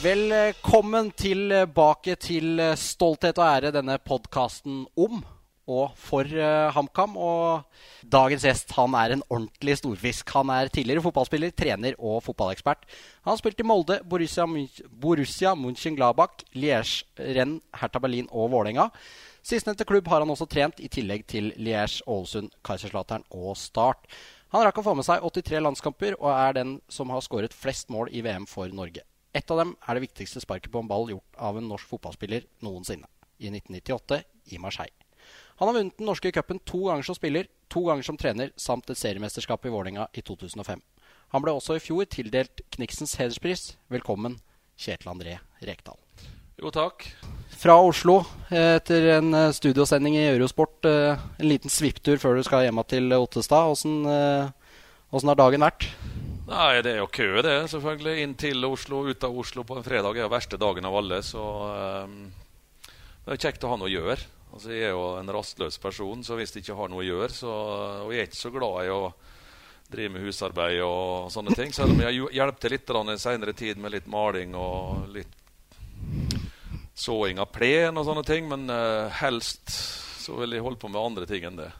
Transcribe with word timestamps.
Velkommen 0.00 1.10
tilbake 1.10 2.14
til 2.14 2.62
Stolthet 2.78 3.38
og 3.38 3.46
ære, 3.48 3.74
denne 3.74 3.98
podkasten 3.98 4.84
om 4.94 5.24
og 5.70 5.94
for 5.98 6.26
uh, 6.26 6.72
HamKam. 6.74 7.14
Og 7.20 8.10
dagens 8.12 8.44
gjest 8.46 8.74
han 8.76 8.96
er 8.98 9.14
en 9.14 9.24
ordentlig 9.28 9.78
storfisk. 9.80 10.34
Han 10.36 10.52
er 10.54 10.72
tidligere 10.72 11.04
fotballspiller, 11.06 11.54
trener 11.54 11.96
og 11.98 12.20
fotballekspert. 12.26 12.84
Han 13.24 13.32
har 13.32 13.40
spilt 13.40 13.62
i 13.62 13.68
Molde, 13.70 14.00
Borussia, 14.10 14.46
Borussia 14.90 15.54
München-Gladbach, 15.58 16.44
Liège, 16.56 17.04
Rennes, 17.18 17.62
Hertha 17.80 18.02
Berlin 18.02 18.28
og 18.30 18.50
Vålerenga. 18.54 18.90
Sistnevnte 19.46 19.86
klubb 19.88 20.08
har 20.12 20.20
han 20.20 20.30
også 20.34 20.48
trent, 20.50 20.82
i 20.84 20.90
tillegg 20.92 21.24
til 21.30 21.52
Liège, 21.56 22.02
Ålesund, 22.10 22.52
Kaiserslautern 22.66 23.24
og 23.30 23.54
Start. 23.56 24.04
Han 24.50 24.66
rakk 24.66 24.80
å 24.82 24.84
få 24.84 24.96
med 24.98 25.06
seg 25.06 25.22
83 25.22 25.62
landskamper 25.62 26.16
og 26.18 26.32
er 26.34 26.56
den 26.58 26.74
som 26.90 27.12
har 27.14 27.22
skåret 27.22 27.54
flest 27.54 27.92
mål 27.94 28.10
i 28.10 28.24
VM 28.26 28.48
for 28.50 28.72
Norge. 28.74 29.04
Ett 29.32 29.50
av 29.54 29.60
dem 29.62 29.76
er 29.86 29.94
det 29.94 30.08
viktigste 30.08 30.42
sparket 30.42 30.72
på 30.74 30.82
en 30.82 30.90
ball 30.90 31.06
gjort 31.12 31.38
av 31.38 31.58
en 31.58 31.68
norsk 31.70 31.86
fotballspiller 31.92 32.48
noensinne. 32.66 33.06
I 33.38 33.52
1998 33.54 34.18
i 34.50 34.58
Marseille. 34.58 34.99
Han 35.60 35.68
har 35.68 35.74
vunnet 35.74 35.98
den 35.98 36.06
norske 36.08 36.30
cupen 36.32 36.58
to 36.64 36.78
ganger 36.86 37.04
som 37.04 37.14
spiller, 37.18 37.44
to 37.68 37.82
ganger 37.84 38.06
som 38.06 38.16
trener, 38.16 38.48
samt 38.56 38.88
et 38.88 38.96
seriemesterskap 38.96 39.66
i 39.68 39.72
Vålerenga 39.74 40.06
i 40.16 40.22
2005. 40.24 40.80
Han 41.34 41.44
ble 41.44 41.52
også 41.52 41.76
i 41.76 41.82
fjor 41.84 42.06
tildelt 42.08 42.62
Kniksens 42.72 43.12
hederspris. 43.20 43.74
Velkommen, 43.92 44.38
Kjetil 44.80 45.10
André 45.12 45.34
Rekdal. 45.60 46.00
Jo, 46.56 46.72
takk. 46.72 47.04
Fra 47.60 47.76
Oslo 47.76 48.22
etter 48.48 49.10
en 49.18 49.36
eh, 49.36 49.50
studiosending 49.52 50.16
i 50.16 50.24
Eurosport. 50.30 50.80
Eh, 50.88 51.28
en 51.36 51.52
liten 51.52 51.68
svipptur 51.68 52.16
før 52.16 52.40
du 52.40 52.44
skal 52.48 52.64
hjem 52.64 52.80
til 52.88 53.12
Ottestad. 53.20 53.76
Åssen 53.76 54.00
eh, 54.08 54.48
har 55.12 55.40
dagen 55.44 55.68
vært? 55.68 55.90
Nei, 56.48 56.80
det 56.80 56.96
er 56.96 57.02
jo 57.04 57.12
kø, 57.12 57.30
det. 57.44 57.58
selvfølgelig. 57.76 58.18
Inn 58.24 58.36
til 58.40 58.64
Oslo, 58.64 59.04
ut 59.12 59.28
av 59.28 59.36
Oslo 59.44 59.68
på 59.68 59.76
en 59.76 59.84
fredag 59.84 60.16
er 60.16 60.24
jo 60.24 60.32
verste 60.32 60.56
dagen 60.56 60.88
av 60.88 60.96
alle. 61.04 61.20
Så 61.20 61.44
um, 62.08 62.20
det 63.26 63.36
er 63.36 63.44
kjekt 63.44 63.68
å 63.68 63.76
ha 63.76 63.76
noe 63.76 63.92
å 63.92 63.98
gjøre. 64.00 64.39
Altså, 64.52 64.72
Jeg 64.72 64.88
er 64.88 64.94
jo 64.94 65.04
en 65.20 65.32
rastløs 65.34 65.78
person, 65.78 66.24
så 66.26 66.36
hvis 66.38 66.54
jeg 66.54 66.64
ikke 66.64 66.78
har 66.78 66.90
noe 66.90 67.04
å 67.04 67.06
gjøre 67.06 67.34
så, 67.34 67.52
Og 68.06 68.14
jeg 68.14 68.24
er 68.24 68.30
ikke 68.30 68.40
så 68.40 68.54
glad 68.54 68.86
i 68.86 68.94
å 68.94 69.02
drive 69.90 70.14
med 70.14 70.22
husarbeid 70.22 70.80
og 70.86 71.30
sånne 71.34 71.54
ting. 71.58 71.72
Selv 71.74 71.94
om 71.94 72.02
jeg 72.04 72.22
hjelper 72.36 72.60
til 72.62 72.74
litt 72.76 72.90
i 72.94 73.18
senere 73.18 73.54
tid 73.58 73.80
med 73.82 73.90
litt 73.96 74.06
maling 74.06 74.54
og 74.54 75.08
litt 75.10 75.34
såing 76.94 77.40
av 77.42 77.50
plen 77.50 77.98
og 77.98 78.06
sånne 78.06 78.22
ting. 78.26 78.46
Men 78.50 78.70
uh, 78.70 79.10
helst 79.20 79.72
så 80.20 80.36
vil 80.38 80.54
jeg 80.54 80.62
holde 80.62 80.78
på 80.78 80.90
med 80.92 81.00
andre 81.02 81.26
ting 81.26 81.46
enn 81.48 81.58
det. 81.58 81.70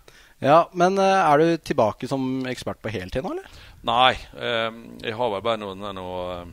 Ja, 0.42 0.64
Men 0.72 0.98
uh, 0.98 1.05
er 1.05 1.38
du 1.38 1.62
tilbake 1.62 2.08
som 2.10 2.42
ekspert 2.50 2.80
på 2.82 2.90
heltid 2.90 3.22
nå, 3.22 3.36
eller? 3.36 3.62
Nei, 3.86 4.16
Um, 4.34 4.98
jeg 5.00 5.14
har 5.16 5.30
vel 5.32 5.44
bare 5.44 5.60
noen, 5.60 5.84
noen 5.94 6.50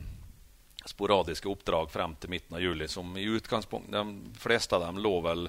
sporadiske 0.88 1.48
oppdrag 1.50 1.90
frem 1.92 2.14
til 2.20 2.30
midten 2.32 2.56
av 2.56 2.62
juli. 2.62 2.88
Som 2.88 3.16
i 3.18 3.26
utgangspunktet 3.26 3.92
De 3.92 4.40
fleste 4.40 4.76
av 4.76 4.86
dem 4.86 5.00
lå 5.02 5.18
vel 5.24 5.48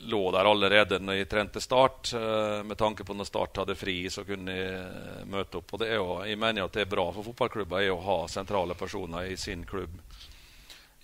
lå 0.00 0.20
der 0.34 0.48
allerede 0.50 0.98
når 1.02 1.20
jeg 1.20 1.28
trente 1.30 1.60
Start. 1.60 2.12
Eh, 2.14 2.62
med 2.66 2.78
tanke 2.78 3.04
på 3.04 3.14
når 3.14 3.28
Start 3.28 3.62
hadde 3.62 3.78
fri, 3.78 3.98
så 4.10 4.24
kunne 4.24 4.54
jeg 4.54 5.26
møte 5.30 5.60
opp. 5.60 5.72
Og 5.72 5.82
det 5.82 5.90
er 5.90 6.00
jo, 6.00 6.22
Jeg 6.24 6.38
mener 6.38 6.64
at 6.64 6.72
det 6.72 6.86
er 6.86 6.94
bra 6.94 7.10
for 7.12 7.26
fotballklubber 7.26 7.90
å 7.90 8.00
ha 8.00 8.18
sentrale 8.28 8.74
personer 8.74 9.32
i 9.32 9.36
sin 9.36 9.64
klubb 9.66 10.00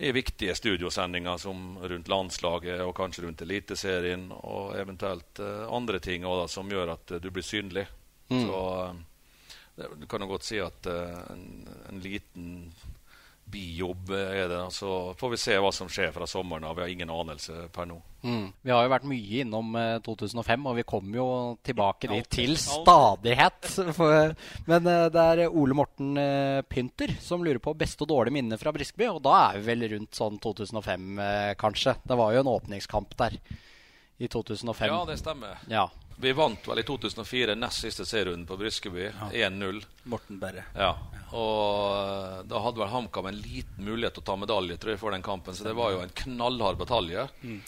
i 0.02 0.10
viktige 0.12 0.54
studiosendinger 0.54 1.36
som 1.38 1.78
rundt 1.78 2.08
landslaget 2.08 2.80
og 2.82 2.94
kanskje 2.96 3.22
rundt 3.22 3.42
Eliteserien 3.44 4.24
og 4.32 4.72
eventuelt 4.74 5.38
andre 5.70 6.00
ting 6.02 6.24
også, 6.26 6.48
som 6.56 6.72
gjør 6.72 6.94
at 6.96 7.12
du 7.22 7.28
blir 7.30 7.44
synlig. 7.46 7.84
Mm. 8.32 8.48
Så 8.48 8.62
du 10.00 10.06
kan 10.06 10.24
jo 10.24 10.30
godt 10.32 10.48
si 10.48 10.58
at 10.60 10.88
en, 10.88 11.44
en, 11.88 12.00
liten 12.02 12.72
bijobb 13.52 14.10
er 14.16 14.48
det. 14.48 14.62
Så 14.72 15.14
får 15.18 15.32
vi 15.34 15.40
se 15.40 15.56
hva 15.60 15.72
som 15.74 15.90
skjer 15.90 16.12
fra 16.14 16.26
sommeren 16.28 16.64
av. 16.64 16.76
Vi 16.76 16.84
har 16.84 16.92
ingen 16.92 17.10
anelse 17.12 17.66
per 17.72 17.88
nå. 17.88 17.98
Mm. 18.22 18.52
Vi 18.62 18.70
har 18.70 18.84
jo 18.86 18.92
vært 18.92 19.08
mye 19.10 19.40
innom 19.42 19.72
uh, 19.74 19.82
eh, 19.96 20.02
2005, 20.06 20.68
og 20.70 20.76
vi 20.78 20.84
kommer 20.86 21.18
jo 21.18 21.26
tilbake 21.66 22.10
dit 22.12 22.28
til 22.32 22.54
stadighet. 22.60 23.72
Men 24.70 24.86
uh, 24.86 25.08
det 25.12 25.26
er 25.26 25.42
Ole 25.48 25.76
Morten 25.76 26.14
Pynter 26.70 27.16
som 27.20 27.42
lurer 27.44 27.60
på 27.62 27.74
beste 27.78 28.06
og 28.06 28.12
dårlige 28.14 28.38
minner 28.38 28.60
fra 28.60 28.72
Briskeby. 28.74 29.10
Og 29.10 29.20
da 29.26 29.34
er 29.48 29.58
vi 29.58 29.68
vel 29.72 29.88
rundt 29.96 30.16
sånn 30.16 30.38
2005, 30.42 31.10
kanskje. 31.60 31.98
Det 32.06 32.18
var 32.18 32.32
jo 32.36 32.44
en 32.44 32.54
åpningskamp 32.54 33.18
der 33.20 33.40
i 34.22 34.28
2005. 34.30 34.86
Ja, 34.88 35.04
det 35.08 35.18
stemmer. 35.18 35.58
Ja. 35.68 35.88
Vi 36.22 36.32
vant 36.32 36.68
vel 36.68 36.78
i 36.78 36.82
2004 36.86 37.54
nest 37.58 37.82
siste 37.82 38.04
serierunden 38.06 38.46
på 38.46 38.56
Briskeby. 38.56 39.08
Ja. 39.10 39.48
1-0. 39.48 39.82
Morten 40.06 40.38
Berre. 40.38 40.62
Ja. 40.78 40.92
Og 41.34 41.96
eh, 41.98 42.36
da 42.46 42.60
hadde 42.62 42.78
vel 42.78 42.92
HamKam 42.92 43.26
en 43.26 43.40
liten 43.42 43.82
mulighet 43.82 44.14
til 44.14 44.22
å 44.22 44.28
ta 44.30 44.36
medalje 44.38 44.76
tror 44.78 44.94
jeg, 44.94 45.00
for 45.02 45.16
den 45.16 45.24
kampen, 45.26 45.56
så 45.58 45.66
det 45.66 45.74
var 45.74 45.96
jo 45.96 46.04
en 46.04 46.14
knallhard 46.22 46.78
batalje. 46.78 47.26
Mm. 47.42 47.58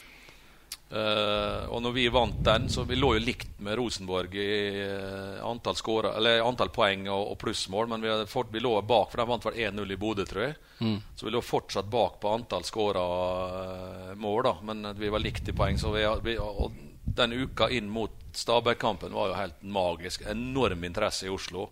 Uh, 0.95 1.67
og 1.73 1.81
når 1.83 1.95
vi 1.97 2.05
vant 2.13 2.37
den, 2.47 2.69
så 2.71 2.85
vi 2.87 2.95
lå 2.95 3.15
jo 3.17 3.25
likt 3.25 3.57
med 3.65 3.75
Rosenborg 3.81 4.37
i 4.39 4.47
uh, 4.85 5.41
antall, 5.49 5.75
score, 5.75 6.13
eller 6.15 6.45
antall 6.45 6.71
poeng 6.71 7.09
og, 7.09 7.33
og 7.33 7.39
plussmål, 7.41 7.89
men 7.91 8.05
vi, 8.05 8.13
fort, 8.31 8.53
vi, 8.55 8.63
lå 8.63 8.77
bak, 8.87 9.11
for 9.11 9.19
de 9.19 9.27
vant 9.33 9.49
vel 9.49 9.59
1-0 9.65 9.97
i 9.97 9.99
Bodø, 9.99 10.29
tror 10.31 10.45
jeg. 10.45 10.59
Mm. 10.85 10.99
Så 11.17 11.27
vi 11.27 11.35
lå 11.35 11.43
fortsatt 11.43 11.91
bak 11.91 12.21
på 12.23 12.31
antall 12.37 12.69
skåra 12.69 13.03
uh, 13.03 14.15
mål, 14.15 14.45
da, 14.47 14.59
men 14.71 14.93
vi 15.01 15.11
var 15.11 15.25
likt 15.25 15.51
i 15.51 15.57
poeng. 15.57 15.81
Så 15.81 15.91
vi, 15.97 16.07
vi 16.29 16.39
og 16.39 16.79
den 17.05 17.33
uka 17.33 17.69
inn 17.71 17.89
mot 17.91 18.13
Stabæk-kampen 18.35 19.13
var 19.13 19.29
jo 19.31 19.35
helt 19.39 19.63
magisk. 19.63 20.25
Enorm 20.27 20.85
interesse 20.85 21.27
i 21.27 21.33
Oslo. 21.33 21.69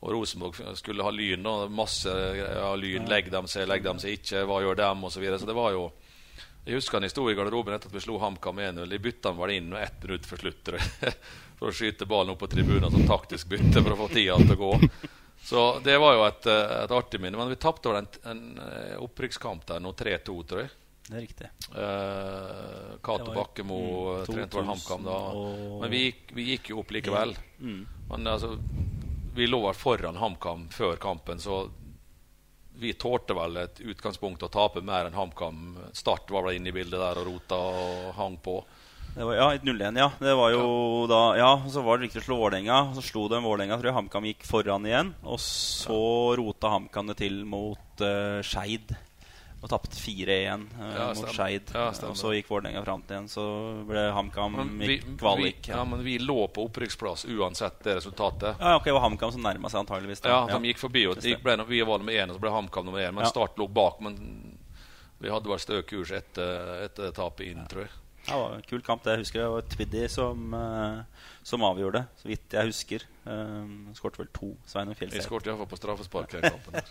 Og 0.00 0.12
Rosenborg 0.12 0.56
skulle 0.76 1.04
ha 1.04 1.10
Lyn. 1.10 1.42
da, 1.42 1.68
Masse 1.68 2.12
ja, 2.38 2.74
Lyn. 2.76 3.08
Legger 3.08 3.34
de 3.34 3.48
seg, 3.48 3.68
legger 3.68 3.92
de 3.92 4.04
seg 4.04 4.18
ikke? 4.18 4.44
Hva 4.48 4.60
gjør 4.64 4.80
dem? 4.80 5.04
Og 5.04 5.12
så, 5.12 5.20
videre. 5.20 5.38
så 5.38 5.48
det 5.48 5.56
var 5.56 5.72
jo 5.72 5.90
Jeg 6.64 6.78
husker 6.78 7.00
han 7.00 7.10
sto 7.12 7.26
i 7.28 7.34
garderoben 7.36 7.74
etter 7.76 7.90
at 7.90 7.96
vi 7.96 8.00
slo 8.00 8.16
HamKam 8.22 8.60
1-0. 8.60 8.88
De 8.88 8.98
bytta 8.98 9.32
han 9.32 9.40
vel 9.40 9.56
inn 9.58 9.74
ett 9.76 10.04
minutt 10.04 10.24
før 10.24 10.40
slutt 10.40 10.70
for 11.58 11.68
å 11.68 11.74
skyte 11.76 12.08
ballen 12.08 12.32
opp 12.32 12.40
på 12.40 12.48
tribunen 12.52 12.90
som 12.92 13.04
taktisk 13.08 13.52
bytte 13.52 13.82
for 13.82 13.92
å 13.92 13.98
få 14.00 14.08
tida 14.14 14.38
til 14.40 14.56
å 14.56 14.62
gå. 14.62 14.72
Så 15.44 15.66
det 15.84 15.98
var 16.00 16.14
jo 16.16 16.24
et, 16.24 16.46
et 16.48 16.94
artig 16.96 17.20
minne. 17.20 17.36
Men 17.36 17.52
vi 17.52 17.60
tapte 17.60 17.92
vel 17.92 18.00
en, 18.00 18.08
en 18.32 18.62
eh, 18.64 18.96
opprykkskamp 19.04 19.66
der 19.68 19.84
nå, 19.84 19.92
3-2, 19.92 20.38
tror 20.48 20.64
jeg. 20.64 20.72
Det 21.04 21.16
er 21.18 21.20
riktig. 21.20 21.48
Uh, 21.74 22.96
Cato 23.04 23.32
Bakkemo 23.34 23.78
mm, 23.78 24.26
trente 24.28 24.56
vel 24.56 24.68
HamKam 24.70 25.04
da. 25.04 25.16
Og... 25.36 25.80
Men 25.82 25.92
vi 25.92 26.04
vi 26.32 26.46
gikk, 26.54 26.70
jo 26.72 26.80
opp 26.80 26.94
likevel. 26.96 27.34
Mm. 27.60 27.82
Men 28.08 28.30
altså, 28.32 28.54
vi 29.36 29.48
lå 29.50 29.60
vel 29.66 29.76
foran 29.76 30.16
HamKam 30.16 30.68
før 30.72 30.96
kampen, 31.02 31.42
så 31.42 31.66
vi 32.74 32.94
tålte 32.98 33.36
vel 33.36 33.60
et 33.60 33.82
utgangspunkt 33.84 34.42
å 34.42 34.50
tape 34.50 34.80
mer 34.82 35.10
enn 35.10 35.18
HamKam. 35.18 35.76
Start 35.92 36.32
var 36.32 36.48
vel 36.48 36.58
inne 36.58 36.72
i 36.72 36.74
bildet 36.74 36.98
der 36.98 37.20
og 37.20 37.28
rota 37.28 37.60
og 37.60 38.10
hang 38.16 38.40
på. 38.42 38.58
Det 39.14 39.22
var, 39.22 39.36
ja, 39.38 39.46
et 39.54 39.62
0-1, 39.62 39.98
ja. 40.00 40.08
Det 40.18 40.32
var 40.34 40.50
jo 40.50 40.64
ja. 40.64 41.06
da 41.06 41.20
Ja, 41.38 41.50
så 41.70 41.84
var 41.86 42.00
det 42.00 42.08
riktig 42.08 42.24
å 42.24 42.26
slå 42.26 42.38
Vålerenga. 42.40 42.78
Så 42.96 43.04
slo 43.12 43.28
de 43.30 43.38
Vålerenga, 43.44 43.76
tror 43.78 43.92
jeg. 43.92 43.98
HamKam 44.00 44.26
gikk 44.32 44.46
foran 44.48 44.88
igjen. 44.88 45.12
Og 45.22 45.38
så 45.42 46.00
ja. 46.00 46.38
rota 46.40 46.72
HamKam 46.72 47.12
det 47.12 47.20
til 47.20 47.44
mot 47.46 48.02
uh, 48.02 48.40
Skeid 48.42 48.96
og 49.64 49.70
tapte 49.72 49.96
4-1 49.96 50.66
uh, 50.76 50.88
ja, 50.92 51.04
mot 51.16 51.30
Skeid. 51.32 51.70
Ja, 51.72 51.86
og 51.88 52.18
så 52.20 52.34
gikk 52.36 52.50
Vålerenga 52.52 52.82
fram 52.84 53.00
til 53.00 53.16
igjen. 53.16 53.28
Så 53.32 53.44
ble 53.88 54.02
HamKam 54.12 54.58
kvalik. 55.16 55.70
Ja. 55.72 55.80
men 55.88 56.02
vi 56.04 56.18
lå 56.20 56.36
på 56.52 56.66
opprykksplass 56.68 57.24
uansett 57.32 57.80
det 57.86 57.96
resultatet. 57.96 58.60
Ja, 58.60 58.74
ok, 58.76 58.84
Det 58.84 58.96
var 58.98 59.06
HamKam 59.06 59.32
som 59.32 59.46
nærma 59.46 59.72
seg 59.72 59.86
antageligvis. 59.86 60.20
Da. 60.20 60.34
Ja, 60.34 60.58
de 60.58 60.68
gikk 60.68 60.82
forbi. 60.82 61.06
Og 61.08 61.16
de 61.24 61.32
ble, 61.40 61.56
vi 61.70 61.80
var 61.80 62.02
nummer 62.02 62.12
én, 62.12 62.28
og 62.28 62.36
så 62.36 62.44
ble 62.44 62.52
HamKam 62.52 62.90
nummer 62.90 63.00
én. 63.00 63.16
Men 63.16 63.30
Start 63.32 63.56
lå 63.56 63.70
bak. 63.72 64.04
Men 64.04 64.20
vi 65.24 65.32
hadde 65.32 65.48
vel 65.48 65.62
stø 65.64 65.80
kurs 65.88 66.12
etter, 66.12 66.84
etter 66.84 67.16
tapet 67.16 67.48
inn, 67.48 67.64
tror 67.70 67.86
jeg. 67.86 67.94
Ja, 68.24 68.34
det 68.34 68.40
var 68.40 68.52
en 68.56 68.62
kul 68.64 68.82
kamp. 68.82 69.04
det 69.04 69.12
jeg 69.12 69.20
husker 69.24 69.40
Det 69.42 69.48
var 69.52 69.64
Twiddy 69.68 70.04
som, 70.08 70.54
uh, 70.56 71.32
som 71.44 71.64
avgjorde, 71.68 72.04
så 72.16 72.28
vidt 72.28 72.56
jeg 72.56 72.70
husker. 72.70 73.04
Um, 73.24 73.90
Skåret 73.96 74.18
vel 74.18 74.30
to. 74.32 74.54
Sveinung 74.68 74.96
Fjellseth. 74.96 75.20
Vi 75.20 75.26
skåret 75.26 75.50
iallfall 75.50 75.68
på 75.68 75.76
straffespark. 75.76 76.36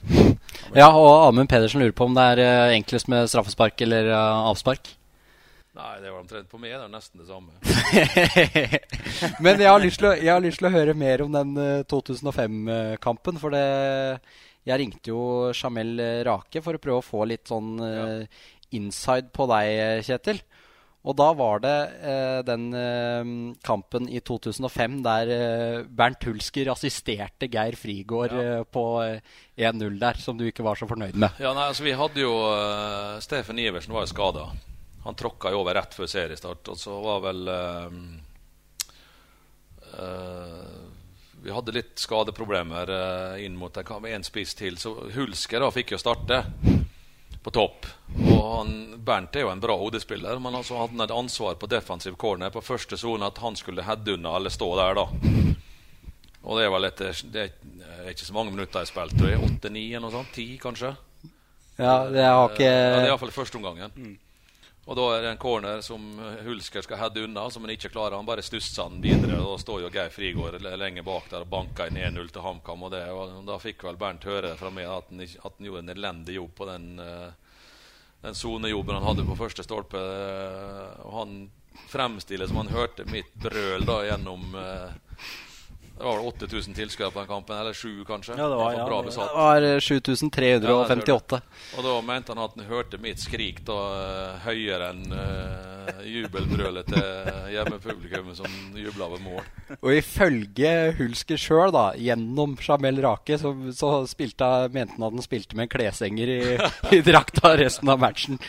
ja, 0.81 0.91
og 0.91 1.27
Amund 1.27 1.49
Pedersen 1.49 1.81
lurer 1.81 1.95
på 1.97 2.05
om 2.05 2.13
det 2.17 2.27
er 2.35 2.43
uh, 2.43 2.75
enklest 2.75 3.09
med 3.09 3.31
straffespark 3.33 3.81
eller 3.81 4.11
uh, 4.13 4.45
avspark? 4.51 4.93
Nei, 5.73 5.91
det 6.03 6.13
var 6.13 6.19
omtrent 6.21 6.49
på 6.51 6.61
meg. 6.61 6.75
Det 6.77 6.85
er 6.85 6.93
nesten 6.93 7.23
det 7.23 7.29
samme. 7.31 7.49
Men 9.43 9.57
jeg 9.57 9.71
har, 9.71 9.81
lyst 9.81 10.03
til 10.03 10.11
å, 10.11 10.15
har 10.21 10.43
lyst 10.43 10.61
til 10.61 10.69
å 10.69 10.75
høre 10.75 10.93
mer 10.93 11.25
om 11.25 11.33
den 11.33 11.55
2005-kampen. 11.89 13.39
For 13.41 13.57
det, 13.57 13.63
jeg 14.69 14.83
ringte 14.83 15.09
jo 15.09 15.23
Jamel 15.49 15.97
Rake 16.29 16.61
for 16.61 16.77
å 16.77 16.83
prøve 16.83 17.01
å 17.01 17.07
få 17.07 17.25
litt 17.25 17.49
sånn 17.49 17.73
inside 18.77 19.33
på 19.33 19.49
deg, 19.49 20.05
Kjetil. 20.05 20.43
Og 21.03 21.15
da 21.19 21.25
var 21.35 21.59
det 21.63 21.77
eh, 22.07 22.39
den 22.47 22.69
eh, 22.79 23.31
kampen 23.67 24.05
i 24.07 24.21
2005 24.23 25.01
der 25.03 25.31
eh, 25.35 25.79
Bernt 25.83 26.23
Hulsker 26.23 26.71
assisterte 26.71 27.49
Geir 27.51 27.75
Frigård 27.75 28.35
eh, 28.39 28.61
på 28.63 28.83
eh, 29.03 29.19
1-0 29.59 29.97
der, 29.99 30.21
som 30.23 30.39
du 30.39 30.45
ikke 30.47 30.63
var 30.63 30.79
så 30.79 30.87
fornøyd 30.87 31.19
med. 31.19 31.41
Ja, 31.43 31.51
nei, 31.57 31.67
altså 31.73 31.83
Vi 31.83 31.95
hadde 31.99 32.23
jo 32.23 32.31
uh, 32.47 33.19
Steffen 33.21 33.59
Iversen 33.59 33.93
var 33.93 34.07
jo 34.07 34.13
skada. 34.13 34.47
Han 35.03 35.19
tråkka 35.19 35.51
jo 35.51 35.59
over 35.59 35.75
rett 35.75 35.93
før 35.93 36.07
seriestart. 36.07 36.71
Og 36.71 36.79
så 36.79 36.95
var 37.03 37.19
vel 37.27 37.51
uh, 37.51 37.91
uh, 39.99 40.79
Vi 41.43 41.51
hadde 41.51 41.75
litt 41.75 41.99
skadeproblemer 41.99 42.95
inn 43.43 43.59
mot 43.59 43.75
en 43.75 44.25
spiss 44.25 44.55
til. 44.55 44.79
Så 44.79 44.95
Hulsker 45.13 45.59
da 45.59 45.69
fikk 45.75 45.97
jo 45.97 46.01
starte 46.01 46.45
på 47.43 47.51
topp. 47.51 47.87
Og 48.23 48.41
han, 48.57 48.73
Bernt 49.03 49.35
er 49.35 49.45
jo 49.45 49.51
en 49.51 49.61
bra 49.63 49.75
hodespiller, 49.77 50.39
men 50.39 50.55
altså 50.55 50.77
hadde 50.79 50.95
han 50.95 51.05
et 51.05 51.15
ansvar 51.15 51.57
på 51.59 51.69
defensiv 51.71 52.15
corner 52.19 52.53
på 52.53 52.63
første 52.63 52.97
sone 52.99 53.27
at 53.27 53.41
han 53.43 53.57
skulle 53.59 53.85
heade 53.85 54.15
unna 54.15 54.37
eller 54.39 54.53
stå 54.53 54.69
der, 54.79 54.99
da. 55.01 55.07
Og 56.43 56.59
det 56.59 56.65
er 56.65 56.71
vel 56.73 56.89
etter 56.89 57.19
Det 57.31 57.43
er 57.45 58.09
ikke 58.11 58.27
så 58.27 58.35
mange 58.35 58.51
minutter 58.51 58.83
jeg 58.83 58.91
spilte. 58.91 59.35
Åtte-ni 59.47 59.85
eller 59.93 60.07
noe 60.07 60.15
sånt? 60.17 60.33
Ti, 60.35 60.47
kanskje? 60.59 60.91
Ja, 61.79 62.03
det 62.11 62.25
har 62.27 62.51
ikke 62.51 62.67
ja, 62.67 62.81
Det 62.93 62.99
er 63.05 63.09
iallfall 63.13 63.33
første 63.33 63.59
omgangen. 63.59 63.93
Mm. 63.95 64.17
Og 64.83 64.97
da 64.99 65.03
er 65.13 65.21
det 65.23 65.29
en 65.31 65.39
corner 65.39 65.79
som 65.85 66.01
Hulsker 66.43 66.83
skal 66.83 66.99
heade 66.99 67.23
unna, 67.23 67.45
som 67.49 67.63
han 67.63 67.71
ikke 67.71 67.93
klarer. 67.93 68.17
Han 68.17 68.27
bare 68.27 68.43
stusser 68.43 68.83
han 68.83 68.99
videre. 69.03 69.37
Og 69.39 69.53
da 69.53 69.61
står 69.61 69.85
jo 69.85 69.91
Geir 69.93 70.11
Frigård 70.11 70.59
lenge 70.59 71.05
bak 71.07 71.29
der 71.31 71.45
og 71.45 71.53
banker 71.53 71.87
inn 71.87 72.01
1-0 72.01 72.33
til 72.35 72.43
HamKam. 72.43 72.83
Og, 72.89 72.97
og, 73.15 73.37
da 73.47 73.59
fikk 73.63 73.85
vel 73.87 73.99
Bernt 74.01 74.27
høre 74.27 74.57
fra 74.59 74.73
meg 74.75 74.91
at 74.91 75.07
han, 75.13 75.23
at 75.23 75.55
han 75.55 75.69
gjorde 75.69 75.85
en 75.85 75.95
elendig 75.95 76.35
jobb 76.35 76.51
på 76.59 76.67
den 76.67 76.91
uh, 76.99 77.31
den 78.23 78.35
sonejobben 78.35 78.95
han 78.95 79.03
hadde 79.03 79.25
på 79.27 79.35
første 79.35 79.65
stolpe. 79.65 79.99
Og 81.03 81.15
han 81.17 81.33
fremstiller 81.91 82.47
som 82.47 82.61
han 82.61 82.71
hørte 82.71 83.07
mitt 83.11 83.33
brøl 83.35 83.83
da 83.87 83.97
gjennom 84.07 84.55
uh, 84.55 84.93
det 85.97 86.03
var 86.03 86.17
vel 86.17 86.27
8000 86.27 86.73
tilskuere 86.73 87.11
på 87.11 87.19
den 87.19 87.27
kampen, 87.27 87.57
eller 87.57 87.73
7 87.73 88.05
kanskje. 88.05 88.33
Ja, 88.37 88.47
det 88.49 88.55
var, 88.55 88.73
ja, 88.73 88.85
det 88.85 89.17
var 89.17 89.79
7358. 89.79 91.39
Ja, 91.41 91.77
og 91.77 91.85
da 91.85 91.93
mente 92.01 92.33
han 92.33 92.41
at 92.41 92.57
han 92.57 92.65
hørte 92.65 92.97
mitt 93.01 93.21
skrik 93.21 93.61
da 93.67 93.77
høyere 94.43 94.89
enn 94.89 95.13
uh, 95.13 96.01
jubelbrølet 96.07 96.89
til 96.89 97.29
hjemmepublikummet 97.53 98.41
som 98.41 98.57
jubla 98.79 99.11
ved 99.13 99.21
mål. 99.21 99.45
Og 99.79 99.91
ifølge 99.93 100.73
Hulsker 100.97 101.39
sjøl, 101.39 101.77
gjennom 102.01 102.57
Jamel 102.57 103.01
Rake, 103.05 103.37
så, 103.37 103.53
så 103.77 103.93
spilte, 104.09 104.49
mente 104.73 104.97
han 104.97 105.07
at 105.11 105.19
han 105.19 105.25
spilte 105.25 105.59
med 105.59 105.67
en 105.67 105.75
klesenger 105.77 106.33
i, 106.33 106.41
i 106.97 107.03
drakta 107.05 107.53
resten 107.61 107.93
av 107.93 108.01
matchen. 108.01 108.41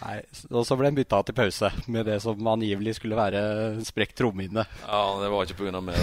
Nei, 0.00 0.20
Og 0.48 0.64
så 0.64 0.76
ble 0.80 0.88
han 0.88 0.96
bytta 0.96 1.18
til 1.28 1.36
pause 1.36 1.68
med 1.92 2.06
det 2.08 2.16
som 2.24 2.46
angivelig 2.48 2.96
skulle 2.96 3.18
være 3.18 3.42
sprekt 3.84 4.16
trommehinne. 4.16 4.64
Ja, 4.86 5.02
det 5.20 5.28
var 5.32 5.44
ikke 5.44 5.58
pga. 5.60 5.82
meg. 5.84 5.98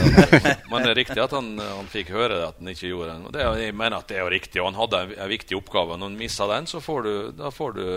Men 0.70 0.86
det 0.86 0.92
er 0.92 1.00
riktig 1.02 1.24
at 1.24 1.34
han, 1.34 1.56
han 1.58 1.90
fikk 1.90 2.14
høre 2.14 2.36
det, 2.36 2.46
at 2.52 2.62
han 2.62 2.70
ikke 2.74 2.92
gjorde 2.92 3.16
det. 3.16 3.34
Det, 3.38 3.48
jeg 3.64 3.78
mener 3.78 3.98
at 3.98 4.12
det 4.12 4.20
er 4.20 4.26
jo 4.28 4.36
riktig, 4.36 4.62
og 4.62 4.70
han 4.70 4.80
hadde 4.82 5.02
en, 5.02 5.18
en 5.26 5.34
viktig 5.34 5.58
oppgave. 5.58 5.98
Når 5.98 6.12
han 6.12 6.22
missa 6.22 6.48
den, 6.54 6.70
så 6.70 6.84
får 6.84 7.08
du, 7.08 7.14
da 7.42 7.52
får 7.54 7.78
du 7.80 7.88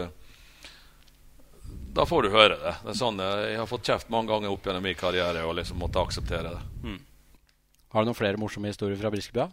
da 1.91 2.05
får 2.06 2.23
du 2.23 2.31
høre 2.31 2.55
det. 2.55 2.75
det 2.85 2.93
er 2.93 2.99
sånn, 3.00 3.19
jeg 3.19 3.56
har 3.58 3.67
fått 3.67 3.88
kjeft 3.91 4.11
mange 4.14 4.31
ganger 4.31 4.52
opp 4.52 4.67
gjennom 4.67 4.85
min 4.87 4.99
karriere 4.99 5.43
og 5.43 5.56
liksom 5.58 5.81
måtte 5.82 5.99
akseptere 5.99 6.52
det. 6.55 6.61
Mm. 6.85 7.00
Har 7.91 8.05
du 8.05 8.11
noen 8.11 8.19
flere 8.19 8.38
morsomme 8.38 8.70
historier 8.70 8.99
fra 9.00 9.11
Briskebya? 9.11 9.49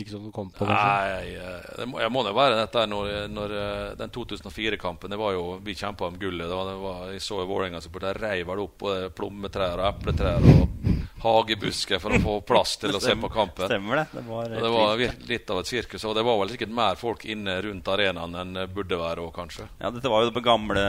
Ikke 0.00 0.14
som 0.14 0.24
du 0.24 0.32
kom 0.34 0.50
på? 0.54 0.66
Nei, 0.68 1.34
jeg 1.36 1.88
må, 1.90 2.00
jeg 2.00 2.12
må 2.12 2.24
det 2.24 2.34
være 2.36 2.58
dette 2.62 2.86
når, 2.88 3.10
når 3.32 3.56
eh, 3.60 3.86
den 4.00 4.14
2004-kampen 4.14 5.12
det 5.12 5.20
var 5.20 5.34
jo, 5.36 5.44
Vi 5.64 5.76
kjempa 5.76 6.08
om 6.08 6.18
gullet. 6.20 6.48
Da, 6.48 6.60
det 6.70 6.76
var, 6.80 7.06
jeg 7.14 7.24
så 7.24 7.42
Vålerenga-supporter 7.44 8.20
reiv 8.22 8.50
det 8.50 8.64
opp 8.64 8.78
både 8.80 9.10
plommetrær 9.16 9.82
og 9.82 9.88
epletrær 9.92 10.48
og 10.50 10.90
hagebusker 11.20 12.00
for 12.00 12.16
å 12.16 12.20
få 12.22 12.34
plass 12.48 12.76
til 12.80 12.96
å 12.96 13.00
se 13.02 13.14
på 13.20 13.28
kampen. 13.32 13.68
Stemmer 13.68 14.00
det. 14.00 14.04
Det 14.14 14.22
var, 14.24 14.54
det 14.54 14.70
var 14.72 15.02
litt 15.28 15.52
av 15.52 15.60
et 15.60 15.70
sirkus. 15.70 16.04
Og 16.08 16.16
det 16.16 16.24
var 16.26 16.38
vel 16.40 16.52
sikkert 16.54 16.72
mer 16.74 17.00
folk 17.00 17.26
inne 17.28 17.58
rundt 17.64 17.90
arenaen 17.92 18.38
enn 18.40 18.54
det 18.56 18.66
burde 18.72 18.98
være 19.00 19.24
òg, 19.26 19.32
kanskje. 19.36 19.68
Ja, 19.82 19.92
dette 19.92 20.12
var 20.12 20.24
jo 20.24 20.32
på 20.34 20.44
gamle 20.44 20.84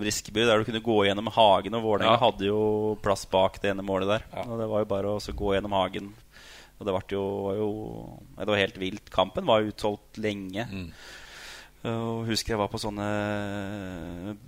Briskeby, 0.00 0.46
der 0.48 0.62
du 0.62 0.68
kunne 0.68 0.84
gå 0.84 1.02
gjennom 1.08 1.28
hagen. 1.34 1.76
Og 1.76 1.84
Vålerenga 1.84 2.16
ja. 2.16 2.22
hadde 2.24 2.48
jo 2.48 2.62
plass 3.04 3.26
bak 3.28 3.60
det 3.62 3.74
ene 3.74 3.84
målet 3.84 4.14
der. 4.14 4.26
Ja. 4.32 4.46
Og 4.46 4.62
det 4.62 4.70
var 4.72 4.84
jo 4.84 4.90
bare 4.94 5.12
å 5.16 5.36
gå 5.42 5.54
gjennom 5.56 5.76
hagen 5.76 6.14
og 6.78 6.86
det, 6.86 6.94
jo, 7.10 7.22
var 7.42 7.56
jo, 7.58 7.70
det 8.38 8.46
var 8.52 8.60
helt 8.60 8.78
vilt. 8.78 9.10
Kampen 9.10 9.48
var 9.48 9.66
utsolgt 9.66 10.20
lenge. 10.22 10.66
Mm. 10.70 10.92
Og 11.88 12.26
husker 12.26 12.54
jeg 12.54 12.60
var 12.60 12.70
på 12.70 12.80
sånne 12.82 13.04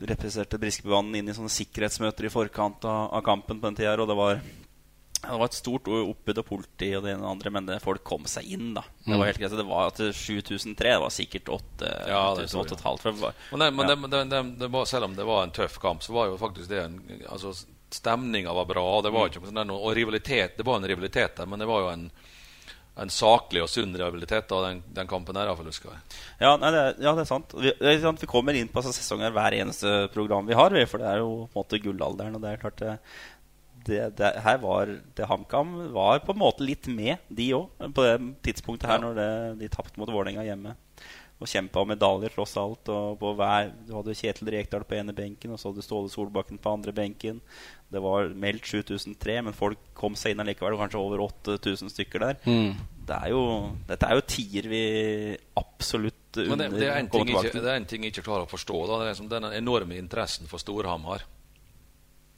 representerte 0.03 0.59
Briskebybanen 0.63 1.21
inn 1.21 1.31
i 1.31 1.35
sånne 1.35 1.53
sikkerhetsmøter 1.53 2.27
i 2.27 2.33
forkant 2.33 2.87
av, 2.87 3.13
av 3.19 3.23
kampen 3.27 3.61
på 3.61 3.69
den 3.69 3.79
tida. 3.79 3.97
Og 3.99 4.11
det 4.11 4.17
var, 4.19 4.41
det 5.21 5.39
var 5.43 5.47
et 5.47 5.59
stort 5.59 5.91
oppbud 5.91 6.43
og 6.43 6.47
politi 6.47 6.93
og 6.99 7.07
det 7.07 7.15
ene 7.15 7.23
og 7.23 7.27
det 7.27 7.33
andre, 7.35 7.55
men 7.57 7.69
det, 7.71 7.81
folk 7.83 8.03
kom 8.07 8.27
seg 8.31 8.47
inn. 8.51 8.71
da 8.79 8.83
Det 8.87 9.11
var 9.13 9.23
mm. 9.23 9.27
helt 9.31 9.43
greit 9.43 9.59
Det 9.63 9.69
var 9.73 9.95
til 9.99 10.15
7003. 10.15 10.75
Det 10.87 11.03
var 11.07 11.17
sikkert 11.17 11.53
8500. 11.55 12.07
Ja, 12.15 12.25
men, 13.59 13.67
men, 13.75 14.07
det, 14.07 14.25
det, 14.31 14.45
det, 14.63 14.71
var, 14.71 14.87
selv 14.91 15.11
om 15.11 15.19
det 15.19 15.27
var 15.27 15.47
en 15.47 15.55
tøff 15.55 15.79
kamp, 15.83 16.07
så 16.07 16.15
var 16.15 16.31
jo 16.31 16.39
faktisk 16.39 16.71
det 16.71 16.83
en 16.87 16.99
altså, 17.27 17.55
Stemninga 17.95 18.53
var 18.55 18.69
bra. 18.69 18.85
Det 19.03 19.13
var 19.15 19.31
ikke 19.31 19.47
sånn 19.47 19.73
og 19.75 19.89
rivalitet, 19.97 20.59
det 20.59 20.67
var 20.67 20.81
en 20.81 20.89
rivalitet 20.91 21.41
der, 21.41 21.49
men 21.51 21.63
det 21.63 21.67
var 21.71 21.83
jo 21.85 21.89
en, 21.93 22.05
en 23.03 23.11
saklig 23.11 23.65
og 23.65 23.71
sunn 23.73 23.97
rivalitet 23.97 24.53
av 24.55 24.67
den, 24.69 24.85
den, 24.95 25.11
kampen 25.11 25.39
her. 25.39 25.51
Jeg 25.51 25.71
husker 25.71 25.95
jeg. 25.95 26.21
Ja, 26.45 26.55
nei, 26.61 26.71
det, 26.77 26.85
ja, 27.03 27.17
det 27.17 27.25
er 27.25 27.33
sant. 27.33 27.57
Vi, 27.57 27.75
det 27.81 27.97
er 27.97 28.01
sant. 28.05 28.23
vi 28.23 28.31
kommer 28.31 28.57
inn 28.57 28.71
på 28.71 28.85
sesonger 28.87 29.35
hver 29.35 29.59
eneste 29.59 30.07
program 30.15 30.49
vi 30.49 30.59
har. 30.59 30.79
For 30.91 31.03
det 31.03 31.11
er 31.11 31.23
jo 31.25 31.35
på 31.51 31.51
en 31.51 31.63
måte 31.63 31.83
gullalderen. 31.83 32.39
Og 32.39 32.45
det 32.45 32.53
er 32.53 32.63
klart 32.63 32.83
det, 32.83 32.97
det, 33.89 34.03
det, 34.21 34.35
her 34.45 34.61
var 34.63 34.95
det 35.17 35.31
HamKam 35.31 35.75
var 35.97 36.23
på 36.23 36.37
en 36.37 36.43
måte 36.43 36.67
litt 36.67 36.87
med, 36.91 37.19
de 37.29 37.49
òg, 37.57 37.71
på 37.97 38.05
det 38.05 38.15
tidspunktet 38.47 38.91
her 38.93 39.01
ja. 39.01 39.09
når 39.09 39.59
de 39.59 39.73
tapte 39.73 39.99
mot 39.99 40.13
Vålerenga 40.13 40.45
hjemme 40.47 40.77
og 41.41 41.49
kjempa 41.49 41.81
om 41.81 41.89
medaljer, 41.89 42.33
tross 42.35 42.53
alt. 42.61 42.89
Og 42.93 43.23
hver, 43.39 43.71
du 43.87 43.95
hadde 43.97 44.17
Kjetil 44.17 44.51
Rekdal 44.53 44.85
på 44.85 44.99
ene 44.99 45.15
benken, 45.17 45.55
og 45.55 45.61
så 45.61 45.71
hadde 45.71 45.85
Ståle 45.85 46.13
Solbakken 46.13 46.61
på 46.61 46.75
andre 46.77 46.93
benken. 46.93 47.41
Det 47.91 48.01
var 48.03 48.31
meldt 48.39 48.69
7003, 48.71 49.41
men 49.49 49.57
folk 49.57 49.91
kom 49.99 50.15
seg 50.19 50.35
inn 50.35 50.43
allikevel. 50.45 50.79
Kanskje 50.79 51.01
over 51.01 51.25
8000 51.27 51.91
stykker 51.91 52.23
der. 52.23 52.39
Mm. 52.47 52.79
Det 53.11 53.17
er 53.17 53.33
jo, 53.33 53.43
dette 53.89 54.07
er 54.07 54.21
jo 54.21 54.27
tider 54.31 54.69
vi 54.71 54.85
absolutt 55.59 56.39
Men 56.39 56.61
det, 56.61 56.69
det, 56.77 56.87
er 56.87 57.01
en 57.01 57.11
ting, 57.11 57.33
ikke, 57.33 57.59
det 57.59 57.73
er 57.73 57.81
en 57.81 57.89
ting 57.91 58.07
jeg 58.07 58.15
ikke 58.15 58.29
klarer 58.29 58.47
å 58.47 58.51
forstå. 58.51 58.85
Da. 58.87 59.01
Det 59.01 59.09
er 59.09 59.13
liksom 59.17 59.31
den 59.33 59.49
enorme 59.51 59.99
interessen 59.99 60.47
for 60.51 60.63
Storhamar. 60.63 61.27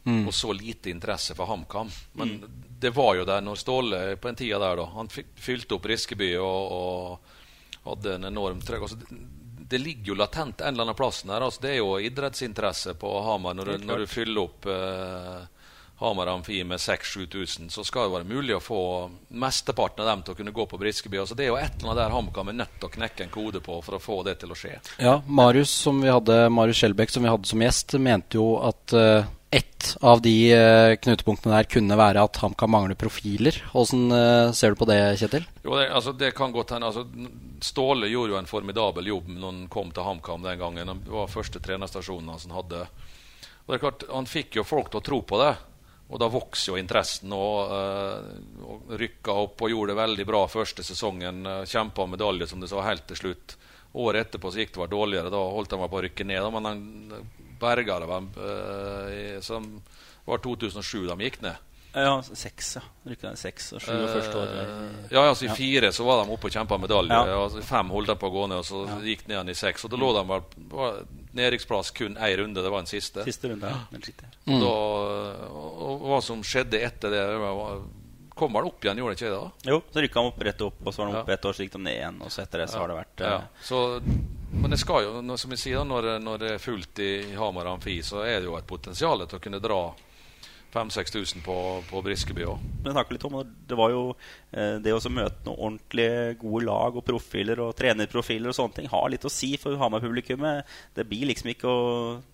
Mm. 0.09 0.25
Og 0.27 0.33
så 0.35 0.51
lite 0.57 0.91
interesse 0.91 1.37
for 1.39 1.47
HamKam. 1.47 1.93
Men 2.19 2.39
mm. 2.39 2.57
det 2.81 2.95
var 2.97 3.15
jo 3.21 3.29
der 3.29 3.45
når 3.45 3.61
Ståle 3.61 4.01
på 4.17 4.33
en 4.33 4.41
tida 4.41 4.59
der, 4.63 4.81
da. 4.81 4.89
Han 4.97 5.13
fylte 5.13 5.77
opp 5.77 5.87
Riskeby 5.93 6.33
og, 6.41 6.73
og 6.73 7.87
hadde 7.91 8.17
en 8.17 8.31
enorm 8.33 8.65
trøkk. 8.65 8.89
Altså, 8.89 9.21
det, 9.69 9.79
ligger 9.79 10.13
jo 10.13 10.19
latent 10.19 10.61
en 10.61 10.75
eller 10.75 10.89
annen 10.89 10.99
plass 10.99 11.23
der. 11.23 11.41
Altså, 11.41 11.63
det 11.63 11.73
er 11.75 11.81
jo 11.81 11.97
idrettsinteresse 11.99 12.95
på 13.01 13.17
Hamar 13.27 13.55
når, 13.59 13.73
du, 13.73 13.89
når 13.89 14.05
du 14.05 14.11
fyller 14.11 14.45
opp 14.45 14.69
eh, 14.71 15.43
Hamar 16.03 16.27
Amfi 16.27 16.65
med 16.65 16.79
6000-7000, 16.79 17.69
så 17.69 17.85
skal 17.85 18.09
det 18.09 18.15
være 18.17 18.25
mulig 18.27 18.57
å 18.57 18.63
få 18.63 18.83
mesteparten 19.29 20.03
av 20.03 20.09
dem 20.11 20.25
til 20.27 20.35
å 20.35 20.39
kunne 20.41 20.55
gå 20.57 20.67
på 20.67 20.81
Briskeby. 20.81 21.21
Altså, 21.23 21.37
det 21.39 21.47
er 21.47 21.53
jo 21.53 21.61
et 21.61 21.77
eller 21.79 21.93
annet 21.93 22.01
der 22.03 22.17
HamKam 22.17 22.51
er 22.51 22.59
nødt 22.65 22.75
til 22.79 22.89
å 22.89 22.95
knekke 22.97 23.27
en 23.27 23.31
kode 23.35 23.63
på 23.63 23.79
for 23.87 23.99
å 23.99 24.03
få 24.03 24.23
det 24.27 24.41
til 24.43 24.51
å 24.51 24.59
skje. 24.59 24.75
Ja, 24.99 25.21
Marius, 25.27 25.71
som 25.85 26.03
vi 26.03 26.11
hadde, 26.11 26.41
Marius 26.51 26.83
Skjelbæk, 26.83 27.15
som 27.15 27.23
vi 27.23 27.31
hadde 27.31 27.51
som 27.53 27.63
gjest, 27.63 27.95
mente 28.03 28.41
jo 28.41 28.49
at 28.67 28.97
uh, 28.99 29.31
ett 29.53 29.97
av 30.01 30.23
de 30.25 30.32
uh, 30.56 30.94
knutepunktene 30.97 31.59
der 31.59 31.69
kunne 31.69 31.97
være 31.99 32.23
at 32.25 32.39
HamKam 32.41 32.73
mangler 32.73 32.97
profiler. 32.97 33.59
Hvordan 33.75 34.15
uh, 34.15 34.53
ser 34.56 34.73
du 34.73 34.79
på 34.81 34.89
det, 34.89 34.99
Kjetil? 35.21 35.44
Jo, 35.65 35.75
det, 35.77 35.91
altså, 35.93 36.15
det 36.17 36.31
kan 36.39 36.55
godt 36.55 36.73
hende. 36.73 36.89
Altså, 36.89 37.05
Ståle 37.61 38.09
gjorde 38.09 38.32
jo 38.32 38.39
en 38.41 38.49
formidabel 38.49 39.11
jobb 39.13 39.29
når 39.35 39.51
han 39.51 39.67
kom 39.73 39.93
til 39.93 40.06
HamKam 40.06 40.47
den 40.47 40.63
gangen. 40.63 40.94
Det 41.05 41.13
var 41.13 41.29
første 41.29 41.61
trenerstasjonen 41.61 42.32
han 42.32 42.56
hadde. 42.56 42.87
Og 43.67 43.69
det 43.69 43.77
er 43.77 43.85
klart, 43.85 44.06
Han 44.09 44.31
fikk 44.31 44.56
jo 44.56 44.67
folk 44.67 44.89
til 44.91 45.03
å 45.03 45.06
tro 45.11 45.21
på 45.29 45.43
det. 45.43 45.53
Og 46.13 46.21
da 46.21 46.31
vokser 46.32 46.73
jo 46.73 46.81
interessen. 46.81 47.37
Og, 47.37 47.77
uh, 47.77 48.65
og 48.73 48.97
rykka 49.05 49.37
opp 49.44 49.67
og 49.67 49.75
gjorde 49.75 49.93
det 49.93 50.01
veldig 50.01 50.29
bra 50.32 50.47
første 50.49 50.87
sesongen. 50.87 51.44
Uh, 51.44 51.61
Kjempa 51.69 52.09
medalje, 52.09 52.49
som 52.49 52.61
du 52.61 52.71
sa, 52.71 52.81
helt 52.89 53.05
til 53.13 53.21
slutt. 53.21 53.59
Året 54.01 54.27
etterpå 54.27 54.49
så 54.49 54.63
gikk 54.63 54.73
det 54.75 54.85
var 54.87 54.93
dårligere. 54.97 55.32
Da 55.32 55.44
holdt 55.53 55.77
han 55.77 55.85
på 55.85 56.01
å 56.01 56.05
rykke 56.09 56.25
ned. 56.25 56.53
Men 56.56 56.69
han 56.71 56.85
berga 57.63 58.01
det. 58.03 58.23
Uh, 58.39 59.37
som 59.45 59.69
var 60.29 60.43
2007 60.45 61.07
de 61.07 61.19
gikk 61.27 61.43
ned. 61.45 61.69
Ja, 61.93 62.23
seks. 62.23 62.77
ja. 62.77 62.83
Rykka 63.05 63.29
ned 63.29 63.39
seks 63.39 63.67
og 63.77 63.83
sju 63.85 63.93
og 63.93 64.07
første 64.09 64.39
år. 64.41 64.53
Ja, 65.13 65.25
altså 65.27 65.45
I 65.45 65.51
ja. 65.51 65.57
fire 65.59 65.91
så 65.93 66.07
var 66.07 66.23
de 66.23 66.33
oppe 66.33 66.49
og 66.49 66.55
kjempa 66.55 66.79
medalje. 66.81 67.13
Ja. 67.13 67.41
Altså, 67.43 67.61
fem 67.69 67.91
holdt 67.93 68.09
de 68.09 68.17
på 68.17 68.31
å 68.31 68.33
gå 68.33 68.47
ned, 68.49 68.63
og 68.63 68.69
så 68.69 68.85
ja. 68.89 68.97
gikk 69.13 69.27
de 69.27 69.35
ned 69.35 69.53
i 69.53 69.57
seks. 69.59 69.85
Og 69.85 69.93
da 69.93 70.01
lå 70.01 70.13
de 70.17 70.23
vel 70.31 71.03
nedrykksplass 71.37 71.93
kun 71.97 72.17
én 72.17 72.37
runde. 72.41 72.65
Det 72.65 72.73
var 72.73 72.87
den 72.87 72.89
siste. 72.89 73.27
Siste 73.29 73.51
runde, 73.53 73.75
ja. 73.75 73.83
Mm. 74.47 74.57
Da, 74.63 74.71
og, 75.51 75.75
og, 75.91 76.07
hva 76.09 76.23
som 76.25 76.41
skjedde 76.47 76.81
etter 76.81 77.13
det, 77.13 77.27
det 77.35 77.43
var, 77.45 77.85
Kom 78.43 78.56
vel 78.58 78.67
opp 78.72 78.82
igjen, 78.84 78.99
gjorde 78.99 79.15
det 79.15 79.20
ikke 79.22 79.31
det? 79.31 79.41
da? 79.41 79.70
Jo, 79.70 79.81
så 79.94 80.03
rykka 80.03 80.19
de 80.25 80.31
opp 80.32 80.44
rett 80.51 80.63
opp, 80.67 80.79
og 80.82 80.94
så 80.96 81.03
var 81.05 81.13
de 81.13 81.19
oppe 81.22 81.34
et 81.37 81.44
år, 81.51 81.55
så 81.58 81.63
gikk 81.67 81.77
de 81.79 81.82
ned 81.87 81.94
igjen. 82.01 82.17
Og 82.27 82.32
så 82.34 82.43
etter 82.43 82.65
det 82.65 82.70
så 82.72 82.81
har 82.82 82.91
det 82.91 82.96
vært 82.99 83.22
ja. 83.29 83.37
Så 83.63 83.82
men 84.53 84.69
det 84.75 84.79
skal 84.82 85.05
jo, 85.06 85.13
når- 85.25 85.39
som 85.41 85.51
jeg 85.55 85.58
sier, 85.63 85.84
når, 85.89 86.08
når 86.20 86.39
det 86.43 86.51
er 86.56 86.58
fullt 86.61 86.99
i 87.01 87.11
Hamar 87.39 87.70
Amfi, 87.70 87.94
så 88.05 88.20
er 88.27 88.41
det 88.43 88.49
jo 88.51 88.56
et 88.58 88.67
potensial 88.69 89.22
til 89.27 89.39
å 89.39 89.43
kunne 89.46 89.61
dra 89.65 89.79
5000-6000 90.72 91.44
på, 91.44 91.56
på 91.88 92.00
Briskeby 92.05 92.46
òg. 92.48 92.62
Men 92.82 92.94
snakke 92.96 93.14
litt 93.14 93.26
om 93.29 93.38
Det 93.44 93.76
var 93.79 93.93
jo 93.93 94.02
eh, 94.50 94.79
det 94.82 94.94
å 94.94 95.00
møte 95.12 95.44
noen 95.46 95.58
ordentlige 95.69 96.36
gode 96.41 96.64
lag 96.67 96.96
og 96.96 97.05
profiler 97.06 97.60
og 97.62 97.74
trenerprofiler 97.79 98.50
og 98.50 98.56
sånne 98.56 98.79
ting 98.81 98.88
har 98.93 99.10
litt 99.12 99.26
å 99.29 99.32
si 99.32 99.52
for 99.60 99.76
Hamar-publikummet. 99.81 100.69
Det 100.96 101.06
blir 101.08 101.29
liksom 101.31 101.52
ikke 101.52 101.69
å 101.69 101.88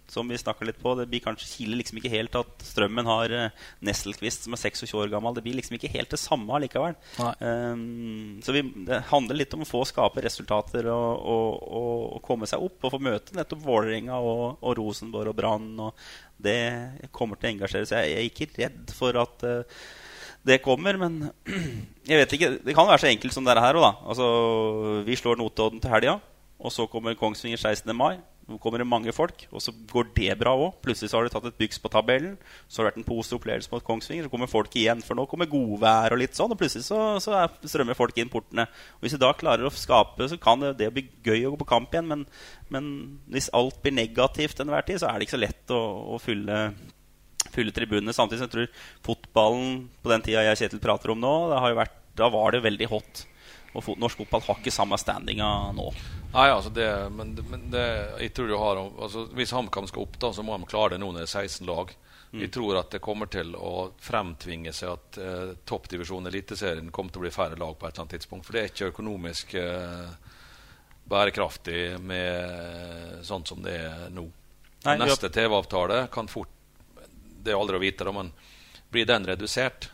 Som 0.08 0.30
vi 0.32 0.38
snakka 0.40 0.64
litt 0.64 0.78
på, 0.80 0.94
det 0.96 1.04
blir 1.04 1.20
kanskje 1.20 1.50
kiler 1.50 1.76
liksom 1.76 1.98
ikke 2.00 2.08
helt 2.14 2.36
at 2.38 2.62
Strømmen 2.64 3.04
har 3.04 3.32
eh, 3.36 3.50
Nesselquist 3.84 4.46
som 4.46 4.54
er 4.56 4.62
26 4.62 4.94
år 4.96 5.10
gammel. 5.12 5.34
Det 5.36 5.42
blir 5.44 5.58
liksom 5.58 5.76
ikke 5.76 5.90
helt 5.92 6.14
det 6.14 6.20
samme 6.22 6.54
allikevel. 6.56 6.96
Um, 7.44 8.38
så 8.40 8.54
vi, 8.56 8.62
det 8.88 9.02
handler 9.10 9.36
litt 9.36 9.52
om 9.52 9.66
å 9.66 9.68
få 9.68 9.82
skape 9.84 10.24
resultater 10.24 10.88
og, 10.88 11.10
og, 11.34 11.60
og, 11.60 11.92
og 12.16 12.24
komme 12.24 12.48
seg 12.48 12.64
opp 12.64 12.88
og 12.88 12.94
få 12.94 13.02
møte 13.04 13.36
nettopp 13.36 13.60
Vålerenga 13.66 14.16
og, 14.16 14.62
og 14.64 14.78
Rosenborg 14.80 15.34
og 15.34 15.38
Brann. 15.42 15.68
Og 15.76 16.08
det 16.42 17.08
kommer 17.14 17.38
til 17.38 17.50
å 17.50 17.52
engasjere. 17.56 17.88
Så 17.88 17.98
jeg, 17.98 18.12
jeg 18.12 18.18
er 18.18 18.30
ikke 18.30 18.50
redd 18.58 18.94
for 18.96 19.18
at 19.20 19.44
uh, 19.46 19.84
det 20.48 20.60
kommer, 20.64 20.98
men 21.00 21.20
jeg 22.08 22.22
vet 22.22 22.34
ikke. 22.36 22.50
Det 22.64 22.76
kan 22.76 22.88
være 22.88 23.02
så 23.04 23.10
enkelt 23.10 23.34
som 23.34 23.46
det 23.46 23.58
her 23.58 23.78
òg, 23.78 23.84
da. 23.84 23.92
Altså, 24.08 24.28
vi 25.06 25.18
slår 25.18 25.40
Notodden 25.40 25.82
til 25.82 25.92
helga, 25.92 26.18
og 26.58 26.74
så 26.74 26.86
kommer 26.90 27.18
Kongsvinger 27.18 27.60
16. 27.60 27.96
mai. 27.96 28.16
Nå 28.48 28.56
kommer 28.62 28.80
det 28.80 28.88
mange 28.88 29.12
folk, 29.12 29.42
og 29.52 29.60
så 29.60 29.74
går 29.90 30.06
det 30.16 30.32
bra 30.40 30.54
òg. 30.56 30.78
Plutselig 30.80 31.10
så 31.10 31.18
har 31.18 31.26
du 31.26 31.32
tatt 31.34 31.44
et 31.50 31.58
byks 31.60 31.82
på 31.84 31.90
tabellen. 31.92 32.38
Så 32.64 32.80
har 32.80 32.86
det 32.86 32.94
vært 32.94 33.00
en 33.02 33.08
positiv 33.10 33.42
opplevelse 33.42 33.68
mot 33.74 33.84
Kongsvinger. 33.84 34.24
Så 34.24 34.32
kommer 34.32 34.48
folk 34.48 34.72
igjen, 34.80 35.02
for 35.04 35.18
nå 35.18 35.26
kommer 35.28 35.50
godvær 35.52 36.16
og 36.16 36.22
litt 36.22 36.38
sånn. 36.38 36.54
Og 36.54 36.60
plutselig 36.60 36.86
så, 36.86 37.00
så 37.20 37.34
er, 37.42 37.52
strømmer 37.68 37.98
folk 37.98 38.16
inn 38.16 38.32
portene. 38.32 38.64
Og 38.96 39.04
Hvis 39.04 39.18
vi 39.18 39.20
da 39.20 39.34
klarer 39.36 39.68
å 39.68 39.74
skape, 39.74 40.30
så 40.32 40.40
kan 40.40 40.64
det, 40.64 40.78
det 40.80 40.88
bli 40.96 41.04
gøy 41.28 41.44
å 41.44 41.52
gå 41.52 41.60
på 41.60 41.68
kamp 41.74 41.92
igjen. 41.92 42.08
Men, 42.08 42.24
men 42.72 42.92
hvis 43.28 43.52
alt 43.52 43.82
blir 43.84 43.98
negativt 43.98 44.64
enhver 44.64 44.88
tid, 44.88 45.02
så 45.02 45.10
er 45.10 45.18
det 45.18 45.28
ikke 45.28 45.36
så 45.36 45.44
lett 45.44 45.76
å, 45.76 45.82
å 46.16 46.22
fylle 46.22 46.62
fylle 47.52 47.72
tribunene. 47.76 48.16
Samtidig 48.16 48.40
som 48.40 48.48
jeg 48.48 48.54
tror 48.54 48.84
fotballen 49.06 49.82
på 50.00 50.12
den 50.12 50.24
tida 50.24 50.44
jeg 50.46 50.56
og 50.56 50.62
Kjetil 50.62 50.82
prater 50.84 51.12
om 51.12 51.20
nå, 51.20 51.34
det 51.52 51.60
har 51.60 51.72
jo 51.74 51.82
vært, 51.82 52.00
da 52.16 52.32
var 52.32 52.56
det 52.56 52.64
veldig 52.64 52.88
hot. 52.96 53.28
Og 53.76 53.88
norsk 54.00 54.22
fotball 54.22 54.44
har 54.46 54.60
ikke 54.60 54.72
samme 54.72 54.96
standinga 55.00 55.48
nå. 55.76 55.88
Nei, 56.32 56.48
altså 56.50 56.70
det, 56.72 56.88
men, 57.12 57.34
men 57.50 57.66
det, 57.72 57.84
jeg 58.24 58.32
tror 58.36 58.48
du 58.48 58.56
har 58.60 58.80
altså 58.80 59.26
Hvis 59.36 59.52
HamKam 59.56 59.86
skal 59.88 60.04
opp, 60.04 60.18
da, 60.20 60.32
så 60.32 60.44
må 60.44 60.56
de 60.56 60.68
klare 60.68 60.94
det 60.94 61.02
nå 61.02 61.10
når 61.12 61.24
det 61.24 61.28
er 61.28 61.48
16 61.48 61.68
lag. 61.68 61.92
Jeg 62.30 62.50
tror 62.52 62.76
at 62.76 62.90
det 62.92 63.00
kommer 63.00 63.30
til 63.32 63.54
å 63.56 63.90
fremtvinge 64.04 64.72
seg 64.76 64.90
at 64.92 65.18
eh, 65.22 65.52
toppdivisjonen, 65.64 66.28
Eliteserien, 66.28 66.90
kommer 66.92 67.14
til 67.14 67.22
å 67.22 67.24
bli 67.24 67.32
færre 67.32 67.56
lag 67.56 67.78
på 67.78 67.86
et 67.86 67.94
eller 67.94 68.04
annet 68.04 68.16
tidspunkt. 68.18 68.44
For 68.44 68.56
det 68.56 68.60
er 68.60 68.72
ikke 68.72 68.90
økonomisk 68.92 69.54
eh, 69.56 70.10
bærekraftig 71.08 71.80
med 72.04 73.24
sånn 73.24 73.46
som 73.48 73.64
det 73.64 73.78
er 73.80 74.12
nå. 74.12 74.26
Nei, 74.84 74.98
Neste 75.00 75.30
TV-avtale 75.32 76.04
kan 76.12 76.28
fort 76.30 76.52
Det 77.42 77.50
er 77.50 77.58
aldri 77.58 77.78
å 77.78 77.82
vite, 77.82 78.04
da, 78.04 78.12
men 78.14 78.28
blir 78.92 79.08
den 79.08 79.24
redusert? 79.26 79.88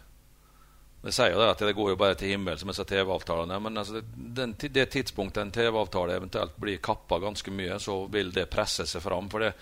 Det 1.04 1.12
sier 1.12 1.34
jo 1.34 1.40
det 1.40 1.50
at 1.52 1.60
det 1.60 1.74
går 1.76 1.90
jo 1.92 1.96
bare 2.00 2.16
til 2.16 2.30
himmels 2.32 2.62
med 2.64 2.72
disse 2.72 2.86
TV-avtalene. 2.88 3.58
Men 3.60 3.80
altså 3.82 4.00
den, 4.16 4.54
det 4.56 4.86
tidspunktet 4.94 5.42
en 5.42 5.52
TV-avtale 5.52 6.16
eventuelt 6.16 6.54
blir 6.56 6.80
kappa 6.80 7.18
ganske 7.20 7.52
mye, 7.52 7.76
så 7.78 7.98
vil 8.12 8.32
det 8.32 8.46
presse 8.52 8.86
seg 8.88 9.04
fram. 9.04 9.28
For 9.32 9.44
det, 9.44 9.52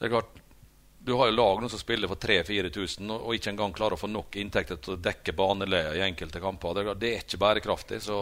det 0.00 0.08
er 0.08 0.16
klart 0.16 0.40
Du 1.02 1.16
har 1.18 1.30
jo 1.30 1.34
lag 1.34 1.62
nå 1.62 1.68
som 1.70 1.78
spiller 1.78 2.10
for 2.10 2.18
3000-4000 2.22 3.10
og, 3.10 3.24
og 3.26 3.34
ikke 3.34 3.50
engang 3.50 3.72
klarer 3.74 3.96
å 3.96 3.98
få 3.98 4.10
nok 4.10 4.36
inntekter 4.38 4.78
til 4.78 4.94
å 4.94 5.00
dekke 5.02 5.34
baneleia 5.38 5.94
i 5.98 6.02
enkelte 6.06 6.42
kamper. 6.42 6.74
Det, 6.78 6.94
det 6.98 7.10
er 7.12 7.24
ikke 7.24 7.40
bærekraftig. 7.42 8.02
Så 8.02 8.18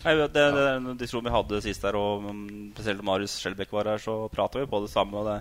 Nei, 0.00 0.14
det, 0.16 0.30
det, 0.32 0.44
det, 0.56 0.94
diskusjonen 0.96 1.28
vi 1.28 1.34
hadde 1.34 1.60
sist 1.60 1.82
der, 1.84 1.96
og 2.00 2.24
mm, 2.24 2.70
spesielt 2.72 3.04
Marius 3.04 3.36
Skjelbæk 3.42 3.72
var 3.76 3.90
her, 3.92 4.00
så 4.00 4.14
prata 4.32 4.62
vi 4.62 4.68
på 4.68 4.80
det 4.84 4.88
samme. 4.92 5.20
Og 5.20 5.28
det 5.28 5.38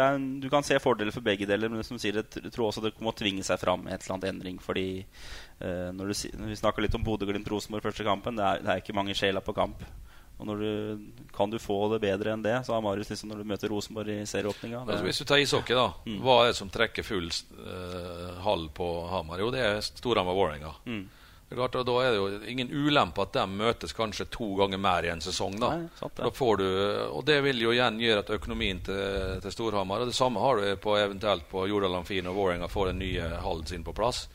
er, 0.00 0.20
du 0.40 0.48
kan 0.52 0.64
se 0.64 0.78
fordeler 0.80 1.12
for 1.14 1.24
begge 1.24 1.48
deler, 1.48 1.68
men 1.72 1.84
som 1.84 1.98
sier, 2.00 2.22
jeg 2.22 2.52
tror 2.54 2.68
også 2.68 2.84
det 2.84 2.94
må 3.02 3.12
tvinge 3.16 3.44
seg 3.46 3.60
fram 3.60 3.84
et 3.88 3.98
eller 3.98 4.16
annet 4.16 4.30
endring. 4.30 4.60
Fordi 4.62 4.86
uh, 5.02 5.90
når, 5.92 6.12
du, 6.12 6.38
når 6.40 6.52
vi 6.54 6.60
snakka 6.62 6.84
litt 6.84 6.96
om 6.96 7.04
Bodø-Glimt-Rosenborg 7.04 7.84
første 7.90 8.06
kampen, 8.06 8.38
det 8.38 8.46
er, 8.46 8.64
det 8.64 8.72
er 8.72 8.82
ikke 8.84 8.96
mange 8.96 9.16
sjeler 9.18 9.44
på 9.44 9.56
kamp. 9.56 9.84
Og 10.42 10.48
når 10.48 10.62
du, 10.62 11.02
kan 11.36 11.50
du 11.52 11.58
få 11.62 11.76
det 11.92 12.00
bedre 12.02 12.32
enn 12.32 12.42
det, 12.42 12.56
så 12.66 12.74
har 12.74 12.82
Marius 12.82 13.12
liksom 13.12 13.30
når 13.30 13.42
du 13.42 13.50
møter 13.52 13.70
Rosenborg 13.70 14.10
i 14.10 14.24
serieåpninga 14.26 14.80
altså, 14.82 15.04
hvis 15.06 15.20
du 15.22 15.26
tar 15.28 15.42
ishockey, 15.42 15.76
da. 15.78 15.92
Hva 16.24 16.38
er 16.40 16.50
det 16.50 16.56
som 16.58 16.72
trekker 16.72 17.06
full 17.06 17.28
uh, 17.60 18.40
hall 18.42 18.66
på 18.74 18.88
Hamar? 19.12 19.42
Jo, 19.44 19.52
det 19.54 19.62
er 19.62 19.78
Storhamar-Vålerenga. 19.86 20.72
Mm. 20.88 21.04
Klart, 21.54 21.78
Da 21.86 21.96
er 22.02 22.10
det 22.12 22.18
jo 22.20 22.28
ingen 22.48 22.70
ulempe 22.70 23.24
at 23.24 23.34
de 23.36 23.44
møtes 23.48 23.94
kanskje 23.96 24.28
to 24.32 24.52
ganger 24.58 24.80
mer 24.80 25.06
i 25.06 25.12
en 25.12 25.22
sesong. 25.24 25.58
Da 25.60 25.72
Nei, 25.76 25.88
sant 25.98 26.18
ja. 26.18 26.26
Da 26.26 26.30
får 26.34 26.56
du, 26.60 26.66
Og 27.12 27.24
det 27.28 27.40
vil 27.46 27.60
jo 27.62 27.74
igjen 27.74 28.00
gjøre 28.02 28.24
at 28.24 28.32
økonomien 28.36 28.80
til, 28.84 29.40
til 29.42 29.54
Storhamar 29.54 30.04
Og 30.04 30.12
det 30.12 30.16
samme 30.16 30.40
har 30.42 30.60
du 30.60 30.76
på 30.82 30.96
eventuelt 31.00 31.48
på 31.50 31.66
Jordal 31.70 31.98
Amfi 32.00 32.20
og 32.22 32.34
Vålerenga 32.36 32.70
får 32.72 32.92
den 32.92 33.02
nye 33.04 33.28
hallen 33.42 33.66
sin 33.66 33.84
på 33.84 33.94
plass. 33.96 34.26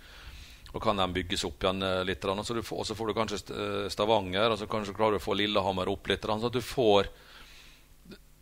Og 0.73 0.81
kan 0.83 0.99
de 0.99 1.07
bygges 1.13 1.45
opp 1.47 1.63
igjen 1.63 1.81
eh, 1.81 2.03
litt. 2.05 2.25
Og 2.25 2.45
så, 2.45 2.57
får, 2.61 2.93
får 2.97 3.07
du 3.07 3.15
kanskje 3.17 3.39
eh, 3.53 3.87
Stavanger, 3.93 4.51
og 4.51 4.59
så 4.59 4.67
kanskje 4.69 4.95
klarer 4.97 5.17
du 5.17 5.21
å 5.21 5.23
få 5.23 5.37
Lillehammer 5.37 5.89
opp 5.89 6.09
litt. 6.11 6.25
Så 6.27 6.51
at 6.51 6.57
du 6.57 6.61
får 6.61 7.09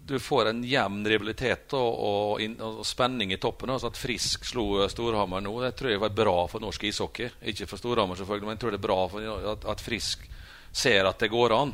du 0.07 0.19
får 0.21 0.51
en 0.51 0.59
jevn 0.63 1.05
rivalitet 1.09 1.73
og, 1.73 1.95
og, 2.05 2.41
inn- 2.43 2.59
og 2.61 2.83
spenning 2.85 3.31
i 3.33 3.39
toppen. 3.41 3.71
Altså 3.73 3.89
at 3.89 3.97
Frisk 3.97 4.45
slo 4.45 4.83
Storhamar 4.91 5.41
nå, 5.41 5.53
det 5.63 5.71
tror 5.79 5.95
jeg 5.95 6.01
var 6.03 6.13
bra 6.13 6.35
for 6.51 6.61
norsk 6.61 6.83
ishockey. 6.91 7.31
Ikke 7.51 7.65
for 7.69 7.81
Storhamar, 7.81 8.19
selvfølgelig, 8.19 8.45
men 8.45 8.57
jeg 8.57 8.61
tror 8.61 8.75
det 8.75 8.81
er 8.81 8.85
bra 8.85 8.99
for 9.09 9.49
at, 9.55 9.65
at 9.73 9.81
Frisk 9.81 10.27
ser 10.75 11.09
at 11.09 11.19
det 11.23 11.31
går 11.33 11.55
an. 11.57 11.73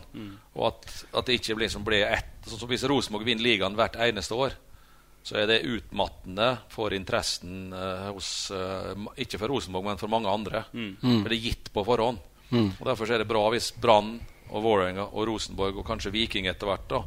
Og 0.56 0.68
at, 0.70 0.90
at 1.12 1.28
det 1.28 1.40
ikke 1.42 1.58
blir 1.60 1.72
som 1.74 1.84
blir 1.84 2.06
ett. 2.08 2.32
Sånn 2.48 2.62
som 2.64 2.72
Hvis 2.72 2.88
Rosenborg 2.88 3.28
vinner 3.28 3.44
ligaen 3.44 3.76
hvert 3.76 4.00
eneste 4.00 4.38
år, 4.38 4.56
så 5.28 5.36
er 5.38 5.46
det 5.52 5.60
utmattende 5.70 6.54
for 6.72 6.96
interessen 6.98 7.68
uh, 7.76 8.08
hos 8.16 8.48
uh, 8.56 8.96
Ikke 9.22 9.38
for 9.38 9.52
Rosenborg, 9.54 9.86
men 9.92 10.00
for 10.02 10.10
mange 10.10 10.32
andre. 10.32 10.64
For 10.72 11.28
det 11.30 11.36
er 11.38 11.44
gitt 11.52 11.70
på 11.76 11.84
forhånd. 11.86 12.24
Og 12.80 12.86
Derfor 12.88 13.12
er 13.12 13.22
det 13.22 13.30
bra 13.30 13.44
hvis 13.54 13.70
Brann 13.80 14.16
og 14.52 14.64
Vålerenga 14.66 15.08
og 15.12 15.28
Rosenborg 15.30 15.80
og 15.80 15.88
kanskje 15.88 16.12
Viking 16.14 16.48
etter 16.52 16.68
hvert 16.68 16.88
da, 16.92 17.02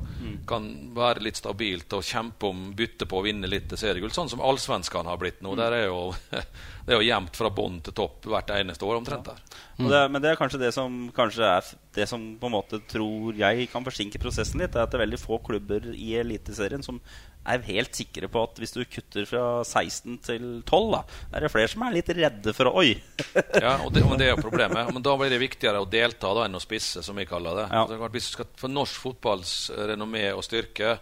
kan 0.48 0.68
være 0.96 1.24
litt 1.26 1.36
stabilt 1.40 1.92
og 1.92 2.04
kjempe 2.04 2.48
om 2.48 2.70
bytte 2.76 3.06
på 3.06 3.20
å 3.20 3.24
vinne 3.26 3.50
litt 3.50 3.72
seriegull, 3.76 4.12
sånn 4.14 4.32
som 4.32 4.42
allsvenskene 4.44 5.12
har 5.12 5.20
blitt 5.20 5.42
nå. 5.44 5.54
Der 5.60 5.76
er 5.76 5.86
jo, 5.86 6.14
det 6.84 6.92
er 6.92 7.00
jo 7.00 7.06
jevnt 7.06 7.38
fra 7.38 7.50
bånn 7.54 7.78
til 7.84 7.94
topp 7.96 8.26
hvert 8.28 8.50
eneste 8.52 8.84
år 8.84 8.98
omtrent 8.98 9.28
der. 9.30 9.38
mm. 9.78 9.86
det, 9.88 10.00
men 10.12 10.22
det 10.22 10.30
er 10.30 10.40
kanskje 10.40 10.60
det 10.60 10.72
som 10.76 10.98
kanskje 11.16 11.46
er 11.48 11.70
det 11.96 12.08
som 12.10 12.24
på 12.40 12.50
en 12.50 12.56
måte 12.56 12.80
tror 12.90 13.38
jeg 13.38 13.68
kan 13.72 13.86
forsinke 13.86 14.20
prosessen 14.20 14.60
litt. 14.60 14.76
er 14.76 14.84
at 14.84 14.92
det 14.92 14.98
er 14.98 15.06
veldig 15.06 15.20
få 15.22 15.38
klubber 15.46 15.86
i 15.94 16.12
Eliteserien 16.20 16.84
som 16.84 17.00
er 17.44 17.64
helt 17.66 17.96
sikre 17.96 18.28
på 18.32 18.42
at 18.46 18.60
hvis 18.60 18.72
du 18.72 18.82
kutter 18.88 19.26
fra 19.28 19.44
16 19.64 20.20
til 20.24 20.44
12, 20.64 20.94
da, 20.94 21.02
er 21.32 21.44
det 21.44 21.52
flere 21.52 21.72
som 21.72 21.84
er 21.84 21.96
litt 21.96 22.12
redde 22.16 22.54
for 22.56 22.70
å 22.70 22.76
Oi! 22.82 22.94
Ja, 23.64 23.78
og 23.84 23.92
det, 23.94 24.04
men 24.04 24.20
det 24.20 24.30
er 24.32 24.40
problemet. 24.46 24.92
Men 24.92 25.04
da 25.04 25.16
blir 25.20 25.32
det 25.32 25.40
viktigere 25.42 25.82
å 25.82 25.88
delta 25.88 26.32
da 26.36 26.46
enn 26.48 26.56
å 26.56 26.62
spisse, 26.62 27.04
som 27.04 27.16
vi 27.16 27.28
kaller 27.28 27.62
det. 27.62 27.68
Ja. 27.72 27.84
Det 27.88 28.00
hvis 28.16 28.30
du 28.30 28.38
skal 28.38 28.48
For 28.60 28.72
norsk 28.72 29.00
fotballs 29.06 29.54
renommé 29.92 30.26
og 30.34 30.44
styrke 30.44 30.98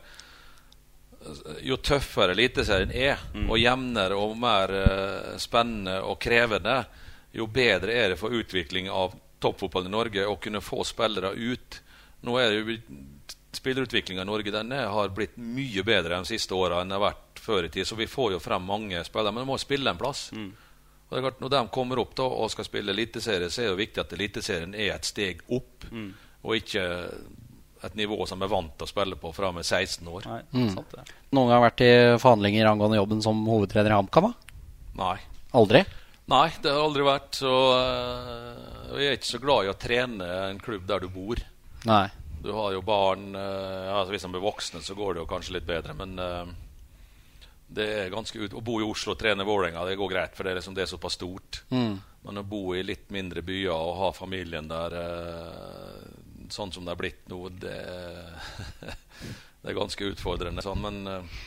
jo 1.63 1.79
tøffere 1.79 2.35
Eliteserien 2.35 2.93
er, 2.95 3.21
og 3.47 3.59
jevnere 3.61 4.19
og 4.19 4.37
mer 4.41 4.75
uh, 4.75 5.39
spennende 5.41 6.01
og 6.07 6.19
krevende, 6.23 6.83
jo 7.33 7.47
bedre 7.49 7.95
er 7.97 8.13
det 8.13 8.21
for 8.21 8.35
utvikling 8.35 8.91
av 8.93 9.15
toppfotballen 9.43 9.91
i 9.91 9.97
Norge 9.97 10.27
å 10.29 10.39
kunne 10.41 10.63
få 10.63 10.85
spillere 10.87 11.33
ut. 11.33 11.81
Nå 12.27 12.39
er 12.39 12.51
det 12.51 12.61
jo 12.61 12.79
Spillerutviklinga 13.53 14.23
i 14.25 14.25
Norge 14.25 14.51
den 14.51 14.71
er, 14.73 14.87
har 14.89 15.11
blitt 15.13 15.35
mye 15.37 15.83
bedre 15.85 16.17
de 16.23 16.31
siste 16.31 16.57
åra 16.57 16.79
enn 16.81 16.89
det 16.89 16.97
har 16.97 17.03
vært 17.11 17.41
før 17.43 17.67
i 17.67 17.69
tid. 17.69 17.85
Så 17.85 17.99
vi 17.99 18.07
får 18.09 18.33
jo 18.33 18.39
frem 18.41 18.65
mange 18.65 19.03
spillere, 19.05 19.35
men 19.35 19.45
de 19.45 19.51
må 19.51 19.59
spille 19.61 19.93
en 19.93 20.01
plass. 20.01 20.31
Og 20.33 21.11
det 21.13 21.21
er 21.21 21.27
klart, 21.27 21.41
Når 21.45 21.53
de 21.53 21.61
kommer 21.69 22.01
opp 22.01 22.15
da 22.17 22.25
og 22.25 22.49
skal 22.51 22.65
spille 22.65 22.95
eliteserie, 22.95 23.51
så 23.51 23.61
er 23.61 23.67
det 23.67 23.73
jo 23.75 23.83
viktig 23.83 24.01
at 24.01 24.15
eliteserien 24.17 24.75
er 24.75 24.95
et 24.95 25.05
steg 25.05 25.43
opp, 25.53 25.85
og 26.43 26.57
ikke 26.57 26.87
et 27.87 27.97
nivå 27.99 28.27
som 28.31 28.43
er 28.43 28.51
vant 28.51 28.73
til 28.79 28.87
å 28.87 28.91
spille 28.91 29.19
på 29.19 29.33
fra 29.35 29.51
med 29.55 29.67
16 29.67 30.07
år. 30.07 30.29
Nei, 30.31 30.69
sant 30.75 30.95
ja. 30.97 31.05
Noen 31.35 31.51
gang 31.51 31.65
vært 31.65 31.83
i 31.85 31.93
forhandlinger 32.23 32.71
angående 32.71 33.01
jobben 33.01 33.23
som 33.25 33.43
hovedtrener 33.49 33.95
i 33.95 33.99
HamKam? 33.99 34.31
Nei. 35.01 35.17
Aldri? 35.53 35.83
Nei, 36.31 36.49
det 36.63 36.73
har 36.73 36.87
aldri 36.87 37.05
vært. 37.07 37.39
Så 37.43 37.53
øh, 37.77 38.99
jeg 39.01 39.09
er 39.09 39.19
ikke 39.19 39.33
så 39.35 39.41
glad 39.43 39.67
i 39.67 39.73
å 39.73 39.79
trene 39.79 40.29
en 40.49 40.61
klubb 40.63 40.85
der 40.89 41.03
du 41.03 41.11
bor. 41.13 41.43
Nei. 41.89 42.07
Du 42.43 42.51
har 42.55 42.75
jo 42.75 42.83
barn 42.83 43.37
øh, 43.39 43.89
altså 43.93 44.11
Hvis 44.11 44.25
de 44.27 44.31
blir 44.35 44.43
voksne, 44.43 44.81
så 44.83 44.97
går 44.99 45.15
det 45.15 45.23
jo 45.23 45.31
kanskje 45.31 45.57
litt 45.57 45.67
bedre, 45.67 45.95
men 45.95 46.17
øh, 46.19 46.49
det 47.73 47.87
er 48.01 48.11
ganske 48.13 48.39
ut 48.39 48.57
Å 48.59 48.63
bo 48.65 48.81
i 48.83 48.87
Oslo 48.87 49.15
og 49.15 49.21
trene 49.21 49.47
Vålerenga, 49.47 49.85
det 49.87 49.99
går 50.01 50.11
greit, 50.11 50.35
for 50.37 50.45
det 50.45 50.53
er, 50.53 50.59
liksom, 50.59 50.75
det 50.77 50.85
er 50.85 50.91
såpass 50.91 51.17
stort. 51.19 51.63
Men 52.23 52.39
å 52.39 52.45
bo 52.47 52.75
i 52.77 52.83
litt 52.87 53.09
mindre 53.15 53.43
byer 53.47 53.73
og 53.73 53.97
ha 54.01 54.11
familien 54.15 54.69
der 54.71 54.97
sånn 56.53 56.73
som 56.75 56.85
det 56.87 56.93
er 56.95 57.01
blitt 57.01 57.25
nå, 57.33 57.41
det, 57.63 57.77
det 59.63 59.71
er 59.73 59.79
ganske 59.79 60.09
utfordrende. 60.13 60.63
Sånn, 60.65 60.81
men 60.85 61.03
øh, 61.09 61.41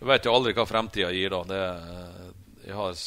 du 0.00 0.06
vet 0.10 0.26
jo 0.26 0.34
aldri 0.34 0.54
hva 0.56 0.66
fremtida 0.68 1.10
gir, 1.14 1.30
da. 1.34 1.42
Det, 1.50 1.62
øh, 1.94 2.30
jeg 2.68 2.76
har 2.78 3.00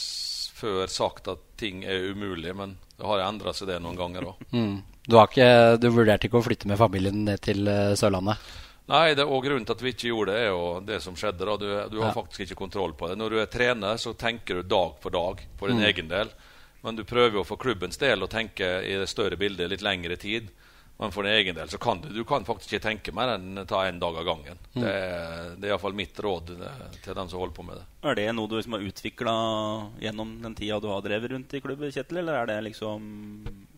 før 0.64 0.88
sagt 0.92 1.28
at 1.28 1.42
ting 1.60 1.84
er 1.84 2.10
umulig, 2.14 2.54
men 2.56 2.78
det 2.98 3.06
har 3.10 3.24
endra 3.26 3.52
seg 3.56 3.68
det 3.72 3.80
noen 3.84 3.98
ganger 4.00 4.30
òg. 4.32 4.44
Mm. 4.56 4.76
Du, 5.04 5.18
har 5.20 5.28
ikke- 5.28 5.80
du 5.82 5.90
vurderte 5.92 6.30
ikke 6.30 6.40
å 6.40 6.46
flytte 6.46 6.70
med 6.72 6.80
familien 6.80 7.26
ned 7.28 7.42
til 7.44 7.68
eh, 7.68 7.96
Sørlandet? 8.00 8.38
Nei, 8.88 9.14
det, 9.16 9.24
og 9.24 9.44
grunnen 9.46 9.64
til 9.66 9.76
at 9.78 9.82
vi 9.84 9.92
ikke 9.94 10.10
gjorde 10.10 10.34
det, 10.36 10.40
er 10.44 10.50
jo 10.52 10.64
det 10.84 10.98
som 11.04 11.16
skjedde. 11.16 11.46
da. 11.48 11.54
Du, 11.58 11.68
du 11.90 12.00
har 12.02 12.10
Ja. 12.12 12.16
faktisk 12.16 12.44
ikke 12.46 12.60
kontroll 12.60 12.92
på 13.00 13.08
det. 13.08 13.16
Når 13.20 13.30
du 13.32 13.38
er 13.40 13.46
trener, 13.52 13.96
så 14.00 14.12
tenker 14.16 14.60
du 14.60 14.64
dag 14.64 14.98
for 15.00 15.10
dag 15.16 15.40
for 15.60 15.68
Mm. 15.72 15.78
din 15.78 15.86
egen 15.88 16.08
del. 16.12 16.32
Men 16.84 16.96
du 16.98 17.04
prøver 17.08 17.38
jo 17.40 17.44
for 17.48 17.56
klubbens 17.58 17.98
del 17.98 18.20
å 18.24 18.28
tenke 18.28 18.84
i 18.84 18.96
det 19.00 19.08
større 19.08 19.38
bildet 19.40 19.70
litt 19.72 19.82
lengre 19.82 20.18
tid. 20.20 20.50
Men 20.98 21.12
for 21.12 21.26
din 21.26 21.34
egen 21.34 21.56
del 21.56 21.70
så 21.70 21.78
kan 21.78 22.02
du, 22.02 22.10
du 22.14 22.24
kan 22.24 22.46
faktisk 22.46 22.74
ikke 22.76 22.86
tenke 22.86 23.14
mer 23.16 23.34
enn 23.34 23.64
ta 23.68 23.82
en 23.88 24.00
dag 24.00 24.18
av 24.22 24.28
gangen. 24.28 24.60
Mm. 24.76 24.84
Det, 24.84 24.94
det 25.58 25.68
er 25.68 25.74
iallfall 25.74 25.98
mitt 25.98 26.20
råd 26.22 26.54
eh, 26.54 26.84
til 27.04 27.18
dem 27.18 27.32
som 27.32 27.42
holder 27.42 27.56
på 27.58 27.66
med 27.68 27.80
det. 27.82 27.88
Er 28.08 28.20
det 28.20 28.28
noe 28.38 28.52
du 28.52 28.56
liksom 28.60 28.78
har 28.78 28.86
utvikla 28.88 29.34
gjennom 30.04 30.38
den 30.44 30.56
tida 30.60 30.80
du 30.80 30.88
har 30.92 31.02
drevet 31.06 31.34
rundt 31.34 31.58
i 31.58 31.64
klubben, 31.66 31.92
Kjetil? 31.92 32.22
Eller 32.22 32.44
er 32.44 32.52
det 32.52 32.60
liksom 32.70 33.10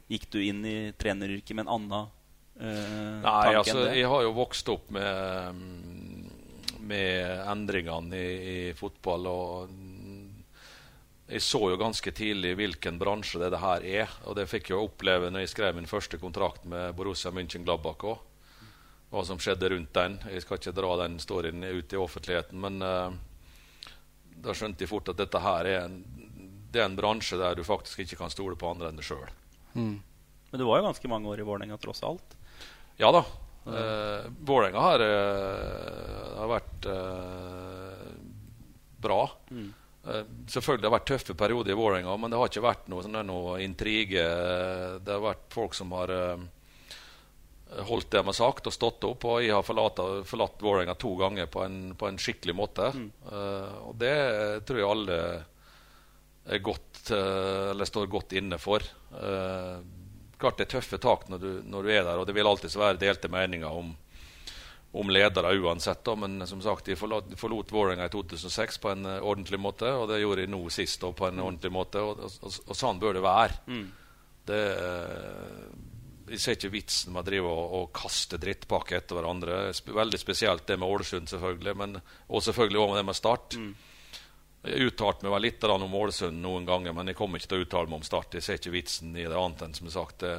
Gikk 0.05 0.27
du 0.29 0.37
inn 0.43 0.61
i 0.69 0.77
treneryrket 0.93 1.55
med 1.57 1.65
en 1.65 1.71
annen 1.79 2.11
eh, 2.61 3.15
Nei, 3.23 3.55
altså, 3.55 3.87
jeg 3.89 4.05
har 4.11 4.21
jo 4.21 4.35
vokst 4.37 4.69
opp 4.69 4.91
med, 4.93 5.55
mm, 5.57 6.75
med 6.85 7.47
endringene 7.55 8.19
i, 8.19 8.35
i 8.51 8.59
fotball. 8.77 9.31
Og 9.31 9.73
jeg 11.25 11.41
så 11.41 11.59
jo 11.71 11.77
ganske 11.81 12.11
tidlig 12.13 12.53
hvilken 12.59 12.99
bransje 13.01 13.39
det, 13.41 13.49
det 13.55 13.61
her 13.63 13.85
er. 14.03 14.15
Og 14.29 14.37
det 14.37 14.47
fikk 14.49 14.69
jeg 14.69 14.81
oppleve 14.81 15.31
når 15.31 15.45
jeg 15.45 15.53
skrev 15.55 15.77
min 15.77 15.89
første 15.89 16.19
kontrakt 16.21 16.67
med 16.69 16.93
Borussia 16.97 17.31
München-Gladbach 17.33 18.05
òg. 18.05 18.19
Hva 19.09 19.23
som 19.25 19.39
skjedde 19.41 19.71
rundt 19.71 19.93
den. 19.95 20.19
Jeg 20.29 20.43
skal 20.43 20.59
ikke 20.59 20.75
dra 20.75 20.91
den 21.01 21.17
storyen 21.21 21.63
ut 21.63 21.93
i 21.93 21.99
offentligheten, 22.01 22.59
men 22.61 22.81
uh, 22.83 23.13
da 24.43 24.53
skjønte 24.53 24.83
jeg 24.83 24.91
fort 24.91 25.09
at 25.13 25.21
dette 25.21 25.41
her 25.41 25.69
er 25.69 25.85
en, 25.85 25.99
det 26.73 26.81
er 26.81 26.89
en 26.89 26.97
bransje 26.97 27.39
der 27.39 27.55
du 27.57 27.63
faktisk 27.65 28.03
ikke 28.03 28.19
kan 28.19 28.33
stole 28.33 28.57
på 28.59 28.69
andre 28.69 28.91
enn 28.91 28.99
deg 28.99 29.07
sjøl. 29.07 29.29
Mm. 29.77 29.95
Men 30.51 30.61
du 30.61 30.65
var 30.67 30.81
jo 30.81 30.87
ganske 30.89 31.11
mange 31.11 31.31
år 31.31 31.41
i 31.41 31.47
Vålerenga 31.47 31.79
tross 31.81 32.03
alt. 32.05 32.37
Ja 33.01 33.09
da. 33.13 33.23
Uh, 33.65 34.27
Vålerenga 34.45 34.83
har, 34.83 35.01
uh, 35.01 36.35
har 36.41 36.51
vært 36.51 36.89
uh, 36.91 38.13
bra. 39.05 39.21
Eh, 39.49 39.65
selvfølgelig 40.05 40.83
det 40.83 40.89
har 40.89 40.97
vært 40.97 41.07
tøffe 41.09 41.35
perioder 41.37 41.73
i 41.73 41.77
Vålerenga, 41.79 42.17
men 42.21 42.31
det 42.31 42.39
har 42.39 42.51
ikke 42.51 42.65
vært 42.65 42.91
noe, 42.91 43.05
sånn, 43.05 43.17
noe 43.25 43.55
intrige. 43.63 44.25
Det 45.01 45.15
har 45.15 45.23
vært 45.23 45.47
folk 45.53 45.73
som 45.77 45.95
har 45.97 46.13
eh, 46.13 46.45
holdt 47.89 48.11
det 48.13 48.21
de 48.21 48.29
har 48.29 48.37
sagt, 48.37 48.69
og 48.69 48.75
stått 48.75 49.07
opp. 49.09 49.25
Og 49.31 49.41
jeg 49.43 49.55
har 49.55 49.65
forlatt, 49.65 50.01
forlatt 50.29 50.61
Vålerenga 50.61 50.95
to 51.01 51.15
ganger 51.19 51.49
på 51.51 51.65
en, 51.65 51.81
på 51.97 52.09
en 52.09 52.21
skikkelig 52.21 52.55
måte. 52.57 52.91
Eh, 52.93 53.75
og 53.89 53.97
det 54.01 54.15
tror 54.67 54.81
jeg 54.81 54.91
alle 54.93 55.19
er 56.45 56.61
godt, 56.61 57.11
uh, 57.11 57.71
eller 57.71 57.89
står 57.89 58.09
godt 58.11 58.35
inne 58.37 58.59
for. 58.61 58.83
Uh, 59.09 59.81
klart 60.37 60.59
det 60.59 60.67
er 60.67 60.75
tøffe 60.75 60.99
tak 61.01 61.27
når 61.31 61.41
du, 61.41 61.51
når 61.65 61.85
du 61.85 61.91
er 61.91 62.03
der, 62.03 62.19
og 62.19 62.27
det 62.27 62.35
vil 62.37 62.47
alltid 62.49 62.75
være 62.77 63.01
delte 63.01 63.31
meninger 63.31 63.71
om, 63.71 63.95
om 64.95 65.09
ledere 65.09 65.53
uansett. 65.59 66.03
Da. 66.05 66.15
Men 66.15 66.47
som 66.47 66.61
sagt, 66.63 66.85
de 66.85 66.95
forlot, 66.95 67.33
forlot 67.39 67.73
Vålerenga 67.75 68.07
i 68.07 68.13
2006 68.13 68.77
på 68.83 68.93
en 68.93 69.05
eh, 69.09 69.19
ordentlig 69.19 69.59
måte, 69.59 69.91
og 69.91 70.07
det 70.11 70.21
gjorde 70.21 70.45
de 70.45 70.53
nå 70.53 70.61
sist 70.73 71.01
da, 71.03 71.11
på 71.11 71.27
en 71.27 71.41
ordentlig 71.43 71.73
måte. 71.75 72.03
Og, 72.03 72.23
og, 72.23 72.37
og, 72.47 72.61
og 72.69 72.79
sånn 72.79 73.01
bør 73.01 73.17
det 73.19 73.25
være. 73.25 73.59
Det, 74.45 74.61
eh, 74.75 75.65
jeg 76.25 76.41
ser 76.41 76.57
ikke 76.57 76.73
vitsen 76.73 77.13
med 77.13 77.21
å 77.21 77.27
drive 77.27 77.49
og, 77.49 77.73
og 77.79 77.89
kaste 77.95 78.39
drittpakke 78.41 78.97
etter 78.97 79.19
hverandre. 79.19 79.59
Sp 79.77 79.91
veldig 79.95 80.21
spesielt 80.21 80.65
det 80.69 80.79
med 80.81 80.89
Ålesund, 80.89 81.29
selvfølgelig, 81.29 81.75
men, 81.81 81.99
og 82.27 82.45
selvfølgelig 82.45 82.81
også 82.81 82.93
med 82.93 82.99
det 83.01 83.09
med 83.09 83.19
Start. 83.19 83.59
Jeg 84.65 84.87
uttalte 84.89 85.27
meg 85.27 85.35
vel 85.35 85.43
litt 85.45 85.65
om 85.69 85.97
Ålesund 85.99 86.41
noen 86.41 86.65
ganger, 86.65 86.95
men 86.97 87.11
jeg 87.11 87.17
kommer 87.19 87.37
ikke 87.37 87.51
til 87.51 87.59
å 87.59 87.65
uttale 87.67 87.91
meg 87.91 87.99
om 87.99 88.07
Start. 88.07 88.37
Jeg 88.39 88.45
ser 88.47 88.57
ikke 88.57 88.73
vitsen 88.73 89.11
i 89.13 89.27
det 89.27 89.37
annet 89.37 89.61
enn 89.67 89.75
som 89.77 89.91
sagt. 89.93 90.23
Det, 90.23 90.33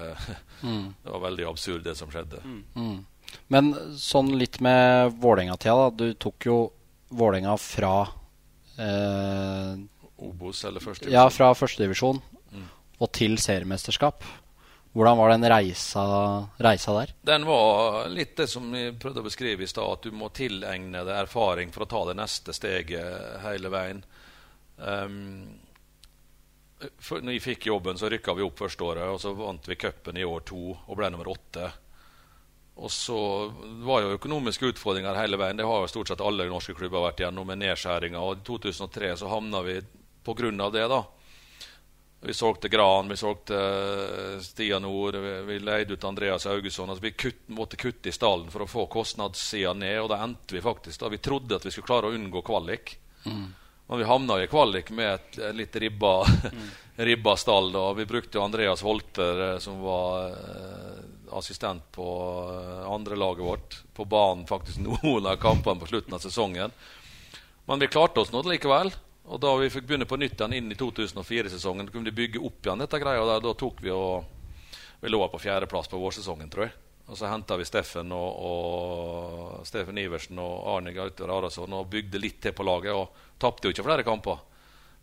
det 1.05 1.13
var 1.13 1.23
veldig 1.29 1.47
absurd, 1.53 1.85
det 1.87 1.95
som 1.99 2.11
skjedde. 2.11 2.43
Mm. 2.43 3.05
Men 3.53 3.73
sånn 4.01 4.33
litt 4.39 4.61
med 4.65 5.17
Vålerenga-tida, 5.23 5.77
da. 5.87 5.91
Du 5.95 6.17
tok 6.21 6.49
jo 6.49 6.57
Vålerenga 7.17 7.55
fra 7.63 7.93
eh, 8.79 9.77
Obos 10.27 10.65
eller 10.67 10.83
første 10.83 11.13
Ja, 11.13 11.29
fra 11.31 11.53
førstedivisjon 11.55 12.23
og 12.97 13.13
til 13.13 13.37
seriemesterskap. 13.41 14.25
Hvordan 14.97 15.19
var 15.19 15.35
den 15.35 15.45
reisa, 15.53 16.03
reisa 16.65 16.95
der? 16.97 17.11
Den 17.29 17.45
var 17.45 18.07
litt 18.09 18.33
det 18.39 18.47
som 18.49 18.71
jeg 18.73 18.95
prøvde 19.01 19.21
å 19.21 19.27
beskrive 19.27 19.67
i 19.67 19.69
stad, 19.69 19.99
at 19.99 20.07
du 20.09 20.17
må 20.17 20.31
tilegne 20.33 21.03
deg 21.05 21.19
erfaring 21.27 21.75
for 21.75 21.85
å 21.85 21.91
ta 21.91 22.01
det 22.09 22.17
neste 22.17 22.55
steget 22.57 23.43
hele 23.43 23.73
veien. 23.73 24.01
Um, 24.81 25.59
for 26.97 27.21
når 27.21 27.37
jeg 27.37 27.45
fikk 27.45 27.69
jobben, 27.69 28.01
så 28.01 28.09
rykka 28.13 28.33
vi 28.37 28.45
opp 28.47 28.65
første 28.65 28.89
året, 28.89 29.05
og 29.13 29.21
så 29.21 29.35
vant 29.37 29.69
vi 29.69 29.77
cupen 29.81 30.17
i 30.17 30.25
år 30.25 30.49
to 30.49 30.63
og 30.73 30.97
ble 30.97 31.13
nummer 31.13 31.29
åtte. 31.35 31.69
Og 32.77 32.93
så 32.93 33.19
var 33.87 34.03
jo 34.05 34.17
økonomiske 34.19 34.75
utfordringer 34.75 35.17
hele 35.17 35.39
veien. 35.41 35.57
Det 35.57 35.65
har 35.65 35.81
jo 35.81 35.89
stort 35.89 36.11
sett 36.13 36.21
alle 36.21 36.45
norske 36.51 36.75
klubber 36.77 37.07
vært 37.07 37.23
gjennom 37.25 37.49
med 37.49 37.63
nedskjæringer. 37.63 38.21
Og 38.21 38.37
i 38.37 38.45
2003 38.45 39.15
så 39.17 39.31
havna 39.33 39.63
vi 39.65 39.79
av 40.61 40.73
det, 40.75 40.89
da. 40.91 41.05
Vi 42.27 42.35
solgte 42.35 42.69
Gran, 42.69 43.09
vi 43.09 43.17
solgte 43.17 43.57
eh, 43.57 44.41
Stian 44.43 44.83
Nord, 44.83 45.17
vi, 45.17 45.35
vi 45.47 45.59
leide 45.59 45.95
ut 45.95 46.05
Andreas 46.05 46.45
Haugesson. 46.45 46.91
Altså 46.91 47.05
vi 47.05 47.13
kutt, 47.13 47.45
måtte 47.47 47.77
kutte 47.77 48.09
i 48.09 48.13
stallen 48.13 48.51
for 48.51 48.65
å 48.65 48.69
få 48.69 48.87
kostnadssida 48.91 49.73
ned, 49.73 50.01
og 50.03 50.11
da 50.11 50.19
endte 50.25 50.57
vi 50.57 50.65
faktisk 50.65 51.01
da. 51.01 51.13
Vi 51.13 51.23
trodde 51.23 51.57
at 51.57 51.67
vi 51.67 51.71
skulle 51.71 51.87
klare 51.87 52.11
å 52.11 52.17
unngå 52.17 52.43
kvalik. 52.43 52.97
Men 53.87 53.99
vi 54.01 54.09
havna 54.09 54.41
i 54.43 54.49
kvalik 54.51 54.91
med 54.91 55.13
et, 55.15 55.39
et 55.39 55.55
litt 55.55 55.77
ribba, 55.77 56.17
ribba 57.09 57.37
stall. 57.39 57.71
da. 57.73 57.93
Vi 57.93 58.09
brukte 58.11 58.41
jo 58.41 58.45
Andreas 58.45 58.83
Holter, 58.83 59.45
eh, 59.53 59.59
som 59.63 59.79
var 59.85 60.33
eh, 60.33 61.05
assistent 61.39 61.85
på 61.93 62.07
eh, 62.51 62.87
andrelaget 62.91 63.45
vårt, 63.45 63.81
på 63.95 64.05
banen 64.05 64.47
faktisk 64.49 64.83
noen 64.85 65.27
av 65.31 65.37
kampene 65.43 65.81
på 65.81 65.91
slutten 65.91 66.17
av 66.17 66.23
sesongen. 66.25 66.75
Men 67.67 67.83
vi 67.83 67.91
klarte 67.91 68.23
oss 68.23 68.33
nå 68.33 68.43
likevel. 68.47 68.93
Og 69.27 69.41
da 69.43 69.53
vi 69.59 69.71
fikk 69.73 69.89
begynne 69.89 70.07
på 70.07 70.19
nytt 70.23 70.39
igjen 70.39 70.55
inn 70.55 70.71
i 70.71 70.79
2004-sesongen, 70.79 71.89
kunne 71.91 72.13
vi 72.13 72.19
bygge 72.21 72.43
opp 72.47 72.67
igjen 72.67 72.83
dette 72.85 73.01
greia 73.03 73.25
der. 73.27 73.43
Da 73.43 73.55
tok 73.59 73.83
vi 73.83 73.91
og 73.95 74.33
Vi 75.03 75.11
lå 75.13 75.19
på 75.29 75.39
fjerdeplass 75.39 75.91
på 75.93 75.99
vårsesongen, 76.01 76.49
tror 76.49 76.65
jeg. 76.65 76.73
Og 77.07 77.19
så 77.19 77.29
henta 77.29 77.59
vi 77.61 77.67
Steffen 77.69 78.11
og, 78.17 78.39
og 78.49 79.67
Steffen 79.69 79.99
Iversen 80.01 80.39
og 80.41 80.55
Arne 80.73 80.95
Gauter 80.97 81.31
Arason 81.31 81.75
og 81.77 81.91
bygde 81.93 82.19
litt 82.23 82.41
til 82.43 82.55
på 82.57 82.65
laget. 82.65 82.97
Og 82.97 83.37
tapte 83.39 83.69
jo 83.69 83.75
ikke 83.75 83.85
flere 83.85 84.07
kamper 84.07 84.41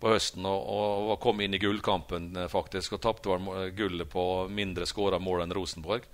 på 0.04 0.12
høsten 0.12 0.44
og, 0.50 0.68
og 1.14 1.16
kom 1.24 1.40
inn 1.42 1.56
i 1.56 1.62
gullkampen 1.64 2.34
eh, 2.36 2.52
faktisk. 2.52 2.98
Og 2.98 3.04
tapte 3.04 3.40
gullet 3.78 4.10
på 4.12 4.28
mindre 4.52 4.88
skåra 4.90 5.20
mål 5.24 5.46
enn 5.46 5.56
Rosenborg. 5.56 6.08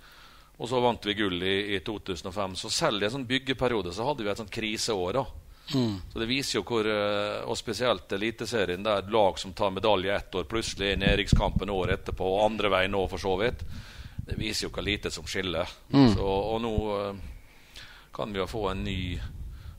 Og 0.60 0.68
så 0.68 0.80
vant 0.84 1.06
vi 1.08 1.16
gull 1.18 1.42
i, 1.42 1.74
i 1.74 1.80
2005. 1.82 2.54
Så 2.60 2.70
selv 2.70 3.02
i 3.02 3.08
en 3.08 3.16
sånn 3.16 3.28
byggeperiode 3.28 3.94
så 3.96 4.06
hadde 4.06 4.26
vi 4.26 4.30
et 4.30 4.42
sånt 4.42 4.52
kriseår. 4.54 5.18
da. 5.18 5.24
Så 6.12 6.18
det 6.18 6.26
viser 6.26 6.58
jo 6.58 6.64
hvor, 6.66 6.86
eh, 6.86 7.40
og 7.46 7.58
spesielt 7.58 8.12
Eliteserien, 8.12 8.82
der 8.86 9.10
lag 9.10 9.38
som 9.38 9.54
tar 9.56 9.70
medalje 9.74 10.14
ett 10.16 10.34
år, 10.34 10.46
plutselig 10.50 10.88
er 10.88 10.96
i 10.98 11.00
nedrykkskampen 11.04 11.70
året 11.70 12.00
etterpå, 12.00 12.26
og 12.26 12.44
andre 12.44 12.70
veien 12.72 12.94
nå, 12.94 13.04
for 13.10 13.22
så 13.22 13.36
vidt. 13.40 13.62
Det 14.26 14.38
viser 14.38 14.66
jo 14.66 14.72
hvor 14.74 14.86
lite 14.86 15.10
som 15.10 15.26
skiller. 15.26 15.70
Så, 16.14 16.26
og 16.26 16.58
nå 16.62 16.74
eh, 16.96 17.20
kan 18.14 18.32
vi 18.34 18.42
jo 18.42 18.50
få 18.50 18.68
en 18.70 18.84
ny 18.84 19.00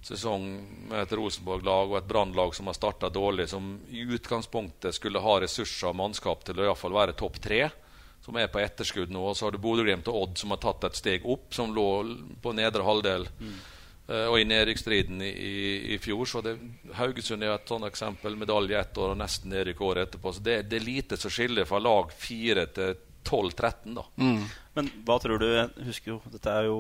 sesong 0.01 0.45
med 0.89 1.03
et 1.03 1.13
Rosenborg-lag 1.17 1.91
og 1.91 1.97
et 1.99 2.07
Brann-lag 2.09 2.55
som 2.57 2.69
har 2.69 2.77
starta 2.77 3.09
dårlig, 3.13 3.49
som 3.49 3.75
i 3.89 4.01
utgangspunktet 4.01 4.97
skulle 4.97 5.21
ha 5.21 5.37
ressurser 5.43 5.91
og 5.91 5.99
mannskap 5.99 6.45
til 6.45 6.59
å 6.59 6.65
i 6.65 6.71
hvert 6.71 6.81
fall 6.81 6.97
være 6.97 7.17
topp 7.17 7.41
tre. 7.43 7.67
Som 8.21 8.37
er 8.37 8.51
på 8.53 8.61
etterskudd 8.61 9.09
nå. 9.09 9.21
Og 9.31 9.37
så 9.37 9.47
har 9.47 9.55
du 9.55 9.61
Bodø-Glimt 9.61 10.09
og 10.11 10.17
Odd 10.19 10.41
som 10.41 10.53
har 10.53 10.59
tatt 10.61 10.83
et 10.85 10.97
steg 10.99 11.23
opp, 11.25 11.47
som 11.57 11.73
lå 11.73 11.87
på 12.41 12.53
nedre 12.53 12.85
halvdel. 12.85 13.25
Mm. 13.41 13.55
og 14.11 14.35
i 14.41 14.45
nedrykksstriden 14.45 15.21
i, 15.23 15.29
i, 15.31 15.61
i 15.95 15.97
fjor. 16.01 16.25
Så 16.29 16.41
det, 16.45 16.53
Haugesund 16.99 17.41
er 17.41 17.55
et 17.55 17.69
sånt 17.69 17.87
eksempel. 17.87 18.35
Medalje 18.37 18.77
ett 18.77 18.97
år 18.97 19.15
og 19.15 19.21
nesten 19.21 19.49
nedrykk 19.53 19.81
året 19.87 20.09
etterpå. 20.09 20.35
Så 20.37 20.45
det, 20.45 20.59
det 20.69 20.77
er 20.77 20.85
lite 20.85 21.17
som 21.17 21.33
skiller 21.33 21.65
fra 21.69 21.81
lag 21.81 22.13
4 22.13 22.67
til 22.77 22.93
12-13, 23.23 23.95
da. 23.95 24.05
Men 24.73 24.89
hva 25.05 25.17
tror 25.21 25.41
du 25.41 25.47
Jeg 25.47 25.85
husker 25.85 26.13
jo 26.13 26.19
Dette 26.31 26.53
er 26.53 26.69
jo 26.69 26.79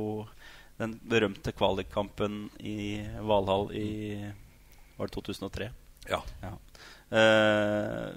den 0.81 0.97
berømte 1.07 1.53
kvalikkampen 1.55 2.47
i 2.59 3.01
Valhall 3.21 3.69
i 3.77 3.89
Var 4.97 5.09
det 5.09 5.15
2003? 5.15 5.69
Ja. 6.09 6.21
Ja. 6.41 6.55
Eh, 7.11 8.07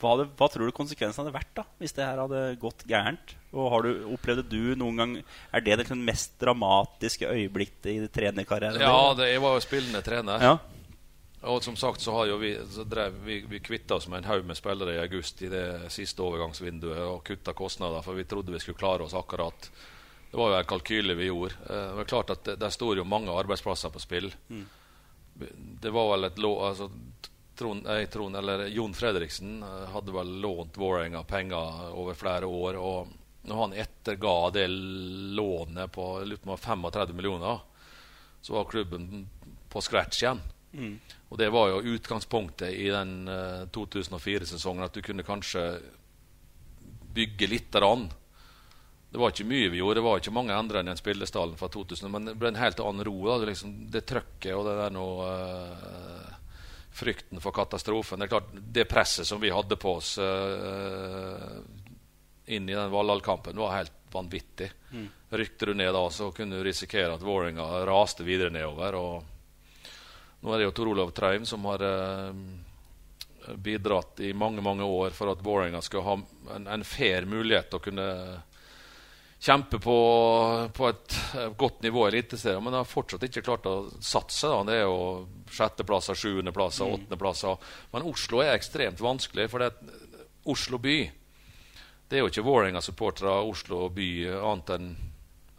hva, 0.00 0.14
hadde, 0.14 0.30
hva 0.38 0.48
tror 0.48 0.70
du 0.70 0.72
konsekvensen 0.74 1.22
hadde 1.22 1.34
vært 1.34 1.52
da 1.58 1.66
hvis 1.80 1.94
det 1.96 2.06
her 2.06 2.20
hadde 2.22 2.42
gått 2.62 2.86
gærent? 2.88 3.36
Og 3.52 3.70
har 3.74 3.84
du, 3.84 3.90
Opplevde 4.14 4.46
du 4.48 4.76
noen 4.78 5.00
gang 5.00 5.14
Er 5.20 5.64
det 5.64 5.72
det 5.74 5.82
liksom 5.82 6.04
mest 6.06 6.36
dramatiske 6.40 7.28
øyeblikket 7.28 7.90
i 7.92 7.96
trenerkarrieren? 8.12 8.80
Ja, 8.80 9.10
det, 9.18 9.32
jeg 9.34 9.42
var 9.44 9.56
jo 9.58 9.64
spillende 9.64 10.04
trener. 10.06 10.46
ja. 10.50 10.58
Og 11.40 11.62
som 11.64 11.76
sagt 11.76 12.02
så 12.04 12.12
har 12.12 12.26
jo 12.28 12.34
vi 12.36 12.50
så 12.68 12.84
drev, 12.84 13.14
vi, 13.24 13.38
vi 13.48 13.62
kvitta 13.64 13.96
oss 13.96 14.08
med 14.12 14.20
en 14.20 14.28
haug 14.28 14.44
med 14.44 14.58
spillere 14.58 14.98
i 14.98 15.00
august 15.00 15.40
i 15.40 15.48
det 15.48 15.88
siste 15.88 16.20
overgangsvinduet 16.20 17.00
og 17.00 17.22
kutta 17.24 17.54
kostnader, 17.56 18.04
for 18.04 18.18
vi 18.18 18.26
trodde 18.28 18.52
vi 18.52 18.60
skulle 18.60 18.76
klare 18.76 19.06
oss 19.06 19.16
akkurat. 19.16 19.70
Det 20.30 20.36
var 20.38 20.52
jo 20.52 20.58
en 20.58 20.68
kalkyle 20.70 21.14
vi 21.18 21.30
gjorde. 21.30 21.54
Eh, 21.68 21.86
Det 21.90 21.96
var 22.00 22.04
klart 22.04 22.30
at 22.30 22.44
det, 22.44 22.56
Der 22.56 22.70
står 22.70 22.96
jo 22.96 23.04
mange 23.04 23.32
arbeidsplasser 23.32 23.90
på 23.90 24.00
spill. 24.00 24.32
Det 25.80 25.90
var 25.90 26.10
vel 26.12 26.24
et 26.24 26.38
lå, 26.38 26.52
altså, 26.68 26.90
Trond, 27.56 27.86
eh, 27.86 28.06
Trond, 28.06 28.36
eller 28.36 28.66
Jon 28.66 28.94
Fredriksen 28.94 29.62
eh, 29.62 29.88
hadde 29.92 30.12
vel 30.12 30.40
lånt 30.40 30.76
Vålerenga 30.76 31.22
penger 31.24 31.90
over 31.92 32.14
flere 32.14 32.46
år. 32.46 32.76
og 32.76 33.08
når 33.42 33.56
han 33.56 33.72
etterga 33.72 34.50
det 34.52 34.66
lånet 34.68 35.92
på 35.92 36.06
35 36.60 37.14
millioner, 37.16 37.60
så 38.40 38.52
var 38.52 38.64
klubben 38.64 39.28
på 39.68 39.80
scratch 39.80 40.22
igjen. 40.22 40.40
Mm. 40.72 40.98
Og 41.28 41.38
det 41.38 41.48
var 41.50 41.70
jo 41.70 41.94
utgangspunktet 41.94 42.74
i 42.74 42.90
den 42.92 43.28
uh, 43.28 43.64
2004-sesongen, 43.72 44.84
at 44.84 44.94
du 44.94 45.02
kunne 45.02 45.24
kanskje 45.26 45.64
bygge 47.14 47.48
litt 47.50 47.74
rann. 47.74 48.10
Det 49.10 49.18
var 49.18 49.32
ikke 49.32 49.48
mye 49.50 49.70
vi 49.72 49.80
gjorde, 49.80 49.98
det 49.98 50.06
var 50.06 50.20
ikke 50.20 50.32
mange 50.34 50.54
endringer 50.54 50.92
enn 50.92 50.98
spillestallen 50.98 51.56
fra 51.58 51.68
2000. 51.68 52.10
Men 52.14 52.28
det 52.30 52.36
ble 52.38 52.52
en 52.52 52.60
helt 52.60 52.80
annen 52.80 53.04
ro. 53.06 53.16
Da. 53.26 53.38
Det, 53.42 53.48
liksom, 53.50 53.72
det 53.90 54.04
trøkket 54.06 54.54
og 54.54 54.68
det 54.68 54.76
der 54.78 54.94
noe 54.94 55.30
uh, 55.30 56.36
Frykten 57.00 57.38
for 57.42 57.54
katastrofen. 57.54 58.18
Det 58.18 58.26
er 58.26 58.32
klart, 58.32 58.54
det 58.54 58.84
presset 58.90 59.26
som 59.26 59.40
vi 59.42 59.50
hadde 59.54 59.78
på 59.78 59.96
oss 59.98 60.16
uh, 60.18 61.58
inn 62.50 62.68
i 62.68 62.74
den 62.74 62.90
Valhall-kampen, 62.90 63.58
var 63.58 63.76
helt 63.76 63.94
vanvittig. 64.12 64.70
Mm. 64.90 65.06
Rykte 65.30 65.66
du 65.70 65.74
ned 65.74 65.94
da, 65.94 66.02
så 66.10 66.30
kunne 66.34 66.58
du 66.58 66.64
risikere 66.66 67.14
at 67.14 67.22
Vålerenga 67.22 67.84
raste 67.86 68.26
videre 68.26 68.50
nedover. 68.50 68.98
og 68.98 70.40
Nå 70.40 70.52
er 70.52 70.58
det 70.58 70.66
jo 70.66 70.74
Tor 70.74 70.90
Olav 70.94 71.14
Traum 71.14 71.46
som 71.46 71.66
har 71.70 71.86
uh, 71.86 72.34
bidratt 73.54 74.20
i 74.20 74.32
mange 74.34 74.62
mange 74.62 74.84
år 74.84 75.10
for 75.10 75.32
at 75.32 75.42
Vålerenga 75.42 75.82
skal 75.82 76.06
ha 76.06 76.18
en, 76.56 76.66
en, 76.66 76.84
fair 76.84 77.26
mulighet 77.26 77.70
til 77.70 77.80
å 77.80 77.84
kunne 77.84 78.08
kjempe 79.40 79.78
på, 79.80 79.98
på 80.76 80.88
et 80.90 81.14
godt 81.56 81.80
nivå 81.86 82.04
i 82.06 82.10
Eliteserien, 82.10 82.62
men 82.64 82.76
har 82.76 82.88
fortsatt 82.88 83.24
ikke 83.24 83.44
klart 83.46 83.68
å 83.70 83.76
satse. 84.04 84.50
Da. 84.50 84.60
Det 84.68 84.76
er 84.76 84.84
jo 84.84 84.98
sjetteplasser, 85.50 86.18
sjuendeplasser, 86.18 86.84
mm. 86.84 86.98
åttendeplasser. 86.98 87.72
Men 87.94 88.10
Oslo 88.10 88.44
er 88.44 88.52
ekstremt 88.52 89.00
vanskelig, 89.00 89.48
for 89.52 89.64
det 89.64 89.72
er 89.72 89.96
Oslo 90.50 90.80
by 90.80 90.98
det 92.10 92.18
er 92.18 92.24
jo 92.24 92.30
ikke 92.32 92.42
Vålerenga-supportere 92.42 93.30
av 93.30 93.46
Oslo 93.46 93.84
by 93.94 94.08
annet 94.34 94.70
enn 94.74 94.88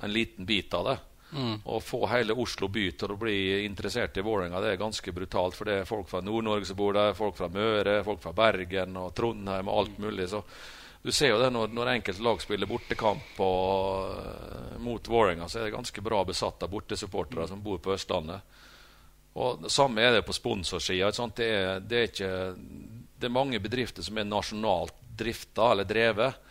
en 0.03 0.11
liten 0.11 0.45
bit 0.45 0.73
av 0.75 0.89
det. 0.89 0.97
Mm. 1.31 1.61
Å 1.63 1.77
få 1.79 2.01
hele 2.11 2.35
Oslo 2.35 2.67
by 2.67 2.89
til 2.99 3.13
å 3.13 3.15
bli 3.19 3.35
interessert 3.63 4.17
i 4.19 4.23
Vålerenga 4.25 4.59
det 4.59 4.73
er 4.73 4.81
ganske 4.81 5.13
brutalt. 5.15 5.55
For 5.55 5.69
det 5.69 5.77
er 5.79 5.87
folk 5.87 6.09
fra 6.11 6.19
Nord-Norge 6.25 6.67
som 6.67 6.79
bor 6.81 6.97
der, 6.97 7.15
folk 7.15 7.37
fra 7.37 7.47
Møre, 7.53 8.01
folk 8.03 8.19
fra 8.19 8.35
Bergen 8.35 8.99
og 8.99 9.13
Trondheim 9.15 9.71
og 9.71 9.79
alt 9.79 9.95
mm. 9.95 10.03
mulig. 10.03 10.27
Så 10.33 10.43
du 11.01 11.11
ser 11.11 11.31
jo 11.33 11.39
det 11.41 11.49
når, 11.49 11.71
når 11.73 11.95
enkelte 11.95 12.23
lag 12.25 12.41
spiller 12.43 12.69
bortekamp 12.69 13.39
uh, 13.41 14.77
mot 14.83 15.07
Vålerenga, 15.09 15.47
så 15.49 15.59
er 15.59 15.67
det 15.67 15.75
ganske 15.75 16.03
bra 16.05 16.21
besatt 16.27 16.61
av 16.61 16.69
bortesupportere 16.69 17.47
som 17.49 17.63
bor 17.63 17.81
på 17.81 17.95
Østlandet. 17.95 18.45
Og 19.33 19.63
det 19.63 19.71
Samme 19.71 20.03
er 20.03 20.17
det 20.17 20.25
på 20.27 20.35
sponsorsida. 20.35 21.09
Det, 21.35 21.51
det, 21.87 22.05
det 22.19 23.27
er 23.27 23.33
mange 23.33 23.61
bedrifter 23.63 24.03
som 24.05 24.19
er 24.19 24.27
nasjonalt 24.27 24.93
drifta 25.17 25.71
eller 25.71 25.87
drevet. 25.87 26.49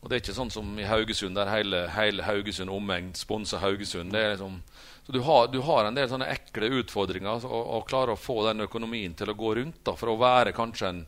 Og 0.00 0.08
Det 0.08 0.14
er 0.14 0.22
ikke 0.22 0.36
sånn 0.36 0.52
som 0.52 0.76
i 0.78 0.86
Haugesund, 0.86 1.34
der 1.34 1.50
hele, 1.50 1.86
hele 1.90 2.26
Haugesund 2.26 2.70
omegn 2.70 3.10
sponser 3.18 3.62
Haugesund. 3.62 4.14
Liksom, 4.14 4.60
så 5.06 5.14
du 5.14 5.20
har, 5.26 5.48
du 5.50 5.58
har, 5.66 5.88
en 5.88 5.96
del 5.96 6.10
sånne 6.10 6.28
ekle 6.30 6.70
utfordringer 6.82 7.46
og, 7.48 7.62
og 7.78 7.86
klarer 7.88 8.14
å 8.14 8.20
få 8.20 8.42
den 8.46 8.66
økonomien 8.66 9.16
til 9.18 9.32
å 9.32 9.38
gå 9.38 9.54
rundt 9.58 9.80
da, 9.86 9.96
for 9.98 10.12
å 10.12 10.20
være 10.20 10.54
kanskje 10.54 10.92
en, 10.92 11.00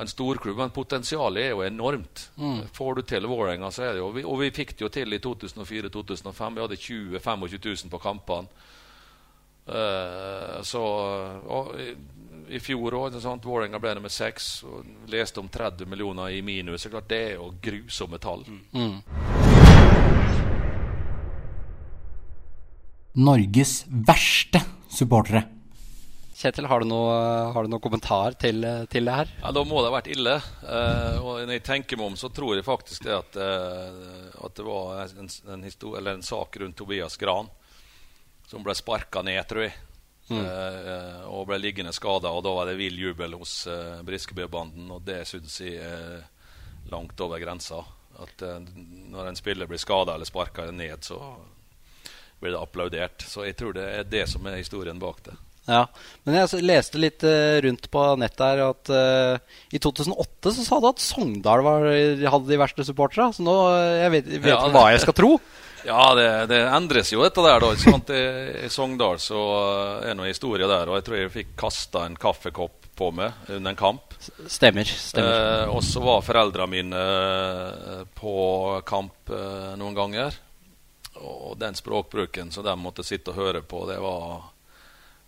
en 0.00 0.08
storklubb. 0.08 0.58
Men 0.58 0.74
potensialet 0.74 1.44
er 1.44 1.54
jo 1.54 1.64
enormt. 1.66 2.30
Mm. 2.36 2.62
Får 2.72 2.94
du 2.94 3.02
til 3.02 3.26
Vålerenga, 3.28 3.70
så 3.70 3.88
er 3.88 3.92
det 3.94 4.02
jo 4.02 4.10
Og 4.28 4.40
vi 4.40 4.50
fikk 4.54 4.76
det 4.76 4.86
jo 4.86 4.92
til 4.92 5.12
i 5.12 5.18
2004-2005. 5.18 6.54
Vi 6.54 6.64
hadde 6.64 6.76
20 6.76 7.18
25 7.20 7.58
000 7.64 7.90
på 7.90 8.02
kampene. 8.02 8.48
Uh, 9.70 10.62
så 10.66 10.80
og, 11.46 11.76
i 12.50 12.58
fjor 12.58 12.96
òg. 12.98 13.20
Vålerenga 13.44 13.78
ble 13.78 13.94
nummer 13.94 14.12
seks. 14.12 14.64
Og 14.64 14.84
leste 15.12 15.40
om 15.40 15.48
30 15.48 15.86
millioner 15.86 16.34
i 16.34 16.42
minus. 16.42 16.82
Så 16.82 16.90
klart, 16.90 17.08
det 17.10 17.22
er 17.28 17.38
jo 17.38 17.52
grusomme 17.62 18.18
tall. 18.18 18.44
Mm. 18.72 19.00
Norges 23.20 23.84
verste 23.90 24.62
supportere. 24.90 25.59
Kjetil, 26.40 26.64
har 26.70 26.80
du 26.80 26.88
noen 26.88 27.68
noe 27.68 27.82
kommentar 27.84 28.32
til, 28.40 28.64
til, 28.88 29.04
det 29.04 29.16
her? 29.18 29.32
Ja, 29.42 29.50
Da 29.52 29.64
må 29.68 29.82
det 29.82 29.90
ha 29.90 29.96
vært 29.98 30.08
ille. 30.08 30.38
Eh, 30.64 31.18
og 31.20 31.42
når 31.44 31.58
jeg 31.58 31.64
tenker 31.66 32.00
meg 32.00 32.14
om, 32.14 32.16
så 32.16 32.30
tror 32.32 32.56
jeg 32.56 32.64
faktisk 32.64 33.04
det 33.04 33.12
at, 33.12 33.36
uh, 33.36 34.30
at 34.46 34.56
det 34.56 34.64
var 34.64 35.02
en, 35.04 35.28
en, 35.52 35.66
en, 36.00 36.24
sak 36.24 36.56
rundt 36.62 36.78
Tobias 36.80 37.20
Gran 37.20 37.50
som 38.50 38.64
ble 38.64 38.74
sparka 38.74 39.22
ned, 39.22 39.42
tror 39.46 39.68
jeg. 39.68 39.76
Mm. 40.30 40.40
Eh, 40.46 41.22
og 41.30 41.46
ble 41.50 41.58
liggende 41.60 41.92
skada. 41.94 42.32
Og 42.34 42.42
da 42.46 42.54
var 42.54 42.66
det 42.66 42.78
vill 42.80 42.98
jubel 42.98 43.36
hos 43.38 43.66
eh, 43.70 44.00
Briskebø-banden, 44.06 44.90
og 44.94 45.04
det 45.06 45.22
syns 45.30 45.60
jeg 45.62 45.78
er 45.82 46.24
langt 46.90 47.20
over 47.20 47.38
grensa. 47.42 47.82
At 48.20 48.42
uh, 48.42 48.58
når 49.12 49.30
en 49.30 49.38
spiller 49.38 49.70
blir 49.70 49.80
skada 49.80 50.16
eller 50.16 50.28
sparka 50.28 50.66
ned, 50.74 51.04
så 51.06 51.20
blir 52.40 52.56
det 52.56 52.60
applaudert. 52.60 53.22
Så 53.28 53.46
jeg 53.46 53.56
tror 53.60 53.76
det 53.76 53.86
er 53.86 54.10
det 54.10 54.26
som 54.32 54.46
er 54.48 54.58
historien 54.58 54.98
bak 55.00 55.22
det. 55.28 55.36
Ja, 55.68 55.84
Men 56.24 56.38
jeg 56.38 56.64
leste 56.64 56.98
litt 56.98 57.22
rundt 57.62 57.84
på 57.92 58.04
nettet 58.18 58.40
her 58.42 58.62
at 58.64 58.90
i 59.70 59.78
2008 59.78 60.54
så 60.56 60.64
sa 60.66 60.78
du 60.80 60.88
at 60.88 61.02
Sogndal 61.04 61.62
var, 61.62 61.84
hadde 61.86 62.48
de 62.48 62.58
verste 62.58 62.86
supporterne. 62.88 63.30
Så 63.36 63.44
nå 63.46 63.54
jeg 63.76 64.14
vet 64.16 64.32
jeg 64.34 64.42
vet 64.48 64.54
ja, 64.54 64.64
hva 64.72 64.88
jeg 64.90 65.04
skal 65.04 65.18
tro. 65.20 65.34
Ja, 65.84 66.14
det, 66.14 66.46
det, 66.46 66.58
endres 66.76 67.12
jo, 67.12 67.22
dette 67.24 67.40
der. 67.44 67.62
da. 67.62 67.70
I, 67.72 68.66
I 68.66 68.68
Sogndal 68.72 69.20
så 69.22 69.40
er 70.02 70.10
det 70.10 70.18
noe 70.18 70.28
historie 70.28 70.68
der. 70.68 70.90
Og 70.90 70.98
jeg 70.98 71.06
tror 71.06 71.18
jeg 71.18 71.32
fikk 71.34 71.54
kasta 71.60 72.04
en 72.08 72.18
kaffekopp 72.20 72.90
på 73.00 73.10
meg 73.16 73.32
under 73.48 73.72
en 73.72 73.78
kamp. 73.78 74.14
Stemmer. 74.46 74.84
stemmer. 74.84 75.64
Eh, 75.64 75.72
og 75.72 75.82
så 75.84 76.02
var 76.04 76.24
foreldrene 76.24 76.70
mine 76.74 77.00
eh, 77.00 78.02
på 78.16 78.34
kamp 78.86 79.32
eh, 79.32 79.72
noen 79.80 79.96
ganger. 79.96 80.36
Og 81.20 81.56
den 81.60 81.76
språkbruken 81.76 82.52
som 82.52 82.64
de 82.64 82.76
måtte 82.80 83.04
sitte 83.06 83.32
og 83.32 83.40
høre 83.40 83.64
på, 83.64 83.86
det 83.88 83.96
var 84.02 84.49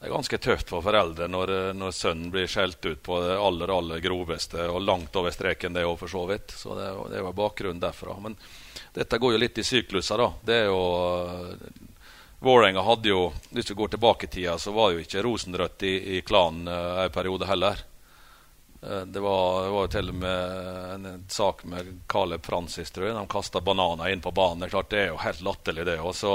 det 0.02 0.08
er 0.08 0.16
ganske 0.16 0.38
tøft 0.42 0.70
for 0.72 0.82
foreldre 0.82 1.28
når, 1.30 1.50
når 1.78 1.92
sønnen 1.94 2.30
blir 2.34 2.48
skjelt 2.50 2.82
ut 2.82 3.02
på 3.06 3.20
det 3.22 3.36
aller 3.38 3.70
aller 3.70 4.00
groveste 4.02 4.64
og 4.66 4.82
langt 4.82 5.14
over 5.14 5.30
streken, 5.30 5.76
det 5.76 5.84
òg, 5.86 5.94
for 6.00 6.10
så 6.10 6.24
vidt. 6.26 6.50
Så 6.58 6.74
det, 6.74 6.88
det 7.12 7.20
var 7.22 7.36
bakgrunnen 7.38 7.78
derfra. 7.78 8.16
Men 8.18 8.34
dette 8.96 9.20
går 9.22 9.36
jo 9.36 9.38
litt 9.38 9.60
i 9.62 9.64
sykluser, 9.64 10.18
da. 10.18 10.26
Det 10.42 10.56
er 10.64 10.66
jo 10.72 10.80
Vålerenga 12.42 12.82
hadde 12.82 13.12
jo 13.12 13.20
Hvis 13.54 13.70
du 13.70 13.76
går 13.78 13.92
tilbake 13.94 14.26
i 14.26 14.32
tida, 14.32 14.56
så 14.58 14.74
var 14.74 14.90
jo 14.90 15.04
ikke 15.04 15.22
rosenrødt 15.22 15.86
i, 15.86 15.94
i 16.16 16.20
klanen 16.26 16.66
uh, 16.66 17.04
en 17.04 17.14
periode 17.14 17.46
heller. 17.46 17.86
Uh, 18.82 19.04
det 19.06 19.22
var, 19.22 19.68
jo 19.70 19.86
til 19.86 20.10
og 20.10 20.18
med 20.24 20.58
en, 20.96 21.08
en 21.12 21.24
sak 21.30 21.62
med 21.62 21.94
Caleb 22.10 22.42
Francis, 22.42 22.90
tror 22.90 23.06
jeg. 23.06 23.14
De 23.14 23.24
kasta 23.30 23.62
bananer 23.62 24.10
inn 24.10 24.26
på 24.26 24.34
banen. 24.34 24.66
Det 24.66 24.72
er 24.72 24.74
klart, 24.74 24.90
det 24.90 25.04
er 25.04 25.10
jo 25.12 25.22
helt 25.22 25.46
latterlig, 25.46 25.86
det. 25.92 26.00
Også. 26.02 26.34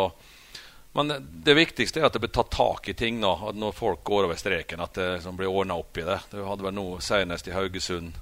Men 0.95 1.11
det 1.43 1.53
viktigste 1.53 1.99
er 2.01 2.07
at 2.07 2.15
det 2.15 2.23
blir 2.23 2.33
tatt 2.33 2.49
tak 2.53 2.87
i 2.89 2.95
ting 2.97 3.19
nå, 3.21 3.33
når 3.53 3.75
folk 3.75 4.03
går 4.07 4.29
over 4.29 4.39
streken. 4.39 4.81
At 4.81 4.95
det 4.97 5.09
liksom 5.17 5.37
blir 5.37 5.51
ordna 5.51 5.77
opp 5.77 5.97
i 5.97 6.05
det. 6.07 6.19
Du 6.31 6.39
hadde 6.45 6.65
vel 6.65 6.73
nå 6.77 6.87
senest 7.03 7.49
i 7.51 7.55
Haugesund 7.55 8.15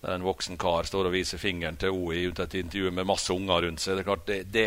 der 0.00 0.14
en 0.14 0.22
voksen 0.22 0.56
kar 0.58 0.86
står 0.86 1.08
og 1.08 1.14
viser 1.14 1.40
fingeren 1.42 1.76
til 1.76 1.90
OI 1.90 2.28
ut 2.30 2.38
et 2.38 2.54
intervju 2.60 2.92
med 2.94 3.06
masse 3.08 3.34
unger 3.34 3.64
rundt 3.66 3.82
seg. 3.82 3.96
Det 3.96 4.04
er 4.04 4.06
klart, 4.06 4.26
det, 4.28 4.36
det, 4.54 4.66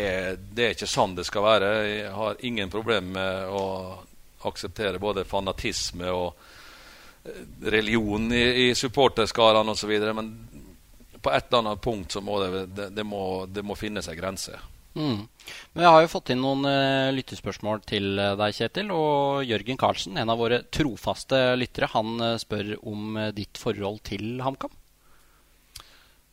det, 0.52 0.64
er 0.64 0.74
ikke 0.76 0.90
sånn 0.92 1.14
det 1.16 1.24
skal 1.24 1.46
være. 1.46 1.70
Jeg 1.88 2.10
har 2.18 2.42
ingen 2.44 2.72
problem 2.72 3.14
med 3.16 3.48
å 3.48 3.62
akseptere 4.48 5.00
både 5.00 5.24
fanatisme 5.24 6.10
og 6.12 6.34
eh, 7.24 7.46
religion 7.72 8.28
i, 8.34 8.44
i 8.66 8.74
supporterskarene 8.76 9.72
osv. 9.72 9.94
Men 10.12 10.30
på 11.22 11.32
et 11.32 11.48
eller 11.48 11.62
annet 11.62 11.82
punkt 11.82 12.12
så 12.12 12.20
må 12.20 12.36
det, 12.42 12.90
det 12.92 13.06
må, 13.06 13.46
må 13.64 13.78
finnes 13.78 14.08
en 14.12 14.18
grense. 14.18 14.60
Mm. 14.92 15.24
Men 15.72 15.84
Jeg 15.86 15.94
har 15.94 16.02
jo 16.04 16.12
fått 16.12 16.34
inn 16.34 16.42
noen 16.44 16.66
uh, 16.68 17.12
lyttespørsmål 17.16 17.82
til 17.88 18.12
uh, 18.20 18.34
deg, 18.40 18.54
Kjetil. 18.58 18.92
Og 18.94 19.42
Jørgen 19.48 19.80
Karlsen, 19.80 20.18
en 20.20 20.32
av 20.32 20.40
våre 20.40 20.62
trofaste 20.68 21.40
lyttere, 21.56 21.90
han 21.94 22.14
uh, 22.20 22.36
spør 22.40 22.76
om 22.82 23.18
ditt 23.36 23.60
forhold 23.60 24.02
til 24.08 24.42
HamKam. 24.44 24.74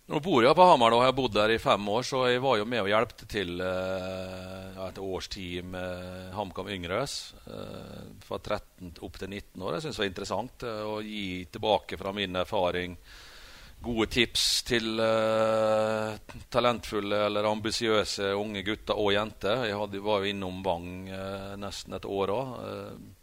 Nå 0.09 0.17
bor 0.25 0.41
jeg 0.41 0.57
på 0.57 0.65
Hamar 0.65 0.95
og 0.97 1.03
har 1.05 1.11
bodd 1.13 1.35
der 1.35 1.51
i 1.53 1.61
fem 1.61 1.83
år, 1.93 2.01
så 2.07 2.23
jeg 2.31 2.41
var 2.41 2.57
jo 2.57 2.65
med 2.65 2.81
og 2.81 2.89
hjelpte 2.89 3.27
til 3.29 3.59
uh, 3.61 4.87
et 4.87 4.97
års 4.97 5.27
tid 5.29 5.67
med 5.69 6.31
HamKam 6.33 6.69
Yngres. 6.73 7.33
Eh, 7.45 7.99
fra 8.25 8.39
13 8.39 8.95
opp 9.05 9.19
til 9.19 9.29
19 9.29 9.61
år. 9.61 9.75
Jeg 9.75 9.85
syns 9.85 9.97
det 9.99 10.03
var 10.03 10.09
interessant 10.09 10.65
eh, 10.65 10.81
å 10.85 10.95
gi 11.05 11.45
tilbake 11.51 11.99
fra 11.99 12.13
min 12.15 12.39
erfaring 12.41 12.95
gode 13.81 14.09
tips 14.11 14.47
til 14.67 14.99
uh, 14.99 16.17
talentfulle 16.51 17.21
eller 17.29 17.47
ambisiøse 17.47 18.33
unge 18.35 18.65
gutter 18.67 18.99
og 18.99 19.13
jenter. 19.15 19.65
Jeg 19.69 19.79
hadde, 19.79 20.03
var 20.03 20.23
jo 20.23 20.33
innom 20.33 20.59
Vang 20.65 21.07
uh, 21.07 21.55
nesten 21.61 21.95
et 21.95 22.09
år 22.09 22.35
òg. 22.35 22.59
Uh, 22.59 23.15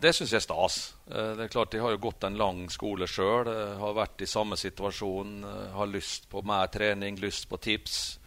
det 0.00 0.12
syns 0.14 0.32
jeg 0.32 0.38
er 0.38 0.44
stas. 0.44 0.76
Eh, 1.10 1.30
det 1.36 1.46
er 1.46 1.52
klart 1.52 1.74
Jeg 1.74 1.82
har 1.82 1.94
jo 1.94 2.02
gått 2.06 2.24
en 2.26 2.36
lang 2.38 2.66
skole 2.70 3.08
sjøl, 3.10 3.48
eh, 3.50 3.78
har 3.80 3.96
vært 3.96 4.22
i 4.22 4.28
samme 4.30 4.56
situasjon, 4.56 5.32
eh, 5.44 5.72
har 5.74 5.90
lyst 5.90 6.28
på 6.30 6.42
mer 6.46 6.66
trening, 6.66 7.18
lyst 7.20 7.48
på 7.48 7.56
tips. 7.56 8.18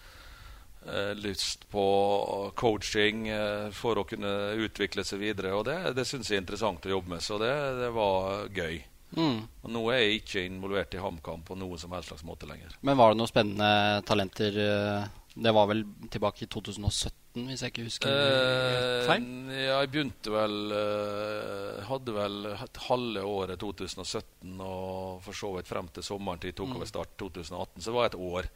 eh, 0.87 1.13
lyst 1.15 1.69
på 1.69 2.51
coaching 2.55 3.27
eh, 3.27 3.69
for 3.71 3.99
å 3.99 4.05
kunne 4.07 4.55
utvikle 4.55 5.03
seg 5.03 5.19
videre. 5.19 5.51
Og 5.57 5.65
det, 5.65 5.95
det 5.97 6.05
syns 6.07 6.29
jeg 6.29 6.37
er 6.37 6.41
interessant 6.45 6.85
å 6.85 6.89
jobbe 6.89 7.09
med, 7.09 7.21
så 7.21 7.37
det, 7.41 7.51
det 7.81 7.89
var 7.91 8.47
gøy. 8.55 8.77
Mm. 9.15 9.37
Og 9.63 9.71
nå 9.71 9.81
er 9.93 10.01
jeg 10.01 10.17
ikke 10.21 10.41
involvert 10.49 10.93
i 10.93 10.99
HamKam 10.99 11.45
på 11.47 11.55
noen 11.57 11.79
som 11.79 11.93
helst 11.95 12.09
slags 12.11 12.25
måte 12.27 12.47
lenger. 12.49 12.73
Men 12.83 12.97
var 12.99 13.13
det 13.13 13.17
noen 13.21 13.29
spennende 13.31 13.69
talenter? 14.05 14.57
eh, 14.59 15.07
Det 15.37 15.53
var 15.53 15.67
vel 15.69 15.83
tilbake 16.09 16.43
i 16.43 16.47
2017, 16.49 17.45
hvis 17.47 17.61
jeg 17.61 17.71
ikke 17.71 17.85
husker 17.85 18.09
Eh, 18.09 19.05
feil? 19.07 19.23
ja, 19.53 19.79
jeg 19.83 19.91
begynte 19.93 20.31
vel 20.33 20.55
eh, 20.73 21.83
Hadde 21.87 22.15
vel 22.15 22.45
et 22.51 22.77
halve 22.89 23.21
året 23.23 23.59
2017 23.61 24.59
og 24.59 25.21
for 25.23 25.33
så 25.37 25.51
vidt 25.55 25.67
frem 25.69 25.87
til 25.93 26.03
sommeren 26.03 26.39
til 26.41 26.49
jeg 26.51 26.57
tok 26.57 26.75
over 26.75 26.85
start 26.89 27.13
2018. 27.21 27.79
Så 27.81 27.91
det 27.91 27.95
var 27.99 28.05
et 28.09 28.15
år. 28.19 28.49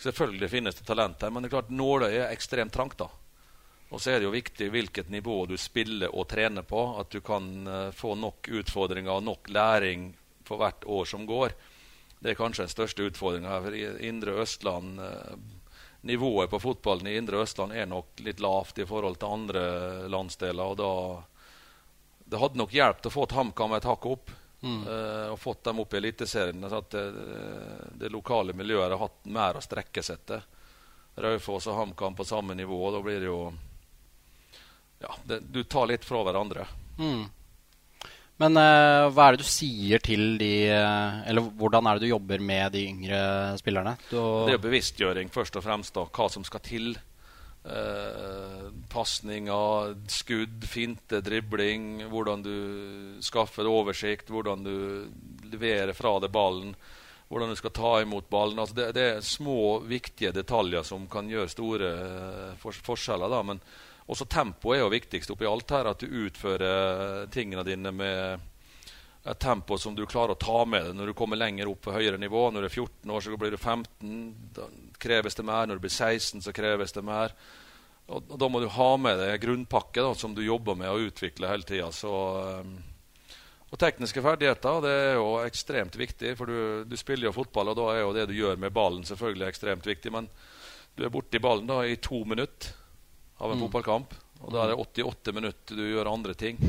Selvfølgelig 0.00 0.50
finnes 0.50 0.74
det 0.74 0.86
talent 0.88 1.20
her, 1.22 1.30
men 1.30 1.42
det 1.44 1.50
er 1.52 1.56
klart 1.60 1.70
nåløyet 1.70 2.24
er 2.26 2.34
ekstremt 2.34 2.72
trangt. 2.72 2.98
da. 2.98 3.08
Og 3.90 4.00
så 4.00 4.12
er 4.12 4.20
det 4.20 4.28
jo 4.28 4.34
viktig 4.34 4.70
hvilket 4.70 5.10
nivå 5.10 5.44
du 5.50 5.56
spiller 5.58 6.14
og 6.14 6.28
trener 6.30 6.62
på. 6.66 6.82
At 7.00 7.10
du 7.10 7.20
kan 7.26 7.66
eh, 7.66 7.88
få 7.94 8.14
nok 8.14 8.48
utfordringer 8.60 9.16
og 9.16 9.26
nok 9.26 9.50
læring 9.50 10.12
for 10.46 10.62
hvert 10.62 10.86
år 10.86 11.08
som 11.10 11.26
går. 11.26 11.54
Det 12.20 12.32
er 12.32 12.38
kanskje 12.38 12.68
den 12.68 12.74
største 12.74 13.08
utfordringa 13.10 13.50
her. 13.50 13.64
For 13.66 13.78
i 13.78 14.08
Indre 14.08 14.36
Østland 14.44 15.00
eh, 15.06 15.40
Nivået 16.00 16.48
på 16.48 16.56
fotballen 16.56 17.10
i 17.10 17.18
Indre 17.18 17.42
Østland 17.42 17.74
er 17.76 17.84
nok 17.84 18.22
litt 18.24 18.38
lavt 18.40 18.78
i 18.80 18.86
forhold 18.88 19.18
til 19.20 19.34
andre 19.34 19.64
landsdeler. 20.08 20.70
og 20.70 20.78
da 20.78 20.94
Det 22.24 22.40
hadde 22.40 22.56
nok 22.56 22.72
hjulpet 22.72 23.08
å 23.10 23.12
få 23.12 23.26
HamKam 23.28 23.74
et 23.76 23.88
hakk 23.90 24.06
opp. 24.08 24.32
Mm. 24.60 24.80
og 25.32 25.38
fått 25.40 25.62
dem 25.64 25.78
opp 25.80 25.94
i 25.94 25.96
Eliteserien. 25.96 26.64
Så 26.68 26.80
at 26.80 26.90
det, 26.92 27.04
det 28.00 28.10
lokale 28.12 28.52
miljøet 28.56 28.90
har 28.92 29.00
hatt 29.00 29.28
mer 29.28 29.56
å 29.56 29.62
strekke 29.64 30.02
seg 30.04 30.20
etter. 30.20 30.42
Raufoss 31.20 31.68
og 31.68 31.76
HamKam 31.76 32.16
på 32.16 32.24
samme 32.28 32.56
nivå. 32.56 32.80
Da 32.92 33.04
blir 33.04 33.20
det 33.20 33.28
jo 33.28 33.38
ja, 35.00 35.14
det, 35.24 35.40
Du 35.52 35.62
tar 35.64 35.88
litt 35.90 36.04
fra 36.04 36.22
hverandre. 36.26 36.66
Mm. 37.00 37.28
Men 38.40 38.56
uh, 38.56 39.10
hva 39.12 39.28
er 39.28 39.36
det 39.36 39.44
du 39.44 39.50
sier 39.50 40.00
til 40.00 40.38
de 40.40 40.54
uh, 40.72 41.20
Eller 41.28 41.44
hvordan 41.60 41.86
er 41.86 41.98
det 41.98 42.06
du 42.06 42.14
jobber 42.14 42.40
med 42.40 42.72
de 42.72 42.86
yngre 42.88 43.20
spillerne? 43.60 43.96
Du, 44.08 44.20
Det 44.48 44.56
er 44.56 44.62
bevisstgjøring 44.64 45.32
først 45.32 45.60
og 45.60 45.64
fremst. 45.66 45.94
da, 45.96 46.06
Hva 46.08 46.28
som 46.32 46.46
skal 46.46 46.64
til. 46.64 46.94
Uh, 47.60 48.70
Pasninger, 48.88 49.92
skudd, 50.08 50.64
finte, 50.64 51.20
dribling. 51.24 52.06
Hvordan 52.08 52.46
du 52.46 52.54
skaffer 53.24 53.68
oversikt. 53.68 54.32
Hvordan 54.32 54.64
du 54.64 54.74
leverer 55.52 55.92
fra 55.96 56.16
deg 56.24 56.32
ballen. 56.32 56.72
Hvordan 57.28 57.52
du 57.52 57.60
skal 57.60 57.76
ta 57.76 57.92
imot 58.00 58.32
ballen. 58.32 58.58
Altså 58.58 58.80
det, 58.80 58.88
det 58.96 59.06
er 59.10 59.20
små, 59.20 59.82
viktige 59.84 60.32
detaljer 60.32 60.88
som 60.88 61.04
kan 61.12 61.28
gjøre 61.28 61.52
store 61.52 61.92
uh, 61.92 62.58
fors 62.62 62.80
forskjeller. 62.88 63.28
da, 63.28 63.44
men 63.52 63.60
også 64.10 64.26
tempoet 64.26 64.78
er 64.78 64.84
jo 64.84 64.92
viktigst 64.92 65.30
oppi 65.30 65.46
alt 65.48 65.70
her. 65.70 65.90
At 65.92 66.02
du 66.02 66.24
utfører 66.26 67.28
tingene 67.32 67.64
dine 67.66 67.92
med 67.94 68.48
et 69.20 69.38
tempo 69.38 69.76
som 69.78 69.94
du 69.94 70.06
klarer 70.08 70.32
å 70.32 70.40
ta 70.40 70.62
med 70.64 70.86
deg 70.86 70.96
når 70.96 71.10
du 71.10 71.16
kommer 71.16 71.36
lenger 71.36 71.68
opp 71.68 71.82
på 71.84 71.94
høyere 71.94 72.18
nivå. 72.20 72.48
Når 72.50 72.64
du 72.64 72.68
er 72.70 72.76
14 72.76 73.14
år, 73.14 73.24
så 73.24 73.40
blir 73.40 73.54
du 73.54 73.58
15. 73.60 74.20
Da 74.56 74.68
kreves 75.00 75.36
det 75.36 75.46
mer. 75.46 75.66
Når 75.68 75.80
du 75.80 75.84
blir 75.86 75.94
16, 75.94 76.42
så 76.46 76.54
kreves 76.56 76.96
det 76.96 77.04
mer. 77.06 77.34
Og, 78.10 78.38
Da 78.38 78.48
må 78.48 78.62
du 78.62 78.70
ha 78.72 78.90
med 78.96 79.20
deg 79.20 79.34
en 79.34 79.44
grunnpakke 79.44 80.02
da, 80.02 80.14
som 80.18 80.34
du 80.34 80.42
jobber 80.42 80.78
med 80.78 80.90
å 80.90 81.02
utvikle 81.06 81.50
hele 81.52 81.68
tida. 81.68 81.92
Um, 82.02 82.78
og 83.70 83.78
tekniske 83.78 84.22
ferdigheter 84.24 84.80
det 84.82 84.96
er 85.04 85.14
jo 85.20 85.28
ekstremt 85.44 85.94
viktig, 85.94 86.34
for 86.38 86.50
du, 86.50 86.88
du, 86.90 86.96
spiller 86.98 87.28
jo 87.28 87.36
fotball, 87.36 87.70
og 87.70 87.78
da 87.78 87.86
er 87.92 88.00
jo 88.02 88.14
det 88.16 88.26
du 88.26 88.34
gjør 88.34 88.58
med 88.58 88.74
ballen, 88.74 89.06
selvfølgelig 89.06 89.46
ekstremt 89.46 89.86
viktig. 89.86 90.10
Men 90.10 90.26
du 90.98 91.04
er 91.06 91.12
borti 91.14 91.38
ballen 91.38 91.70
da 91.70 91.84
i 91.86 92.00
to 92.02 92.24
minutter 92.26 92.79
av 93.40 93.50
en 93.50 93.58
mm. 93.58 93.64
fotballkamp. 93.66 94.14
Og 94.40 94.54
da 94.54 94.62
er 94.62 94.72
det 94.72 94.80
88 94.80 95.34
minutter 95.36 95.76
du 95.76 95.84
gjør 95.84 96.12
andre 96.12 96.36
ting. 96.38 96.60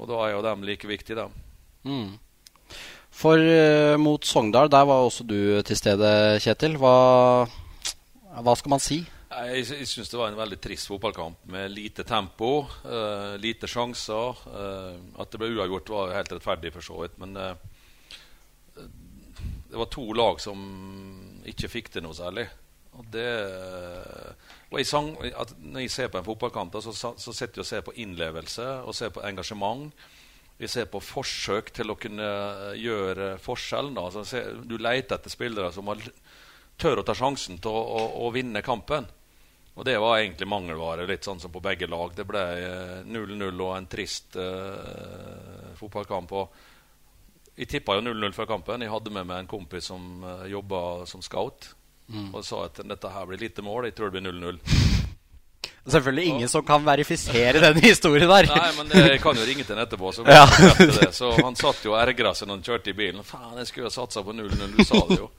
Og 0.00 0.08
da 0.08 0.20
er 0.24 0.34
jo 0.34 0.44
dem 0.44 0.64
like 0.66 0.88
viktige, 0.88 1.20
dem. 1.20 1.32
Mm. 1.84 2.12
For 3.12 3.40
uh, 3.40 3.96
mot 4.00 4.24
Sogndal, 4.24 4.70
der 4.72 4.86
var 4.88 5.04
også 5.04 5.24
du 5.28 5.60
til 5.68 5.76
stede, 5.78 6.12
Kjetil. 6.40 6.78
Hva, 6.80 6.94
hva 8.40 8.54
skal 8.56 8.72
man 8.72 8.82
si? 8.82 9.02
Jeg, 9.32 9.64
jeg 9.64 9.88
syns 9.88 10.10
det 10.12 10.20
var 10.20 10.32
en 10.32 10.40
veldig 10.40 10.58
trist 10.60 10.88
fotballkamp 10.90 11.44
med 11.52 11.72
lite 11.72 12.04
tempo, 12.08 12.66
uh, 12.84 13.34
lite 13.40 13.68
sjanser. 13.68 14.40
Uh, 14.48 14.96
at 15.20 15.32
det 15.32 15.40
ble 15.40 15.52
uavgjort, 15.52 15.92
var 15.92 16.16
helt 16.16 16.32
rettferdig, 16.36 16.72
for 16.74 16.88
så 16.88 17.02
vidt. 17.04 17.20
Men 17.20 17.36
det 18.72 19.78
var 19.80 19.88
to 19.92 20.04
lag 20.16 20.40
som 20.40 20.58
ikke 21.48 21.70
fikk 21.72 21.92
til 21.92 22.04
noe 22.04 22.16
særlig. 22.16 22.44
Og 22.96 23.06
det 23.12 23.28
og 24.72 24.80
jeg 24.80 24.88
sang, 24.88 25.12
Når 25.60 25.80
jeg 25.84 25.90
ser 25.90 26.08
på 26.08 26.18
en 26.18 26.24
fotballkamp, 26.24 26.76
så, 26.80 26.92
så 26.92 27.32
sitter 27.32 27.60
jeg 27.60 27.64
og 27.66 27.68
ser 27.68 27.80
på 27.84 27.92
innlevelse 28.00 28.68
og 28.88 28.94
ser 28.96 29.12
på 29.12 29.20
engasjement. 29.28 29.92
Vi 30.56 30.68
ser 30.68 30.86
på 30.88 31.00
forsøk 31.02 31.72
til 31.76 31.92
å 31.92 31.98
kunne 32.00 32.28
gjøre 32.78 33.34
forskjellen. 33.42 33.98
Altså, 33.98 34.22
du 34.64 34.78
leter 34.78 35.18
etter 35.18 35.32
spillere 35.32 35.72
som 35.74 35.90
har, 35.92 36.00
tør 36.80 37.02
å 37.02 37.04
ta 37.04 37.16
sjansen 37.18 37.60
til 37.60 37.74
å, 37.74 37.82
å, 37.82 38.06
å, 38.24 38.30
vinne 38.32 38.64
kampen. 38.64 39.08
Og 39.74 39.84
det 39.88 39.98
var 40.00 40.20
egentlig 40.20 40.48
mangelvare, 40.48 41.08
litt 41.08 41.24
sånn 41.24 41.40
som 41.40 41.52
på 41.52 41.60
begge 41.64 41.88
lag. 41.90 42.16
Det 42.16 42.24
ble 42.28 42.44
0-0 43.08 43.60
og 43.64 43.74
en 43.76 43.90
trist 43.92 44.36
uh, 44.40 45.72
fotballkamp. 45.80 46.32
Og 46.32 47.56
jeg 47.58 47.68
tippa 47.68 47.98
jo 47.98 48.06
0-0 48.06 48.36
før 48.36 48.48
kampen. 48.54 48.84
Jeg 48.84 48.92
hadde 48.92 49.12
med 49.12 49.28
meg 49.28 49.42
en 49.42 49.52
kompis 49.52 49.88
som 49.92 50.24
uh, 50.24 50.44
jobba 50.48 51.04
som 51.08 51.24
scout. 51.24 51.72
Mm. 52.08 52.30
Og 52.34 52.44
sa 52.44 52.64
at 52.66 52.80
dette 52.84 53.10
her 53.12 53.28
blir 53.28 53.40
lite 53.40 53.64
mål. 53.64 53.88
Jeg 53.88 53.96
tror 53.96 54.10
det 54.10 54.20
blir 54.20 54.32
0-0. 54.32 54.58
Selvfølgelig 55.92 56.24
ingen 56.24 56.48
som 56.48 56.64
kan 56.66 56.84
verifisere 56.86 57.60
den 57.60 57.80
historien 57.90 58.30
der. 58.30 58.48
Nei, 58.50 58.70
men 58.78 58.92
jeg 59.10 59.20
kan 59.22 59.38
jo 59.38 59.46
ringe 59.46 59.66
til 59.66 59.74
ham 59.74 59.84
etterpå. 59.86 60.12
Så, 60.14 60.24
ja. 60.30 60.46
så 61.12 61.32
han 61.40 61.58
satt 61.58 61.84
jo 61.86 61.96
og 61.96 62.00
ergra 62.02 62.34
seg 62.38 62.50
når 62.50 62.60
han 62.60 62.66
kjørte 62.68 62.92
i 62.92 62.98
bilen. 62.98 63.26
Faen, 63.26 63.56
jeg 63.62 63.70
skulle 63.70 63.90
ha 63.90 63.94
satsa 63.94 64.22
på 64.22 64.34
0-0. 64.36 64.76
Du 64.76 64.84
sa 64.86 65.02
det 65.10 65.20
jo. 65.24 65.30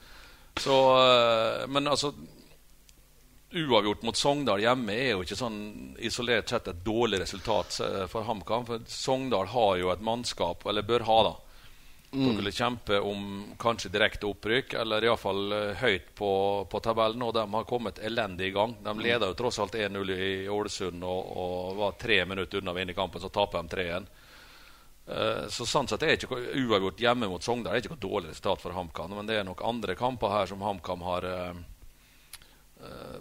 Så, 0.59 0.77
men 1.73 1.89
altså 1.89 2.11
Uavgjort 3.53 4.01
mot 4.01 4.17
Sogndal 4.17 4.63
hjemme 4.63 4.93
er 4.97 5.11
jo 5.11 5.23
ikke 5.23 5.37
sånn 5.37 5.57
isolert 6.01 6.49
sett 6.49 6.71
et 6.71 6.79
dårlig 6.85 7.19
resultat 7.21 7.75
for 8.09 8.25
HamKam. 8.25 8.65
For 8.65 8.85
Sogndal 8.89 9.51
har 9.53 9.75
jo 9.77 9.91
et 9.93 10.01
mannskap, 10.05 10.65
eller 10.69 10.85
bør 10.85 11.05
ha, 11.05 11.17
da, 11.27 11.33
Mm. 12.13 12.27
Dere 12.27 12.43
vil 12.45 12.53
kjempe 12.53 12.99
om 12.99 13.21
kanskje 13.57 13.89
direkte 13.89 14.27
opprykk, 14.29 14.75
eller 14.83 15.05
iallfall 15.07 15.53
uh, 15.53 15.61
høyt 15.81 16.11
på, 16.15 16.31
på, 16.69 16.81
tabellen. 16.85 17.23
Og 17.25 17.33
de 17.33 17.45
har 17.55 17.65
kommet 17.69 18.01
elendig 18.05 18.51
i 18.51 18.53
gang. 18.53 18.75
De 18.85 18.93
leda 19.01 19.31
jo 19.31 19.37
tross 19.39 19.57
alt 19.63 19.73
1-0 19.73 20.13
i 20.13 20.33
Ålesund 20.49 21.03
og, 21.03 21.31
og, 21.33 21.73
var 21.79 21.97
tre 21.97 22.19
minutter 22.29 22.61
unna 22.61 22.75
å 22.75 22.77
vinne 22.77 22.93
kampen. 22.97 23.23
Så 23.23 23.33
taper 23.33 23.65
de 23.65 23.81
3-1. 23.81 24.07
Uh, 25.07 25.49
så 25.49 25.65
sånn 25.67 25.89
sett 25.89 26.05
er 26.05 26.15
ikke 26.15 26.37
uavgjort 26.37 27.01
hjemme 27.01 27.27
mot 27.27 27.43
Sogndal 27.43 27.73
er 27.75 27.81
ikke 27.81 27.95
noe 27.97 28.05
dårlig 28.05 28.29
resultat 28.31 28.61
for 28.61 28.77
HamKam. 28.77 29.17
Men 29.17 29.29
det 29.29 29.41
er 29.41 29.49
nok 29.49 29.65
andre 29.65 29.97
kamper 29.99 30.37
her 30.37 30.53
som 30.53 30.61
HamKam 30.63 31.03
har 31.09 31.27
uh, 31.27 31.63
uh, 32.85 33.17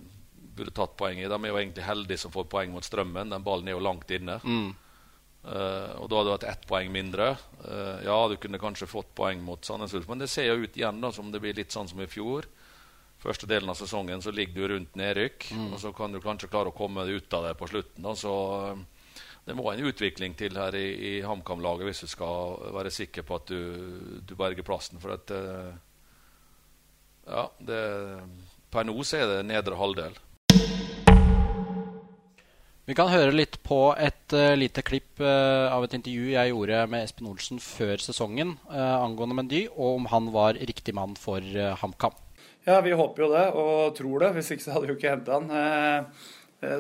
burde 0.53 0.77
tatt 0.77 0.97
poeng 1.01 1.19
i. 1.19 1.29
De 1.33 1.41
er 1.41 1.51
jo 1.51 1.59
egentlig 1.59 1.89
heldige 1.89 2.21
som 2.27 2.35
får 2.35 2.51
poeng 2.53 2.77
mot 2.77 2.85
Strømmen. 2.85 3.33
Den 3.33 3.45
ballen 3.47 3.73
er 3.73 3.79
jo 3.79 3.85
langt 3.89 4.13
inne. 4.13 4.39
Mm. 4.45 4.75
Uh, 5.43 5.99
og 5.99 6.07
da 6.07 6.21
hadde 6.21 6.29
du 6.29 6.35
hatt 6.37 6.51
ett 6.53 6.67
poeng 6.71 6.91
mindre. 6.95 7.33
Uh, 7.65 7.99
ja, 8.07 8.15
du 8.31 8.37
kunne 8.39 8.61
kanskje 8.63 8.87
fått 8.87 9.11
poeng 9.19 9.41
mot 9.43 9.65
Sandnes 9.67 9.95
Ulf, 9.99 10.07
men 10.11 10.23
det 10.23 10.31
ser 10.31 10.53
jo 10.53 10.63
ut 10.63 10.77
igjen 10.79 11.01
da 11.03 11.11
som 11.15 11.33
det 11.35 11.41
blir 11.43 11.57
litt 11.59 11.75
sånn 11.75 11.91
som 11.91 12.03
i 12.03 12.11
fjor. 12.11 12.47
Første 13.23 13.49
delen 13.51 13.71
av 13.71 13.79
sesongen 13.79 14.23
så 14.23 14.31
ligger 14.35 14.63
du 14.63 14.75
rundt 14.75 14.97
nedrykk, 14.99 15.49
mm. 15.51 15.69
og 15.75 15.83
så 15.83 15.91
kan 15.95 16.15
du 16.15 16.21
kanskje 16.23 16.51
klare 16.51 16.71
å 16.71 16.77
komme 16.77 17.07
ut 17.11 17.35
av 17.35 17.49
det 17.49 17.57
på 17.59 17.71
slutten. 17.71 18.07
Da. 18.07 18.15
Så 18.19 18.33
uh, 18.71 19.19
det 19.47 19.59
må 19.59 19.67
en 19.73 19.87
utvikling 19.91 20.39
til 20.39 20.59
her 20.59 20.79
i, 20.79 20.87
i 21.11 21.13
HamKam-laget 21.27 21.91
hvis 21.91 22.05
du 22.07 22.13
skal 22.15 22.63
være 22.79 22.95
sikker 22.95 23.27
på 23.27 23.41
at 23.41 23.51
du, 23.51 23.63
du 24.23 24.37
berger 24.39 24.67
plassen. 24.67 25.03
For 25.03 25.19
at 25.19 25.35
Ja, 27.23 27.49
det, 27.59 27.81
per 28.71 28.87
nå 28.87 28.95
så 29.07 29.25
er 29.25 29.31
det 29.31 29.47
nedre 29.51 29.79
halvdel. 29.79 30.15
Vi 32.83 32.97
kan 32.99 33.13
høre 33.13 33.31
litt 33.31 33.61
på 33.63 33.93
et 33.95 34.35
uh, 34.35 34.57
lite 34.59 34.83
klipp 34.83 35.21
uh, 35.23 35.71
av 35.71 35.85
et 35.87 35.93
intervju 35.95 36.33
jeg 36.33 36.51
gjorde 36.51 36.81
med 36.91 37.05
Espen 37.07 37.29
Olsen 37.31 37.61
før 37.63 38.03
sesongen 38.03 38.57
uh, 38.73 38.97
angående 39.05 39.37
Mendy, 39.39 39.61
og 39.71 40.01
om 40.01 40.09
han 40.11 40.33
var 40.35 40.59
riktig 40.59 40.95
mann 40.99 41.15
for 41.15 41.47
HamKam. 41.79 42.17
Ja, 42.67 42.81
vi 42.83 42.97
håper 42.99 43.23
jo 43.23 43.29
det, 43.31 43.45
og 43.55 43.95
tror 43.95 44.25
det. 44.25 44.33
Hvis 44.35 44.51
ikke 44.55 44.67
så 44.67 44.75
hadde 44.75 44.89
vi 44.89 44.95
jo 44.95 44.99
ikke 44.99 45.15
henta 45.15 45.39
han. 45.39 46.11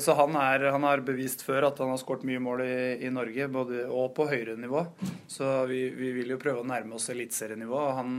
Så 0.02 0.14
han, 0.14 0.36
er, 0.38 0.68
han, 0.70 0.84
har 0.86 1.00
bevist 1.02 1.40
før 1.42 1.66
at 1.66 1.80
han 1.82 1.90
har 1.90 1.98
skåret 1.98 2.22
mye 2.26 2.42
mål 2.42 2.62
i, 2.62 2.74
i, 3.02 3.10
Norge, 3.10 3.48
både, 3.50 3.80
og 3.90 4.12
på 4.14 4.28
høyere 4.30 4.54
nivå. 4.62 4.84
Så 5.30 5.48
vi, 5.70 5.88
vi, 5.96 6.12
vil 6.14 6.30
jo 6.34 6.38
prøve 6.42 6.62
å 6.62 6.68
nærme 6.70 6.98
oss 6.98 7.08
eliteserienivå. 7.10 7.80
Han, 7.98 8.12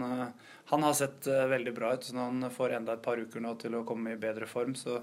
han 0.71 0.84
har 0.88 0.93
sett 0.97 1.28
veldig 1.28 1.73
bra 1.76 1.93
ut. 1.93 2.06
Så 2.08 2.15
når 2.15 2.30
han 2.30 2.54
får 2.54 2.78
enda 2.78 2.95
et 2.95 3.04
par 3.04 3.19
uker 3.19 3.43
nå 3.43 3.56
til 3.62 3.76
å 3.76 3.84
komme 3.88 4.13
i 4.13 4.19
bedre 4.19 4.47
form, 4.49 4.78
så 4.80 5.02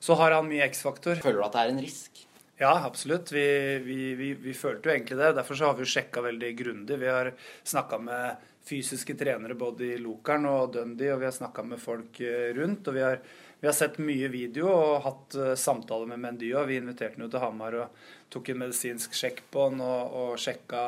så 0.00 0.16
har 0.16 0.32
han 0.32 0.48
mye 0.48 0.64
X-faktor. 0.70 1.20
Føler 1.20 1.42
du 1.42 1.44
at 1.44 1.56
det 1.56 1.62
er 1.62 1.72
en 1.74 1.82
risk? 1.84 2.22
Ja, 2.60 2.72
absolutt. 2.86 3.32
Vi, 3.32 3.44
vi, 3.84 3.98
vi, 4.16 4.30
vi 4.40 4.54
følte 4.56 4.88
jo 4.88 4.94
egentlig 4.94 5.18
det. 5.20 5.34
Derfor 5.36 5.58
så 5.58 5.68
har 5.68 5.76
vi 5.76 5.84
jo 5.84 5.92
sjekka 5.92 6.24
veldig 6.24 6.50
grundig. 6.56 6.96
Vi 7.00 7.08
har 7.08 7.32
snakka 7.68 7.98
med 8.04 8.48
fysiske 8.68 9.16
trenere 9.20 9.56
både 9.60 9.92
i 9.92 10.00
Lokeren 10.00 10.48
og 10.48 10.72
Dundee, 10.74 11.12
og 11.12 11.20
vi 11.20 11.28
har 11.28 11.36
snakka 11.36 11.64
med 11.68 11.80
folk 11.80 12.20
eh, 12.24 12.48
rundt. 12.56 12.88
Og 12.88 12.96
vi 12.96 13.04
har, 13.04 13.20
vi 13.60 13.68
har 13.68 13.76
sett 13.76 14.00
mye 14.00 14.28
video 14.32 14.72
og 14.72 15.04
hatt 15.04 15.36
uh, 15.36 15.52
samtaler 15.56 16.08
med 16.08 16.20
Mendy. 16.24 16.52
og 16.56 16.68
Vi 16.68 16.80
inviterte 16.80 17.20
ham 17.20 17.28
til 17.32 17.44
Hamar 17.44 17.76
og 17.82 18.04
tok 18.32 18.52
en 18.52 18.60
medisinsk 18.62 19.16
sjekk 19.16 19.44
på 19.52 19.66
han 19.68 19.84
og, 19.84 20.16
og 20.16 20.40
sjekka 20.40 20.82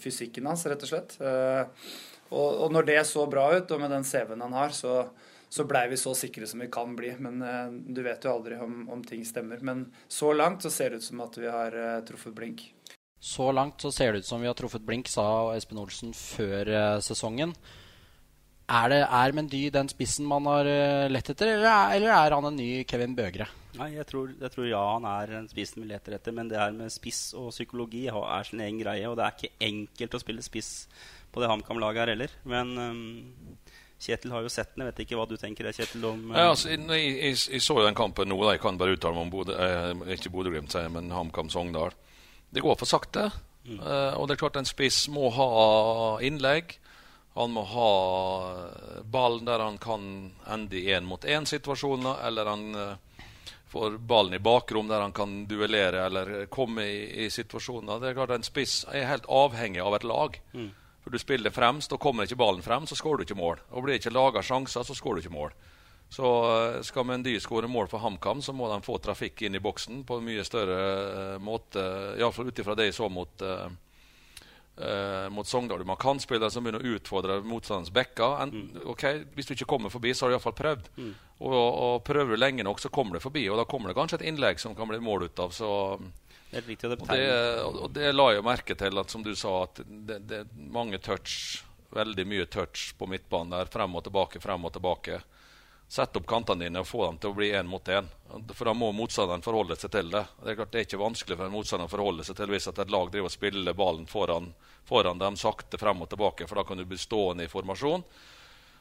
fysikken 0.00 0.50
hans, 0.50 0.66
rett 0.66 0.86
og 0.86 0.90
slett. 0.90 1.14
Uh, 1.22 1.70
og, 2.30 2.48
og, 2.64 2.72
når 2.72 2.88
det 2.88 3.02
så 3.08 3.26
bra 3.30 3.48
ut, 3.56 3.70
og 3.70 3.82
med 3.82 3.92
den 3.94 4.06
CV-en 4.06 4.44
han 4.46 4.56
har, 4.56 4.74
så, 4.76 5.02
så 5.50 5.66
blei 5.68 5.86
vi 5.90 5.98
så 6.00 6.14
sikre 6.16 6.46
som 6.46 6.62
vi 6.62 6.70
kan 6.72 6.94
bli. 6.98 7.12
Men 7.18 7.42
eh, 7.42 7.74
du 7.90 8.02
vet 8.06 8.24
jo 8.24 8.34
aldri 8.34 8.58
om, 8.62 8.84
om, 8.90 9.04
ting 9.06 9.24
stemmer. 9.26 9.62
Men 9.66 9.88
så 10.08 10.32
langt 10.36 10.66
så 10.66 10.72
ser 10.72 10.94
det 10.94 11.02
ut 11.02 11.10
som 11.10 11.22
at 11.26 11.38
vi 11.40 11.50
har 11.50 11.76
truffet 12.08 12.36
blink. 12.36 12.68
Så 13.20 13.50
langt 13.52 13.82
så 13.82 13.92
ser 13.92 14.14
det 14.14 14.22
ut 14.22 14.30
som 14.30 14.40
vi 14.40 14.48
har 14.48 14.56
truffet 14.56 14.86
blink, 14.86 15.10
sa 15.12 15.52
Espen 15.52 15.82
Olsen 15.82 16.14
før 16.16 16.70
sesongen. 17.04 17.52
Er, 18.70 18.86
det, 18.92 18.98
er 19.02 19.32
Mendy 19.34 19.64
den 19.74 19.88
spissen 19.90 20.28
man 20.30 20.46
har 20.46 20.68
eh, 20.70 21.08
lett 21.10 21.32
etter, 21.32 21.56
eller 21.56 21.66
er, 21.66 21.94
eller 21.96 22.12
er 22.14 22.34
han 22.36 22.46
en 22.46 22.54
ny 22.54 22.68
Kevin 22.86 23.16
Bøgre? 23.18 23.48
Nei, 23.80 23.88
jeg 23.96 24.06
tror, 24.06 24.28
jeg 24.38 24.52
tror, 24.54 24.66
ja, 24.68 24.82
han 24.92 25.06
er 25.10 25.32
en 25.40 25.48
spissen 25.50 25.82
vi 25.82 25.88
leter 25.90 26.14
etter. 26.14 26.34
Men 26.36 26.50
det 26.50 26.60
her 26.60 26.70
med 26.76 26.92
spiss 26.94 27.32
og 27.38 27.48
psykologi 27.50 28.04
er 28.10 28.46
sin 28.46 28.62
egen 28.62 28.78
greie. 28.78 29.08
Og 29.10 29.16
det 29.18 29.26
er 29.26 29.34
ikke 29.34 29.66
enkelt 29.66 30.14
å 30.14 30.22
spille 30.22 30.44
spiss 30.46 30.70
på 31.32 31.42
det 31.42 31.50
HamKam-laget 31.50 32.02
her 32.02 32.12
heller. 32.14 32.34
Men 32.48 32.72
um, 32.78 33.56
Kjetil 34.00 34.32
har 34.32 34.44
jo 34.44 34.52
sett 34.52 34.72
den. 34.74 34.84
Jeg 34.84 34.92
vet 34.92 35.02
ikke 35.04 35.18
hva 35.20 35.26
du 35.28 35.36
tenker 35.40 35.68
Kjetil, 35.72 36.04
om 36.08 36.30
um... 36.30 36.34
ja, 36.36 36.48
altså, 36.54 36.72
jeg, 36.72 36.86
jeg, 36.88 37.36
jeg, 37.52 37.62
så 37.64 37.76
den 37.84 37.98
kampen 37.98 38.30
nå. 38.32 38.38
Jeg 38.48 38.62
kan 38.62 38.80
bare 38.80 38.96
uttale 38.96 39.18
meg 39.18 39.26
om 39.28 39.32
Bodø, 39.34 39.56
eh, 39.60 40.14
ikke 40.16 40.32
Bodø-Glimt, 40.32 40.76
men 40.94 41.12
HamKam-Sogndal. 41.12 41.92
Det 42.50 42.64
går 42.64 42.78
for 42.80 42.88
sakte. 42.88 43.28
Mm. 43.66 43.76
Uh, 43.78 44.14
og 44.16 44.26
det 44.26 44.34
er 44.34 44.40
klart 44.40 44.56
en 44.56 44.68
spiss 44.68 45.04
må 45.12 45.28
ha 45.36 45.50
innlegg. 46.24 46.78
Han 47.36 47.52
må 47.54 47.62
ha 47.70 47.90
ballen 49.06 49.46
der 49.46 49.62
han 49.62 49.76
kan 49.78 50.02
ende 50.50 50.80
i 50.80 50.88
én-mot-én-situasjoner, 50.96 52.24
eller 52.26 52.50
han 52.50 52.64
uh, 52.74 53.26
får 53.70 54.00
ballen 54.10 54.34
i 54.34 54.42
bakrom 54.42 54.88
der 54.88 55.04
han 55.04 55.12
kan 55.12 55.44
duellere 55.46 56.06
eller 56.08 56.46
komme 56.50 56.88
i, 56.88 57.26
i 57.26 57.30
situasjoner. 57.30 58.00
Det 58.00 58.10
er 58.10 58.18
klart 58.18 58.34
En 58.34 58.46
spiss 58.46 58.82
er 58.90 59.06
helt 59.06 59.28
avhengig 59.30 59.84
av 59.84 59.94
et 60.00 60.08
lag. 60.08 60.40
Mm. 60.56 60.70
For 61.00 61.10
Du 61.10 61.18
spiller 61.18 61.50
fremst, 61.50 61.92
og 61.92 62.00
kommer 62.00 62.28
ikke 62.28 62.38
ballen 62.40 62.64
frem, 62.64 62.86
så 62.86 62.98
skårer 62.98 63.22
du 63.22 63.28
ikke 63.28 63.40
mål. 63.40 63.60
Og 63.70 63.84
Blir 63.84 63.96
det 63.96 64.02
ikke 64.02 64.14
laga 64.14 64.42
sjanser, 64.44 64.84
så 64.84 64.96
skårer 64.96 65.20
du 65.20 65.26
ikke 65.26 65.36
mål. 65.36 65.54
Så 66.10 66.26
uh, 66.26 66.80
skal 66.82 67.06
Mendy 67.06 67.36
skåre 67.40 67.70
mål 67.70 67.86
for 67.88 68.02
HamKam, 68.02 68.42
så 68.42 68.52
må 68.52 68.66
de 68.72 68.80
få 68.82 68.98
trafikk 68.98 69.44
inn 69.46 69.54
i 69.54 69.62
boksen 69.62 70.02
på 70.04 70.18
en 70.18 70.26
mye 70.26 70.44
større 70.44 70.80
uh, 70.80 71.36
måte. 71.38 71.84
Iallfall 72.18 72.50
ut 72.50 72.58
ifra 72.58 72.74
det 72.74 72.90
jeg 72.90 72.98
så 72.98 73.08
mot 73.08 73.46
uh, 73.46 73.70
eh, 74.80 75.30
mot 75.30 75.46
Sogndal. 75.46 75.84
Man 75.84 75.96
kan 75.96 76.20
spillere 76.20 76.50
som 76.50 76.64
begynner 76.64 76.82
å 76.82 76.96
utfordre 76.96 77.40
motstanderens 77.44 77.92
bekker. 77.94 78.36
Mm. 78.50 78.88
Okay, 78.94 79.24
hvis 79.34 79.50
du 79.50 79.54
ikke 79.54 79.68
kommer 79.74 79.92
forbi, 79.92 80.14
så 80.14 80.26
har 80.26 80.32
du 80.32 80.36
iallfall 80.36 80.56
prøvd. 80.56 80.90
Mm. 80.96 81.12
Og, 81.40 81.54
og, 81.54 81.94
prøver 82.06 82.34
du 82.34 82.40
lenge 82.40 82.66
nok, 82.66 82.80
så 82.80 82.92
kommer 82.92 83.16
du 83.16 83.24
forbi. 83.24 83.46
Og 83.50 83.60
da 83.60 83.66
kommer 83.68 83.90
det 83.90 83.98
kanskje 83.98 84.20
et 84.20 84.28
innlegg 84.30 84.62
som 84.62 84.76
kan 84.78 84.88
bli 84.90 85.00
mål 85.04 85.28
ut 85.28 85.42
av. 85.44 85.54
Så, 85.56 85.70
det 86.50 86.60
riktig, 86.66 86.90
og, 86.90 87.06
det, 87.06 87.24
og, 87.62 87.90
det, 87.94 88.12
la 88.12 88.28
jeg 88.34 88.46
merke 88.46 88.76
til, 88.78 88.98
at 88.98 89.12
som 89.12 89.22
du 89.26 89.34
sa, 89.38 89.52
at 89.64 89.82
det, 89.86 90.20
det 90.26 90.40
er 90.42 90.54
mange 90.74 90.98
touch, 91.02 91.62
veldig 91.94 92.26
mye 92.26 92.46
touch 92.50 92.90
på 92.98 93.06
midtbanen 93.10 93.54
der. 93.54 93.70
Frem 93.70 93.94
og 93.98 94.04
tilbake, 94.06 94.42
frem 94.42 94.66
og 94.66 94.74
tilbake. 94.74 95.20
Sett 95.90 96.14
opp 96.14 96.26
kantene 96.30 96.68
dine 96.68 96.82
og 96.84 96.86
få 96.86 97.02
dem 97.08 97.16
til 97.18 97.32
å 97.32 97.34
bli 97.34 97.48
én 97.50 97.66
mot 97.66 97.88
én. 97.90 98.06
For 98.54 98.70
da 98.70 98.74
må 98.78 98.92
motstanderen 98.94 99.42
forholde 99.42 99.74
seg 99.78 99.90
til 99.90 100.10
det. 100.12 100.22
Det 100.42 100.52
er 100.52 100.58
klart 100.60 100.74
det 100.74 100.82
er 100.82 100.86
ikke 100.86 101.00
vanskelig 101.00 101.38
for 101.38 101.48
en 101.48 101.54
motstander 101.54 101.90
å 101.90 101.94
forholde 101.94 102.26
seg 102.26 102.38
til 102.38 102.52
hvis 102.52 102.68
et 102.70 102.82
lag 102.94 103.10
driver 103.10 103.26
og 103.26 103.34
spiller 103.34 103.74
ballen 103.74 104.06
foran 104.10 104.52
foran 104.90 105.18
dem 105.18 105.36
sakte 105.36 105.78
frem 105.78 106.02
og 106.02 106.08
tilbake, 106.10 106.46
for 106.46 106.58
da 106.58 106.64
kan 106.66 106.78
du 106.78 106.84
bli 106.88 106.98
stående 106.98 107.46
i 107.46 107.50
formasjon. 107.50 108.02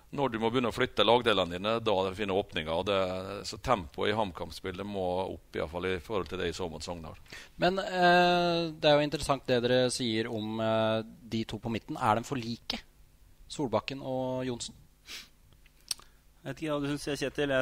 Når 0.10 0.32
du 0.34 0.39
må 0.41 0.50
begynne 0.50 0.72
å 0.72 0.74
flytte 0.74 1.06
lagdelene 1.06 1.54
dine, 1.54 1.76
da 1.86 1.95
finner 2.17 2.39
åpninger. 2.39 2.72
og 2.74 2.88
det, 2.88 2.98
så 3.45 3.60
Tempoet 3.62 4.10
i 4.10 4.15
HamKam-spillet 4.17 4.88
må 4.88 5.06
opp, 5.36 5.54
i, 5.54 5.62
fall, 5.69 5.86
i 5.86 6.00
forhold 6.02 6.32
til 6.32 6.41
det 6.41 6.50
jeg 6.50 6.58
så 6.58 6.69
mot 6.72 6.82
Sogndal. 6.82 7.17
Men 7.62 7.78
eh, 7.84 8.72
det 8.74 8.89
er 8.89 8.98
jo 8.98 9.06
interessant 9.06 9.45
det 9.45 9.60
dere 9.67 9.91
sier 9.93 10.32
om 10.34 10.58
eh, 10.65 11.04
de 11.06 11.43
to 11.45 11.62
på 11.62 11.69
midten. 11.74 12.00
Er 12.02 12.17
de 12.17 12.26
for 12.26 12.41
like, 12.41 12.82
Solbakken 13.50 14.02
og 14.06 14.48
Johnsen? 14.50 14.74
Jeg 16.39 16.56
vet 16.56 16.63
ikke 16.63 16.74
hva 16.74 16.82
du 16.82 16.89
syns, 16.89 17.22
Kjetil. 17.22 17.54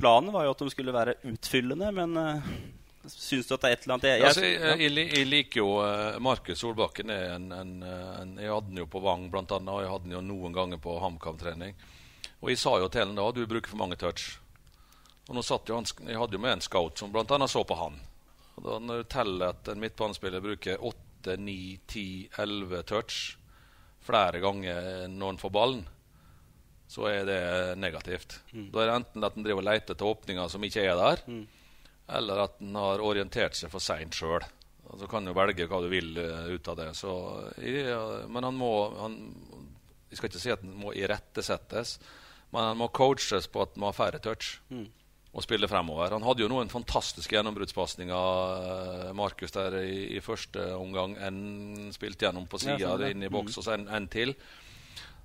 Planen 0.00 0.34
var 0.34 0.44
jo 0.44 0.52
at 0.52 0.62
de 0.64 0.70
skulle 0.74 0.92
være 0.92 1.16
utfyllende, 1.32 1.92
men 1.96 2.20
eh, 2.20 2.52
Syns 3.08 3.46
du 3.48 3.54
at 3.54 3.62
det 3.62 3.68
er 3.68 3.78
et 3.78 3.84
eller 3.86 3.94
annet 3.94 4.06
Jeg, 4.10 4.24
altså, 4.28 4.42
jeg, 4.44 4.80
jeg, 4.84 5.04
jeg 5.16 5.28
liker 5.28 5.62
jo 5.62 5.68
uh, 5.80 6.18
Markus 6.20 6.60
Solbakken. 6.60 7.08
En, 7.10 7.46
en, 7.56 7.70
en, 7.82 8.34
jeg 8.36 8.52
hadde 8.52 8.68
den 8.68 8.82
jo 8.82 8.88
på 8.92 9.00
Vang, 9.00 9.30
blant 9.32 9.52
annet, 9.56 9.72
og 9.72 9.80
jeg 9.80 9.92
hadde 9.94 10.08
den 10.08 10.16
jo 10.18 10.22
noen 10.26 10.56
ganger 10.56 10.80
på 10.84 10.98
HamKam-trening. 11.00 11.78
Og 12.40 12.52
jeg 12.52 12.60
sa 12.60 12.74
jo 12.80 12.90
til 12.92 13.06
ham 13.06 13.16
da 13.16 13.24
du 13.32 13.46
bruker 13.48 13.72
for 13.72 13.80
mange 13.80 13.96
touch. 14.00 14.34
Og 15.30 15.36
nå 15.36 15.44
satt 15.46 15.70
jo 15.70 15.78
han, 15.78 15.88
Jeg 16.04 16.18
hadde 16.20 16.36
jo 16.36 16.42
med 16.42 16.58
en 16.58 16.64
scout 16.64 17.00
som 17.00 17.16
annet 17.16 17.52
så 17.52 17.62
på 17.64 17.78
han. 17.78 17.96
Og 18.56 18.66
da 18.66 18.76
Når 18.84 19.00
du 19.00 19.08
teller 19.14 19.54
at 19.54 19.70
en 19.72 19.80
midtbanespiller 19.80 20.44
bruker 20.44 20.84
8, 20.84 21.36
9, 21.40 21.56
10, 21.86 22.04
11 22.36 22.82
touch 22.88 23.38
flere 24.00 24.40
ganger 24.40 25.08
når 25.12 25.26
han 25.26 25.40
får 25.40 25.52
ballen, 25.52 25.80
så 26.90 27.06
er 27.08 27.24
det 27.28 27.40
negativt. 27.78 28.40
Mm. 28.52 28.68
Da 28.72 28.82
er 28.82 28.90
det 28.90 28.98
enten 28.98 29.24
at 29.24 29.36
han 29.36 29.46
driver 29.46 29.62
og 29.62 29.68
leter 29.68 29.96
til 29.96 30.10
åpninger 30.10 30.52
som 30.52 30.64
ikke 30.68 30.84
er 30.84 31.00
der. 31.00 31.24
Mm 31.30 31.48
eller 32.16 32.44
at 32.46 32.60
en 32.62 32.78
har 32.78 33.02
orientert 33.04 33.58
seg 33.58 33.72
for 33.72 33.82
seint 33.82 34.16
sjøl. 34.16 34.44
Så 34.98 35.06
kan 35.10 35.24
du 35.24 35.32
velge 35.36 35.68
hva 35.70 35.80
du 35.84 35.90
vil 35.90 36.16
uh, 36.18 36.48
ut 36.50 36.68
av 36.68 36.78
det. 36.80 36.88
Så, 36.98 37.12
ja, 37.62 38.00
men 38.26 38.46
han 38.46 38.56
må 38.58 38.72
han, 38.98 39.18
Jeg 40.10 40.18
skal 40.18 40.32
ikke 40.32 40.42
si 40.42 40.54
at 40.54 40.64
han 40.64 40.72
må 40.80 40.94
irettesettes, 40.98 41.98
men 42.50 42.72
han 42.72 42.80
må 42.80 42.90
coaches 42.94 43.46
på 43.46 43.62
at 43.62 43.76
han 43.76 43.84
må 43.84 43.92
ha 43.92 43.94
færre 43.94 44.18
touch 44.22 44.56
mm. 44.74 44.88
og 45.30 45.44
spille 45.46 45.70
fremover. 45.70 46.10
Han 46.16 46.26
hadde 46.26 46.42
jo 46.42 46.50
noen 46.50 46.72
fantastiske 46.72 47.36
gjennombruddspasninger, 47.36 48.66
uh, 48.66 49.12
Markus, 49.14 49.54
der 49.54 49.78
i, 49.84 50.16
i, 50.16 50.24
første 50.24 50.72
omgang. 50.74 51.14
En 51.22 51.94
spilte 51.94 52.26
gjennom 52.26 52.50
på 52.50 52.58
sida, 52.58 52.80
ja, 52.82 52.96
sånn, 52.96 53.06
inn 53.14 53.28
i 53.28 53.30
boks, 53.30 53.54
mm. 53.54 53.62
og 53.62 53.68
så 53.68 53.76
en, 53.78 53.88
en, 54.00 54.10
til. 54.10 54.34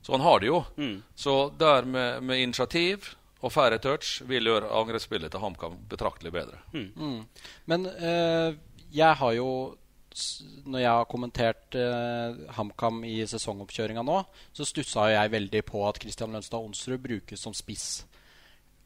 Så 0.06 0.14
han 0.14 0.22
har 0.22 0.44
det 0.44 0.52
jo. 0.52 0.62
Mm. 0.78 0.98
Så 1.18 1.40
der 1.58 1.90
med, 1.90 2.22
med 2.30 2.44
initiativ 2.46 3.16
og 3.46 3.54
færre 3.54 3.78
touch 3.82 4.24
vil 4.26 4.50
gjøre 4.50 4.72
angrepsspillet 4.74 5.32
til 5.32 5.44
HamKam 5.44 5.78
betraktelig 5.90 6.34
bedre. 6.34 6.62
Mm. 6.74 6.88
Mm. 6.96 7.50
Men 7.70 7.86
eh, 7.94 8.56
jeg 8.96 9.20
har 9.22 9.36
jo 9.38 9.50
når 10.66 10.80
jeg 10.80 10.92
har 10.96 11.08
kommentert 11.12 11.76
eh, 11.76 12.38
HamKam 12.56 13.02
i 13.04 13.18
sesongoppkjøringa 13.28 14.04
nå, 14.08 14.22
så 14.56 14.68
stussa 14.68 15.10
jeg 15.12 15.34
veldig 15.34 15.62
på 15.68 15.82
at 15.90 16.00
Christian 16.00 16.32
Lønstad 16.32 16.64
Onsrud 16.64 17.02
brukes 17.04 17.44
som 17.44 17.56
spiss. 17.58 18.06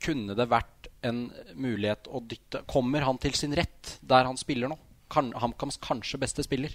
Kunne 0.01 0.33
det 0.33 0.47
vært 0.49 0.89
en 1.05 1.27
mulighet 1.59 2.07
å 2.09 2.21
dytte 2.23 2.63
Kommer 2.67 3.05
han 3.05 3.19
til 3.21 3.35
sin 3.37 3.53
rett 3.55 3.97
der 4.01 4.25
han 4.25 4.39
spiller 4.39 4.71
nå? 4.71 4.79
Kan, 5.11 5.29
HamKams 5.37 5.77
kanskje 5.83 6.21
beste 6.21 6.45
spiller? 6.45 6.73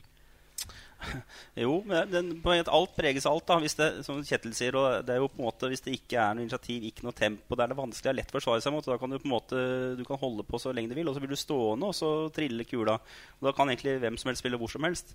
Jo, 1.64 1.78
men 1.86 2.32
alt 2.68 2.94
preges 2.96 3.26
av 3.26 3.36
alt. 3.36 3.46
da, 3.48 3.58
hvis 3.62 3.76
det, 3.78 3.88
som 4.06 4.20
Kjetil 4.24 4.54
sier, 4.56 4.76
og 4.78 5.04
det 5.06 5.14
er 5.14 5.20
jo 5.22 5.30
på 5.30 5.40
en 5.40 5.46
måte, 5.46 5.70
Hvis 5.70 5.84
det 5.84 5.96
ikke 5.98 6.18
er 6.20 6.36
noe 6.36 6.46
initiativ, 6.46 6.84
ikke 6.88 7.06
noe 7.06 7.16
tempo, 7.16 7.56
det 7.56 7.64
er 7.64 7.72
det 7.72 7.78
vanskelig, 7.78 8.04
det 8.04 8.12
er 8.12 8.18
lett 8.20 8.34
å 8.34 8.38
forsvare 8.38 8.64
seg 8.64 8.74
mot. 8.74 8.86
Da 8.86 8.98
kan 9.00 9.12
du 9.12 9.18
på 9.18 9.28
en 9.28 9.34
måte, 9.34 9.64
du 9.98 10.04
kan 10.08 10.20
holde 10.20 10.46
på 10.48 10.60
så 10.62 10.74
lenge 10.74 10.92
du 10.92 10.98
vil, 10.98 11.08
og 11.10 11.16
så 11.16 11.22
blir 11.22 11.34
du 11.34 11.40
stående, 11.40 11.90
og 11.90 11.96
så 11.96 12.10
triller 12.34 12.68
kula. 12.68 12.98
Og 13.40 13.48
Da 13.48 13.54
kan 13.56 13.72
egentlig 13.72 13.98
hvem 14.02 14.18
som 14.20 14.30
helst 14.30 14.44
spille 14.44 14.60
hvor 14.60 14.72
som 14.72 14.86
helst. 14.86 15.14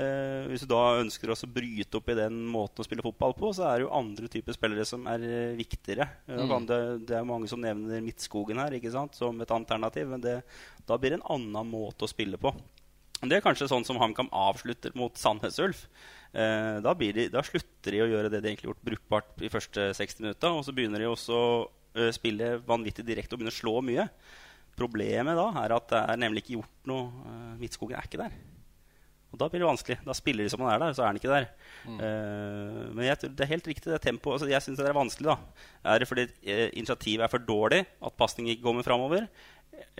Eh, 0.00 0.48
hvis 0.50 0.64
du 0.64 0.70
da 0.70 1.00
ønsker 1.00 1.32
å 1.32 1.38
bryte 1.50 2.00
opp 2.00 2.10
i 2.12 2.18
den 2.18 2.42
måten 2.50 2.82
å 2.82 2.86
spille 2.86 3.04
fotball 3.04 3.36
på, 3.38 3.52
så 3.56 3.68
er 3.68 3.78
det 3.78 3.86
jo 3.86 3.94
andre 3.98 4.30
typer 4.32 4.56
spillere 4.56 4.86
som 4.88 5.06
er 5.10 5.24
eh, 5.26 5.56
viktigere. 5.58 6.08
Mm. 6.30 6.56
Det, 6.68 6.82
det, 7.08 7.16
er 7.18 7.28
mange 7.28 7.50
som 7.50 7.62
nevner 7.62 8.04
Midtskogen 8.04 8.60
her 8.62 8.76
ikke 8.76 8.92
sant, 8.94 9.16
som 9.18 9.40
et 9.42 9.54
alternativ, 9.54 10.08
men 10.10 10.22
det, 10.24 10.40
da 10.88 10.98
blir 10.98 11.14
det 11.14 11.20
en 11.20 11.30
annen 11.36 11.72
måte 11.72 12.06
å 12.06 12.10
spille 12.10 12.40
på. 12.40 12.54
Det 13.20 13.36
er 13.36 13.44
kanskje 13.44 13.68
sånn 13.68 13.84
som 13.84 13.98
HamKam 14.00 14.30
avslutter 14.32 14.94
mot 14.96 15.16
Sandnes 15.20 15.58
Ulf. 15.60 15.84
Eh, 16.32 16.78
da, 16.80 16.94
de, 16.94 17.26
da, 17.28 17.42
slutter 17.44 17.96
de 17.96 18.04
å 18.04 18.08
gjøre 18.08 18.30
det 18.32 18.40
de 18.40 18.48
egentlig 18.52 18.68
har 18.68 18.72
gjort 18.72 18.86
brukbart 18.86 19.42
i 19.44 19.50
første 19.52 19.90
60 19.98 20.24
minutter. 20.24 20.54
Og 20.56 20.64
så 20.64 20.74
begynner 20.76 21.02
de 21.02 21.10
også 21.10 21.36
å 21.36 21.50
uh, 21.98 22.08
spille 22.16 22.54
vanvittig 22.64 23.04
direkte 23.04 23.36
og 23.36 23.42
begynner 23.42 23.56
å 23.56 23.60
slå 23.60 23.74
mye. 23.84 24.06
Problemet 24.78 25.36
da 25.36 25.50
er 25.64 25.76
at 25.76 25.90
det 25.92 26.00
er 26.00 26.22
nemlig 26.22 26.44
ikke 26.46 26.56
gjort 26.60 26.88
noe 26.88 27.10
uh, 27.26 27.52
Midtskogen 27.60 27.98
er 27.98 28.08
ikke 28.08 28.22
der. 28.22 28.40
Og 29.30 29.38
da 29.38 29.46
blir 29.46 29.62
det 29.62 29.68
vanskelig. 29.68 29.98
Da 30.02 30.14
spiller 30.16 30.46
de 30.46 30.50
som 30.50 30.62
han 30.64 30.72
er 30.72 30.80
der, 30.82 30.94
så 30.96 31.04
er 31.04 31.12
han 31.12 31.20
ikke 31.20 31.30
der. 31.30 31.46
Mm. 31.84 32.00
Uh, 32.00 32.80
men 32.96 33.04
jeg, 33.06 33.30
det 33.36 33.44
er 33.44 33.52
helt 33.52 33.70
riktig, 33.70 33.92
det 33.92 34.00
tempoet. 34.02 34.38
Altså, 34.38 34.50
jeg 34.50 34.64
syns 34.64 34.80
det 34.80 34.88
er 34.90 34.96
vanskelig. 34.96 35.34
da. 35.34 35.66
Er 35.92 36.02
det 36.02 36.08
fordi 36.10 36.26
uh, 36.26 36.66
initiativet 36.72 37.26
er 37.26 37.32
for 37.32 37.44
dårlig, 37.46 37.84
at 37.86 38.18
pasning 38.18 38.50
ikke 38.50 38.64
kommer 38.66 38.86
framover? 38.86 39.28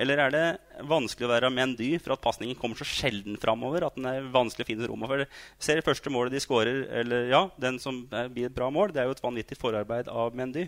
Eller 0.01 0.21
er 0.23 0.33
det 0.33 0.45
vanskelig 0.89 1.27
å 1.27 1.31
være 1.31 1.51
Mendy 1.53 1.91
for 2.01 2.15
at 2.15 2.23
pasningen 2.25 2.57
kommer 2.59 2.79
så 2.79 2.87
sjelden 2.89 3.37
framover 3.41 3.85
at 3.87 3.97
den 3.99 4.09
er 4.09 4.29
vanskelig 4.33 4.65
å 4.65 4.71
finne 4.71 4.89
rom 4.89 5.05
for? 5.09 5.25
Ser 5.61 5.81
det 5.81 5.87
første 5.87 6.13
målet 6.13 6.35
de 6.35 6.43
skårer, 6.43 6.83
eller 7.03 7.29
ja, 7.31 7.43
den 7.61 7.79
som 7.83 8.03
blir 8.09 8.49
et 8.49 8.57
bra 8.57 8.71
mål, 8.73 8.95
det 8.95 9.03
er 9.03 9.11
jo 9.11 9.17
et 9.17 9.25
vanvittig 9.25 9.59
forarbeid 9.61 10.09
av 10.09 10.37
Mendy. 10.37 10.67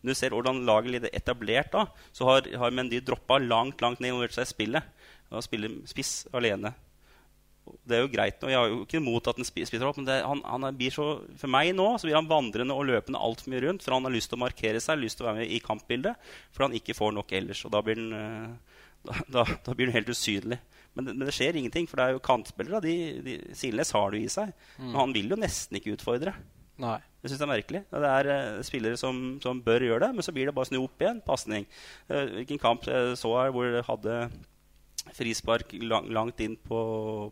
Men 0.00 0.12
du 0.12 0.16
ser 0.16 0.32
hvordan 0.34 0.62
laget 0.68 0.94
blir 0.94 1.10
etablert 1.12 1.72
da, 1.74 1.86
så 2.16 2.28
har, 2.30 2.48
har 2.62 2.76
Mendy 2.76 3.02
droppa 3.04 3.40
langt 3.42 3.84
langt 3.84 4.00
ned 4.00 4.14
involvert 4.14 4.38
seg 4.38 4.48
i 4.48 4.54
spillet. 4.54 4.94
Og 5.30 5.44
spiller 5.46 5.76
spiss 5.86 6.24
alene. 6.34 6.72
Det 7.86 7.96
er 7.96 8.02
jo 8.04 8.10
greit. 8.12 8.40
Og 8.42 8.52
jeg 8.52 8.58
har 8.58 8.70
jo 8.70 8.80
ikke 8.84 8.98
imot 9.00 9.28
at 9.30 9.38
han 9.38 9.46
spiser 9.46 9.84
opp, 9.86 9.98
men 10.00 10.08
det, 10.08 10.18
han, 10.26 10.42
han 10.46 10.66
blir 10.78 10.94
så, 10.94 11.06
for 11.38 11.52
meg 11.52 11.72
nå 11.76 11.86
så 11.98 12.08
blir 12.08 12.18
han 12.18 12.30
vandrende 12.30 12.76
og 12.76 12.88
løpende 12.88 13.20
altfor 13.20 13.52
mye 13.52 13.62
rundt. 13.66 13.84
For 13.84 13.96
han 13.96 14.06
har 14.06 14.14
lyst 14.14 14.32
til 14.32 14.40
å 14.40 14.44
markere 14.44 14.82
seg, 14.82 15.00
lyst 15.02 15.20
til 15.20 15.26
å 15.26 15.30
være 15.30 15.42
med 15.42 15.54
i 15.54 15.62
kampbildet. 15.64 16.30
For 16.54 16.66
han 16.66 16.76
ikke 16.76 16.96
får 16.98 17.14
nok 17.16 17.34
ellers. 17.40 17.62
Og 17.66 17.74
da 17.74 17.82
blir 17.86 18.00
han, 18.00 18.14
eh, 18.16 18.78
da, 19.08 19.18
da, 19.38 19.46
da 19.66 19.76
blir 19.76 19.90
han 19.90 19.98
helt 20.00 20.12
usynlig. 20.12 20.60
Men 20.96 21.06
det, 21.06 21.14
men 21.14 21.28
det, 21.28 21.34
skjer 21.36 21.58
ingenting, 21.58 21.86
for 21.90 22.00
det 22.00 22.08
er 22.08 22.16
jo 22.16 22.24
kantspillere. 22.26 22.82
De, 22.84 22.96
de, 23.26 23.36
Silnes 23.56 23.94
har 23.94 24.10
det 24.14 24.24
i 24.24 24.32
seg. 24.32 24.50
Mm. 24.78 24.88
Men 24.88 24.98
han 25.04 25.14
vil 25.16 25.30
jo 25.34 25.38
nesten 25.38 25.78
ikke 25.78 25.94
utfordre. 25.98 26.34
Nei. 26.80 26.98
Jeg 27.20 27.30
synes 27.30 27.40
det 27.42 27.44
er 27.44 27.52
merkelig. 27.52 27.80
Det 27.92 28.10
er 28.10 28.28
uh, 28.30 28.62
spillere 28.64 28.98
som, 29.00 29.18
som, 29.44 29.60
bør 29.60 29.84
gjøre 29.84 30.06
det, 30.06 30.14
men 30.16 30.24
så 30.24 30.32
blir 30.32 30.48
det 30.48 30.54
bare 30.56 30.70
snu 30.70 30.78
opp 30.80 31.02
igjen. 31.02 31.20
Pasning. 31.26 31.66
Uh, 32.08 32.24
hvilken 32.38 32.62
kamp 32.62 32.88
jeg 32.88 33.18
så 33.20 33.34
her 33.36 33.52
hvor 33.54 33.68
det 33.68 33.84
hadde 33.86 34.14
frispark 35.16 35.72
lang, 35.82 36.10
langt 36.12 36.40
inn 36.44 36.56
på, 36.56 36.80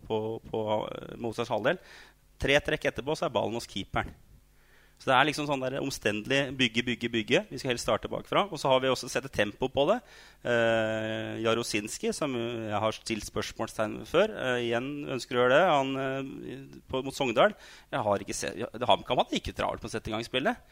på, 0.07 0.23
på 0.51 0.63
uh, 0.87 1.43
halvdel. 1.51 1.81
Tre 2.39 2.59
trekk 2.65 2.91
etterpå 2.93 3.17
så 3.19 3.27
er 3.27 3.35
ballen 3.35 3.59
hos 3.59 3.69
keeperen. 3.71 4.15
Så 4.99 5.13
det 5.13 5.15
er 5.15 5.29
liksom 5.29 5.47
sånn 5.47 5.61
der 5.63 5.77
omstendelig 5.79 6.41
bygge, 6.59 6.83
bygge, 6.89 7.09
bygge. 7.13 7.41
Vi 7.53 7.61
skal 7.61 7.71
helst 7.71 7.87
starte 7.87 8.11
bakfra. 8.11 8.49
Og 8.51 8.59
så 8.59 8.71
har 8.73 8.83
vi 8.83 8.91
også 8.91 9.07
sett 9.11 9.29
tempo 9.31 9.69
på 9.71 9.85
det. 9.93 10.01
Eh, 10.43 11.39
Jarosinski, 11.45 12.11
som 12.17 12.35
jeg 12.35 12.81
har 12.83 12.97
stilt 12.97 13.29
spørsmålstegn 13.29 14.01
før, 14.11 14.35
eh, 14.35 14.65
igjen 14.67 15.07
ønsker 15.15 15.39
å 15.39 15.45
gjøre 15.45 15.55
det. 15.55 15.63
Han, 15.71 15.95
eh, 16.03 16.81
på, 16.91 17.05
mot 17.07 17.15
Sogndal. 17.15 17.55
Jeg 17.95 18.03
har 18.09 18.27
ikke 18.27 18.35
sett, 18.35 18.59
han 18.59 19.07
kan 19.07 19.23
hadde 19.23 19.39
ikke 19.39 19.55
travelt 19.55 19.87
med 19.87 19.87
å 19.87 19.95
sette 19.95 20.11
i 20.11 20.17
gang 20.17 20.27
spillet. 20.27 20.67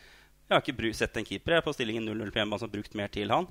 Jeg 0.46 0.54
har 0.54 0.62
ikke 0.62 0.94
sett 0.94 1.16
en 1.18 1.26
keeper 1.26 1.56
jeg 1.56 1.62
på 1.66 1.72
stillingen 1.74 2.04
0-0 2.06 2.28
på 2.30 2.38
hjemmebane 2.38 2.62
som 2.62 2.68
har 2.68 2.74
brukt 2.76 2.92
mer 2.94 3.08
til 3.10 3.32
han. 3.34 3.48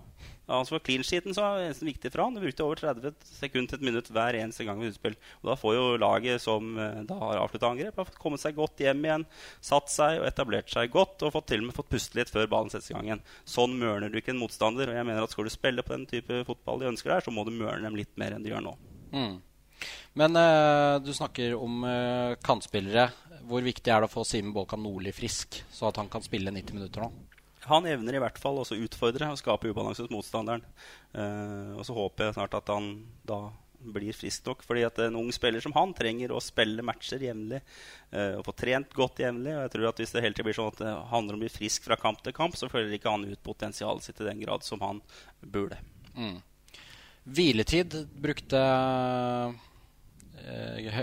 Altså 0.48 0.78
for 0.78 0.84
clean 0.86 1.04
sheeten 1.04 1.36
så 1.36 1.44
var 1.44 1.58
det 1.60 1.84
viktig 1.84 2.12
for 2.14 2.24
han. 2.24 2.38
Du 2.38 2.40
brukte 2.40 2.64
over 2.64 2.80
30 2.80 3.12
sekunder 3.28 3.68
til 3.74 3.82
et 3.82 3.88
minutt 3.90 4.12
hver 4.16 4.38
eneste 4.40 4.64
gang 4.64 4.80
ved 4.80 4.94
utspill. 4.94 5.18
Og 5.42 5.50
da 5.50 5.58
får 5.60 5.74
jo 5.76 5.90
laget 6.00 6.44
som 6.46 6.70
eh, 6.80 7.02
da 7.10 7.18
har 7.20 7.42
avslutta 7.42 7.68
angrep, 7.68 8.00
har 8.00 8.22
kommet 8.22 8.40
seg 8.40 8.56
godt 8.56 8.80
hjem 8.80 9.04
igjen, 9.04 9.26
satt 9.60 9.92
seg 9.92 10.22
og 10.22 10.30
etablert 10.30 10.72
seg 10.72 10.94
godt 10.94 11.26
og 11.28 11.34
fått 11.36 11.50
til 11.52 11.66
og 11.66 11.68
med 11.68 11.76
fått 11.82 11.92
puste 11.92 12.16
litt 12.16 12.32
før 12.32 12.48
ballen 12.54 12.72
settes 12.72 12.88
i 12.94 12.96
gang 12.96 13.12
igjen. 13.12 13.26
Sånn 13.44 13.76
mørner 13.82 14.14
du 14.14 14.22
ikke 14.22 14.32
en 14.32 14.40
motstander. 14.40 14.94
Og 14.94 14.96
jeg 14.96 15.10
mener 15.12 15.28
at 15.28 15.36
skal 15.36 15.50
du 15.50 15.52
spille 15.52 15.84
på 15.84 15.98
den 15.98 16.08
type 16.14 16.46
fotball 16.48 16.80
de 16.80 16.94
ønsker 16.94 17.12
der, 17.12 17.28
så 17.28 17.36
må 17.36 17.44
du 17.44 17.52
mørne 17.58 17.84
dem 17.90 18.00
litt 18.00 18.16
mer 18.22 18.38
enn 18.38 18.48
de 18.48 18.56
gjør 18.56 18.64
nå. 18.70 18.78
Mm. 19.12 19.36
Men 20.16 20.36
uh, 20.40 21.02
du 21.04 21.12
snakker 21.14 21.56
om 21.60 21.84
uh, 21.84 22.36
kantspillere. 22.44 23.10
Hvor 23.46 23.66
viktig 23.66 23.92
er 23.92 24.02
det 24.02 24.10
å 24.10 24.14
få 24.14 24.24
Simen 24.26 24.54
Bolkan 24.56 24.82
Nordli 24.82 25.12
frisk, 25.14 25.60
så 25.72 25.90
at 25.90 26.00
han 26.02 26.10
kan 26.12 26.24
spille 26.26 26.54
90 26.54 26.78
minutter 26.78 27.04
nå? 27.04 27.12
Han 27.66 27.88
evner 27.90 28.18
i 28.18 28.22
hvert 28.22 28.40
fall 28.40 28.62
også 28.62 28.78
utfordre 28.78 29.28
og 29.34 29.42
skape 29.42 29.70
ubalanse 29.70 30.06
hos 30.06 30.14
motstanderen. 30.14 30.64
Uh, 31.12 31.76
og 31.76 31.86
så 31.88 31.98
håper 31.98 32.30
jeg 32.30 32.38
snart 32.40 32.58
at 32.58 32.72
han 32.74 32.90
da 33.28 33.48
blir 33.86 34.16
frisk 34.18 34.48
nok. 34.48 34.64
fordi 34.66 34.82
at 34.88 34.98
en 35.04 35.18
ung 35.20 35.28
spiller 35.36 35.62
som 35.62 35.74
han 35.76 35.92
trenger 35.94 36.32
å 36.34 36.40
spille 36.42 36.82
matcher 36.82 37.22
jevnlig. 37.22 37.60
Og 38.40 38.42
få 38.48 38.54
trent 38.58 38.96
godt 38.98 39.20
jevnlig. 39.22 39.52
Og 39.54 39.62
jeg 39.62 39.74
tror 39.76 39.90
at 39.92 40.02
hvis 40.02 40.16
det 40.16 40.24
hele 40.26 40.34
tiden 40.34 40.48
blir 40.48 40.58
sånn 40.58 40.72
at 40.72 40.82
det 40.82 40.94
handler 41.12 41.36
om 41.36 41.44
å 41.44 41.44
bli 41.44 41.52
frisk 41.54 41.86
fra 41.86 42.00
kamp 42.02 42.24
til 42.26 42.34
kamp, 42.34 42.58
så 42.58 42.72
føler 42.72 42.96
ikke 42.98 43.14
han 43.14 43.28
ut 43.30 43.44
potensialet 43.46 44.08
sitt 44.08 44.24
i 44.24 44.30
den 44.32 44.42
grad 44.42 44.66
som 44.66 44.82
han 44.82 45.04
burde. 45.44 45.78
Mm. 46.18 46.40
Hviletid 47.26 47.96
brukte 48.22 48.60
uh, 48.60 49.56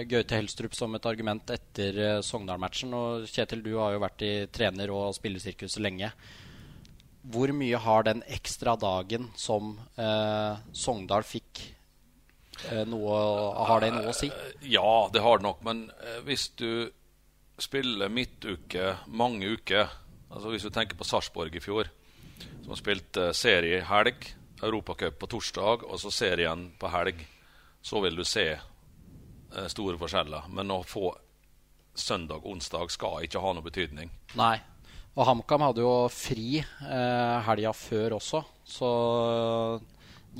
Gaute 0.07 0.39
Helstrup 0.39 0.75
som 0.79 0.95
et 0.95 1.07
argument 1.11 1.51
etter 1.51 1.99
uh, 1.99 2.21
Sogndal-matchen. 2.23 2.95
Og 2.95 3.27
Kjetil, 3.31 3.65
du 3.65 3.75
har 3.81 3.97
jo 3.97 4.03
vært 4.05 4.25
i 4.27 4.33
trener- 4.55 4.95
og 4.95 5.15
spillersirkuset 5.19 5.83
lenge. 5.83 6.13
Hvor 7.33 7.53
mye 7.55 7.79
har 7.79 8.07
den 8.07 8.23
ekstra 8.27 8.75
dagen 8.75 9.29
som 9.39 9.77
eh, 9.95 10.57
Sogndal 10.75 11.23
fikk, 11.23 11.61
noe, 12.91 13.19
har 13.63 13.79
det 13.85 13.93
noe 13.95 14.11
å 14.11 14.15
si? 14.17 14.27
Ja, 14.67 15.07
det 15.15 15.23
har 15.23 15.39
det 15.39 15.47
nok. 15.47 15.61
Men 15.63 15.85
hvis 16.27 16.49
du 16.59 16.91
spiller 17.63 18.11
midtuke 18.11 18.97
mange 19.07 19.55
uker 19.55 19.87
altså 20.33 20.51
Hvis 20.51 20.65
du 20.67 20.73
tenker 20.73 20.97
på 20.97 21.07
Sarpsborg 21.07 21.57
i 21.57 21.61
fjor, 21.63 21.91
som 22.65 22.75
spilte 22.79 23.31
serie 23.37 23.83
helg, 23.85 24.31
Europacup 24.63 25.19
på 25.19 25.29
torsdag 25.35 25.87
og 25.89 25.99
så 26.01 26.13
serien 26.15 26.69
på 26.79 26.91
helg, 26.93 27.25
så 27.83 28.01
vil 28.05 28.17
du 28.19 28.25
se 28.27 28.47
Eh, 29.53 29.69
store 29.69 29.99
forskjeller. 30.01 30.49
Men 30.49 30.73
å 30.73 30.81
få 30.87 31.13
søndag-onsdag 31.99 32.93
skal 32.95 33.27
ikke 33.27 33.41
ha 33.43 33.53
noe 33.53 33.65
betydning. 33.67 34.13
Nei. 34.39 34.57
Og 35.13 35.27
HamKam 35.29 35.67
hadde 35.67 35.83
jo 35.85 35.97
fri 36.09 36.63
eh, 36.63 37.39
helga 37.45 37.75
før 37.77 38.15
også, 38.17 38.39
så 38.65 38.93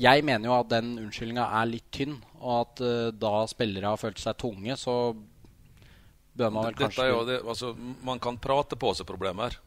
jeg 0.01 0.23
mener 0.25 0.49
jo 0.49 0.55
at 0.55 0.71
den 0.71 0.95
unnskyldninga 0.97 1.45
er 1.59 1.69
litt 1.69 1.91
tynn. 1.93 2.15
Og 2.39 2.55
at 2.55 2.81
eh, 2.81 3.11
da 3.13 3.35
spillere 3.51 3.93
har 3.93 4.01
følt 4.01 4.23
seg 4.23 4.39
tunge, 4.41 4.79
så 4.81 4.95
bør 6.33 6.55
man 6.55 6.71
vel 6.71 6.79
kanskje 6.79 7.05
jo, 7.11 7.21
det, 7.29 7.37
altså, 7.45 7.75
Man 8.01 8.17
kan 8.23 8.41
prate 8.41 8.79
på 8.81 8.95
seg 8.97 9.05
problemer. 9.05 9.59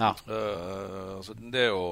Ja. 0.00 0.16
Uh, 0.26 1.20
altså, 1.20 1.36
det 1.38 1.68
er 1.68 1.70
jo 1.74 1.84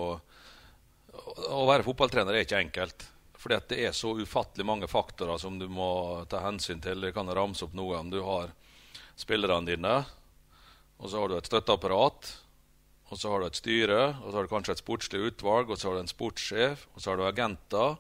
Å 1.48 1.64
være 1.68 1.86
fotballtrener 1.86 2.36
er 2.36 2.46
ikke 2.46 2.60
enkelt. 2.60 3.06
Fordi 3.38 3.54
at 3.54 3.68
det 3.70 3.78
er 3.86 3.94
så 3.94 4.14
ufattelig 4.18 4.66
mange 4.66 4.88
faktorer 4.90 5.38
som 5.38 5.58
du 5.60 5.68
må 5.70 6.24
ta 6.30 6.42
hensyn 6.42 6.82
til. 6.82 7.06
Jeg 7.06 7.14
kan 7.14 7.30
ramse 7.30 7.64
opp 7.66 7.76
noe. 7.78 8.00
Om 8.00 8.10
Du 8.10 8.20
har 8.26 8.50
spillerne 9.18 9.66
dine, 9.66 9.94
og 10.98 11.10
så 11.10 11.22
har 11.22 11.30
du 11.30 11.36
et 11.38 11.50
støtteapparat. 11.50 12.32
Og 13.08 13.16
så 13.16 13.30
har 13.32 13.40
du 13.40 13.46
et 13.48 13.56
styre, 13.56 14.00
og 14.20 14.26
så 14.28 14.34
har 14.36 14.46
du 14.46 14.50
kanskje 14.52 14.74
et 14.76 14.82
sportslig 14.82 15.20
utvalg, 15.30 15.70
og 15.70 15.78
så 15.78 15.88
har 15.88 15.96
du 15.96 16.02
en 16.02 16.10
sportssjef, 16.10 16.82
og 16.92 17.00
så 17.00 17.10
har 17.10 17.20
du 17.20 17.24
agenter, 17.24 17.94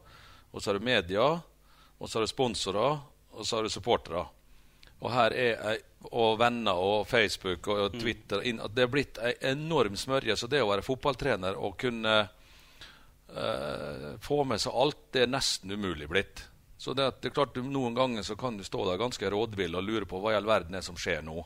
og 0.52 0.60
så 0.60 0.70
har 0.70 0.78
du 0.78 0.84
media, 0.84 1.28
og 1.98 2.10
så 2.10 2.18
har 2.18 2.26
du 2.26 2.32
sponsorer, 2.32 2.98
og 3.32 3.46
så 3.46 3.56
har 3.56 3.64
du 3.64 3.72
supportere. 3.72 4.26
Og 4.98 5.12
her 5.14 5.32
er 5.38 5.78
og 6.14 6.38
venner 6.38 6.78
og 6.78 7.08
Facebook 7.10 7.66
og 7.72 7.96
Twitter 7.98 8.42
Det 8.42 8.82
er 8.84 8.90
blitt 8.90 9.18
ei 9.18 9.32
enorm 9.50 9.96
smørje. 9.98 10.36
Så 10.36 10.46
det 10.46 10.62
å 10.62 10.70
være 10.70 10.86
fotballtrener 10.86 11.58
og 11.58 11.76
kunne 11.80 12.28
uh, 13.34 14.14
få 14.24 14.44
med 14.48 14.62
seg 14.62 14.74
alt, 14.74 15.00
det 15.12 15.24
er 15.24 15.32
nesten 15.32 15.72
umulig 15.72 16.08
blitt. 16.10 16.44
Så 16.78 16.94
det, 16.94 17.08
det 17.22 17.30
er 17.30 17.34
klart 17.34 17.58
Noen 17.58 17.96
ganger 17.96 18.22
så 18.22 18.36
kan 18.38 18.56
du 18.56 18.64
stå 18.66 18.84
der 18.86 19.00
ganske 19.00 19.30
rådvill 19.34 19.74
og 19.74 19.86
lure 19.86 20.06
på 20.06 20.20
hva 20.22 20.34
i 20.34 20.38
all 20.38 20.46
verden 20.46 20.78
er 20.78 20.84
som 20.86 20.98
skjer 20.98 21.24
nå. 21.26 21.42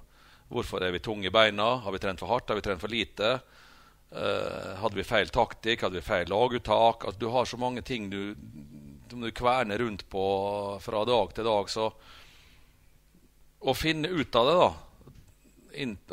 Hvorfor 0.53 0.85
er 0.85 0.93
vi 0.93 1.01
tunge 1.01 1.31
i 1.31 1.33
beina? 1.33 1.79
Har 1.81 1.95
vi 1.95 2.01
trent 2.03 2.21
for 2.21 2.29
hardt? 2.29 2.51
Har 2.53 2.59
vi 2.61 2.65
trent 2.67 2.83
for 2.83 2.93
lite? 2.93 3.39
Eh, 4.13 4.73
hadde 4.83 4.99
vi 4.99 5.07
feil 5.09 5.33
taktikk? 5.33 5.87
Hadde 5.87 5.97
vi 5.97 6.05
feil 6.05 6.29
laguttak? 6.29 7.07
Altså, 7.07 7.17
du 7.17 7.31
har 7.33 7.49
så 7.49 7.57
mange 7.57 7.81
ting 7.81 8.11
du, 8.13 8.35
som 9.09 9.25
du 9.25 9.31
kverner 9.33 9.81
rundt 9.81 10.05
på 10.13 10.25
fra 10.85 11.05
dag 11.09 11.33
til 11.33 11.49
dag. 11.49 11.73
Så 11.73 11.89
å 13.63 13.77
finne 13.79 14.13
ut 14.13 14.37
av 14.37 14.51
det, 14.51 14.59
da 14.61 14.73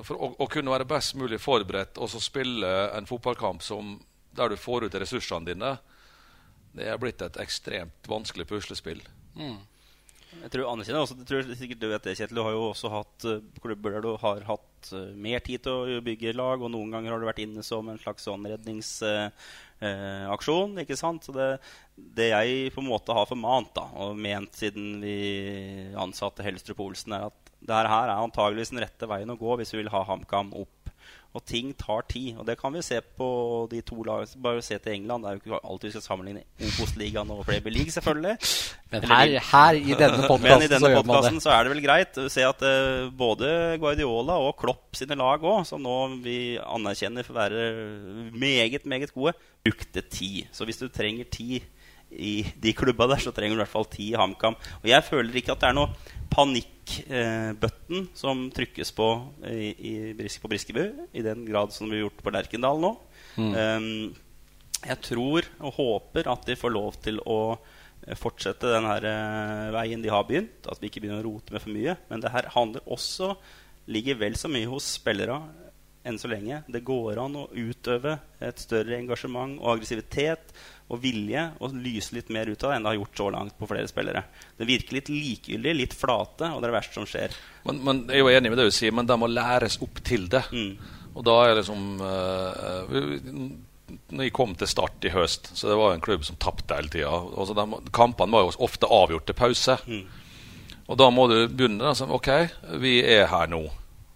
for 0.03 0.15
å, 0.15 0.29
å, 0.39 0.47
kunne 0.47 0.71
være 0.71 0.87
best 0.87 1.17
mulig 1.19 1.39
forberedt 1.43 1.99
og 1.99 2.07
så 2.11 2.21
spille 2.23 2.69
en 2.95 3.07
fotballkamp 3.09 3.63
som 3.63 3.97
der 4.37 4.51
du 4.51 4.57
får 4.59 4.87
ut 4.87 4.99
ressursene 5.01 5.49
dine, 5.49 5.71
det 6.77 6.85
er 6.87 7.01
blitt 7.01 7.21
et 7.25 7.39
ekstremt 7.41 8.09
vanskelig 8.09 8.45
puslespill. 8.49 9.01
Mm. 9.35 9.59
Jeg 10.29 10.51
tror 10.53 10.67
anerkjenner 10.69 11.01
også, 11.01 11.15
jeg 11.17 11.25
tror 11.29 11.47
sikkert 11.57 11.79
du 11.81 11.87
vet 11.89 12.03
det, 12.05 12.13
Kjetil. 12.19 12.37
Du 12.37 12.43
har 12.45 12.53
jo 12.53 12.69
også 12.69 12.87
hatt 12.93 13.17
uh, 13.25 13.41
klubber 13.63 13.89
der 13.95 14.03
du 14.05 14.11
har 14.21 14.39
hatt 14.45 14.89
uh, 14.93 15.17
mer 15.17 15.39
tid 15.45 15.59
til 15.65 15.73
å 15.73 16.01
bygge 16.05 16.37
lag, 16.37 16.57
og 16.61 16.71
noen 16.73 16.91
ganger 16.93 17.11
har 17.13 17.19
du 17.21 17.27
vært 17.27 17.43
inne 17.43 17.63
som 17.65 17.89
en 17.89 18.01
slags 18.01 18.23
sånn 18.29 18.47
redningsaksjon. 18.51 20.71
Uh, 20.77 20.81
ikke 20.83 20.99
sant? 20.99 21.21
Så 21.25 21.31
det, 21.33 21.49
det, 21.97 22.27
jeg 22.29 22.73
på 22.75 22.81
en 22.83 22.91
måte 22.91 23.17
har 23.17 23.29
formant 23.29 23.71
da, 23.75 23.85
og 24.05 24.21
ment 24.21 24.53
siden 24.61 24.85
vi 25.01 25.17
ansatte 25.97 26.45
Helstrup 26.45 26.79
Olsen, 26.85 27.11
er 27.17 27.21
at 27.31 27.39
det 27.59 27.75
her 27.75 27.87
er 27.89 28.09
antageligvis 28.13 28.71
den 28.71 28.83
rette 28.85 29.05
veien 29.09 29.33
å 29.33 29.39
gå 29.39 29.51
hvis 29.59 29.73
vi 29.73 29.81
vil 29.81 29.91
ha 29.91 30.01
HamKam 30.07 30.49
opp 30.61 30.78
og 31.37 31.43
ting 31.45 31.73
tar 31.77 32.01
tid. 32.09 32.37
Og 32.41 32.45
det 32.47 32.55
kan 32.57 32.73
vi 32.73 32.81
se 32.81 32.97
på 33.17 33.27
de 33.71 33.81
to 33.85 34.01
lagene. 34.03 34.41
Bare 34.41 34.61
se 34.65 34.77
til 34.77 34.95
England. 34.95 35.23
Det 35.23 35.29
er 35.29 35.35
jo 35.37 35.41
ikke 35.43 35.59
alltid 35.63 35.87
vi 35.87 35.91
skal 35.93 36.05
sammenligne 36.05 36.43
Obos-ligaen 36.57 37.33
og 37.35 37.43
Premier 37.45 37.73
League, 37.75 37.93
selvfølgelig. 37.93 38.35
Men 38.91 39.05
her, 39.11 39.35
her 39.51 39.77
i 39.77 39.97
denne 39.99 40.25
podkasten 40.31 40.73
så, 40.73 40.89
gjør 40.89 40.95
man 40.95 41.09
podcasten 41.11 41.41
så 41.45 41.53
er 41.53 41.63
det 41.63 41.73
vel 41.75 41.83
greit 41.85 42.17
å 42.17 42.27
se 42.33 42.45
at 42.47 42.65
uh, 42.65 43.11
både 43.13 43.51
Guardiola 43.81 44.39
og 44.41 44.55
Klopp 44.57 44.97
sine 44.97 45.17
lag 45.19 45.45
òg, 45.45 45.61
som 45.69 45.83
nå 45.85 45.97
vi 46.25 46.39
anerkjenner 46.57 47.27
for 47.27 47.37
å 47.37 47.43
være 47.43 48.31
meget, 48.33 48.89
meget 48.89 49.13
gode, 49.13 49.35
brukte 49.65 50.01
tid. 50.01 50.49
Så 50.55 50.65
hvis 50.65 50.81
du 50.81 50.87
trenger 50.89 51.29
tid 51.29 51.61
i 52.11 52.41
de 52.57 52.73
klubba 52.73 53.07
der, 53.11 53.21
så 53.21 53.33
trenger 53.35 53.55
du 53.55 53.59
i 53.59 53.63
hvert 53.63 53.73
fall 53.73 53.89
ti 53.91 54.09
i 54.11 54.17
HamKam. 54.17 54.57
Og 54.81 54.87
jeg 54.89 55.05
føler 55.05 55.35
ikke 55.39 55.53
at 55.53 55.61
det 55.61 55.69
er 55.69 55.77
noe 55.77 56.15
panikkbøtten 56.29 57.99
eh, 58.03 58.07
som 58.17 58.47
trykkes 58.53 58.93
på 58.97 59.09
i, 59.49 59.69
i, 59.91 59.93
på 60.13 60.51
Briskebu, 60.51 60.83
i 61.13 61.25
den 61.25 61.45
grad 61.47 61.73
som 61.75 61.87
det 61.87 61.95
blir 61.95 62.05
gjort 62.07 62.23
på 62.25 62.33
Lerkendal 62.33 62.81
nå. 62.81 62.95
Mm. 63.37 63.53
Um, 63.53 63.89
jeg 64.79 65.01
tror 65.03 65.47
og 65.59 65.75
håper 65.75 66.29
at 66.31 66.45
de 66.47 66.57
får 66.59 66.73
lov 66.73 66.99
til 67.03 67.19
å 67.27 67.39
eh, 67.53 68.17
fortsette 68.17 68.73
den 68.73 68.89
her, 68.89 69.05
uh, 69.05 69.71
veien 69.75 70.03
de 70.03 70.13
har 70.13 70.27
begynt. 70.27 70.69
At 70.69 70.81
vi 70.81 70.91
ikke 70.91 71.03
begynner 71.05 71.23
å 71.23 71.29
rote 71.29 71.55
med 71.55 71.65
for 71.65 71.75
mye. 71.75 71.97
Men 72.11 72.23
det 72.23 72.33
her 72.33 72.51
handler 72.55 72.85
også 72.89 73.33
ligger 73.89 74.19
vel 74.21 74.37
så 74.37 74.51
mye 74.51 74.69
hos 74.69 74.85
spillere 74.99 75.39
enn 76.07 76.19
så 76.19 76.29
lenge. 76.31 76.61
Det 76.69 76.85
går 76.85 77.19
an 77.21 77.37
å 77.41 77.47
utøve 77.51 78.17
et 78.43 78.61
større 78.61 78.97
engasjement 78.97 79.57
og 79.59 79.75
aggressivitet 79.75 80.53
og 80.89 81.01
vilje 81.03 81.43
å 81.61 81.69
lyse 81.69 82.15
litt 82.15 82.31
mer 82.33 82.49
ut 82.49 82.63
av 82.63 82.71
det 82.71 82.77
enn 82.77 82.85
det 82.85 82.91
har 82.91 82.99
gjort 82.99 83.19
så 83.21 83.29
langt 83.33 83.57
på 83.59 83.69
flere 83.69 83.89
spillere. 83.89 84.23
Det 84.57 84.67
virker 84.69 84.97
litt 84.97 85.11
likegyldig, 85.13 85.73
litt 85.77 85.95
flate, 85.97 86.49
og 86.49 86.59
det 86.59 86.65
er 86.65 86.71
det 86.71 86.77
verste 86.79 86.97
som 86.97 87.09
skjer. 87.09 87.35
Men, 87.67 87.81
men 87.85 88.03
Jeg 88.09 88.17
er 88.17 88.25
jo 88.25 88.37
enig 88.39 88.53
med 88.53 88.61
det 88.61 88.69
du 88.71 88.77
sier, 88.79 88.95
men 88.95 89.09
de 89.09 89.17
må 89.21 89.29
læres 89.29 89.77
opp 89.85 90.01
til 90.05 90.25
det. 90.33 90.43
Mm. 90.49 90.95
Og 91.13 91.25
da 91.27 91.35
er 91.45 91.59
liksom 91.59 91.85
uh, 92.01 92.95
når 94.09 94.27
jeg 94.27 94.35
kom 94.37 94.55
til 94.57 94.69
Start 94.69 95.05
i 95.05 95.13
høst, 95.13 95.51
så 95.57 95.69
det 95.69 95.77
var 95.79 95.93
en 95.93 96.03
klubb 96.03 96.25
som 96.25 96.37
tapte 96.41 96.77
hele 96.77 96.91
tida. 96.93 97.61
Kampene 97.95 98.33
var 98.33 98.47
jo 98.47 98.55
ofte 98.65 98.89
avgjort 98.89 99.29
til 99.29 99.37
pause. 99.37 99.77
Mm. 99.89 100.07
Og 100.89 100.97
da 100.97 101.09
må 101.13 101.27
du 101.29 101.37
begynne 101.45 101.85
altså, 101.91 102.07
Ok, 102.09 102.29
vi 102.81 102.99
er 103.05 103.29
her 103.29 103.49
nå. 103.49 103.67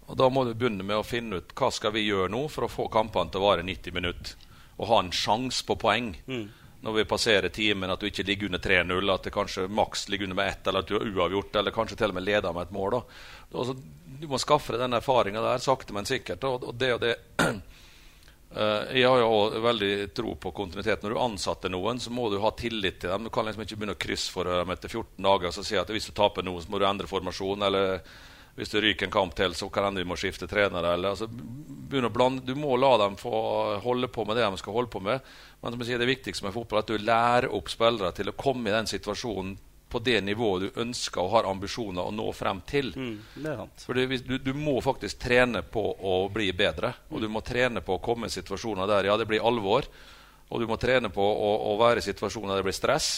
Og 0.04 0.18
Da 0.20 0.28
må 0.28 0.44
du 0.44 0.52
begynne 0.52 0.84
med 0.84 0.98
å 0.98 1.06
finne 1.06 1.40
ut 1.40 1.54
hva 1.56 1.70
skal 1.72 1.94
vi 1.94 2.04
gjøre 2.04 2.32
nå 2.32 2.44
for 2.52 2.66
å 2.66 2.72
få 2.72 2.90
kampene 2.92 3.32
til 3.32 3.40
å 3.40 3.46
vare 3.46 3.64
90 3.64 3.94
minutter. 3.96 4.34
Og 4.76 4.90
ha 4.90 4.98
en 5.00 5.14
sjanse 5.14 5.64
på 5.64 5.78
poeng. 5.80 6.12
Mm. 6.26 6.48
Når 6.84 6.92
vi 6.98 7.04
passerer 7.08 7.48
timen, 7.48 7.88
at 7.88 8.00
du 8.00 8.10
ikke 8.10 8.26
ligger 8.28 8.50
under 8.50 8.60
3-0, 8.60 9.12
at 9.14 9.24
det 9.24 9.30
kanskje 9.32 9.62
maks 9.72 10.02
ligger 10.12 10.28
under 10.28 10.36
med 10.36 10.50
ett, 10.52 10.66
eller 10.66 10.84
at 10.84 10.90
du 10.90 10.98
har 10.98 11.06
uavgjort, 11.08 11.56
eller 11.56 11.72
kanskje 11.72 11.96
til 11.96 12.12
og 12.12 12.18
med 12.18 12.26
leder 12.26 12.52
med 12.52 12.66
et 12.66 12.74
mål. 12.76 12.98
Altså, 13.54 13.76
du 14.20 14.26
må 14.28 14.40
skaffe 14.42 14.74
deg 14.74 14.82
den 14.84 14.98
erfaringa 14.98 15.40
der, 15.40 15.62
sakte, 15.64 15.96
men 15.96 16.08
sikkert. 16.08 16.44
Og, 16.44 16.68
det 16.76 16.92
og 16.98 17.00
det 17.06 17.16
Uh, 18.54 18.84
jeg 19.00 19.08
har 19.08 19.18
jo 19.18 19.62
veldig 19.64 19.94
tro 20.14 20.36
på 20.38 20.52
kontinuitet. 20.54 21.02
Når 21.02 21.14
du 21.14 21.22
ansetter 21.24 21.72
noen, 21.72 21.98
så 21.98 22.12
må 22.14 22.28
du 22.30 22.36
ha 22.44 22.52
tillit 22.54 23.00
til 23.02 23.10
dem. 23.10 23.24
Du 23.26 23.32
kan 23.34 23.48
liksom 23.48 23.64
ikke 23.64 23.80
begynne 23.80 23.96
å 23.96 24.04
krysse 24.04 24.30
for 24.30 24.46
dem 24.46 24.70
etter 24.70 24.92
14 24.92 25.24
dager 25.24 25.50
og 25.50 25.66
si 25.66 25.80
at 25.80 25.90
hvis 25.90 26.06
du 26.06 26.14
taper 26.14 26.46
nå, 26.46 26.54
så 26.62 26.70
må 26.70 26.78
du 26.78 26.86
endre 26.86 27.10
formasjon. 27.10 27.64
Eller 27.66 28.04
hvis 28.54 28.70
det 28.70 28.80
ryker 28.84 29.08
en 29.08 29.12
kamp 29.14 29.34
til, 29.34 29.54
så 29.54 29.68
kan 29.72 29.96
vi 29.98 30.04
må 30.06 30.16
skifte 30.18 30.46
trener. 30.46 30.86
Eller, 30.92 31.14
altså, 31.14 31.26
blande, 32.14 32.44
du 32.46 32.54
må 32.54 32.76
la 32.78 32.92
dem 33.02 33.16
få 33.18 33.34
holde 33.82 34.08
på 34.08 34.24
med 34.28 34.38
det 34.38 34.46
de 34.46 34.60
skal 34.62 34.76
holde 34.76 34.92
på 34.92 35.02
med. 35.02 35.22
Men 35.60 35.74
som 35.74 35.82
jeg 35.82 35.90
sier, 35.90 36.02
det 36.02 36.10
viktigste 36.10 36.46
med 36.46 36.54
fotball 36.54 36.80
er 36.80 36.86
at 36.86 36.92
du 36.92 37.06
lærer 37.08 37.54
opp 37.56 37.72
spillere 37.72 38.12
til 38.14 38.30
å 38.30 38.36
komme 38.38 38.70
i 38.70 38.76
den 38.76 38.90
situasjonen 38.90 39.56
på 39.94 40.00
det 40.02 40.20
nivået 40.26 40.62
du 40.62 40.80
ønsker 40.82 41.22
og 41.22 41.30
har 41.36 41.46
ambisjoner 41.46 42.02
å 42.02 42.14
nå 42.14 42.30
frem 42.34 42.60
til. 42.66 42.88
Mm, 42.98 43.12
For 43.78 43.94
du, 43.94 44.38
du, 44.42 44.50
må 44.58 44.80
faktisk 44.82 45.20
trene 45.22 45.62
på 45.62 45.84
å 46.02 46.16
bli 46.34 46.48
bedre. 46.56 46.90
Og 47.10 47.22
du 47.22 47.28
må 47.30 47.44
trene 47.46 47.82
på 47.82 47.94
å 47.94 48.02
komme 48.02 48.26
i 48.26 48.34
situasjoner 48.34 48.90
der 48.90 49.10
ja, 49.10 49.18
det 49.18 49.28
blir 49.30 49.46
alvor. 49.46 49.86
Og 50.50 50.60
du 50.60 50.66
må 50.70 50.78
trene 50.82 51.10
på 51.14 51.22
å, 51.22 51.52
å 51.70 51.76
være 51.78 52.02
i 52.02 52.06
situasjoner 52.06 52.54
der 52.54 52.62
det 52.62 52.68
blir 52.70 52.76
stress. 52.76 53.12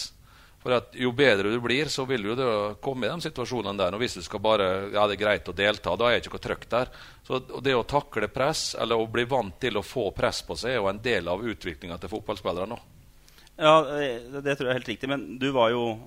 For 0.63 0.73
at 0.73 0.95
Jo 0.97 1.11
bedre 1.15 1.51
du 1.53 1.59
blir, 1.61 1.89
så 1.93 2.05
vil 2.09 2.25
du 2.35 2.43
komme 2.81 3.07
i 3.07 3.11
de 3.11 3.27
situasjonene 3.27 3.77
der. 3.77 3.95
Og 3.95 4.01
hvis 4.01 4.17
du 4.17 4.23
skal 4.25 4.41
bare, 4.43 4.67
ja 4.93 5.05
det 5.07 5.17
er 5.17 5.23
greit 5.23 5.49
å 5.51 5.55
delta, 5.55 5.95
da 5.95 6.09
er 6.09 6.17
det 6.17 6.25
ikke 6.25 6.35
noe 6.35 6.45
trøkk 6.47 6.67
der. 6.73 6.91
Så 7.27 7.41
Det 7.63 7.75
å 7.77 7.85
takle 7.87 8.31
press, 8.33 8.73
eller 8.79 8.97
å 8.99 9.09
bli 9.11 9.27
vant 9.29 9.59
til 9.61 9.77
å 9.77 9.85
få 9.85 10.09
press 10.17 10.41
på 10.47 10.57
seg, 10.57 10.73
er 10.73 10.81
jo 10.81 10.91
en 10.91 11.01
del 11.03 11.29
av 11.29 11.45
utviklinga 11.45 11.99
til 12.01 12.13
fotballspillere 12.15 12.69
nå. 12.69 12.79
Ja, 13.57 13.81
det, 13.81 14.53
tror 14.53 14.67
jeg 14.67 14.73
er 14.73 14.79
helt 14.79 14.91
riktig. 14.91 15.09
Men 15.09 15.37
du 15.41 15.49
var 15.55 15.71
jo 15.73 15.97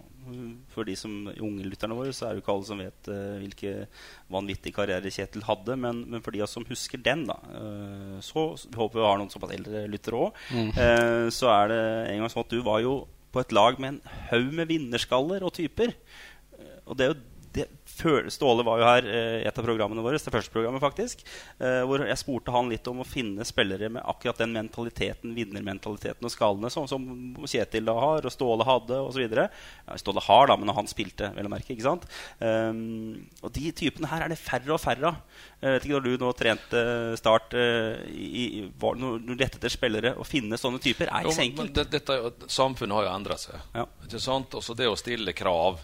for 0.70 0.86
de 0.86 0.94
som 0.98 1.12
unge 1.30 1.66
lytterne 1.66 1.96
våre, 1.96 2.12
så 2.14 2.26
er 2.26 2.34
det 2.34 2.40
jo 2.40 2.44
ikke 2.44 2.54
alle 2.54 2.68
som 2.68 2.82
vet 2.82 3.10
uh, 3.10 3.38
hvilke 3.40 3.72
vanvittige 4.30 4.76
karrierer 4.76 5.14
Kjetil 5.14 5.46
hadde. 5.46 5.76
Men, 5.80 6.04
men, 6.10 6.24
for 6.24 6.36
de 6.36 6.44
som 6.50 6.66
husker 6.68 7.02
den, 7.02 7.24
da, 7.30 7.38
uh, 7.54 8.18
så 8.24 8.50
håper 8.76 9.00
vi 9.00 9.06
har 9.06 9.20
noen 9.20 9.32
såpass 9.32 9.54
eldre 9.56 9.86
lyttere 9.90 10.20
òg, 10.26 10.44
mm. 10.52 10.70
uh, 10.76 11.26
så 11.34 11.50
er 11.54 11.72
det 11.72 11.80
en 12.12 12.22
gang 12.22 12.32
sånn 12.32 12.46
at 12.46 12.54
du 12.54 12.60
var 12.66 12.84
jo 12.84 12.94
på 13.30 13.42
et 13.42 13.52
lag 13.54 13.80
med 13.80 13.94
en 13.94 14.00
haug 14.30 14.52
med 14.54 14.70
vinnerskaller 14.70 15.44
og 15.46 15.54
typer. 15.58 15.94
Og 16.86 16.98
det 16.98 17.04
er 17.04 17.12
jo 17.12 17.20
Ståle 18.30 18.64
var 18.66 18.80
jo 18.80 18.86
her 18.86 19.06
i 19.06 19.16
eh, 19.16 19.48
et 19.48 19.58
av 19.58 19.66
programmene 19.66 20.02
våre, 20.04 20.18
det 20.20 20.32
første 20.32 20.52
programmet 20.52 20.82
faktisk, 20.82 21.22
eh, 21.58 21.80
hvor 21.88 22.02
jeg 22.04 22.20
spurte 22.20 22.54
han 22.54 22.70
litt 22.70 22.86
om 22.90 23.02
å 23.02 23.06
finne 23.08 23.46
spillere 23.48 23.90
med 23.92 24.04
akkurat 24.08 24.40
den 24.40 24.54
mentaliteten, 24.56 25.34
vinnermentaliteten 25.36 26.26
og 26.26 26.32
skallene 26.32 26.70
som, 26.72 26.88
som, 26.90 27.06
Kjetil 27.50 27.88
da 27.88 27.96
har, 27.98 28.26
og 28.26 28.34
Ståle 28.34 28.66
hadde 28.66 29.00
osv. 29.02 29.24
Ja, 29.26 29.48
Ståle 30.00 30.22
har, 30.24 30.50
da, 30.50 30.56
men 30.60 30.72
han 30.76 30.90
spilte, 30.90 31.32
vel 31.36 31.48
å 31.48 31.52
merke. 31.52 31.74
ikke 31.74 31.86
sant? 31.86 32.06
Um, 32.38 33.18
og 33.42 33.50
de 33.56 33.72
typene 33.74 34.10
her 34.10 34.24
er 34.24 34.32
det 34.32 34.38
færre 34.38 34.76
og 34.76 34.82
færre 34.82 35.10
av. 35.10 35.18
Jeg 35.60 35.74
vet 35.74 35.86
ikke 35.88 35.96
når 35.96 36.06
du 36.06 36.24
nå 36.24 36.30
trente 36.38 36.82
Start 37.20 37.54
i, 37.58 38.44
var, 38.80 38.96
når 38.96 39.18
du 39.26 39.32
lette 39.34 39.58
etter 39.58 39.72
spillere, 39.72 40.14
å 40.16 40.24
finne 40.26 40.58
sånne 40.60 40.80
typer 40.82 41.10
er 41.10 41.26
ikke 41.26 41.36
så 41.36 41.44
enkelt. 41.44 41.74
Det, 41.76 41.86
dette, 41.92 42.48
samfunnet 42.52 42.96
har 42.96 43.08
jo 43.08 43.12
endret 43.16 43.42
seg. 43.42 43.66
Ja. 43.74 43.86
Ikke 44.06 44.22
sant? 44.22 44.54
Også 44.56 44.76
det 44.78 44.88
å 44.88 44.96
stille 44.98 45.34
krav 45.36 45.82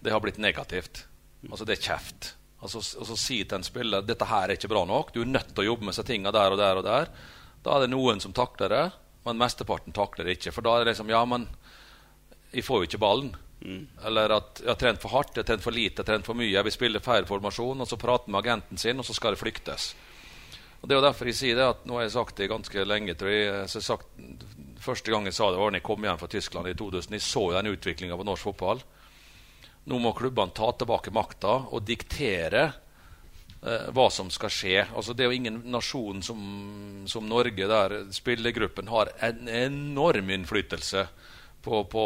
det 0.00 0.12
har 0.14 0.20
blitt 0.20 0.38
negativt. 0.38 1.04
Altså 1.50 1.64
Det 1.68 1.76
er 1.76 1.86
kjeft. 1.88 2.34
Altså, 2.62 2.80
så 2.82 3.16
Si 3.20 3.42
til 3.44 3.58
en 3.58 3.66
spiller 3.66 4.02
dette 4.02 4.26
her 4.26 4.48
er 4.48 4.56
ikke 4.56 4.70
bra 4.72 4.84
nok, 4.88 5.12
du 5.14 5.20
er 5.22 5.28
nødt 5.30 5.52
til 5.52 5.64
å 5.64 5.70
jobbe 5.70 5.88
med 5.88 5.96
seg 5.96 6.06
tinga 6.08 6.32
der 6.34 6.54
og 6.54 6.58
der. 6.58 6.80
og 6.80 6.86
der. 6.86 7.10
Da 7.62 7.76
er 7.76 7.84
det 7.84 7.92
noen 7.92 8.20
som 8.22 8.34
takler 8.34 8.72
det, 8.72 8.84
men 9.26 9.38
mesteparten 9.38 9.94
takler 9.94 10.26
det 10.26 10.38
ikke. 10.38 10.54
For 10.54 10.62
da 10.62 10.76
er 10.76 10.84
det 10.84 10.94
liksom 10.94 11.10
Ja, 11.10 11.24
men 11.24 11.48
jeg 12.52 12.64
får 12.64 12.82
jo 12.82 12.88
ikke 12.88 13.02
ballen. 13.02 13.34
Mm. 13.60 13.86
Eller 14.06 14.34
at 14.36 14.60
jeg 14.62 14.68
har 14.70 14.78
trent 14.80 15.02
for 15.02 15.10
hardt, 15.10 15.34
jeg 15.34 15.42
har 15.42 15.50
trent 15.50 15.64
for 15.64 15.74
lite, 15.74 16.00
jeg 16.00 16.04
har 16.04 16.10
trent 16.12 16.28
for 16.28 16.38
mye. 16.38 16.52
Jeg 16.52 16.64
vil 16.64 16.74
spille 16.74 17.02
feil 17.02 17.26
formasjon, 17.28 17.80
og 17.82 17.88
så 17.88 17.98
prate 18.00 18.30
med 18.30 18.40
agenten 18.40 18.78
sin, 18.78 18.98
og 18.98 19.06
så 19.06 19.16
skal 19.16 19.34
det 19.34 19.42
flyktes. 19.42 19.94
Og 20.80 20.88
Det 20.88 20.94
er 20.94 21.00
jo 21.00 21.06
derfor 21.08 21.26
jeg 21.26 21.38
sier 21.38 21.56
det 21.58 21.66
at 21.66 21.86
nå 21.88 21.96
har 21.96 22.04
jeg 22.06 22.14
sagt 22.14 22.36
det 22.36 22.50
ganske 22.52 22.84
lenge. 22.84 23.14
tror 23.14 23.32
jeg, 23.32 23.68
så 23.68 23.80
jeg 23.80 23.88
sagt, 23.90 24.06
Første 24.86 25.10
gang 25.10 25.24
jeg 25.24 25.34
sa 25.34 25.50
det, 25.50 25.58
var 25.58 25.72
da 25.72 25.80
jeg 25.80 25.82
kom 25.82 26.04
hjem 26.04 26.18
fra 26.20 26.28
Tyskland 26.30 26.68
i 26.68 26.74
2000. 26.78 27.16
Jeg 27.16 27.22
så 27.24 27.40
jo 27.48 27.56
den 27.56 27.72
utviklinga 27.72 28.16
på 28.16 28.26
norsk 28.28 28.44
fotball. 28.44 28.82
Nå 29.86 30.00
må 30.02 30.12
klubbene 30.18 30.54
ta 30.54 30.72
tilbake 30.74 31.12
makta 31.14 31.60
og 31.70 31.84
diktere 31.86 32.64
eh, 32.66 33.86
hva 33.94 34.08
som 34.10 34.32
skal 34.34 34.50
skje. 34.50 34.80
Altså, 34.90 35.14
det 35.14 35.24
er 35.24 35.30
jo 35.30 35.38
ingen 35.38 35.60
nasjon 35.70 36.24
som, 36.26 36.40
som 37.06 37.28
Norge 37.30 37.68
der 37.70 37.96
spillergruppen 38.14 38.90
har 38.90 39.12
en 39.22 39.46
enorm 39.46 40.32
innflytelse 40.34 41.06
på, 41.66 41.84
på, 41.90 42.04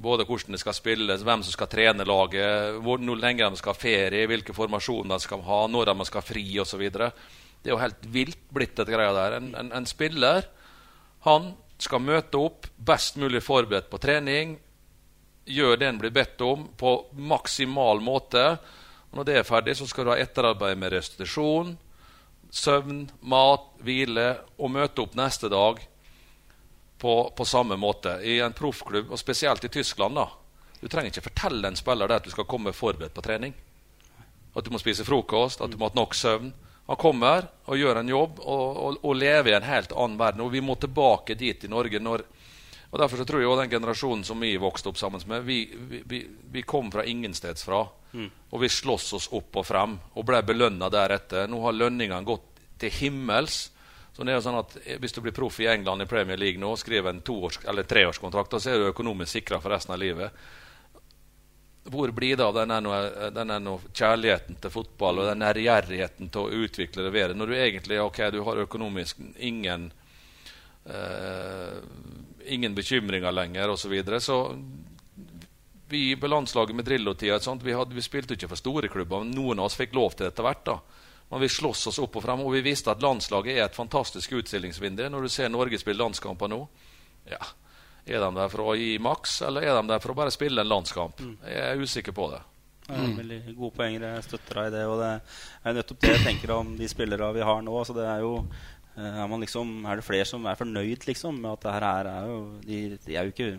både 0.00 0.24
hvordan 0.24 0.56
det 0.56 0.60
skal 0.62 0.76
spilles, 0.76 1.24
hvem 1.26 1.44
som 1.44 1.52
skal 1.52 1.68
trene 1.72 2.06
laget, 2.08 2.78
hvor 2.84 3.00
lenge 3.00 3.44
de 3.44 3.60
skal 3.60 3.74
ha 3.74 3.80
ferie, 3.80 4.28
hvilke 4.30 4.56
formasjoner 4.56 5.12
de 5.12 5.26
skal 5.26 5.44
ha, 5.44 5.60
når 5.68 5.90
de 5.92 6.08
skal 6.08 6.22
ha 6.22 6.28
fri 6.28 6.44
osv. 6.62 6.84
Det 6.92 7.68
er 7.68 7.74
jo 7.74 7.82
helt 7.82 8.06
vilt 8.14 8.44
blitt, 8.52 8.76
dette 8.78 8.92
greia 8.92 9.12
der. 9.16 9.36
En, 9.40 9.50
en, 9.60 9.72
en 9.76 9.88
spiller 9.88 10.48
han 11.26 11.52
skal 11.82 12.02
møte 12.02 12.40
opp 12.40 12.68
best 12.76 13.18
mulig 13.20 13.42
forberedt 13.44 13.90
på 13.92 14.00
trening, 14.02 14.56
gjør 15.44 15.76
det 15.76 15.88
en 15.88 15.98
blir 15.98 16.14
bedt 16.14 16.40
om, 16.46 16.68
på 16.76 16.94
maksimal 17.18 18.00
måte. 18.00 18.44
Og 19.10 19.18
når 19.18 19.28
det 19.28 19.38
er 19.38 19.48
ferdig, 19.48 19.76
så 19.78 19.86
skal 19.88 20.06
du 20.06 20.12
ha 20.14 20.18
etterarbeid 20.20 20.78
med 20.78 20.94
restitusjon, 20.94 21.74
søvn, 22.52 23.06
mat, 23.28 23.66
hvile, 23.84 24.28
og 24.58 24.72
møte 24.72 25.04
opp 25.04 25.16
neste 25.18 25.50
dag 25.52 25.80
på, 27.02 27.16
på 27.36 27.44
samme 27.48 27.76
måte 27.80 28.18
i 28.22 28.38
en 28.44 28.54
proffklubb, 28.54 29.10
og 29.10 29.20
spesielt 29.20 29.64
i 29.64 29.72
Tyskland. 29.72 30.16
da. 30.16 30.28
Du 30.80 30.88
trenger 30.88 31.12
ikke 31.12 31.28
fortelle 31.28 31.68
en 31.68 31.78
spiller 31.78 32.10
det 32.10 32.20
at 32.20 32.26
du 32.26 32.32
skal 32.34 32.48
komme 32.48 32.74
forberedt 32.74 33.14
på 33.14 33.24
trening. 33.24 33.54
At 34.54 34.66
du 34.66 34.72
må 34.74 34.80
spise 34.82 35.06
frokost, 35.06 35.62
at 35.62 35.72
du 35.72 35.78
må 35.80 35.88
ha 35.88 35.96
nok 35.96 36.14
søvn. 36.14 36.52
Han 36.90 36.98
kommer 36.98 37.46
og 37.70 37.78
gjør 37.78 38.00
en 38.00 38.10
jobb 38.10 38.40
og, 38.42 38.64
og, 38.76 38.96
og 39.06 39.16
lever 39.16 39.52
i 39.52 39.56
en 39.56 39.66
helt 39.66 39.94
annen 39.94 40.18
verden. 40.18 40.42
Og 40.44 40.52
vi 40.52 40.60
må 40.64 40.74
tilbake 40.76 41.38
dit 41.38 41.64
i 41.64 41.70
Norge 41.70 42.00
når 42.02 42.24
og 42.92 42.98
Derfor 43.00 43.16
så 43.16 43.24
tror 43.24 43.40
jeg 43.40 43.48
også 43.48 43.62
den 43.62 43.72
generasjonen 43.72 44.24
som 44.24 44.42
vi 44.44 44.50
vokste 44.60 44.90
opp 44.90 44.98
sammen 45.00 45.22
med, 45.24 45.46
vi, 45.48 45.62
vi, 46.04 46.18
vi 46.52 46.62
kom 46.62 46.90
fra 46.92 47.06
ingensteds 47.08 47.64
fra. 47.64 47.86
Mm. 48.12 48.26
Og 48.52 48.60
vi 48.60 48.68
sloss 48.68 49.06
oss 49.16 49.30
opp 49.32 49.56
og 49.56 49.64
frem 49.64 49.94
og 50.12 50.26
ble 50.28 50.42
belønna 50.44 50.90
deretter. 50.92 51.48
Nå 51.48 51.62
har 51.64 51.72
lønningene 51.72 52.28
gått 52.28 52.60
til 52.82 52.92
himmels. 52.92 53.70
Så 54.12 54.26
det 54.28 54.34
er 54.34 54.36
jo 54.36 54.44
sånn 54.44 54.58
at 54.60 54.76
Hvis 55.00 55.16
du 55.16 55.22
blir 55.24 55.32
proff 55.32 55.56
i 55.64 55.70
England 55.72 56.04
i 56.04 56.08
Premier 56.10 56.36
League 56.36 56.60
nå 56.60 56.74
og 56.74 56.82
skriver 56.82 57.14
en 57.14 57.22
toårs- 57.24 57.62
eller 57.64 57.88
treårskontrakt, 57.88 58.58
så 58.60 58.74
er 58.74 58.82
du 58.82 58.90
økonomisk 58.90 59.38
sikra 59.38 59.62
for 59.62 59.72
resten 59.72 59.96
av 59.96 60.02
livet. 60.02 60.44
Hvor 61.88 62.12
blir 62.12 62.36
det 62.36 62.44
av 62.44 62.60
den 62.60 63.72
kjærligheten 63.88 64.60
til 64.60 64.70
fotball 64.76 65.22
og 65.22 65.32
den 65.32 65.40
nærgjerrigheten 65.40 66.28
til 66.28 66.44
å 66.44 66.60
utvikle 66.68 67.08
det 67.08 67.16
videre, 67.16 67.40
når 67.40 67.48
du 67.48 67.56
egentlig 67.56 68.04
ok, 68.04 68.20
du 68.36 68.42
har 68.44 68.60
økonomisk 68.68 69.24
ingen 69.40 69.88
eh, 70.84 71.80
ingen 72.46 72.74
bekymringer 72.74 73.32
lenger 73.32 73.70
osv. 73.70 73.82
Så, 73.82 73.88
videre. 73.88 74.20
så 74.20 74.38
vi 75.92 76.16
på 76.16 76.26
landslaget 76.26 76.76
med 76.76 76.84
Drillo-tida 76.84 77.38
vi, 77.62 77.76
vi, 77.94 78.02
spilte 78.02 78.34
ikke 78.34 78.48
for 78.48 78.56
store 78.60 78.88
klubber. 78.88 79.18
men 79.18 79.34
Noen 79.36 79.60
av 79.60 79.68
oss 79.68 79.76
fikk 79.76 79.94
lov 79.94 80.14
til 80.14 80.26
det 80.26 80.32
etter 80.32 80.46
hvert. 80.46 80.64
da. 80.64 80.78
Men 81.32 81.40
vi 81.40 81.48
sloss 81.48 81.86
oss 81.86 81.98
opp 81.98 82.16
og 82.16 82.24
frem, 82.24 82.40
og 82.44 82.52
vi 82.52 82.60
visste 82.64 82.92
at 82.92 83.02
landslaget 83.02 83.56
er 83.56 83.64
et 83.64 83.76
fantastisk 83.76 84.32
utstillingsvindu. 84.36 85.04
Når 85.08 85.22
du 85.22 85.32
ser 85.32 85.52
Norge 85.52 85.78
spille 85.80 86.02
landskamper 86.02 86.50
nå 86.52 86.62
ja, 87.30 87.38
Er 88.04 88.24
de 88.24 88.30
der 88.36 88.48
for 88.52 88.66
å 88.66 88.74
gi 88.76 88.98
maks, 88.98 89.38
eller 89.46 89.64
er 89.64 89.78
de 89.78 89.92
der 89.92 90.02
for 90.02 90.12
å 90.12 90.18
bare 90.18 90.34
spille 90.34 90.60
en 90.60 90.68
landskamp? 90.68 91.20
Mm. 91.20 91.36
Jeg 91.46 91.62
er 91.68 91.84
usikker 91.84 92.16
på 92.16 92.28
det. 92.34 92.42
Ja, 92.88 92.98
veldig 93.16 93.38
gode 93.56 93.76
poenger. 93.76 94.04
Jeg 94.08 94.26
støtter 94.26 94.60
deg 94.60 94.68
i 94.68 94.74
det. 94.74 94.84
Og 94.90 95.00
det 95.00 95.10
er 95.12 95.76
nettopp 95.78 96.00
det 96.02 96.14
jeg 96.16 96.24
tenker 96.26 96.54
om 96.56 96.72
de 96.76 96.88
spillere 96.90 97.32
vi 97.36 97.44
har 97.46 97.62
nå. 97.64 97.76
Altså, 97.78 97.96
det 97.96 98.08
er 98.08 98.24
jo 98.24 98.34
er, 98.96 99.36
liksom, 99.40 99.70
er, 99.86 100.00
det 100.00 100.04
flere 100.04 100.26
som 100.28 100.44
er 100.46 100.58
fornøyd 100.58 101.06
liksom, 101.08 101.38
med 101.40 101.54
at 101.54 101.62
det 101.64 101.76
her 101.76 101.86
er 102.10 102.26
jo 102.28 102.40
De, 102.66 102.80
de 103.06 103.16
er 103.16 103.28
jo 103.28 103.32
ikke 103.32 103.52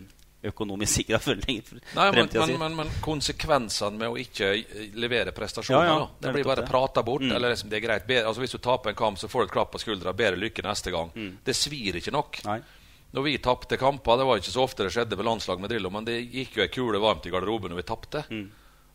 økonomisk 0.43 0.93
sikra 0.99 1.19
for 1.23 1.39
lenger. 1.39 1.79
Nei, 1.95 2.07
men, 2.11 2.29
men, 2.33 2.53
men, 2.59 2.75
men, 2.81 2.89
konsekvensene 3.03 3.99
med 3.99 4.11
å 4.11 4.17
ikke 4.19 4.51
levere 4.99 5.31
prestasjoner 5.35 5.87
ja, 5.87 5.93
ja, 6.01 6.07
det, 6.11 6.27
det 6.27 6.33
blir 6.35 6.47
bare 6.49 6.65
prata 6.67 7.03
bort. 7.03 7.23
Mm. 7.23 7.35
eller 7.37 7.53
liksom, 7.53 7.71
det 7.71 7.79
er 7.79 7.85
greit. 7.85 8.07
Bedre, 8.09 8.27
altså, 8.27 8.43
hvis 8.43 8.55
du 8.55 8.59
taper 8.59 8.91
en 8.91 8.99
kamp, 8.99 9.21
så 9.21 9.29
får 9.31 9.45
du 9.45 9.49
et 9.49 9.55
klapp 9.55 9.71
på 9.73 9.81
skuldra. 9.81 10.15
Bedre 10.17 10.41
lykke 10.41 10.65
neste 10.65 10.91
gang. 10.93 11.13
Mm. 11.15 11.31
Det 11.47 11.55
svir 11.57 11.99
ikke 11.99 12.13
nok. 12.15 12.41
Nei. 12.49 12.59
når 13.13 13.27
vi 13.27 13.37
tapte 13.37 13.77
kamper 13.77 14.17
Det 14.17 14.25
var 14.25 14.39
ikke 14.41 14.51
så 14.51 14.63
ofte 14.65 14.83
det 14.83 14.91
skjedde 14.95 15.15
ved 15.15 15.27
landslag 15.29 15.59
med 15.61 15.71
Drillo, 15.71 15.89
men 15.93 16.05
det 16.05 16.19
gikk 16.19 16.57
jo 16.57 16.65
ei 16.65 16.71
kule 16.73 16.99
varmt 16.99 17.25
i 17.29 17.33
garderoben 17.33 17.71
når 17.71 17.79
vi 17.79 17.87
tapte. 17.87 18.25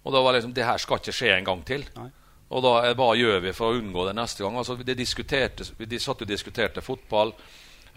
Og 0.04 0.14
da 0.14 0.22
var 0.24 0.36
liksom 0.36 0.52
Det 0.56 0.66
her 0.68 0.78
skal 0.78 1.00
ikke 1.00 1.16
skje 1.16 1.36
en 1.38 1.48
gang 1.48 1.64
til. 1.66 1.88
Nei. 1.96 2.10
Og 2.48 2.64
da 2.64 2.74
eh, 2.86 2.96
hva 2.96 3.12
gjør 3.18 3.40
vi 3.44 3.54
for 3.56 3.72
å 3.72 3.80
unngå 3.80 4.06
det 4.08 4.16
neste 4.16 4.44
gang? 4.44 4.56
Altså, 4.60 4.78
de, 4.80 4.94
de 4.94 6.00
satt 6.00 6.24
og 6.24 6.30
diskuterte 6.30 6.84
fotball. 6.84 7.34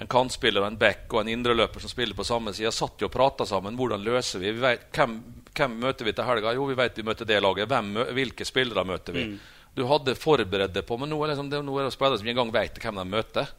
En 0.02 0.10
kantspiller, 0.10 0.64
en 0.66 0.80
back 0.80 1.12
og 1.14 1.22
en 1.22 1.30
indreløper 1.30 1.84
som 1.84 1.92
spiller 1.92 2.18
på 2.18 2.26
samme 2.26 2.54
side, 2.58 2.72
satt 2.74 3.04
jo 3.04 3.10
og 3.10 3.14
prata 3.14 3.46
sammen. 3.46 3.78
Hvordan 3.78 4.04
løser 4.04 4.42
vi? 4.42 4.54
vi 4.56 4.64
vet, 4.64 4.88
hvem, 4.96 5.18
hvem 5.56 5.76
møter 5.84 6.08
vi 6.08 6.14
til 6.18 6.28
helga? 6.28 6.56
Jo, 6.58 6.68
vi 6.70 6.78
vet 6.80 6.98
vi 6.98 7.06
møter 7.06 7.30
det 7.30 7.42
laget. 7.44 7.70
Hvem, 7.70 7.92
hvilke 8.18 8.48
spillere 8.48 8.88
møter 8.88 9.18
vi? 9.18 9.26
Du 9.72 9.86
hadde 9.88 10.18
forberedt 10.20 10.74
deg 10.76 10.84
på, 10.84 10.98
men 11.00 11.08
nå 11.08 11.18
er, 11.24 11.32
liksom, 11.32 11.48
det, 11.52 11.62
nå 11.64 11.76
er 11.80 11.86
det 11.88 11.94
spillere 11.96 12.20
som 12.20 12.28
ikke 12.28 12.34
engang 12.36 12.50
vet 12.52 12.80
hvem 12.84 12.98
de 13.00 13.06
møter. 13.08 13.52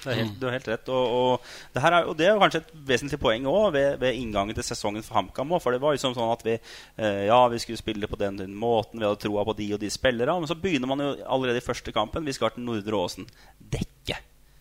Det 0.00 0.08
er 0.10 0.16
helt, 0.18 0.32
du 0.40 0.46
har 0.48 0.56
helt 0.56 0.70
rett. 0.72 0.90
Og, 0.90 1.12
og, 1.20 1.52
det 1.76 1.84
er, 1.84 1.96
og 2.10 2.16
det 2.18 2.26
er 2.26 2.40
kanskje 2.42 2.62
et 2.64 2.72
vesentlig 2.88 3.20
poeng 3.22 3.46
òg 3.46 3.68
ved, 3.76 4.00
ved 4.02 4.18
inngangen 4.18 4.56
til 4.56 4.66
sesongen 4.66 5.06
for 5.06 5.20
HamKam. 5.20 5.54
For 5.62 5.76
det 5.76 5.82
var 5.84 5.94
liksom 5.94 6.16
sånn 6.16 6.32
at 6.34 6.42
vi 6.46 6.56
eh, 6.56 7.22
ja, 7.28 7.38
vi 7.52 7.62
skulle 7.62 7.78
spille 7.78 8.10
på 8.10 8.18
den, 8.18 8.40
den 8.42 8.56
måten, 8.58 8.98
vi 8.98 9.06
hadde 9.06 9.22
troa 9.22 9.46
på 9.46 9.54
de 9.60 9.68
og 9.76 9.82
de 9.84 9.92
spillere. 9.94 10.34
Men 10.42 10.50
så 10.50 10.58
begynner 10.58 10.90
man 10.90 11.04
jo 11.06 11.12
allerede 11.22 11.62
i 11.62 11.68
første 11.68 11.94
kampen. 11.94 12.26
Vi 12.26 12.34
skal 12.34 12.50
til 12.56 12.66
Nordre 12.66 13.04
Åsen. 13.04 13.30
Dekke. 13.60 14.18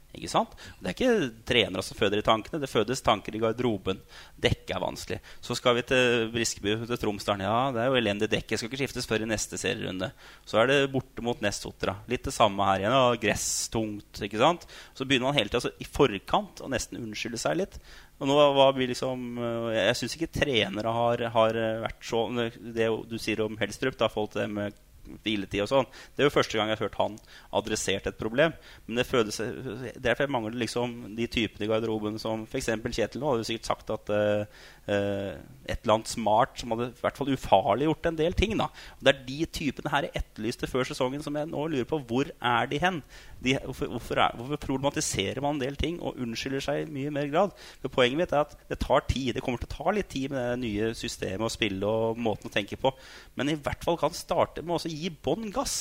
Ikke 0.10 0.30
sant? 0.32 0.56
Det 0.82 0.90
er 0.90 0.96
ikke 0.96 1.28
trenere 1.46 1.84
som 1.86 1.98
føder 1.98 2.22
i 2.22 2.26
tankene, 2.26 2.60
det 2.64 2.72
fødes 2.72 3.04
tanker 3.06 3.36
i 3.36 3.42
garderoben. 3.44 4.00
Dekket 4.42 4.74
er 4.74 4.82
vanskelig. 4.82 5.20
Så 5.46 5.58
skal 5.58 5.78
vi 5.78 5.84
til 5.86 6.32
Briskeby, 6.34 6.74
til 6.90 7.02
Tromsdalen. 7.04 7.46
Ja, 7.46 7.70
det 7.76 7.84
er 7.84 7.92
jo 7.92 8.00
elendig 8.00 8.32
dekke. 8.32 8.58
Skal 8.58 8.72
ikke 8.72 8.82
skiftes 8.82 9.10
før 9.10 9.26
i 9.26 9.30
neste 9.30 9.60
serierunde. 9.62 10.10
Så 10.50 10.58
er 10.62 10.72
det 10.72 10.80
borte 10.94 11.24
mot 11.26 11.46
Nessotra. 11.46 12.00
Litt 12.10 12.26
det 12.26 12.34
samme 12.34 12.66
her 12.72 12.82
igjen. 12.82 12.98
Ja, 12.98 13.22
gress 13.22 13.48
tungt. 13.70 14.24
ikke 14.26 14.42
sant? 14.42 14.66
Så 14.98 15.06
begynner 15.06 15.30
man 15.30 15.38
hele 15.38 15.52
tida 15.52 15.62
altså, 15.62 15.76
i 15.78 15.86
forkant 15.86 16.66
å 16.66 16.74
nesten 16.74 17.04
unnskylde 17.04 17.42
seg 17.42 17.62
litt. 17.62 17.78
Og 18.20 18.28
nå 18.28 18.36
var 18.58 18.74
vi 18.76 18.90
liksom 18.90 19.38
øh, 19.40 19.70
Jeg 19.78 19.96
syns 19.96 20.18
ikke 20.18 20.34
trenere 20.42 20.92
har, 20.92 21.22
har 21.32 21.60
vært 21.86 22.02
så 22.04 22.26
Det 22.60 22.90
du 23.08 23.16
sier 23.22 23.46
om 23.46 23.56
Helstrup, 23.62 23.96
da, 24.02 24.10
forhold 24.12 24.34
til 24.34 24.44
det 24.44 24.52
med 24.58 24.86
hviletid 25.24 25.64
og 25.66 25.72
sånn. 25.72 25.90
Det 26.16 26.24
er 26.24 26.30
jo 26.30 26.36
første 26.36 26.58
gang 26.58 26.72
jeg 26.72 26.80
har 26.80 26.88
hørt 26.88 27.00
han 27.00 27.18
adressert 27.60 28.10
et 28.10 28.20
problem. 28.20 28.56
Men 28.88 29.02
det 29.02 29.08
føles 29.10 29.40
Derfor 30.00 30.32
mangler 30.32 30.58
liksom 30.60 31.16
de 31.18 31.28
typene 31.32 31.66
i 31.66 31.70
garderoben 31.72 32.20
som 32.22 32.46
f.eks. 32.48 32.72
Kjetil 32.90 33.22
nå 33.22 33.30
hadde 33.30 33.44
jo 33.44 33.50
sikkert 33.52 33.70
sagt 33.70 33.92
at 33.94 34.12
uh, 34.12 34.70
et 35.70 35.84
eller 35.84 35.96
annet 36.00 36.10
smart 36.10 36.58
som 36.60 36.74
hadde 36.74 36.90
i 36.90 37.02
hvert 37.04 37.20
fall 37.20 37.32
ufarliggjort 37.34 38.10
en 38.10 38.20
del 38.20 38.36
ting. 38.38 38.56
da. 38.58 38.70
Og 38.98 39.06
Det 39.06 39.14
er 39.14 39.26
de 39.28 39.40
typene 39.60 39.94
her 39.94 40.08
jeg 40.08 40.24
etterlyste 40.24 40.70
før 40.70 40.88
sesongen, 40.90 41.24
som 41.24 41.36
jeg 41.38 41.50
nå 41.50 41.68
lurer 41.70 41.88
på. 41.90 42.02
Hvor 42.10 42.32
er 42.42 42.70
de 42.72 42.82
hen? 42.82 43.02
De, 43.40 43.56
hvorfor, 43.64 43.88
hvorfor, 43.94 44.20
er, 44.20 44.36
hvorfor 44.36 44.60
problematiserer 44.66 45.40
man 45.42 45.56
en 45.56 45.62
del 45.62 45.78
ting 45.80 46.00
og 46.04 46.18
unnskylder 46.20 46.64
seg 46.64 46.82
i 46.82 46.90
mye 46.92 47.14
mer 47.14 47.30
grad? 47.32 47.54
For 47.84 47.94
Poenget 47.94 48.20
mitt 48.20 48.34
er 48.34 48.48
at 48.48 48.58
det 48.72 48.80
tar 48.82 49.06
tid. 49.08 49.36
Det 49.38 49.44
kommer 49.46 49.62
til 49.62 49.70
å 49.70 49.76
ta 49.78 49.96
litt 49.96 50.10
tid 50.12 50.34
med 50.34 50.42
det 50.42 50.60
nye 50.66 50.92
systemet 50.98 51.46
og 51.48 51.54
spille 51.54 51.88
og 51.88 52.20
måten 52.20 52.50
å 52.50 52.54
tenke 52.54 52.80
på. 52.80 52.92
Men 53.40 53.54
i 53.54 53.58
hvert 53.60 53.86
fall 53.86 54.00
kan 54.02 54.16
starte 54.18 54.66
med 54.66 54.76
å 54.80 54.90
gi 54.92 54.99
bånn 55.08 55.48
gass. 55.56 55.78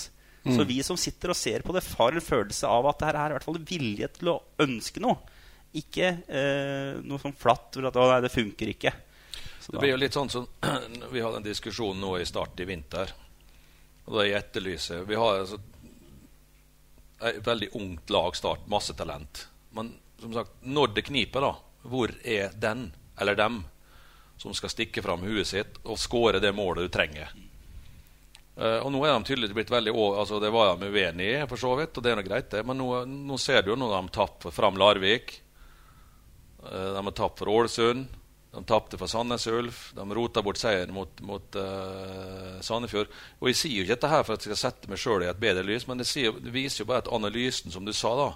Så 0.49 0.65
vi 0.65 0.79
som 0.87 0.97
sitter 0.97 1.33
og 1.33 1.37
ser 1.37 1.65
på 1.67 1.75
det, 1.77 1.83
har 1.99 2.15
en 2.15 2.25
følelse 2.25 2.69
av 2.71 2.87
at 2.89 3.01
det 3.01 3.09
her 3.11 3.19
er 3.21 3.33
i 3.33 3.37
hvert 3.37 3.47
fall 3.49 3.59
vilje 3.69 4.09
til 4.17 4.31
å 4.33 4.39
ønske 4.65 5.03
noe. 5.03 5.19
Ikke 5.77 6.13
eh, 6.25 7.01
noe 7.05 7.21
sånn 7.21 7.37
flatt 7.37 7.77
hvor 7.77 7.89
at 7.91 7.99
å, 8.01 8.07
nei, 8.09 8.21
det 8.25 8.33
funker 8.33 8.73
ikke. 8.73 8.93
Så 9.61 9.75
Det 9.75 9.83
blir 9.83 9.93
jo 9.93 10.01
litt 10.01 10.17
sånn 10.17 10.31
som 10.33 10.47
Vi 11.13 11.21
hadde 11.21 11.43
en 11.43 11.45
diskusjon 11.45 11.99
nå 12.01 12.15
i 12.17 12.29
start 12.29 12.63
i 12.63 12.69
vinter. 12.69 13.13
Og 14.07 14.15
da 14.17 14.25
jeg 14.25 14.39
etterlyser 14.39 15.05
Vi 15.09 15.19
har 15.21 15.43
altså 15.43 15.59
et 17.29 17.43
veldig 17.45 17.73
ungt 17.75 18.13
lag, 18.15 18.37
Start. 18.39 18.69
Masse 18.71 18.95
talent. 18.95 19.49
Men 19.75 19.91
som 20.23 20.33
sagt, 20.37 20.53
når 20.63 20.95
det 20.95 21.03
kniper, 21.09 21.43
da, 21.43 21.83
hvor 21.83 22.13
er 22.23 22.55
den 22.55 22.93
eller 23.19 23.35
dem 23.35 23.65
som 24.39 24.55
skal 24.55 24.71
stikke 24.71 25.03
fram 25.03 25.25
huet 25.27 25.51
sitt 25.51 25.81
og 25.83 25.99
skåre 25.99 26.39
det 26.39 26.55
målet 26.55 26.87
du 26.87 26.93
trenger? 26.95 27.35
Eh, 28.59 28.79
og 28.83 28.91
nå 28.91 29.03
er 29.07 29.15
de 29.15 29.29
tydeligvis 29.29 29.55
blitt 29.55 29.71
veldig 29.71 29.93
altså 29.95 30.41
Det 30.43 30.51
var 30.51 30.79
de 30.81 30.91
uenige 30.91 31.43
i, 31.45 31.49
for 31.51 31.61
så 31.61 31.75
vidt, 31.79 31.97
og 31.97 32.05
det 32.05 32.13
er 32.13 32.19
nå 32.19 32.25
greit, 32.27 32.51
det. 32.51 32.65
Men 32.67 32.81
nå, 32.81 32.89
nå 33.07 33.39
ser 33.39 33.63
du 33.63 33.73
jo 33.73 33.79
når 33.79 33.95
de 33.97 34.15
tapper 34.19 34.55
fram 34.55 34.81
Larvik. 34.81 35.37
Uh, 36.65 36.97
De 36.97 37.05
har 37.05 37.15
tapt 37.15 37.43
for 37.43 37.53
Ålesund. 37.55 38.09
De 38.49 38.65
tapte 38.67 38.99
for 38.99 39.11
Sandnes 39.11 39.47
Ulf. 39.47 39.93
De 39.95 40.05
rota 40.17 40.43
bort 40.43 40.59
seieren 40.59 40.95
mot, 40.97 41.21
mot 41.23 41.59
uh, 41.61 42.59
Sandefjord. 42.65 43.13
Og 43.39 43.53
Jeg 43.53 43.61
sier 43.61 43.77
jo 43.79 43.87
ikke 43.87 43.99
dette 43.99 44.13
her 44.13 44.27
for 44.27 44.35
at 44.35 44.43
jeg 44.43 44.53
skal 44.55 44.65
sette 44.67 44.91
meg 44.91 45.01
sjøl 45.01 45.23
i 45.23 45.31
et 45.31 45.41
bedre 45.41 45.67
lys, 45.69 45.87
men 45.87 46.01
det, 46.01 46.09
sier, 46.11 46.35
det 46.35 46.55
viser 46.55 46.83
jo 46.83 46.91
bare 46.91 47.05
at 47.05 47.13
analysen, 47.15 47.71
som 47.71 47.87
du 47.87 47.95
sa, 47.95 48.15
da 48.19 48.31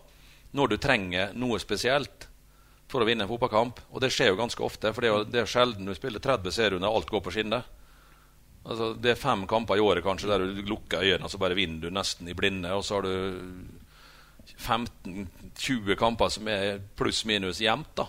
når 0.53 0.69
du 0.69 0.77
trenger 0.81 1.33
noe 1.39 1.61
spesielt 1.61 2.29
for 2.93 3.03
å 3.03 3.09
vinne 3.09 3.25
en 3.25 3.31
fotballkamp 3.31 3.79
Og 3.91 4.03
det 4.05 4.13
skjer 4.13 4.33
jo 4.33 4.41
ganske 4.41 4.65
ofte, 4.65 4.93
for 4.93 5.01
det 5.01 5.09
er 5.09 5.15
jo, 5.15 5.29
det 5.29 5.41
er 5.43 5.49
sjelden 5.49 5.89
du 5.89 5.95
spiller 5.97 6.23
30 6.23 6.53
serierunder 6.53 6.91
og 6.91 7.01
alt 7.01 7.13
går 7.13 7.23
på 7.25 7.33
skinner. 7.33 7.65
Altså, 8.63 8.93
det 8.95 9.11
er 9.11 9.19
fem 9.19 9.43
kamper 9.51 9.79
i 9.79 9.83
året 9.83 10.05
kanskje 10.07 10.31
der 10.31 10.45
du 10.45 10.63
lukker 10.69 11.03
øynene 11.03 11.27
og 11.27 11.33
så 11.33 11.41
bare 11.43 11.57
vinner 11.59 11.83
du 11.83 11.95
nesten 11.95 12.29
i 12.31 12.37
blinde. 12.39 12.71
Og 12.77 12.85
så 12.87 13.01
har 13.01 13.07
du 13.09 13.15
15-20 14.59 15.97
kamper 15.99 16.31
som 16.31 16.49
er 16.51 16.81
pluss-minus 16.99 17.61
jevnt. 17.63 17.95
da. 17.99 18.07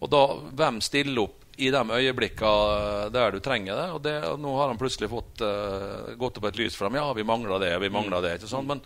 Og 0.00 0.12
da, 0.12 0.22
hvem 0.56 0.80
stiller 0.84 1.24
opp 1.24 1.36
i 1.60 1.68
de 1.72 1.80
øyeblikkene 1.80 3.10
der 3.12 3.34
du 3.34 3.40
trenger 3.44 3.76
det? 3.76 3.88
Og, 3.94 4.02
det, 4.04 4.16
nå 4.40 4.54
har 4.56 4.72
han 4.72 4.80
plutselig 4.80 5.10
fått 5.12 5.44
uh, 5.44 6.12
gått 6.20 6.40
opp 6.40 6.48
et 6.48 6.60
lys 6.60 6.76
for 6.76 6.88
dem. 6.88 7.00
Ja, 7.00 7.12
vi 7.16 7.26
mangler 7.26 7.60
det, 7.60 7.74
vi 7.82 7.92
mangler 7.92 8.24
det. 8.24 8.38
ikke 8.38 8.52
sant? 8.52 8.68
Men 8.68 8.80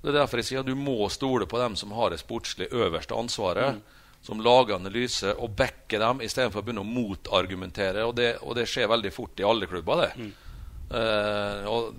det 0.00 0.12
er 0.12 0.20
derfor 0.22 0.40
jeg 0.40 0.48
sier 0.50 0.64
at 0.64 0.68
du 0.68 0.76
må 0.78 1.08
stole 1.12 1.48
på 1.48 1.60
dem 1.60 1.76
som 1.76 1.92
har 1.96 2.12
det 2.12 2.20
sportslig 2.22 2.68
øverste 2.72 3.16
ansvaret. 3.16 3.80
Som 4.22 4.40
lager 4.42 4.74
analyse 4.78 5.34
og 5.36 5.52
backer 5.58 6.02
dem 6.02 6.24
istedenfor 6.26 6.62
å 6.62 6.66
begynne 6.66 6.82
å 6.82 6.88
motargumentere. 6.88 8.04
Og 8.08 8.16
det, 8.18 8.32
og 8.42 8.56
det 8.58 8.66
skjer 8.70 8.90
veldig 8.90 9.12
fort 9.14 9.40
i 9.40 9.46
alle 9.46 9.68
klubber. 9.70 10.02
det. 10.02 10.28
Eh, 10.96 11.66
og 11.70 11.94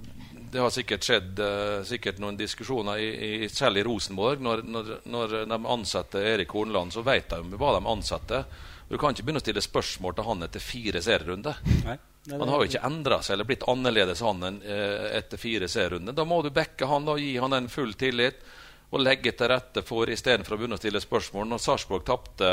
det 0.52 0.62
har 0.64 0.72
sikkert 0.72 1.04
skjedd 1.04 1.40
uh, 1.44 1.84
sikkert 1.84 2.22
noen 2.24 2.38
diskusjoner 2.40 3.02
i, 3.04 3.08
i, 3.44 3.50
selv 3.52 3.82
i 3.82 3.84
Rosenborg. 3.84 4.40
Når, 4.44 4.64
når, 4.64 4.92
når 5.12 5.34
de 5.44 5.58
ansetter 5.74 6.28
Erik 6.34 6.54
Hornland, 6.56 6.96
så 6.96 7.04
vet 7.04 7.34
de 7.34 7.60
hva 7.60 7.74
de 7.76 7.82
ansetter. 7.92 8.46
Du 8.88 8.96
kan 8.96 9.12
ikke 9.12 9.26
begynne 9.28 9.42
å 9.42 9.44
stille 9.44 9.64
spørsmål 9.64 10.16
til 10.16 10.28
han 10.30 10.46
etter 10.48 10.64
fire 10.64 11.02
serierunder. 11.04 11.60
Er 11.84 12.00
Han 12.32 12.48
har 12.48 12.62
jo 12.62 12.70
ikke 12.70 12.86
endra 12.88 13.20
seg 13.24 13.36
eller 13.36 13.48
blitt 13.50 13.66
annerledes 13.68 14.24
han 14.24 14.44
enn 14.48 14.62
eh, 14.64 15.10
etter 15.20 15.40
fire 15.40 15.68
serierunder. 15.72 16.16
Da 16.16 16.24
må 16.28 16.40
du 16.44 16.50
backe 16.56 16.88
han 16.88 17.08
og 17.12 17.20
gi 17.20 17.34
han 17.40 17.56
en 17.56 17.68
full 17.72 17.94
tillit 18.00 18.40
og 18.88 19.04
legge 19.04 19.34
til 19.36 19.50
rette 19.52 19.84
for 19.84 20.10
istedenfor 20.10 20.56
å 20.56 20.60
begynne 20.62 20.78
å 20.78 20.82
stille 20.82 21.02
spørsmål. 21.04 21.50
Når 21.52 21.64
Sarpsborg 21.64 22.06
tapte 22.08 22.52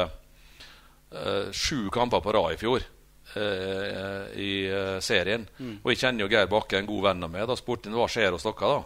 eh, 1.15 1.53
sju 1.55 1.91
kamper 1.95 2.25
på 2.25 2.35
rad 2.35 2.57
i 2.57 2.59
fjor 2.59 2.83
eh, 2.83 4.25
i 4.43 4.51
eh, 4.67 4.97
serien 5.05 5.47
Og 5.85 5.93
jeg 5.93 6.01
kjenner 6.03 6.25
jo 6.25 6.31
Geir 6.33 6.51
Bakke, 6.51 6.81
en 6.81 6.91
god 6.91 7.07
venn 7.07 7.23
av 7.29 7.31
meg. 7.31 7.47
Da 7.47 7.57
spurte 7.59 7.91
han 7.91 7.99
hva 7.99 8.09
skjer 8.11 8.35
hos 8.35 8.47
dere 8.47 8.73
da. 8.75 8.83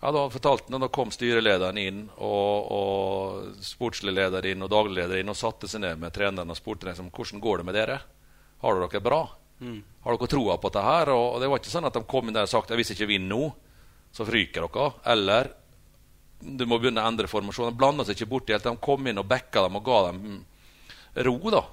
Ja, 0.00 0.12
Da 0.14 0.24
fortalte 0.30 0.74
han, 0.74 0.82
da 0.82 0.88
kom 0.94 1.10
styrelederen 1.14 1.78
inn 1.82 2.04
og, 2.22 2.72
og 2.74 3.62
sportslig 3.66 4.14
leder 4.14 4.46
inn 4.46 4.62
og 4.62 4.70
daglig 4.70 5.00
leder 5.02 5.22
inn 5.22 5.32
og 5.32 5.38
satte 5.38 5.70
seg 5.70 5.82
ned 5.82 5.98
med 6.02 6.14
treneren 6.14 6.50
og 6.54 6.58
spurte 6.58 6.86
liksom, 6.90 7.10
hvordan 7.14 7.42
går 7.42 7.62
det 7.62 7.66
med 7.70 7.78
dere. 7.78 8.00
Har 8.62 8.78
dere 8.78 8.90
det 8.94 9.02
bra? 9.06 9.22
Har 10.04 10.18
dere 10.18 10.30
troa 10.30 10.58
på 10.58 10.70
dette 10.70 10.84
her? 10.86 11.10
Og, 11.14 11.24
og 11.34 11.40
det 11.42 11.48
var 11.50 11.62
ikke 11.62 11.72
sånn 11.72 11.88
at 11.90 11.98
de 11.98 12.04
kom 12.10 12.30
inn 12.30 12.34
der 12.38 12.46
og 12.46 12.52
sagt 12.52 12.70
at 12.70 12.78
hvis 12.78 12.94
ikke 12.94 13.10
vinner 13.10 13.34
nå, 13.34 13.48
så 14.14 14.26
fryker 14.26 14.66
dere. 14.68 14.92
Eller 15.14 15.50
du 16.40 16.66
må 16.66 16.78
begynne 16.78 17.02
å 17.02 17.08
endre 17.10 17.30
formasjonen. 17.30 17.74
De 17.74 17.80
blanda 17.80 18.04
seg 18.06 18.18
ikke 18.18 18.30
borti 18.30 18.54
helt. 18.54 18.66
De 18.66 18.76
kom 18.82 19.06
inn 19.10 19.18
og 19.18 19.26
backa 19.28 19.64
dem 19.66 19.78
og 19.78 19.86
ga 19.86 20.02
dem 20.08 20.20
mm, 20.22 20.42
ro. 21.26 21.38
da. 21.54 21.64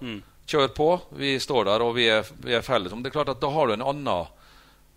Kjør 0.46 0.72
på. 0.78 0.90
Vi 1.20 1.36
står 1.42 1.68
der, 1.70 1.86
og 1.86 1.96
vi 1.98 2.08
er, 2.10 2.26
vi 2.42 2.56
er 2.58 2.66
felles. 2.66 2.94
Men 2.94 3.06
det 3.06 3.12
er 3.12 3.18
klart 3.20 3.34
at 3.34 3.42
da 3.42 3.52
har 3.54 3.68
du 3.68 3.76
en 3.76 3.86
annen 3.86 4.32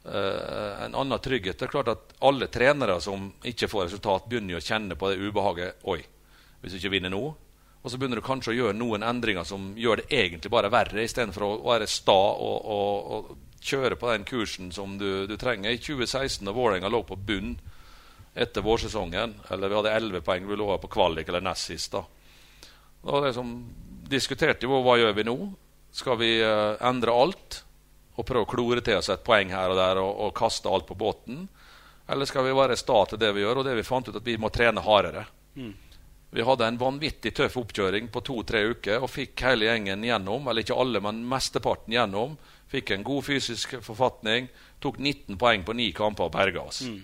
uh, 0.08 0.84
en 0.84 0.94
annen 0.94 1.24
trygghet. 1.24 1.58
Det 1.58 1.68
er 1.68 1.74
klart 1.74 1.92
at 1.92 2.14
Alle 2.24 2.48
trenere 2.52 3.00
som 3.00 3.30
ikke 3.44 3.68
får 3.68 3.88
resultat, 3.88 4.28
begynner 4.28 4.56
jo 4.56 4.62
å 4.62 4.68
kjenne 4.70 4.96
på 4.96 5.10
det 5.10 5.20
ubehaget. 5.20 5.84
Oi, 5.88 6.00
hvis 6.62 6.74
du 6.74 6.80
ikke 6.80 6.96
vinner 6.96 7.12
nå. 7.12 7.22
Og 7.78 7.92
så 7.92 7.98
begynner 8.00 8.18
du 8.18 8.26
kanskje 8.26 8.52
å 8.52 8.56
gjøre 8.56 8.76
noen 8.76 9.04
endringer 9.06 9.46
som 9.46 9.70
gjør 9.78 10.02
det 10.02 10.08
egentlig 10.10 10.50
bare 10.50 10.70
verre, 10.72 11.04
istedenfor 11.04 11.44
å 11.46 11.52
være 11.68 11.86
sta 11.88 12.16
og, 12.16 12.56
og, 12.74 13.12
og 13.14 13.62
kjøre 13.64 13.96
på 14.00 14.10
den 14.10 14.24
kursen 14.26 14.72
som 14.74 14.96
du, 14.98 15.26
du 15.30 15.36
trenger. 15.38 15.70
I 15.70 15.80
2016, 15.80 16.42
da 16.46 16.54
Vålerenga 16.56 16.90
lå 16.90 17.04
på 17.06 17.16
bunn 17.16 17.54
etter 18.34 18.64
vårsesongen, 18.64 19.34
eller 19.50 19.68
vi 19.68 19.78
hadde 19.78 19.94
11 19.96 20.20
poeng, 20.26 20.46
vi 20.48 20.56
lå 20.56 20.68
på 20.78 20.90
kvalik 20.92 21.28
eller 21.28 21.44
nest 21.44 21.70
sist, 21.70 21.92
da. 21.92 22.04
Da 23.02 23.20
liksom, 23.24 23.54
diskuterte 24.10 24.66
vi 24.66 24.82
hva 24.82 24.98
gjør 24.98 25.16
vi 25.16 25.26
nå. 25.28 25.36
Skal 25.94 26.18
vi 26.20 26.30
uh, 26.42 26.76
endre 26.84 27.14
alt 27.14 27.62
og 28.18 28.26
prøve 28.26 28.44
å 28.44 28.50
klore 28.50 28.82
til 28.84 28.98
oss 28.98 29.10
et 29.12 29.24
poeng 29.24 29.52
her 29.54 29.72
og 29.72 29.78
der 29.78 30.00
og, 30.02 30.10
og 30.26 30.34
kaste 30.36 30.70
alt 30.70 30.86
på 30.88 30.98
båten? 30.98 31.46
Eller 32.08 32.28
skal 32.28 32.46
vi 32.46 32.56
være 32.56 32.76
sta 32.78 33.02
til 33.08 33.20
det 33.20 33.30
vi 33.36 33.44
gjør? 33.44 33.60
Og 33.60 33.68
det 33.68 33.76
vi 33.78 33.86
fant 33.86 34.08
ut 34.08 34.16
at 34.16 34.26
vi 34.26 34.38
må 34.40 34.50
trene 34.52 34.82
hardere. 34.84 35.26
Vi 36.30 36.44
hadde 36.44 36.66
en 36.68 36.78
vanvittig 36.80 37.32
tøff 37.36 37.56
oppkjøring 37.60 38.10
på 38.12 38.20
to-tre 38.24 38.64
uker 38.74 39.04
og 39.04 39.12
fikk 39.12 39.44
hele 39.46 39.68
gjengen 39.68 40.04
gjennom. 40.04 40.48
Eller 40.48 40.64
ikke 40.64 40.76
alle, 40.76 41.00
men 41.04 41.22
mesteparten 41.28 41.94
gjennom. 41.94 42.36
Fikk 42.68 42.92
en 42.92 43.04
god 43.06 43.24
fysisk 43.28 43.78
forfatning. 43.84 44.48
Tok 44.80 44.98
19 45.00 45.38
poeng 45.40 45.64
på 45.64 45.76
ni 45.76 45.90
kamper 45.96 46.28
og 46.28 46.34
berga 46.36 46.66
oss. 46.68 46.82
Så 46.84 46.96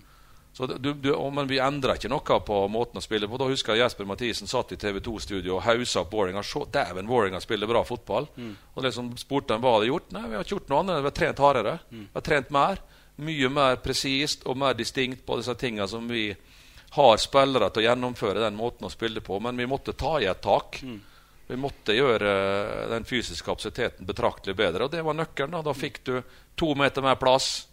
du, 0.54 0.94
du, 0.94 1.30
men 1.34 1.48
vi 1.50 1.58
endra 1.58 1.96
ikke 1.98 2.08
noe 2.12 2.38
på 2.46 2.56
måten 2.70 3.00
å 3.00 3.02
spille 3.02 3.26
på. 3.26 3.38
Da 3.40 3.48
husker 3.50 3.74
jeg 3.74 3.82
Jesper 3.82 4.06
Mathisen 4.06 4.50
satt 4.50 4.70
i 4.70 4.78
TV 4.78 5.00
2-studio 5.02 5.56
og 5.56 5.64
hausa 5.66 6.04
opp 6.04 6.12
Vålerenga. 6.14 6.44
Dæven, 6.70 7.08
Vålerenga 7.10 7.40
spiller 7.42 7.70
bra 7.70 7.82
fotball. 7.86 8.28
Mm. 8.36 8.52
Og 8.74 8.86
liksom 8.86 9.08
spurte 9.18 9.56
han 9.56 9.64
hva 9.64 9.72
hadde 9.76 9.88
gjort. 9.90 10.12
Nei, 10.14 10.28
vi 10.28 10.38
har 10.38 10.46
ikke 10.46 10.54
gjort 10.54 10.70
noe 10.70 10.84
annet. 10.84 11.00
Vi 11.00 11.10
har 11.10 11.16
trent 11.18 11.42
hardere. 11.42 11.72
Mm. 11.90 12.04
Vi 12.04 12.20
har 12.20 12.26
trent 12.30 12.54
mer. 12.54 12.84
Mye 13.26 13.50
mer 13.56 13.80
presist 13.82 14.46
og 14.46 14.60
mer 14.62 14.78
distinkt 14.78 15.26
på 15.26 15.40
disse 15.40 15.56
tingene 15.58 15.90
som 15.90 16.06
vi 16.10 16.28
har 16.94 17.18
spillere 17.18 17.72
til 17.74 17.82
å 17.82 17.86
gjennomføre 17.88 18.46
den 18.46 18.54
måten 18.58 18.86
å 18.86 18.94
spille 18.94 19.26
på. 19.26 19.42
Men 19.42 19.58
vi 19.58 19.66
måtte 19.66 19.98
ta 19.98 20.20
i 20.22 20.30
et 20.30 20.42
tak. 20.44 20.78
Mm. 20.86 21.00
Vi 21.50 21.58
måtte 21.60 21.98
gjøre 21.98 22.30
den 22.94 23.10
fysiske 23.10 23.50
kapasiteten 23.50 24.06
betraktelig 24.06 24.54
bedre. 24.62 24.86
Og 24.86 24.94
det 24.94 25.02
var 25.02 25.18
nøkkelen. 25.18 25.58
Da, 25.58 25.66
da 25.66 25.74
fikk 25.74 26.04
du 26.06 26.20
to 26.54 26.76
meter 26.78 27.02
mer 27.02 27.18
plass 27.18 27.64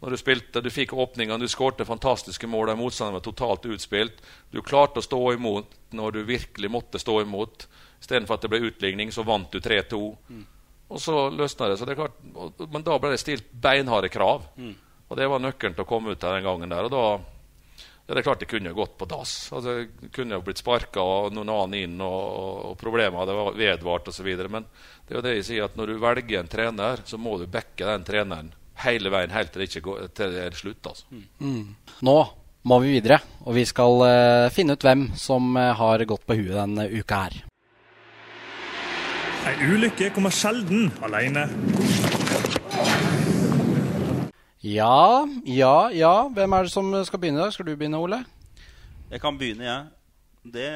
når 0.00 0.10
du 0.10 0.20
spilte. 0.20 0.62
Du 0.64 0.70
fikk 0.72 0.94
åpningene, 0.96 1.40
du 1.40 1.48
skårte 1.48 1.84
fantastiske 1.84 2.48
mål. 2.48 2.72
Motstanderen 2.78 3.18
var 3.18 3.24
totalt 3.24 3.66
utspilt. 3.68 4.22
Du 4.50 4.62
klarte 4.62 5.00
å 5.00 5.04
stå 5.04 5.20
imot 5.34 5.76
når 5.96 6.16
du 6.16 6.22
virkelig 6.28 6.70
måtte 6.72 7.00
stå 7.02 7.20
imot. 7.22 7.66
Istedenfor 8.00 8.38
at 8.38 8.46
det 8.46 8.52
ble 8.52 8.62
utligning, 8.70 9.12
så 9.12 9.26
vant 9.28 9.50
du 9.52 9.60
3-2. 9.60 10.00
Mm. 10.28 10.46
Og 10.90 11.02
så 11.02 11.26
løsna 11.30 11.68
det. 11.68 11.76
Så 11.78 11.88
det 11.88 11.98
klart, 11.98 12.16
men 12.70 12.86
da 12.86 12.96
ble 12.98 13.12
det 13.12 13.20
stilt 13.22 13.50
beinharde 13.52 14.08
krav. 14.12 14.48
Mm. 14.56 14.72
Og 15.10 15.18
det 15.18 15.28
var 15.28 15.42
nøkkelen 15.42 15.76
til 15.76 15.84
å 15.84 15.90
komme 15.90 16.14
ut 16.14 16.24
av 16.24 16.38
den 16.38 16.48
gangen 16.48 16.72
der. 16.72 16.88
Og 16.88 16.94
da 16.94 17.04
ja, 18.10 18.14
det 18.16 18.22
er 18.22 18.26
klart 18.26 18.40
det 18.42 18.48
kunne 18.50 18.72
gått 18.74 18.96
på 18.98 19.06
dass. 19.06 19.34
Altså, 19.54 19.84
det 19.84 20.08
kunne 20.14 20.34
jo 20.34 20.42
blitt 20.42 20.58
sparka 20.58 21.02
og 21.04 21.34
noen 21.34 21.52
annen 21.52 21.76
inn, 21.78 22.00
og, 22.02 22.70
og 22.72 22.78
problemer 22.80 23.20
hadde 23.20 23.36
vedvart 23.54 24.08
osv. 24.10 24.30
Men 24.50 24.66
det 25.06 25.14
er 25.14 25.20
jo 25.20 25.26
det 25.28 25.34
jeg 25.36 25.46
sier 25.46 25.68
at 25.68 25.76
når 25.78 25.92
du 25.92 26.00
velger 26.02 26.40
en 26.40 26.50
trener, 26.50 27.04
så 27.06 27.20
må 27.20 27.36
du 27.38 27.46
backe 27.46 27.86
den 27.86 28.08
treneren 28.08 28.50
hele 28.84 29.12
veien 29.12 29.32
helt 29.34 29.52
til 29.52 29.62
det, 29.62 29.70
ikke 29.70 29.84
går, 29.86 30.08
til 30.16 30.34
det 30.34 30.44
er 30.46 30.56
slutt. 30.58 30.90
Altså. 30.90 31.22
Mm. 31.40 31.74
Nå 32.06 32.16
må 32.68 32.80
vi 32.84 32.96
videre, 32.98 33.20
og 33.46 33.56
vi 33.56 33.64
skal 33.68 34.02
uh, 34.04 34.50
finne 34.52 34.76
ut 34.76 34.84
hvem 34.84 35.06
som 35.16 35.54
uh, 35.56 35.70
har 35.78 36.04
gått 36.08 36.26
på 36.28 36.36
huet 36.36 36.56
denne 36.58 36.88
uka 36.92 37.22
her. 37.24 37.38
Ei 39.48 39.54
ulykke 39.72 40.10
kommer 40.12 40.34
sjelden 40.34 40.90
alene. 41.00 41.46
Ja, 44.60 45.24
ja, 45.48 45.88
ja. 45.96 46.12
Hvem 46.28 46.52
er 46.52 46.68
det 46.68 46.72
som 46.74 46.92
skal 47.08 47.22
begynne? 47.22 47.48
Skal 47.48 47.70
du 47.70 47.72
begynne, 47.72 47.96
Ole? 47.96 48.20
Jeg 49.08 49.22
kan 49.22 49.40
begynne, 49.40 49.64
jeg. 49.64 49.72
Ja. 49.72 49.96
Det 50.40 50.68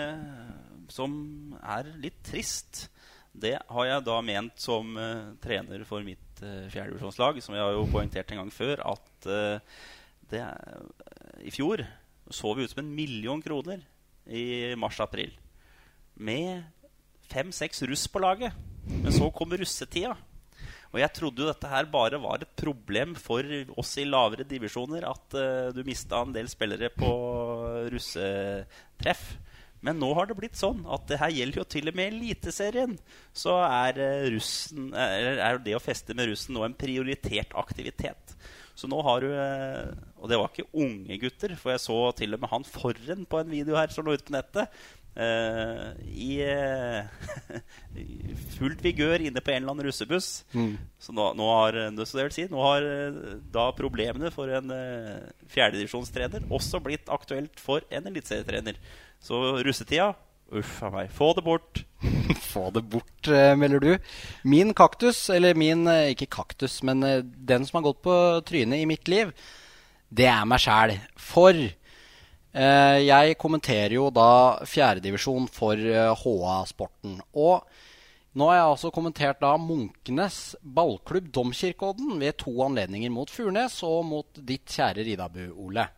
som 0.92 1.12
er 1.60 1.86
litt 2.00 2.16
trist, 2.24 2.86
det 3.32 3.56
har 3.68 3.86
jeg 3.88 4.04
da 4.08 4.18
ment 4.24 4.60
som 4.60 4.96
uh, 4.96 5.36
trener 5.44 5.84
for 5.88 6.04
mitt 6.04 6.23
et 6.34 6.44
uh, 6.44 6.70
fjerdedivisjonslag, 6.72 7.40
som 7.44 7.56
jeg 7.56 7.64
har 7.64 7.76
jo 7.76 7.86
poengtert 7.90 8.32
en 8.34 8.42
gang 8.42 8.52
før, 8.52 8.82
at 8.94 9.28
uh, 9.30 9.78
det, 10.30 10.42
i 11.44 11.52
fjor 11.54 11.84
så 12.32 12.54
vi 12.54 12.64
ut 12.64 12.72
som 12.72 12.82
en 12.82 12.94
million 12.96 13.42
kroner 13.42 13.82
i 14.26 14.74
mars-april. 14.80 15.34
Med 16.14 16.64
fem-seks 17.30 17.84
russ 17.88 18.06
på 18.08 18.22
laget. 18.22 18.54
Men 18.84 19.12
så 19.12 19.30
kom 19.32 19.52
russetida. 19.52 20.14
Og 20.94 21.00
jeg 21.00 21.12
trodde 21.16 21.42
jo 21.42 21.48
dette 21.48 21.68
her 21.68 21.88
bare 21.90 22.20
var 22.22 22.44
et 22.44 22.52
problem 22.56 23.16
for 23.18 23.44
oss 23.80 23.96
i 23.98 24.06
lavere 24.06 24.46
divisjoner. 24.48 25.06
At 25.08 25.36
uh, 25.36 25.72
du 25.74 25.82
mista 25.86 26.22
en 26.22 26.34
del 26.34 26.48
spillere 26.52 26.92
på 26.94 27.10
russetreff. 27.92 29.26
Men 29.84 30.00
nå 30.00 30.10
har 30.16 30.28
det 30.28 30.36
blitt 30.38 30.56
sånn 30.56 30.82
at 30.88 31.04
det 31.10 31.20
her 31.20 31.32
gjelder 31.34 31.60
jo 31.60 31.66
til 31.74 31.90
og 31.90 31.98
med 31.98 32.14
Eliteserien. 32.14 32.96
Så 33.36 33.58
er, 33.60 34.00
eh, 34.00 34.26
russen, 34.32 34.90
er 34.96 35.60
det 35.60 35.76
å 35.76 35.82
feste 35.82 36.16
med 36.16 36.30
russen 36.30 36.56
nå 36.56 36.64
en 36.64 36.76
prioritert 36.78 37.52
aktivitet. 37.60 38.34
Så 38.74 38.88
nå 38.90 38.98
har 39.06 39.22
du 39.22 39.30
eh, 39.30 39.92
Og 40.18 40.30
det 40.30 40.38
var 40.40 40.50
ikke 40.50 40.72
unge 40.72 41.18
gutter, 41.20 41.54
for 41.60 41.74
jeg 41.74 41.84
så 41.84 41.98
til 42.16 42.34
og 42.34 42.42
med 42.42 42.50
han 42.50 42.64
Forren 42.66 43.26
på 43.28 43.40
en 43.42 43.50
video 43.52 43.76
her 43.76 43.92
som 43.92 44.06
lå 44.06 44.16
ute 44.16 44.26
på 44.26 44.34
nettet. 44.34 44.72
Uh, 45.14 45.94
I 46.10 46.42
uh, 46.42 47.04
fullt 48.56 48.80
vigør 48.82 49.22
inne 49.22 49.38
på 49.38 49.52
en 49.52 49.60
eller 49.60 49.70
annen 49.76 49.86
russebuss. 49.86 50.42
Mm. 50.56 50.72
Så, 50.98 51.14
nå, 51.14 51.28
nå, 51.38 51.46
har, 51.54 51.78
så 52.02 52.24
si, 52.34 52.48
nå 52.50 52.64
har 52.64 52.88
da 53.54 53.68
problemene 53.78 54.32
for 54.34 54.50
en 54.50 54.74
uh, 54.74 55.28
fjerdedivisjonstrener 55.54 56.48
også 56.50 56.82
blitt 56.82 57.12
aktuelt 57.14 57.62
for 57.62 57.86
en 57.94 58.10
eliteserietrener. 58.10 58.80
Så 59.24 59.40
russetida 59.64 60.12
Uff 60.54 60.82
a 60.84 60.90
meg. 60.92 61.08
Få 61.10 61.32
det 61.34 61.42
bort. 61.42 61.80
Få 62.52 62.68
det 62.70 62.82
bort, 62.92 63.28
eh, 63.28 63.54
melder 63.56 63.80
du. 63.80 64.10
Min 64.44 64.74
kaktus, 64.76 65.30
eller 65.32 65.56
min 65.56 65.86
eh, 65.88 66.12
Ikke 66.12 66.28
kaktus, 66.30 66.82
men 66.84 67.02
eh, 67.02 67.22
den 67.24 67.64
som 67.66 67.78
har 67.78 67.86
gått 67.88 68.02
på 68.04 68.16
trynet 68.46 68.82
i 68.82 68.86
mitt 68.86 69.08
liv, 69.08 69.32
det 70.12 70.28
er 70.28 70.44
meg 70.46 70.60
sjæl. 70.62 70.92
For 71.16 71.56
eh, 71.56 72.98
jeg 73.00 73.38
kommenterer 73.40 73.96
jo 73.96 74.10
da 74.14 74.28
fjerdedivisjon 74.68 75.48
for 75.50 75.80
HA-sporten. 76.20 77.18
Og 77.32 77.64
nå 78.36 78.50
har 78.50 78.60
jeg 78.60 78.70
altså 78.76 78.92
kommentert 78.94 79.42
da 79.42 79.56
Munkenes 79.56 80.58
ballklubb 80.60 81.32
Domkirkeodden 81.34 82.20
ved 82.20 82.36
to 82.44 82.52
anledninger 82.68 83.10
mot 83.14 83.32
Furnes 83.32 83.80
og 83.88 84.04
mot 84.12 84.44
ditt 84.44 84.68
kjære 84.76 85.08
Ridabu, 85.08 85.46
Ole. 85.64 85.88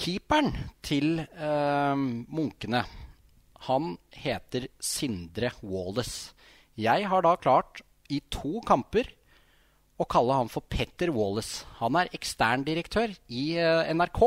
Keeperen 0.00 0.54
til 0.80 1.18
eh, 1.20 2.02
Munkene, 2.32 2.86
han 3.66 3.88
heter 4.16 4.70
Sindre 4.80 5.50
Wallace. 5.60 6.32
Jeg 6.80 7.04
har 7.10 7.26
da 7.26 7.34
klart 7.36 7.82
i 8.08 8.22
to 8.32 8.62
kamper 8.64 9.10
å 10.00 10.06
kalle 10.08 10.38
han 10.38 10.48
for 10.48 10.64
Petter 10.72 11.12
Wallace. 11.12 11.66
Han 11.82 11.98
er 12.00 12.08
eksterndirektør 12.16 13.12
i 13.28 13.44
eh, 13.60 13.92
NRK. 13.92 14.22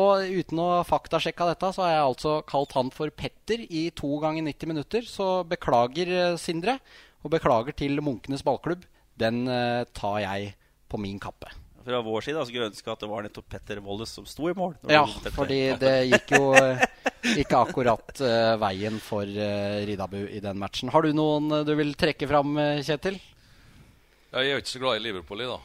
Og 0.00 0.32
uten 0.32 0.64
å 0.64 0.80
faktasjekke 0.88 1.50
dette, 1.50 1.74
så 1.76 1.84
har 1.84 1.92
jeg 1.92 2.06
altså 2.06 2.38
kalt 2.48 2.72
han 2.78 2.94
for 2.94 3.12
Petter 3.12 3.66
i 3.68 3.90
to 3.92 4.14
ganger 4.24 4.48
90 4.48 4.72
minutter. 4.72 5.04
Så 5.04 5.28
beklager, 5.52 6.14
eh, 6.22 6.40
Sindre. 6.40 6.78
Og 7.20 7.36
beklager 7.36 7.76
til 7.76 8.00
Munkenes 8.00 8.46
ballklubb. 8.46 8.88
Den 9.20 9.44
tar 9.96 10.18
jeg 10.24 10.52
på 10.88 11.00
min 11.00 11.20
kappe 11.20 11.52
fra 11.86 12.00
vår 12.02 12.26
side 12.26 12.42
skulle 12.48 12.64
jeg 12.64 12.72
ønske 12.72 12.90
at 12.92 13.04
det 13.04 13.08
var 13.10 13.26
nettopp 13.26 13.46
Petter 13.52 13.80
Wolles 13.84 14.10
som 14.18 14.26
sto 14.28 14.48
i 14.50 14.56
mål. 14.56 14.74
Ja, 14.90 15.04
fordi 15.36 15.60
det 15.78 15.94
gikk 16.10 16.34
jo 16.34 16.50
eh, 16.58 16.82
ikke 17.38 17.62
akkurat 17.62 18.20
uh, 18.24 18.56
veien 18.58 18.98
for 19.02 19.22
uh, 19.22 19.78
Ridabu 19.86 20.18
i 20.26 20.42
den 20.42 20.58
matchen. 20.58 20.90
Har 20.94 21.06
du 21.06 21.14
noen 21.14 21.48
uh, 21.52 21.62
du 21.66 21.72
vil 21.78 21.94
trekke 21.98 22.28
fram, 22.30 22.58
Kjetil? 22.82 23.20
Jeg 24.36 24.42
er 24.42 24.52
jo 24.56 24.60
ikke 24.64 24.74
så 24.74 24.82
glad 24.82 24.98
i 24.98 25.04
Liverpool, 25.06 25.46
i 25.46 25.48
da. 25.48 25.58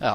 Ja. 0.00 0.14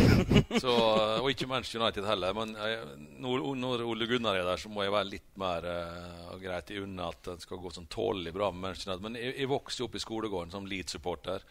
så, 0.62 0.74
og 1.20 1.28
ikke 1.30 1.48
Manchester 1.50 1.82
United 1.82 2.06
heller. 2.08 2.34
Men 2.36 2.54
jeg, 2.56 2.78
når, 3.22 3.44
når, 3.60 3.84
Ole 3.86 4.08
Gunnar 4.08 4.38
er 4.38 4.46
der, 4.48 4.60
så 4.60 4.70
må 4.72 4.84
jeg 4.84 4.94
være 4.94 5.10
litt 5.10 5.30
mer 5.40 5.66
uh, 5.66 6.36
greit 6.40 6.72
i 6.72 6.80
unna 6.82 7.10
at 7.12 7.32
det 7.32 7.40
skal 7.44 7.60
gå 7.60 7.72
sånn 7.74 7.90
tålelig 7.90 8.32
bra 8.36 8.50
med 8.54 8.64
Manchester 8.68 8.92
United. 8.94 9.06
Men 9.08 9.20
jeg, 9.20 9.36
jeg 9.42 9.50
vokste 9.50 9.86
opp 9.86 9.98
i 9.98 10.02
skolegården 10.02 10.54
som 10.54 10.68
Leeds-supporter 10.70 11.44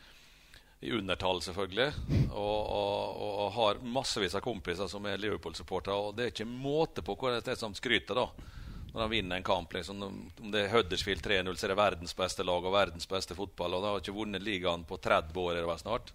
i 0.80 0.92
undertall, 0.96 1.42
selvfølgelig. 1.42 1.90
Og, 2.32 2.60
og, 2.72 3.18
og, 3.20 3.52
har 3.58 3.82
massevis 3.84 4.36
av 4.38 4.44
kompiser 4.46 4.88
som 4.88 5.06
er 5.10 5.20
Liverpool-supportere. 5.20 5.96
Og 5.96 6.16
det 6.16 6.26
er 6.26 6.34
ikke 6.34 6.48
måte 6.48 7.04
på 7.04 7.18
hvor 7.20 7.36
det 7.36 7.52
er 7.52 7.60
som 7.60 7.76
skryter, 7.76 8.22
da. 8.22 8.56
Når 8.90 9.04
de 9.04 9.10
vinner 9.12 9.38
en 9.38 9.46
kamp. 9.46 9.74
Liksom, 9.76 10.00
om 10.02 10.54
det 10.54 10.64
er 10.64 10.72
Huddersfield 10.74 11.22
3-0, 11.26 11.52
så 11.60 11.68
er 11.68 11.74
det 11.74 11.82
verdens 11.82 12.16
beste 12.18 12.46
lag 12.48 12.64
og 12.64 12.74
verdens 12.74 13.10
beste 13.10 13.36
fotball. 13.38 13.76
Og 13.76 13.84
de 13.84 13.92
har 13.92 14.06
ikke 14.06 14.16
vunnet 14.16 14.46
ligaen 14.46 14.88
på 14.88 14.98
30 14.98 15.36
år, 15.44 15.52
eller 15.58 15.70
hva 15.70 15.78
snart. 15.82 16.14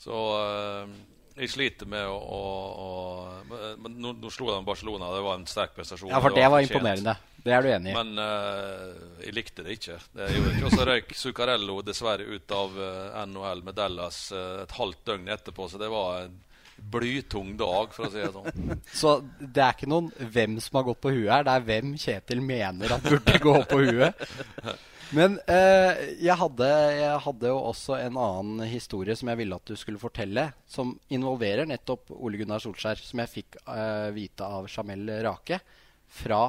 Så 0.00 0.22
øh, 0.38 0.94
jeg 1.34 1.50
sliter 1.50 1.90
med 1.90 2.06
å, 2.06 2.14
å, 2.14 2.40
å 2.86 3.74
Men 3.82 3.98
nå, 3.98 4.14
nå, 4.22 4.30
slo 4.32 4.52
de 4.52 4.62
Barcelona. 4.66 5.10
Det 5.16 5.22
var 5.26 5.40
en 5.40 5.48
sterk 5.50 5.74
prestasjon. 5.74 6.12
Ja, 6.14 6.22
for 6.22 6.30
det, 6.30 6.44
det 6.44 6.46
var, 6.46 6.60
var 6.60 6.68
imponerende. 6.68 7.18
Det 7.44 7.52
er 7.52 7.60
du 7.60 7.68
enig 7.68 7.92
i? 7.92 7.94
Men 7.96 8.16
uh, 8.16 9.20
jeg 9.20 9.36
likte 9.36 9.64
det 9.66 9.76
ikke. 9.76 9.98
Det 10.16 10.30
gjorde 10.32 10.54
ikke. 10.54 10.64
Og 10.64 10.72
så 10.72 10.86
røyk 10.88 11.10
Zuccarello 11.18 11.76
dessverre 11.84 12.24
ut 12.24 12.54
av 12.56 12.78
uh, 12.78 12.86
eh, 13.10 13.20
NHL 13.28 13.60
med 13.66 13.76
Dallas 13.76 14.20
uh, 14.32 14.62
et 14.62 14.72
halvt 14.78 15.02
døgn 15.10 15.28
etterpå, 15.34 15.68
så 15.68 15.80
det 15.80 15.90
var 15.92 16.24
en 16.24 16.38
blytung 16.94 17.52
dag, 17.60 17.92
for 17.94 18.08
å 18.08 18.10
si 18.14 18.22
det 18.22 18.32
sånn. 18.32 18.80
så 19.02 19.12
det 19.38 19.60
er 19.60 19.76
ikke 19.76 19.90
noen 19.92 20.08
hvem 20.16 20.56
som 20.64 20.80
har 20.80 20.88
gått 20.88 21.02
på 21.04 21.12
huet 21.12 21.30
her, 21.34 21.44
det 21.44 21.58
er 21.58 21.68
hvem 21.68 21.92
Kjetil 22.00 22.42
mener 22.48 22.96
at 22.96 23.04
burde 23.04 23.36
gå 23.44 23.54
på 23.68 23.82
huet? 23.84 24.26
Men 25.14 25.36
jeg 25.46 26.34
hadde, 26.40 26.68
jeg, 26.96 27.20
hadde, 27.22 27.50
jo 27.52 27.60
også 27.68 28.00
en 28.00 28.16
annen 28.18 28.64
historie 28.66 29.14
som 29.14 29.28
jeg 29.30 29.38
ville 29.38 29.54
at 29.60 29.70
du 29.70 29.76
skulle 29.78 30.00
fortelle, 30.02 30.48
som 30.66 30.96
involverer 31.14 31.68
nettopp 31.70 32.10
Ole 32.16 32.40
Gunnar 32.40 32.64
Solskjær, 32.64 32.98
som 32.98 33.22
jeg 33.22 33.30
fikk 33.36 33.60
vite 34.16 34.48
av 34.48 34.66
Jamel 34.72 35.12
Rake 35.28 35.60
fra 36.18 36.42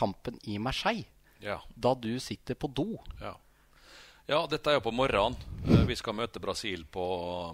kampen 0.00 0.38
i 0.48 0.58
Marseille. 0.58 1.04
Ja. 1.40 1.60
Da 1.74 1.94
du 1.94 2.20
sitter 2.20 2.54
på 2.54 2.68
do. 2.68 2.98
Ja. 3.20 3.34
ja 4.26 4.40
dette 4.50 4.70
er 4.70 4.78
jo 4.78 4.86
på 4.88 4.94
morgenen. 4.94 5.36
Eh, 5.68 5.84
vi 5.88 5.96
skal 5.96 6.16
møte 6.16 6.42
Brasil 6.42 6.84
på, 6.84 7.06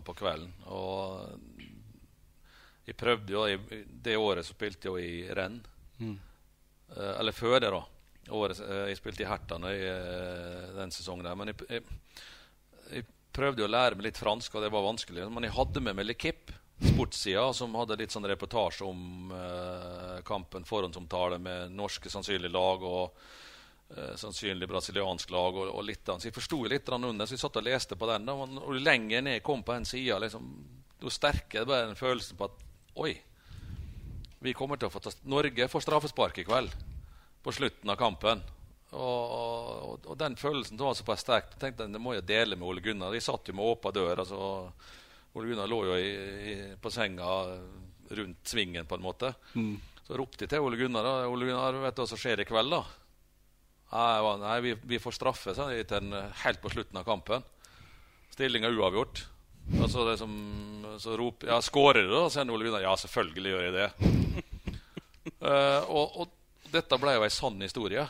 på 0.07 0.15
kvelden. 0.19 0.53
Og 0.67 1.67
jeg 2.87 2.95
prøvde 2.99 3.35
jo 3.35 3.45
Det 4.03 4.17
året 4.17 4.47
så 4.47 4.55
spilte 4.55 4.89
jeg 4.89 4.95
jo 4.95 5.03
i 5.03 5.35
renn. 5.35 5.61
Mm. 5.99 6.17
Eh, 6.97 7.15
eller 7.19 7.35
før 7.35 7.61
det, 7.61 7.71
da. 7.75 7.83
Året, 8.35 8.63
eh, 8.63 8.87
jeg 8.91 9.01
spilte 9.01 9.23
i 9.23 9.31
Herta 9.31 9.59
i 9.71 9.83
den 10.81 10.95
sesongen 10.95 11.27
der. 11.27 11.39
Men 11.39 11.53
jeg, 11.53 11.63
jeg, 11.71 11.87
jeg, 12.91 13.11
prøvde 13.37 13.67
å 13.67 13.69
lære 13.69 13.99
meg 13.99 14.07
litt 14.07 14.19
fransk, 14.19 14.55
og 14.57 14.63
det 14.65 14.71
var 14.73 14.87
vanskelig. 14.87 15.27
Men 15.29 15.45
jeg 15.45 15.53
hadde 15.53 15.83
med 15.85 15.99
meg 15.99 16.07
l'Equipe 16.09 16.55
sportssida 16.77 17.53
som 17.57 17.75
hadde 17.75 17.97
litt 17.97 18.13
sånn 18.13 18.29
reportasje 18.29 18.85
om 18.85 19.33
eh, 19.33 20.23
kampen, 20.25 20.65
forhåndsomtale 20.69 21.39
med 21.41 21.73
norske 21.73 22.11
sannsynlige 22.13 22.53
lag 22.53 22.83
og 22.85 23.17
eh, 23.97 24.13
sannsynlig 24.21 24.69
brasiliansk 24.69 25.31
lag. 25.33 25.57
og, 25.57 25.71
og 25.73 25.87
litt 25.89 26.09
annet. 26.09 26.27
Så 26.27 26.29
jeg 26.29 26.37
forsto 26.37 26.65
litt 26.69 26.89
under, 26.89 27.27
så 27.27 27.37
jeg 27.37 27.45
satt 27.45 27.57
og 27.57 27.65
leste 27.69 27.97
på 27.97 28.11
den. 28.11 28.29
Og, 28.29 28.59
og 28.61 28.77
lenger 28.81 29.25
ned 29.25 29.43
kom 29.47 29.65
på 29.65 29.73
den 29.73 29.89
sida, 29.89 30.19
liksom, 30.21 30.51
jo 31.01 31.13
sterkere 31.13 31.69
ble 31.69 31.81
den 31.87 31.99
følelsen 31.99 32.37
på 32.37 32.51
at 32.51 32.61
oi, 32.97 33.15
vi 34.45 34.53
kommer 34.57 34.77
til 34.77 34.91
å 34.91 34.93
få 34.93 35.01
ta, 35.01 35.13
Norge 35.29 35.69
får 35.69 35.85
straffespark 35.85 36.39
i 36.43 36.45
kveld, 36.47 36.77
på 37.43 37.57
slutten 37.57 37.91
av 37.93 37.99
kampen. 38.01 38.45
Og, 38.97 39.33
og, 39.33 40.07
og 40.07 40.15
den 40.21 40.37
følelsen 40.39 40.79
var 40.81 40.95
såpass 40.97 41.25
sterk. 41.25 41.51
Jeg 41.55 41.63
tenkte 41.63 41.89
det 41.91 42.01
må 42.03 42.15
jeg 42.15 42.29
dele 42.29 42.57
med 42.57 42.69
Ole 42.69 42.85
Gunnar. 42.85 43.13
De 43.13 43.21
satt 43.21 43.49
jo 43.49 43.57
med 43.57 43.67
åpen 43.67 43.97
dør. 43.97 44.23
altså 44.23 44.39
Ole 45.37 45.51
Gunnar 45.53 45.69
lå 45.69 45.83
jo 45.85 45.97
i, 46.01 46.13
i, 46.51 46.55
på 46.81 46.91
senga 46.93 47.29
rundt 48.17 48.49
svingen, 48.49 48.87
på 48.87 48.97
en 48.97 49.05
måte. 49.05 49.33
Mm. 49.55 49.75
Så 50.07 50.17
ropte 50.17 50.45
jeg 50.45 50.53
til 50.53 50.63
Ole 50.65 50.79
Gunnar. 50.79 51.05
da, 51.05 51.27
Ole 51.29 51.49
Gunnar, 51.49 51.77
vet 51.83 51.97
du 51.97 52.03
hva 52.03 52.09
som 52.09 52.21
skjer 52.21 52.43
i 52.43 52.47
kveld, 52.49 52.73
da? 52.73 52.83
Nei, 53.93 54.37
nei 54.43 54.59
vi, 54.65 54.75
vi, 54.95 55.01
får 55.03 55.17
straffe 55.19 55.55
sa 55.55 55.69
jeg, 55.75 55.89
til 55.91 56.15
helt 56.43 56.63
på 56.63 56.73
slutten 56.73 57.01
av 57.01 57.07
kampen. 57.09 57.45
Stillinga 58.35 58.71
uavgjort. 58.71 59.25
Og 59.81 59.89
så, 59.91 60.05
det 60.07 60.19
som, 60.21 60.33
så 61.03 61.17
roper 61.19 61.51
Ja, 61.51 61.59
skårer 61.65 62.07
du, 62.07 62.13
da? 62.15 62.29
sier 62.31 62.53
Ole 62.55 62.69
Gunnar. 62.69 62.85
Ja, 62.87 62.95
selvfølgelig 63.03 63.55
gjør 63.55 63.67
jeg 63.67 63.75
det. 63.77 63.89
uh, 65.43 65.83
og, 65.97 66.23
og, 66.23 66.33
dette 66.71 66.99
ble 67.01 67.17
jo 67.17 67.27
ei 67.27 67.33
sann 67.35 67.61
historie. 67.63 68.07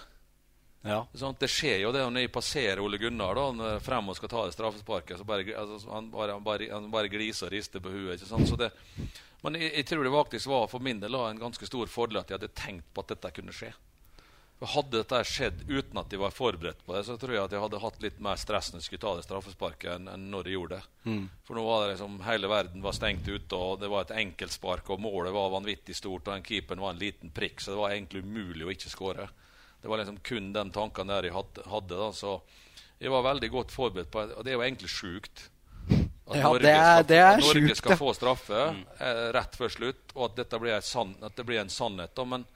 Ja. 0.87 1.01
Sånn, 1.19 1.37
det 1.41 1.49
skjer 1.51 1.81
jo 1.83 1.93
det 1.95 2.05
når 2.07 2.27
jeg 2.27 2.33
passerer 2.35 2.83
Ole 2.83 3.01
Gunnar 3.03 3.39
da, 3.39 3.71
frem 3.83 4.13
og 4.13 4.19
skal 4.19 4.31
ta 4.33 4.45
det 4.47 4.55
straffesparket. 4.55 5.19
så 5.19 5.27
bare, 5.27 5.47
altså, 5.59 5.81
han, 5.91 6.11
bare, 6.13 6.37
han, 6.37 6.45
bare, 6.47 6.69
han, 6.71 6.91
bare, 6.93 7.11
gliser 7.11 7.49
og 7.49 7.57
rister 7.57 7.83
på 7.83 7.91
huet. 7.91 8.23
Det, 8.23 8.71
men 9.43 9.59
jeg, 9.59 9.73
jeg, 9.73 9.89
tror 9.91 10.07
det 10.07 10.15
faktisk 10.15 10.53
var 10.53 10.71
for 10.71 10.85
min 10.85 11.03
del 11.03 11.19
en 11.19 11.43
ganske 11.43 11.67
stor 11.67 11.91
fordel 11.91 12.23
at 12.23 12.31
jeg 12.31 12.39
hadde 12.39 12.55
tenkt 12.55 12.89
på 12.95 13.03
at 13.05 13.13
dette 13.17 13.35
kunne 13.41 13.55
skje. 13.57 13.73
For 14.57 14.73
Hadde 14.73 15.03
dette 15.03 15.19
skjedd 15.29 15.65
uten 15.69 15.99
at 16.01 16.09
de 16.09 16.17
var 16.17 16.33
forberedt 16.33 16.79
på 16.87 16.95
det, 16.97 17.03
så 17.05 17.19
tror 17.21 17.35
jeg 17.35 17.45
at 17.45 17.53
jeg 17.53 17.61
hadde 17.61 17.81
hatt 17.83 17.99
litt 18.01 18.21
mer 18.25 18.39
stress 18.41 18.71
når 18.73 18.81
jeg 18.81 18.87
skulle 18.87 19.03
ta 19.03 19.11
det 19.19 19.25
straffesparket, 19.27 19.89
enn, 19.99 20.07
enn 20.09 20.31
når 20.33 20.49
jeg 20.49 20.57
gjorde 20.57 20.79
det. 20.79 20.95
Mm. 21.05 21.27
For 21.45 21.59
nå 21.59 21.65
var 21.67 21.83
det 21.83 21.91
liksom 21.91 22.15
hele 22.25 22.49
verden 22.49 22.85
var 22.85 22.97
stengt 22.97 23.29
ute, 23.29 23.59
og 23.59 23.83
det 23.83 23.91
var 23.93 24.07
et 24.07 24.15
enkeltspark, 24.17 24.89
og 24.89 25.03
målet 25.05 25.37
var 25.37 25.53
vanvittig 25.53 25.99
stort, 25.99 26.25
og 26.25 26.33
den 26.33 26.47
keeperen 26.47 26.81
var 26.81 26.95
en 26.95 27.03
liten 27.03 27.35
prikk, 27.37 27.61
så 27.61 27.75
det 27.75 27.83
var 27.83 27.93
egentlig 27.93 28.25
umulig 28.25 28.65
å 28.65 28.73
ikke 28.73 28.95
skåre. 28.95 29.29
Det 29.87 29.91
var 29.91 30.01
liksom 30.01 30.17
kun 30.19 30.47
de 30.51 30.63
tankene 30.75 31.15
der 31.15 31.29
jeg 31.29 31.33
hadde. 31.33 31.95
da, 31.95 32.07
Så 32.13 32.41
jeg 32.99 33.11
var 33.11 33.23
veldig 33.23 33.51
godt 33.51 33.71
forberedt 33.71 34.09
på 34.11 34.25
det. 34.27 34.35
Og 34.35 34.43
det 34.43 34.51
er 34.51 34.57
jo 34.57 34.63
egentlig 34.65 34.89
sjukt. 34.91 35.45
At 36.27 36.41
ja, 36.41 36.43
Norge, 36.43 36.63
det 36.65 36.73
er, 36.73 36.81
skal, 36.81 37.07
det 37.07 37.19
er 37.21 37.37
Norge 37.39 37.61
sjukt, 37.61 37.79
skal 37.79 37.99
få 38.01 38.09
straffe 38.19 38.65
mm. 38.75 38.81
eh, 38.99 39.21
rett 39.37 39.55
før 39.55 39.71
slutt, 39.71 40.11
og 40.17 40.25
at, 40.25 40.35
dette 40.41 40.59
blir 40.59 40.83
sann, 40.83 41.13
at 41.23 41.37
det 41.39 41.45
blir 41.47 41.61
en 41.61 41.71
sannhet. 41.71 42.17
Da. 42.19 42.25
Men 42.27 42.49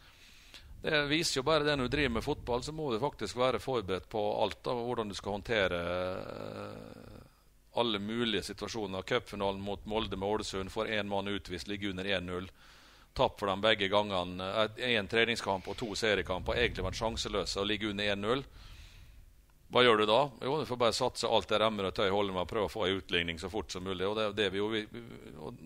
det 0.82 1.04
viser 1.12 1.38
jo 1.38 1.44
bare 1.46 1.68
det 1.68 1.76
når 1.78 1.86
du 1.86 1.94
driver 1.94 2.16
med 2.16 2.26
fotball, 2.26 2.66
så 2.66 2.74
må 2.74 2.88
du 2.90 2.98
faktisk 2.98 3.38
være 3.38 3.62
forberedt 3.62 4.10
på 4.10 4.24
alt. 4.42 4.58
Da, 4.66 4.74
hvordan 4.74 5.14
du 5.14 5.14
skal 5.14 5.36
håndtere 5.38 5.80
eh, 5.86 7.14
alle 7.78 8.02
mulige 8.02 8.42
situasjoner. 8.50 9.06
Cupfinalen 9.06 9.62
mot 9.62 9.86
Molde 9.86 10.18
med 10.18 10.34
Ålesund 10.34 10.74
får 10.74 10.90
én 10.98 11.14
mann 11.14 11.30
utvist, 11.30 11.70
ligger 11.70 11.94
under 11.94 12.10
1-0 12.18 12.50
tapt 13.14 13.40
for 13.40 13.50
dem 13.50 13.60
begge 13.60 13.88
gangene. 13.88 14.48
Én 14.76 15.08
treningskamp 15.08 15.68
og 15.68 15.76
to 15.78 15.94
seriekamper. 15.98 16.58
Egentlig 16.58 16.86
vært 16.86 17.00
sjanseløse 17.00 17.60
og 17.60 17.68
ligger 17.70 17.94
under 17.94 18.12
1-0. 18.14 18.44
Hva 19.70 19.82
gjør 19.86 20.00
du 20.02 20.06
da? 20.10 20.20
Jo, 20.42 20.56
du 20.58 20.66
får 20.66 20.78
bare 20.80 20.94
satse 20.94 21.28
alt 21.30 21.50
det 21.50 21.60
remmer 21.62 21.90
og 21.90 21.94
tøy 21.94 22.08
holder 22.10 22.34
med, 22.34 22.48
prøve 22.50 22.66
å 22.66 22.72
få 22.72 22.88
en 22.88 22.96
utligning 22.98 23.38
så 23.38 23.50
fort 23.50 23.70
som 23.70 23.84
mulig. 23.86 24.06
Og 24.08 24.16
det, 24.18 24.30
det, 24.38 24.48
jo, 24.58 24.70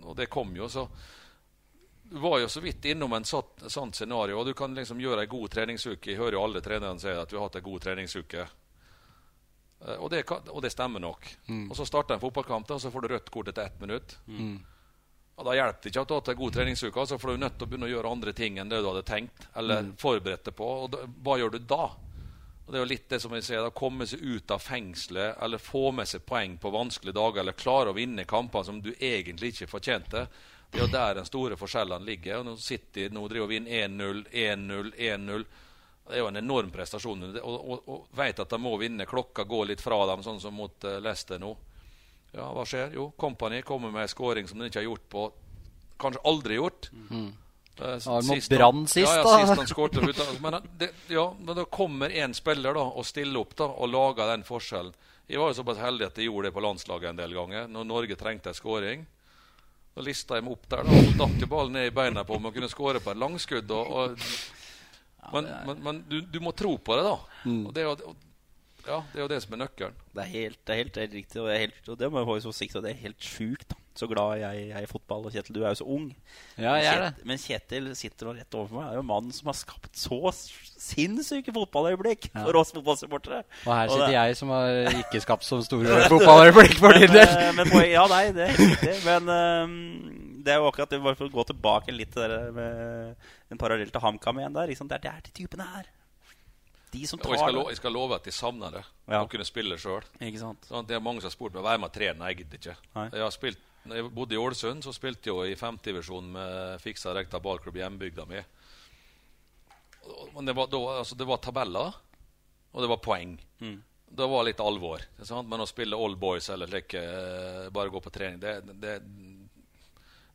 og 0.04 0.16
det 0.18 0.28
kom 0.32 0.52
jo, 0.56 0.68
så 0.68 0.88
Du 2.04 2.18
var 2.20 2.36
jo 2.38 2.48
så 2.52 2.60
vidt 2.60 2.84
innom 2.84 3.12
en 3.16 3.24
sånt, 3.24 3.64
sånt 3.72 3.96
scenario. 3.96 4.36
Og 4.38 4.46
du 4.46 4.52
kan 4.54 4.74
liksom 4.76 5.00
gjøre 5.00 5.24
en 5.24 5.32
god 5.32 5.50
treningsuke. 5.50 6.10
Jeg 6.10 6.20
hører 6.20 6.36
jo 6.36 6.42
alle 6.44 6.60
trenerne 6.60 7.00
si 7.00 7.08
at 7.08 7.32
vi 7.32 7.38
har 7.38 7.48
hatt 7.48 7.56
en 7.56 7.64
god 7.64 7.80
treningsuke. 7.80 8.44
Eh, 9.80 9.96
og 9.96 10.10
det, 10.12 10.22
og 10.28 10.60
det 10.62 10.72
stemmer 10.72 11.00
nok. 11.00 11.30
Mm. 11.48 11.64
Og 11.70 11.76
så 11.76 11.86
starter 11.88 12.14
en 12.14 12.22
fotballkamp, 12.22 12.70
og 12.70 12.80
så 12.80 12.92
får 12.92 13.00
du 13.00 13.08
rødt 13.14 13.32
kort 13.32 13.48
etter 13.48 13.66
ett 13.70 13.80
minutt. 13.80 14.18
Mm. 14.26 14.58
Og 15.34 15.46
Da 15.48 15.54
hjelper 15.56 15.82
det 15.82 15.90
ikke 15.90 16.02
at 16.04 16.08
du 16.08 16.14
har 16.14 16.22
hatt 16.22 16.38
god 16.38 16.54
treningsuke, 16.54 17.00
altså, 17.00 17.18
for 17.18 17.30
du 17.30 17.34
er 17.34 17.42
nødt 17.42 17.56
til 17.58 17.66
å 17.66 17.70
begynne 17.70 17.88
å 17.88 17.92
gjøre 17.92 18.10
andre 18.16 18.32
ting 18.36 18.58
enn 18.62 18.70
det 18.70 18.78
du 18.82 18.86
hadde 18.86 19.06
tenkt 19.08 19.48
eller 19.58 19.82
mm. 19.82 19.92
forberedt 19.98 20.46
deg 20.46 20.56
på. 20.60 20.68
Og 20.84 20.92
da, 20.94 21.02
hva 21.26 21.38
gjør 21.40 21.56
du 21.56 21.58
da? 21.74 21.88
Og 22.64 22.72
Det 22.72 22.78
er 22.78 22.84
jo 22.84 22.90
litt 22.92 23.08
det 23.10 23.20
som 23.20 23.34
jeg 23.36 23.44
sier, 23.44 23.60
da 23.60 23.74
komme 23.74 24.06
seg 24.08 24.22
ut 24.22 24.54
av 24.54 24.62
fengselet 24.62 25.42
eller 25.44 25.60
få 25.60 25.90
med 25.92 26.08
seg 26.08 26.24
poeng 26.24 26.54
på 26.60 26.72
vanskelige 26.72 27.18
dager 27.18 27.42
eller 27.42 27.58
klare 27.58 27.92
å 27.92 27.96
vinne 27.98 28.24
kamper 28.24 28.64
som 28.64 28.78
du 28.80 28.94
egentlig 28.94 29.52
ikke 29.52 29.68
fortjente. 29.74 30.24
Det 30.70 30.80
er 30.80 30.86
jo 30.86 30.94
der 30.94 31.18
den 31.18 31.28
store 31.28 31.58
forskjellene 31.58 32.06
ligger. 32.06 32.40
og 32.40 32.46
Nå 32.46 32.56
sitter 32.62 33.12
nå 33.12 33.26
driver 33.28 33.50
og 33.50 33.52
vinner 33.52 33.84
1-0, 33.84 34.24
1-0, 34.30 34.94
1-0. 34.96 35.44
Det 36.06 36.16
er 36.16 36.22
jo 36.22 36.30
en 36.30 36.40
enorm 36.40 36.72
prestasjon. 36.72 37.28
Og, 37.42 37.54
og, 37.74 37.84
og 37.88 38.16
vet 38.16 38.40
at 38.42 38.50
de 38.50 38.58
må 38.60 38.72
vinne. 38.80 39.06
Klokka 39.08 39.44
går 39.48 39.70
litt 39.70 39.84
fra 39.84 40.00
dem, 40.10 40.24
sånn 40.24 40.40
som 40.40 40.56
mot 40.56 40.88
uh, 40.88 40.98
Leicester 41.04 41.42
nå. 41.42 41.52
Ja, 42.34 42.50
hva 42.50 42.66
skjer? 42.66 42.92
Jo, 42.96 43.08
Company 43.20 43.62
kommer 43.62 43.94
med 43.94 44.02
en 44.02 44.10
skåring 44.10 44.48
som 44.50 44.58
de 44.58 44.68
ikke 44.68 44.82
har 44.82 44.90
gjort 44.90 45.08
på 45.12 45.30
Kanskje 45.94 46.20
aldri 46.26 46.56
gjort. 46.58 46.88
Mm. 47.10 47.28
Uh, 47.80 47.86
ja, 47.86 48.20
Brann 48.50 48.86
sist, 48.86 49.06
da. 49.06 49.16
ja, 49.16 49.16
ja, 49.16 49.46
sist 49.46 49.58
han 49.58 49.68
skårte. 49.70 50.02
Men, 50.42 50.56
det, 50.78 50.88
ja, 51.08 51.34
men 51.38 51.56
da 51.56 51.64
kommer 51.64 52.10
én 52.10 52.34
spiller 52.34 52.74
da, 52.74 52.82
og 52.82 53.06
stiller 53.06 53.40
opp 53.40 53.54
da, 53.58 53.68
og 53.70 53.90
lager 53.92 54.32
den 54.32 54.42
forskjellen. 54.46 54.94
Jeg 55.26 55.40
var 55.40 55.52
jo 55.52 55.56
såpass 55.56 55.78
heldig 55.80 56.08
at 56.10 56.18
jeg 56.18 56.28
gjorde 56.28 56.50
det 56.50 56.56
på 56.56 56.64
landslaget 56.66 57.12
en 57.12 57.22
del 57.22 57.34
ganger. 57.34 57.70
Når 57.70 57.86
Norge 57.88 58.18
trengte 58.20 58.50
en 58.50 58.58
skåring. 58.58 59.06
Da 59.94 60.02
lista 60.02 60.36
jeg 60.36 60.44
meg 60.44 60.56
opp 60.56 60.66
der, 60.68 60.82
da, 60.82 60.98
og 60.98 61.06
så 61.06 61.16
datt 61.22 61.48
ballen 61.48 61.78
ned 61.78 61.88
i 61.88 61.94
beina 61.94 62.26
på 62.26 62.36
om 62.36 62.48
jeg 62.48 62.56
kunne 62.58 62.70
skåre 62.72 63.00
på 63.00 63.14
et 63.14 63.22
langskudd. 63.22 63.70
Og, 63.70 63.94
og, 63.94 64.26
men, 65.32 65.48
men, 65.68 65.82
men 65.86 66.02
du, 66.10 66.18
du, 66.26 66.40
må 66.42 66.52
tro 66.58 66.74
på 66.82 66.98
det, 66.98 67.06
da. 67.06 67.42
Mm. 67.46 67.60
Og 67.62 67.74
det, 67.76 67.86
og, 67.86 68.23
ja, 68.86 69.00
det 69.12 69.20
er 69.20 69.24
jo 69.24 69.30
det 69.32 69.40
som 69.44 69.56
er 69.56 69.64
nøkkelen. 69.64 69.96
Det 70.14 70.26
er 70.26 70.30
helt, 70.34 70.60
det 70.64 70.74
er 70.74 70.82
helt, 70.82 71.00
helt 71.04 71.16
riktig, 71.20 71.40
og 71.40 71.48
det, 71.48 71.54
er 71.54 71.64
helt, 71.66 71.88
og 71.88 71.98
det 72.00 72.10
må 72.12 72.20
jeg 72.20 72.30
ha 72.30 72.36
så 72.44 72.52
sikt, 72.54 72.76
og 72.78 72.84
det 72.84 72.92
er 72.92 73.02
helt 73.06 73.32
sjukt. 73.32 73.74
Så 73.94 74.08
glad 74.10 74.40
jeg, 74.40 74.70
er 74.74 74.82
i 74.82 74.88
fotball. 74.90 75.28
Og 75.28 75.34
Kjetil, 75.34 75.54
du 75.54 75.60
er 75.62 75.70
jo 75.70 75.78
så 75.78 75.84
ung. 75.86 76.08
Ja, 76.58 76.72
jeg 76.74 76.88
er 76.90 77.02
det. 77.04 77.26
Men 77.30 77.38
Kjetil 77.38 77.92
sitter 77.94 78.26
nå 78.26 78.32
rett 78.34 78.56
overfor 78.58 78.80
meg. 78.80 78.88
Det 78.88 78.96
Er 78.96 78.98
jo 78.98 79.04
mannen 79.06 79.36
som 79.36 79.50
har 79.52 79.54
skapt 79.54 79.94
så 79.94 80.18
sinnssyke 80.34 81.54
fotballøyeblikk 81.54 82.26
ja. 82.32 82.42
for 82.42 82.58
oss 82.58 82.74
fotballsupportere. 82.74 83.44
Og 83.62 83.70
her 83.70 83.92
sitter 83.92 84.08
og 84.08 84.16
jeg 84.16 84.38
som 84.40 84.50
har 84.50 84.98
ikke 84.98 85.22
skapt 85.22 85.46
så 85.46 85.60
store 85.62 86.02
fotballøyeblikk 86.16 86.74
for 86.82 86.98
din 86.98 87.14
del. 87.14 87.22
Eh, 87.22 87.52
men, 87.54 87.70
men, 87.70 87.86
ja, 87.92 88.04
nei, 88.10 88.24
det 88.34 88.48
er 88.48 88.54
helt 88.56 88.66
riktig. 88.74 88.96
Men 89.06 89.30
um, 89.30 89.80
det 90.42 90.56
er 90.56 90.58
jo 90.58 90.72
akkurat 90.72 90.90
det, 90.90 91.04
bare 91.06 91.20
for 91.20 91.30
å 91.30 91.36
gå 91.38 91.46
tilbake 91.54 91.94
litt 91.94 92.10
til 92.18 92.34
det 92.34 92.44
med 92.58 93.54
en 93.54 93.62
parallell 93.62 93.94
til 93.94 94.02
HamKam 94.02 94.42
igjen 94.42 94.58
der. 94.58 94.74
Liksom, 94.74 94.90
det 94.90 95.04
er 95.06 95.22
de 95.22 95.38
typene 95.38 95.70
her 95.70 95.86
de 96.94 97.04
som 97.10 97.20
tar 97.20 97.30
og 97.30 97.36
jeg 97.36 97.42
skal, 97.42 97.56
love, 97.58 97.70
jeg 97.74 97.80
skal 97.80 97.96
love 97.96 98.16
at 98.16 98.26
de 98.26 98.34
savner 98.34 98.78
det. 98.78 98.82
Ja. 99.10 99.20
Å 99.20 99.30
kunne 99.30 99.46
spille 99.46 99.78
sjøl. 99.80 100.06
Sånn, 100.66 100.88
det 100.88 100.96
er 100.96 101.02
mange 101.04 101.22
som 101.22 101.28
har 101.28 101.36
spurt 101.36 101.56
meg 101.56 101.66
være 101.66 101.82
med 101.82 101.90
og 101.90 101.96
trene. 101.96 102.28
Jeg 102.30 102.42
gidder 102.42 102.60
ikke. 102.60 102.76
Jeg 103.04 103.24
har 103.24 103.34
spilt, 103.34 103.64
når 103.84 104.00
jeg 104.00 104.12
bodde 104.16 104.36
i 104.36 104.40
Ålesund, 104.40 104.86
så 104.86 104.94
spilte 104.96 105.32
jeg 105.32 105.54
i 105.54 105.58
femtedivisjon 105.60 106.30
med 106.36 106.84
Fiksa 106.84 107.14
Rekta 107.16 107.40
ballklubb 107.44 107.76
i 107.76 107.82
hjembygda 107.84 108.28
mi. 108.30 108.44
Men 110.34 110.46
det 110.48 110.54
var, 110.56 110.70
da, 110.72 110.80
altså, 111.00 111.16
det 111.18 111.26
var, 111.28 111.40
tabeller, 111.44 111.98
og 112.72 112.84
det 112.84 112.90
var 112.92 113.02
poeng. 113.04 113.36
Mm. 113.60 113.76
Det 114.14 114.26
var 114.30 114.46
litt 114.46 114.60
alvor. 114.62 115.02
Men 115.48 115.64
å 115.64 115.66
spille 115.66 115.98
all 115.98 116.16
boys 116.20 116.50
eller 116.54 116.70
like, 116.70 117.00
eh, 117.00 117.68
bare 117.74 117.90
gå 117.90 118.00
på 118.04 118.12
trening, 118.14 118.38
det, 118.40 118.60
det, 118.82 118.98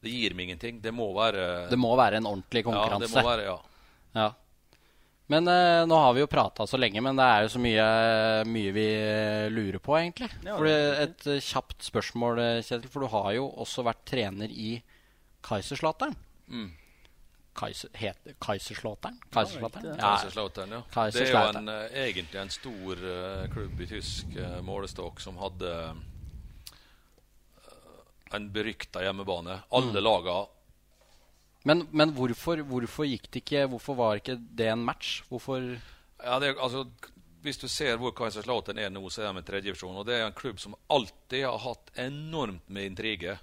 det 0.03 0.13
gir 0.13 0.35
meg 0.35 0.49
ingenting. 0.49 0.81
Det 0.83 0.91
må 0.95 1.11
være 1.15 1.69
Det 1.71 1.79
må 1.79 1.93
være 1.99 2.19
en 2.19 2.29
ordentlig 2.29 2.65
konkurranse. 2.67 3.07
Ja, 3.07 3.07
det 3.07 3.15
må 3.15 3.29
være, 3.29 3.47
ja. 3.47 3.57
ja. 4.19 4.29
Men 5.29 5.47
eh, 5.47 5.85
nå 5.85 5.97
har 6.01 6.13
vi 6.17 6.23
jo 6.23 6.29
prata 6.29 6.65
så 6.67 6.77
lenge, 6.79 7.01
men 7.05 7.17
det 7.19 7.25
er 7.29 7.43
jo 7.45 7.51
så 7.53 7.59
mye, 7.61 7.85
mye 8.49 8.71
vi 8.73 8.85
lurer 9.53 9.77
på, 9.77 9.93
egentlig. 9.99 10.29
Ja, 10.41 10.55
for 10.57 10.69
Et 10.69 11.27
uh, 11.29 11.37
kjapt 11.45 11.85
spørsmål, 11.85 12.41
eh, 12.41 12.61
Kjetil. 12.65 12.89
For 12.89 13.05
du 13.05 13.11
har 13.13 13.29
jo 13.37 13.45
også 13.61 13.85
vært 13.85 14.01
trener 14.09 14.49
i 14.49 14.71
Kaiserslautern. 15.45 16.17
Mm. 16.49 16.71
Kaiser, 17.59 17.93
het, 17.99 18.31
Kaiserslautern? 18.41 19.19
Kaiserslautern? 19.29 19.91
Ja, 19.91 19.99
Kaiserslautern, 20.01 20.73
ja. 20.79 20.81
Kaiserslautern. 20.95 21.69
Det 21.69 21.77
er 21.77 21.85
jo 21.85 21.85
en, 21.85 21.93
uh, 21.93 22.03
egentlig 22.07 22.41
en 22.41 22.53
stor 22.55 23.05
uh, 23.05 23.45
klubb 23.53 23.85
i 23.85 23.89
tysk 23.93 24.39
målestokk 24.65 25.21
som 25.21 25.37
hadde 25.43 25.75
en 28.33 28.49
berykta 28.53 29.05
hjemmebane. 29.05 29.61
Alle 29.77 29.93
mm. 29.93 30.05
laga 30.05 30.41
men, 31.67 31.87
men 31.91 32.13
hvorfor, 32.15 32.61
hvorfor, 32.63 33.07
gikk 33.09 33.27
det 33.33 33.41
ikke 33.43 33.65
Hvorfor 33.73 33.97
var 33.99 34.19
ikke 34.19 34.37
det 34.39 34.69
en 34.71 34.85
match? 34.85 35.23
Hvorfor 35.27 35.65
ja, 36.23 36.39
det, 36.39 36.53
altså, 36.55 36.85
Hvis 37.43 37.59
du 37.59 37.67
ser 37.67 37.99
hvor 37.99 38.13
Kaiserslautern 38.15 38.79
er 38.79 38.91
nå, 38.93 39.03
så 39.09 39.23
er 39.23 39.33
de 39.33 39.43
i 39.43 39.47
tredjedivisjon. 39.47 39.97
Og 39.99 40.07
det 40.07 40.17
er 40.17 40.27
en 40.27 40.35
klubb 40.35 40.59
som 40.59 40.75
alltid 40.91 41.45
har 41.45 41.59
hatt 41.63 41.91
enormt 41.99 42.67
med 42.67 42.91
intriger. 42.91 43.39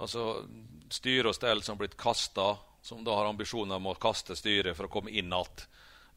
Altså 0.00 0.44
styre 0.90 1.30
og 1.30 1.36
stell 1.36 1.62
som 1.62 1.76
har 1.76 1.84
blitt 1.84 1.98
kasta, 2.00 2.54
som 2.82 3.02
da 3.04 3.18
har 3.18 3.28
ambisjoner 3.28 3.76
om 3.76 3.90
å 3.90 3.98
kaste 4.00 4.36
styret 4.38 4.78
for 4.78 4.88
å 4.88 4.92
komme 4.92 5.10
inn 5.10 5.34
igjen. 5.34 5.66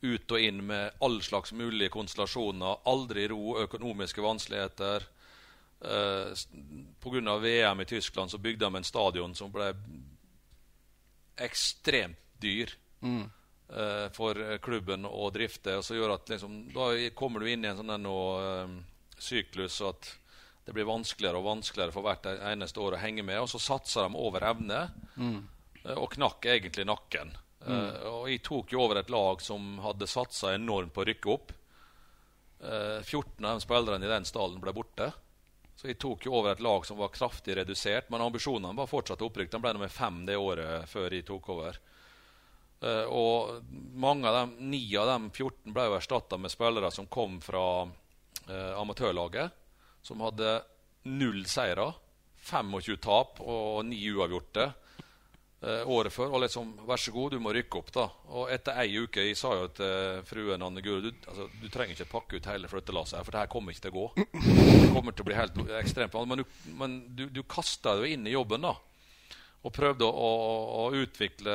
Ut 0.04 0.34
og 0.36 0.44
inn 0.44 0.60
med 0.68 0.98
all 1.00 1.22
slags 1.24 1.54
mulige 1.56 1.94
konstellasjoner. 1.94 2.82
Aldri 2.92 3.28
ro, 3.32 3.58
økonomiske 3.64 4.22
vanskeligheter. 4.22 5.06
Eh, 5.84 6.42
Pga. 7.00 7.38
VM 7.40 7.82
i 7.82 7.86
Tyskland 7.86 8.32
så 8.32 8.38
bygde 8.38 8.66
de 8.66 8.76
en 8.76 8.84
stadion 8.88 9.36
som 9.36 9.52
ble 9.52 9.72
ekstremt 11.38 12.20
dyr 12.44 12.72
mm. 13.02 13.24
uh, 13.70 14.10
for 14.14 14.58
klubben 14.62 15.06
å 15.06 15.30
drifte. 15.34 15.78
og 15.78 15.86
så 15.86 15.98
gjør 15.98 16.18
at 16.18 16.34
liksom, 16.34 16.60
Da 16.74 16.92
kommer 17.16 17.40
du 17.40 17.52
inn 17.52 17.66
i 17.66 17.72
en 17.72 17.80
sånn 17.80 17.96
en, 17.96 18.10
uh, 18.10 19.16
syklus 19.18 19.80
at 19.86 20.12
det 20.64 20.76
blir 20.76 20.88
vanskeligere 20.88 21.40
og 21.40 21.48
vanskeligere 21.48 21.92
for 21.92 22.06
hvert 22.06 22.28
eneste 22.34 22.80
år 22.80 22.96
å 22.96 23.02
henge 23.02 23.24
med. 23.26 23.42
Og 23.44 23.50
så 23.52 23.60
satser 23.60 24.08
de 24.08 24.20
over 24.20 24.46
evne, 24.48 24.86
mm. 25.16 25.40
uh, 25.86 25.98
og 25.98 26.12
knakk 26.18 26.52
egentlig 26.52 26.88
nakken. 26.90 27.38
Mm. 27.64 27.94
og 28.10 28.26
jeg 28.28 28.42
tok 28.44 28.74
jo 28.74 28.82
over 28.84 28.98
et 29.00 29.12
lag 29.14 29.40
som 29.40 29.78
hadde 29.80 30.04
satsa 30.12 30.50
enormt 30.52 30.92
på 30.92 31.00
å 31.00 31.06
rykke 31.08 31.30
opp. 31.32 31.54
14 32.60 33.46
av 33.48 33.56
de 33.56 33.64
spillerne 33.64 34.04
i 34.04 34.10
den 34.12 34.28
stallen 34.28 34.60
ble 34.60 34.74
borte. 34.76 35.08
Så 35.76 35.90
jeg 35.90 35.98
tok 36.00 36.28
jo 36.28 36.36
over 36.38 36.54
et 36.54 36.62
lag 36.64 36.86
som 36.86 37.00
var 37.00 37.12
kraftig 37.14 37.56
redusert, 37.58 38.10
men 38.14 38.22
ambisjonene 38.22 38.78
var 38.78 38.90
fortsatt 38.90 39.24
opprykk. 39.26 39.52
De 39.52 39.62
ble 39.64 39.74
nummer 39.74 39.92
fem 39.92 40.22
det 40.28 40.38
året 40.38 40.90
før 40.90 41.16
jeg 41.16 41.26
tok 41.28 41.50
over. 41.56 41.80
Uh, 42.84 43.08
og 43.08 43.64
mange 43.96 44.28
av 44.28 44.42
dem, 44.42 44.56
ni 44.74 44.84
av 45.00 45.08
dem 45.08 45.30
14 45.32 45.72
ble 45.72 45.88
jo 45.88 45.98
erstatta 45.98 46.38
med 46.38 46.52
spillere 46.52 46.92
som 46.92 47.08
kom 47.08 47.40
fra 47.42 47.66
uh, 47.88 48.74
amatørlaget, 48.76 49.56
som 50.04 50.24
hadde 50.26 50.58
null 51.08 51.46
seire, 51.48 51.94
25 52.44 52.98
tap 53.00 53.40
og 53.40 53.86
ni 53.88 54.02
uavgjorte 54.12 54.66
eh, 54.68 54.83
året 55.64 56.14
før. 56.14 56.34
Og 56.36 56.44
liksom, 56.44 56.74
vær 56.88 57.00
så 57.00 57.14
god, 57.16 57.34
du 57.34 57.44
må 57.44 57.54
rykke 57.56 57.80
opp. 57.80 57.92
da. 57.96 58.08
Og 58.36 58.52
etter 58.54 58.80
ei 58.84 58.98
uke 59.00 59.24
jeg 59.24 59.38
sa 59.40 59.54
jo 59.58 59.70
til 59.76 60.24
fruen 60.28 60.66
Anne 60.66 60.84
Guro 60.84 61.04
du, 61.06 61.12
altså, 61.28 61.50
du 61.62 61.68
trenger 61.72 61.96
ikke 61.96 62.12
pakke 62.12 62.40
ut 62.40 62.50
hele 62.52 62.72
flyttelasset, 62.72 63.24
for 63.24 63.36
det 63.36 63.44
her 63.44 63.52
kommer 63.52 63.76
ikke 63.76 63.88
til 63.88 63.94
å 63.94 64.00
gå. 64.00 64.08
Det 64.84 64.90
kommer 64.94 65.16
til 65.16 65.26
å 65.26 65.30
bli 65.30 65.38
helt 65.38 65.62
ekstremt 65.80 66.16
Men, 66.28 66.44
du, 66.44 66.58
men 66.80 66.98
du, 67.16 67.28
du 67.32 67.44
kasta 67.48 67.96
deg 68.00 68.18
inn 68.18 68.28
i 68.28 68.36
jobben, 68.36 68.66
da. 68.68 68.76
Og 69.64 69.72
prøvde 69.72 70.04
å, 70.04 70.12
å, 70.12 70.56
å, 70.82 70.88
utvikle 71.00 71.54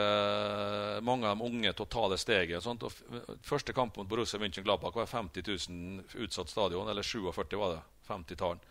mange 1.04 1.28
av 1.28 1.36
de 1.36 1.44
unge 1.44 1.74
til 1.76 1.84
å 1.84 1.90
ta 1.92 2.06
det 2.08 2.16
steget. 2.22 2.64
Sånt. 2.64 2.86
Og 2.88 3.42
første 3.44 3.74
kamp 3.76 4.00
mot 4.00 4.08
Borussia 4.08 4.40
München 4.40 4.64
Gladbach 4.64 4.96
var 4.96 5.10
50 5.10 5.44
000 5.44 6.22
utsatt 6.24 6.48
stadion. 6.48 6.88
Eller 6.88 7.04
47 7.04 7.58
var 7.60 7.76
det. 7.76 7.82
50-tallet 8.08 8.64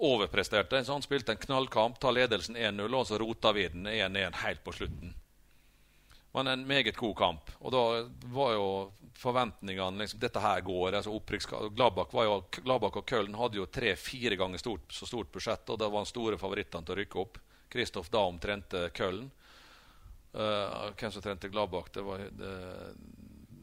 overpresterte. 0.00 0.84
Så 0.84 0.92
han 0.92 1.04
spilte 1.04 1.32
en 1.34 1.42
knallkamp, 1.42 1.98
tar 2.00 2.16
ledelsen 2.16 2.56
1-0, 2.56 2.94
og 2.94 3.06
så 3.08 3.18
rota 3.20 3.52
vi 3.56 3.68
den 3.68 3.86
1-1 3.86 4.38
helt 4.44 4.64
på 4.64 4.72
slutten. 4.72 5.14
Men 6.32 6.46
en 6.46 6.66
meget 6.66 6.96
god 6.96 7.16
kamp. 7.18 7.50
Og 7.58 7.72
da 7.74 7.84
var 8.30 8.52
jo 8.54 8.66
forventningene 9.18 9.98
liksom, 9.98 10.20
Dette 10.22 10.40
her 10.40 10.60
går. 10.60 10.92
altså 10.92 11.20
Gladbach, 11.74 12.14
jo, 12.14 12.44
Gladbach 12.62 12.96
og 12.96 13.08
Köln 13.10 13.36
hadde 13.36 13.58
jo 13.58 13.66
tre-fire 13.66 14.36
ganger 14.36 14.58
stort, 14.58 14.92
så 14.92 15.06
stort 15.06 15.32
budsjett, 15.32 15.68
og 15.70 15.78
det 15.78 15.90
var 15.90 16.04
de 16.04 16.10
store 16.10 16.38
favorittene 16.38 16.86
til 16.86 16.94
å 16.94 17.00
rykke 17.00 17.20
opp. 17.20 17.38
Kristoff 17.70 18.10
Daum 18.10 18.38
trente 18.38 18.88
Köln. 18.94 19.30
Uh, 20.32 20.90
hvem 20.94 21.10
som 21.10 21.22
trente 21.22 21.50
Gladbach, 21.50 21.90
det, 21.92 22.02
var, 22.06 22.22
det, 22.38 22.54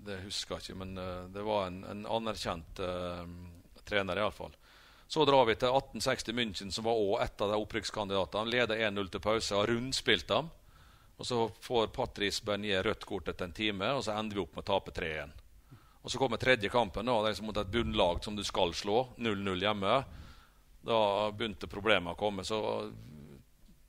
det 0.06 0.22
husker 0.26 0.58
jeg 0.58 0.68
ikke, 0.68 0.80
men 0.84 0.98
uh, 1.00 1.28
det 1.32 1.44
var 1.48 1.70
en, 1.70 1.84
en 1.88 2.06
anerkjent 2.20 2.82
uh, 2.84 3.24
trener, 3.88 4.20
iallfall. 4.20 4.56
Så 5.08 5.24
drar 5.26 5.46
vi 5.48 5.56
til 5.56 5.72
1860 5.72 6.36
München, 6.36 6.72
som 6.72 6.84
var 6.88 7.00
også 7.00 7.24
et 7.24 7.42
av 7.42 7.52
de 7.52 7.60
opprykkskandidatene. 7.64 8.52
Leder 8.52 8.82
1-0 8.90 9.12
til 9.14 9.24
pause, 9.24 9.56
har 9.56 9.70
rundspilt 9.72 10.28
dem. 10.28 10.50
Og 11.18 11.26
Så 11.26 11.50
får 11.64 11.88
Patrice 11.96 12.44
Bernier 12.46 12.84
rødt 12.84 13.06
kort 13.06 13.30
etter 13.32 13.48
en 13.48 13.56
time, 13.56 13.94
og 13.96 14.04
så 14.04 14.18
ender 14.20 14.38
vi 14.38 14.44
opp 14.44 14.56
med 14.56 14.66
å 14.66 14.72
tape 14.74 14.92
3-1. 14.92 15.32
Og 16.04 16.12
Så 16.12 16.20
kommer 16.20 16.38
tredje 16.38 16.70
kampen, 16.70 17.08
da, 17.08 17.22
det 17.24 17.34
er 17.34 17.44
mot 17.44 17.58
et 17.58 17.72
bunnlag 17.72 18.24
som 18.24 18.36
du 18.36 18.44
skal 18.44 18.74
slå. 18.76 19.08
0-0 19.18 19.64
hjemme. 19.64 19.96
Da 20.88 21.00
begynte 21.32 21.68
problemene 21.72 22.14
å 22.14 22.20
komme. 22.20 22.44
så 22.44 22.60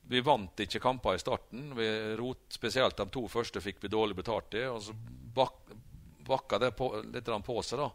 vi 0.09 0.21
vant 0.25 0.61
ikke 0.61 0.81
kamper 0.81 1.15
i 1.15 1.21
starten. 1.21 1.75
Vi 1.77 1.89
rot, 2.17 2.47
spesielt 2.49 2.97
de 2.97 3.05
to 3.13 3.27
første 3.29 3.61
fikk 3.61 3.83
vi 3.83 3.91
dårlig 3.93 4.17
betalt 4.17 4.55
i. 4.57 4.65
Og 4.65 4.81
så 4.83 4.95
bak, 5.37 5.69
bakka 6.25 6.59
det 6.59 6.71
på, 6.79 6.89
litt 7.13 7.29
på 7.29 7.63
seg. 7.63 7.83
da. 7.83 7.91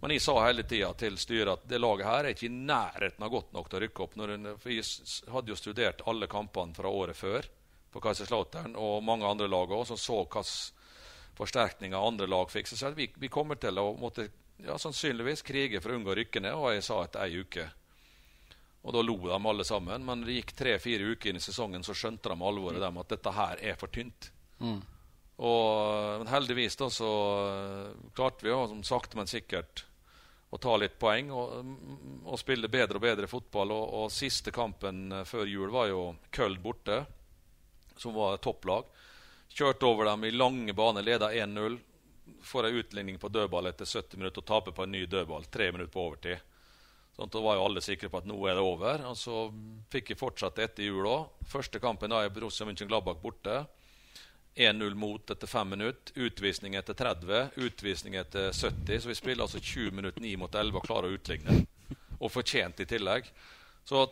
Men 0.00 0.14
jeg 0.14 0.22
sa 0.24 0.34
hele 0.46 0.64
tida 0.64 0.90
til 0.96 1.18
styret 1.20 1.52
at 1.52 1.64
det 1.68 1.80
laget 1.80 2.08
her 2.08 2.24
er 2.24 2.32
ikke 2.32 2.48
i 2.48 2.52
nærheten 2.54 3.24
av 3.24 3.32
godt 3.32 3.50
nok 3.52 3.68
til 3.68 3.78
å 3.78 3.80
rykke 3.84 4.04
opp. 4.04 4.14
En, 4.24 4.52
for 4.56 4.72
Jeg 4.72 5.32
hadde 5.34 5.52
jo 5.52 5.58
studert 5.60 6.04
alle 6.08 6.28
kampene 6.30 6.76
fra 6.76 6.88
året 6.88 7.18
før 7.18 7.48
på 7.90 8.00
Kaiserslautern 8.00 8.76
og 8.80 9.02
mange 9.04 9.28
andre 9.28 9.48
lag 9.50 9.72
òg, 9.74 9.84
som 9.88 9.98
så 10.00 10.22
hvilke 10.22 10.44
forsterkninger 11.36 12.06
andre 12.06 12.28
lag 12.30 12.48
fikk. 12.52 12.70
Så 12.70 12.78
jeg 12.86 12.96
vi, 12.96 13.10
vi 13.26 13.32
kommer 13.32 13.60
til 13.60 13.76
å 13.80 13.90
måtte 13.98 14.30
ja, 14.64 14.78
sannsynligvis 14.78 15.44
krige 15.44 15.82
for 15.82 15.92
å 15.92 15.98
unngå 15.98 16.14
å 16.14 16.16
rykke 16.20 16.42
ned, 16.44 16.56
og 16.56 16.72
jeg 16.74 16.86
sa 16.86 17.02
etter 17.04 17.26
ei 17.26 17.44
uke. 17.44 17.66
Og 18.80 18.96
da 18.96 19.02
lo 19.04 19.18
de 19.26 19.36
alle 19.36 19.66
sammen. 19.68 20.04
Men 20.06 20.24
det 20.24 20.38
gikk 20.38 20.54
tre-fire 20.56 21.12
uker 21.12 21.30
inn 21.30 21.40
i 21.40 21.44
sesongen, 21.44 21.84
så 21.84 21.96
skjønte 21.96 22.32
de 22.32 22.48
alvoret 22.48 22.80
dem 22.80 23.02
at 23.02 23.12
dette 23.12 23.34
her 23.36 23.60
er 23.60 23.76
for 23.80 23.92
tynt. 23.92 24.30
Mm. 24.60 24.80
Og, 25.40 25.68
men 26.20 26.28
heldigvis 26.28 26.76
da 26.80 26.88
så 26.92 27.12
klarte 28.16 28.44
vi 28.44 28.52
jo, 28.52 28.64
som 28.72 28.82
sakte, 28.84 29.16
men 29.20 29.28
sikkert 29.28 29.84
å 30.50 30.58
ta 30.58 30.74
litt 30.76 30.98
poeng 30.98 31.30
og, 31.30 31.52
og, 32.24 32.38
spille 32.40 32.68
bedre 32.68 32.98
og 32.98 33.04
bedre 33.04 33.28
fotball. 33.30 33.70
Og, 33.74 33.94
og 34.00 34.14
siste 34.14 34.50
kampen 34.54 35.12
eh, 35.12 35.26
før 35.28 35.46
jul 35.46 35.70
var 35.70 35.90
jo 35.92 36.02
Køld 36.34 36.58
borte, 36.62 37.04
som 37.96 38.16
var 38.16 38.40
topplag. 38.42 38.88
Kjørte 39.50 39.86
over 39.86 40.10
dem 40.10 40.26
i 40.26 40.34
lange 40.34 40.74
baner, 40.74 41.06
leda 41.06 41.30
1-0. 41.34 41.78
Får 42.46 42.66
ei 42.66 42.78
utligning 42.82 43.18
på 43.18 43.30
dødball 43.30 43.70
etter 43.70 43.86
70 43.86 44.18
minutter 44.18 44.42
og 44.42 44.48
taper 44.48 44.74
på 44.74 44.86
en 44.86 44.94
ny 44.94 45.04
dødball. 45.10 45.46
Tre 45.50 45.70
minutter 45.72 45.92
på 45.94 46.06
overtid. 46.08 46.46
Sånn, 47.16 47.30
da 47.30 47.42
var 47.42 47.58
jo 47.58 47.64
alle 47.66 47.82
sikre 47.84 48.08
på 48.08 48.20
at 48.22 48.28
nå 48.30 48.38
er 48.48 48.56
det 48.58 48.64
over. 48.64 49.02
Og 49.10 49.18
så 49.18 49.48
fikk 49.92 50.12
jeg 50.12 50.20
fortsette 50.20 50.64
etter 50.64 50.86
jul 50.86 51.06
òg. 51.10 51.42
Første 51.50 51.82
kampen 51.82 52.10
da 52.10 52.22
er 52.24 52.34
Borussia 52.34 52.66
München 52.66 52.90
Gladbach 52.90 53.18
borte. 53.22 53.64
1-0 54.54 54.94
mot 54.94 55.30
etter 55.30 55.46
5 55.46 55.68
minutter. 55.68 56.12
Utvisning 56.14 56.74
etter 56.74 56.94
30. 56.94 57.48
Utvisning 57.54 58.14
etter 58.14 58.52
70. 58.52 59.00
Så 59.00 59.08
vi 59.08 59.14
spiller 59.14 59.42
altså 59.42 59.60
20 59.60 59.90
minutter 59.90 60.20
9 60.20 60.36
mot 60.36 60.54
11 60.54 60.78
og 60.78 60.86
klarer 60.86 61.08
å 61.08 61.18
utligne. 61.18 61.64
Og 62.18 62.32
fortjent 62.32 62.80
i 62.80 62.86
tillegg. 62.86 63.30
Så 63.84 64.06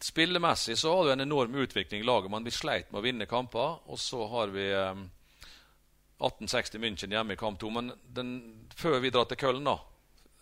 spillemessig 0.00 0.78
så 0.78 0.94
har 0.94 1.04
du 1.04 1.12
en 1.12 1.24
enorm 1.26 1.54
utvikling 1.54 2.00
i 2.00 2.06
laget. 2.06 2.30
Men 2.30 2.44
vi 2.44 2.54
sleit 2.54 2.92
med 2.92 3.00
å 3.00 3.06
vinne 3.06 3.26
kamper. 3.26 3.80
Og 3.88 3.98
så 3.98 4.26
har 4.30 4.52
vi 4.54 4.68
eh, 4.70 5.04
1860 6.18 6.82
München 6.84 7.14
hjemme 7.14 7.34
i 7.34 7.40
kamp 7.40 7.60
2. 7.60 7.70
Men 7.70 7.92
den, 8.14 8.34
før 8.76 9.00
vi 9.00 9.10
drar 9.14 9.26
til 9.30 9.40
Köln, 9.40 9.64
da, 9.66 9.78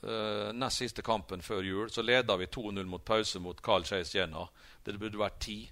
eh, 0.03 0.51
nest 0.53 0.83
siste 0.83 1.07
kampen 1.07 1.43
før 1.43 1.63
jul, 1.63 1.91
så 1.91 2.03
leder 2.03 2.43
vi 2.43 2.51
2-0 2.51 2.85
mot 2.85 3.05
pause 3.05 3.41
mot 3.41 3.63
Carl 3.63 3.85
Chase 3.85 4.19
Jena. 4.19 4.49
Det 4.85 4.99
burde 4.99 5.23
vært 5.23 5.39
10. 5.41 5.71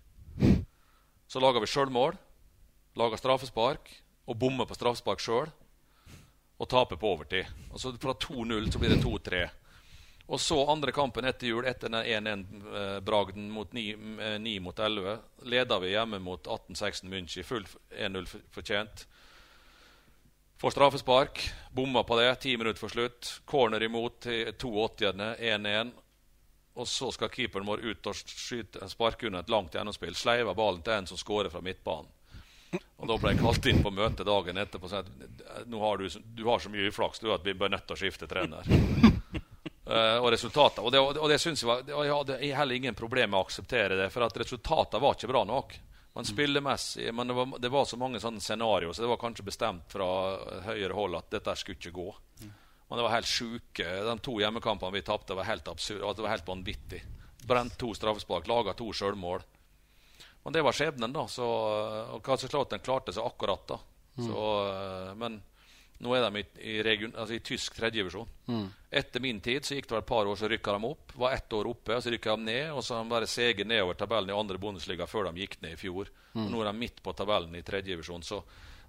Så 1.28 1.40
lager 1.42 1.60
vi 1.60 1.66
sjølmål 1.66 2.16
lager 2.98 3.20
straffespark 3.20 3.90
og 4.24 4.38
bommer 4.40 4.68
på 4.68 4.76
straffespark 4.78 5.22
sjøl 5.22 5.50
og 6.54 6.70
taper 6.70 6.98
på 7.00 7.10
overtid. 7.16 7.50
Og 7.72 7.80
så 7.80 7.92
Fra 8.00 8.14
2-0 8.14 8.70
så 8.72 8.80
blir 8.80 8.94
det 8.94 9.02
2-3. 9.02 9.44
Og 10.24 10.40
så 10.40 10.56
andre 10.72 10.92
kampen 10.96 11.26
etter 11.28 11.50
jul, 11.50 11.66
etter 11.68 11.90
den 11.92 12.00
1-1-bragden 12.00 13.50
mot 13.52 13.72
9, 13.76 13.82
9, 14.40 14.54
mot 14.64 14.78
11, 14.78 15.18
leder 15.44 15.82
vi 15.82 15.90
hjemme 15.92 16.20
mot 16.22 16.46
18-16 16.46 17.10
München, 17.12 17.44
full 17.44 17.66
1-0 17.90 18.30
fortjent. 18.54 19.04
Får 20.62 20.72
straffespark, 20.72 21.42
bommer 21.76 22.06
på 22.08 22.16
det, 22.16 22.30
ti 22.40 22.56
minutter 22.56 22.80
for 22.80 22.88
slutt. 22.88 23.34
Corner 23.44 23.82
imot 23.84 24.22
til 24.24 24.54
82. 24.56 25.12
1-1. 25.36 25.92
Og 26.74 26.88
så 26.88 27.10
skal 27.12 27.30
keeperen 27.30 27.68
vår 27.68 27.84
ut 27.84 28.08
og 28.08 28.16
skyte, 28.16 28.88
sparke 28.88 29.28
under 29.28 29.44
et 29.44 29.52
langt 29.52 29.76
gjennomspill. 29.76 30.16
Sleiver 30.16 30.56
ballen 30.56 30.80
til 30.82 30.96
en 30.96 31.10
som 31.10 31.20
skårer 31.20 31.52
fra 31.52 31.60
midtbanen. 31.60 32.08
Og 32.96 33.08
Da 33.10 33.16
ble 33.20 33.34
jeg 33.34 33.42
kalt 33.42 33.66
inn 33.70 33.82
på 33.84 33.92
møte 33.94 34.26
dagen 34.26 34.60
etterpå 34.60 34.88
og 34.88 34.92
sa 34.92 35.02
at 35.02 35.66
nå 35.68 35.80
har 35.82 36.00
du, 36.00 36.08
du 36.08 36.44
har 36.48 36.62
så 36.62 36.72
mye 36.72 36.88
uflaks 36.88 37.20
du, 37.20 37.28
at 37.34 37.44
vi 37.44 37.56
bør 37.58 37.72
nødt 37.74 37.86
til 37.88 37.96
å 37.96 38.00
skifte 38.00 38.28
trener. 38.30 38.68
uh, 39.88 40.18
og 40.22 40.30
resultatet, 40.32 40.80
og 40.84 40.92
det, 40.94 41.02
og 41.02 41.28
det 41.30 41.40
synes 41.42 41.62
jeg 41.62 41.68
var, 41.68 41.82
og 41.90 42.06
jeg 42.06 42.14
hadde 42.14 42.54
heller 42.60 42.80
ingen 42.80 42.96
problem 42.98 43.34
med 43.34 43.40
å 43.40 43.44
akseptere 43.48 43.98
det, 43.98 44.08
for 44.14 44.26
at 44.26 44.40
resultatene 44.44 45.02
var 45.04 45.18
ikke 45.18 45.32
bra 45.34 45.44
nok. 45.48 45.76
Men 46.14 46.28
spillemessig, 46.28 47.08
men 47.10 47.26
det 47.26 47.34
var, 47.34 47.56
det 47.58 47.68
var 47.74 47.88
så 47.90 47.96
mange 47.98 48.20
sånne 48.22 48.40
scenarioer, 48.40 48.94
så 48.94 49.02
det 49.02 49.10
var 49.10 49.18
kanskje 49.18 49.48
bestemt 49.48 49.90
fra 49.90 50.06
høyere 50.68 50.94
hold 50.94 51.18
at 51.18 51.32
dette 51.34 51.56
skulle 51.58 51.80
ikke 51.80 51.96
gå. 51.96 52.06
Men 52.86 53.00
det 53.00 53.06
var 53.08 53.14
helt 53.16 53.26
sjuke. 53.26 53.86
De 54.06 54.14
to 54.22 54.36
hjemmekampene 54.38 54.94
vi 54.94 55.02
tapte, 55.02 55.34
var 55.34 55.48
helt 55.48 55.66
absurd, 55.68 56.04
det 56.04 56.22
var 56.22 56.30
helt 56.30 56.46
vanvittig. 56.46 57.00
Brent 57.48 57.74
to 57.80 57.90
straffespark, 57.98 58.46
laga 58.46 58.76
to 58.78 58.92
sjølmål. 58.94 59.42
Men 60.44 60.52
det 60.52 60.62
var 60.62 60.76
skjebnen, 60.76 61.12
da. 61.12 61.24
Så, 61.28 61.46
og 62.14 62.22
Kaiserslautern 62.24 62.82
klarte 62.84 63.14
seg 63.16 63.24
akkurat. 63.24 63.66
da. 63.68 63.78
Mm. 64.18 64.26
Så, 64.28 64.42
eh, 64.68 65.14
men 65.18 65.38
nå 66.04 66.12
er 66.14 66.26
de 66.26 66.42
i, 66.42 66.44
i, 66.74 66.74
region, 66.84 67.14
altså 67.16 67.36
i 67.36 67.40
tysk 67.40 67.78
tredjedivisjon. 67.78 68.28
Mm. 68.50 68.66
Etter 69.00 69.22
min 69.24 69.40
tid 69.40 69.64
så 69.64 69.78
gikk 69.78 69.88
det 69.88 70.02
et 70.02 70.10
par 70.10 70.28
år, 70.28 70.36
så 70.36 70.50
rykka 70.50 70.74
de 70.76 70.90
opp. 70.90 71.14
Var 71.16 71.38
ett 71.38 71.56
år 71.56 71.70
oppe, 71.70 71.96
så 72.02 72.12
rykka 72.12 72.36
de 72.36 72.48
ned. 72.50 72.66
Og 72.74 72.84
så 72.84 72.98
har 72.98 73.06
de 73.06 73.14
bare 73.14 73.30
seget 73.30 73.70
nedover 73.70 73.96
tabellen 73.98 74.34
i 74.34 74.36
andre 74.36 74.60
Bundesliga 74.60 75.08
før 75.08 75.30
de 75.30 75.44
gikk 75.46 75.60
ned 75.64 75.78
i 75.78 75.80
fjor. 75.80 76.12
Mm. 76.34 76.44
Og 76.44 76.52
nå 76.52 76.62
er 76.62 76.70
de 76.70 76.76
midt 76.84 77.02
på 77.02 77.16
tabellen 77.16 77.56
i 77.56 77.64
tredjedivisjon. 77.64 78.26
Så 78.26 78.42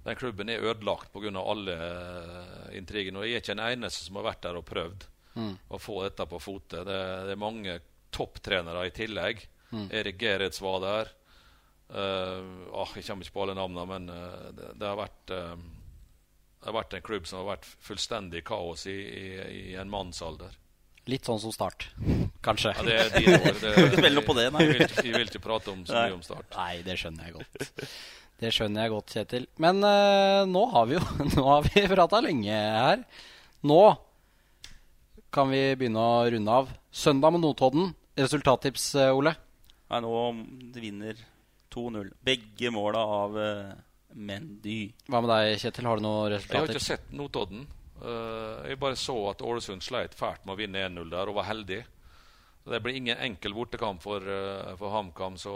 den 0.06 0.20
klubben 0.20 0.52
er 0.52 0.66
ødelagt 0.66 1.14
pga. 1.14 1.34
alle 1.40 1.76
uh, 1.80 2.78
intrigene. 2.78 3.22
Og 3.22 3.30
jeg 3.30 3.40
er 3.40 3.46
ikke 3.46 3.56
den 3.56 3.68
eneste 3.70 4.10
som 4.10 4.20
har 4.20 4.28
vært 4.34 4.44
der 4.44 4.60
og 4.60 4.68
prøvd 4.68 5.08
mm. 5.40 5.54
å 5.72 5.80
få 5.82 6.02
dette 6.04 6.28
på 6.30 6.42
fote. 6.44 6.84
Det, 6.84 7.02
det 7.30 7.34
er 7.38 7.46
mange 7.48 7.80
topptrenere 8.12 8.90
i 8.90 8.96
tillegg. 8.96 9.48
Erik 9.76 10.20
Gerets 10.22 10.62
var 10.64 10.84
der. 10.84 11.10
Eh, 11.94 12.42
oh, 12.74 12.92
jeg 12.98 13.06
kommer 13.06 13.26
ikke 13.28 13.36
på 13.36 13.44
alle 13.46 13.56
navnene, 13.58 13.86
men 13.90 14.10
uh, 14.10 14.52
det, 14.58 14.72
det, 14.82 14.88
har 14.90 14.98
vært 14.98 15.34
uh, 15.36 15.54
det 16.58 16.70
har 16.72 16.78
vært 16.80 16.96
en 16.98 17.04
klubb 17.06 17.28
som 17.30 17.44
har 17.44 17.52
vært 17.54 17.68
fullstendig 17.86 18.42
kaos 18.48 18.88
i, 18.90 18.96
i, 18.96 19.26
i 19.54 19.76
en 19.78 19.92
mannsalder. 19.92 20.56
Litt 21.06 21.28
sånn 21.30 21.38
som 21.38 21.54
Start, 21.54 21.92
kanskje. 22.46 22.72
Ja, 22.74 22.86
det 22.88 22.96
er 23.04 23.12
dine 23.14 23.38
det, 23.62 23.74
Det, 24.02 24.24
på 24.26 24.34
det, 24.34 24.48
nei. 24.56 24.64
Jeg, 24.66 24.72
vil, 24.72 24.86
ikke- 24.88 25.06
jeg 25.06 25.14
vil 25.20 25.30
ikke 25.30 25.44
prate 25.44 25.70
om 25.76 25.84
så 25.86 25.94
Nei. 25.94 26.08
mye 26.10 26.18
om 26.18 26.24
Start. 26.26 26.50
Nei, 26.58 26.72
det 26.88 26.96
skjønner 26.98 27.28
jeg 27.30 27.36
godt. 27.38 27.94
Det 28.42 28.52
skjønner 28.52 28.88
jeg 28.88 28.94
godt, 28.96 29.14
Kjetil. 29.14 29.46
Men 29.62 29.86
uh, 29.86 30.42
nå 30.50 30.66
har 30.74 30.90
vi 30.90 30.98
jo 30.98 31.04
Nå 31.38 31.46
har 31.52 31.70
vi 31.70 31.86
prata 31.94 32.24
lenge 32.26 32.58
her. 32.58 33.06
Nå 33.70 33.80
kan 35.36 35.54
vi 35.54 35.62
begynne 35.78 36.02
å 36.02 36.18
runde 36.34 36.58
av. 36.64 36.74
Søndag 36.90 37.38
med 37.38 37.46
Notodden. 37.46 37.94
Resultattips, 38.18 38.90
Ole? 39.14 39.36
Nei, 39.92 40.02
nå 40.02 40.12
vinner 40.74 41.22
2-0. 41.76 42.12
Begge 42.26 42.72
måla 42.74 43.02
av 43.22 43.38
uh, 43.38 43.74
Mendy. 44.16 44.80
Hva 45.10 45.22
med 45.22 45.32
deg, 45.34 45.56
Kjetil? 45.62 45.90
Har 45.90 46.00
du 46.00 46.06
noen 46.06 46.32
resultater? 46.34 46.56
Jeg 46.56 46.64
har 46.64 46.78
ikke 46.78 46.88
sett 46.88 47.12
Notodden. 47.16 47.66
Uh, 48.00 48.64
jeg 48.68 48.80
bare 48.80 48.98
så 49.00 49.16
at 49.32 49.44
Ålesund 49.44 49.84
sleit 49.84 50.16
fælt 50.16 50.46
med 50.46 50.56
å 50.56 50.60
vinne 50.60 50.88
1-0 50.88 51.12
der, 51.12 51.32
og 51.32 51.40
var 51.40 51.50
heldig. 51.52 51.82
Det 52.66 52.80
blir 52.82 52.98
ingen 52.98 53.20
enkel 53.22 53.54
bortekamp 53.54 54.02
for, 54.02 54.26
uh, 54.26 54.74
for 54.80 54.96
HamKam. 54.96 55.38
Så, 55.38 55.54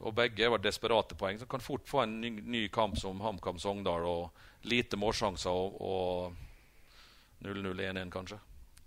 og 0.00 0.14
begge 0.14 0.50
var 0.52 0.62
desperate 0.62 1.18
poeng. 1.18 1.40
Så 1.40 1.48
kan 1.50 1.64
fort 1.64 1.88
få 1.90 2.04
en 2.04 2.20
ny, 2.22 2.30
ny 2.30 2.66
kamp 2.74 2.98
som 3.00 3.22
HamKam 3.24 3.58
Sogndal, 3.62 4.06
og 4.06 4.68
lite 4.70 5.00
målsjanser 5.00 5.50
og, 5.50 5.80
og 5.80 7.44
0-0-1-1, 7.44 8.12
kanskje. 8.12 8.38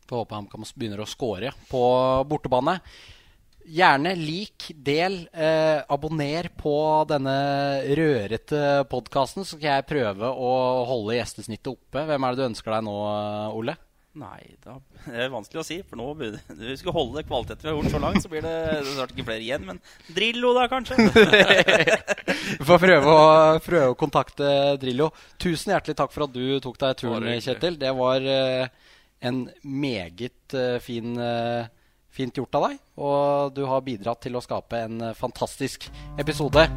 Får 0.08 0.24
håpe 0.24 0.38
HamKam 0.38 0.64
begynner 0.76 1.04
å 1.04 1.10
score 1.10 1.52
på 1.68 1.84
bortebane. 2.30 2.78
Gjerne 3.68 4.14
lik, 4.16 4.70
del, 4.72 5.18
eh, 5.36 5.82
abonner 5.92 6.48
på 6.56 6.76
denne 7.10 7.36
rørete 8.00 8.86
podkasten, 8.88 9.44
så 9.44 9.58
skal 9.58 9.74
jeg 9.74 9.90
prøve 9.90 10.30
å 10.32 10.54
holde 10.88 11.18
gjestesnittet 11.18 11.74
oppe. 11.74 12.06
Hvem 12.08 12.24
er 12.24 12.32
det 12.32 12.40
du 12.40 12.48
ønsker 12.48 12.78
deg 12.78 12.88
nå, 12.88 12.96
Ole? 13.60 13.76
Nei, 14.18 14.56
da, 14.66 14.80
det 15.06 15.26
er 15.28 15.30
vanskelig 15.30 15.62
å 15.62 15.66
si. 15.68 15.78
For 15.86 16.00
nå 16.00 16.08
du 16.18 16.72
skal 16.80 16.96
holde 16.96 17.22
kvaliteten 17.28 17.68
vi 17.68 17.70
har 17.70 17.76
gjort 17.78 17.94
så 17.94 18.02
langt, 18.02 18.24
så 18.24 18.32
blir 18.32 18.42
det, 18.46 18.54
det 18.82 18.96
snart 18.96 19.14
ikke 19.14 19.28
flere 19.28 19.46
igjen. 19.46 19.68
Men 19.68 19.82
Drillo, 20.10 20.54
da, 20.58 20.66
kanskje? 20.72 20.98
Vi 22.58 22.66
får 22.66 22.82
prøve 22.82 23.14
å, 23.14 23.28
prøve 23.62 23.92
å 23.92 23.98
kontakte 24.00 24.50
Drillo. 24.82 25.12
Tusen 25.42 25.74
hjertelig 25.76 25.98
takk 26.00 26.16
for 26.16 26.26
at 26.26 26.34
du 26.34 26.58
tok 26.64 26.80
deg 26.82 26.98
turen, 26.98 27.30
Kjetil. 27.44 27.78
Det 27.82 27.92
var 28.00 28.26
eh, 28.26 28.72
en 29.28 29.44
meget 29.62 30.56
eh, 30.58 30.78
fin, 30.82 31.14
eh, 31.22 31.70
fint 32.18 32.42
gjort 32.42 32.58
av 32.60 32.70
deg. 32.70 32.80
Og 32.98 33.54
du 33.56 33.64
har 33.70 33.86
bidratt 33.86 34.24
til 34.26 34.38
å 34.38 34.44
skape 34.44 34.86
en 34.88 35.12
fantastisk 35.18 35.90
episode. 36.20 36.68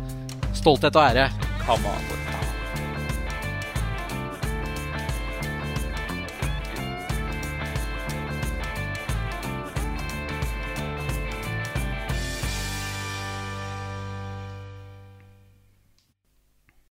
Stolthet 0.55 0.97
og 0.97 1.09
ære. 1.09 1.31
Come 1.65 1.97
on. 1.97 2.30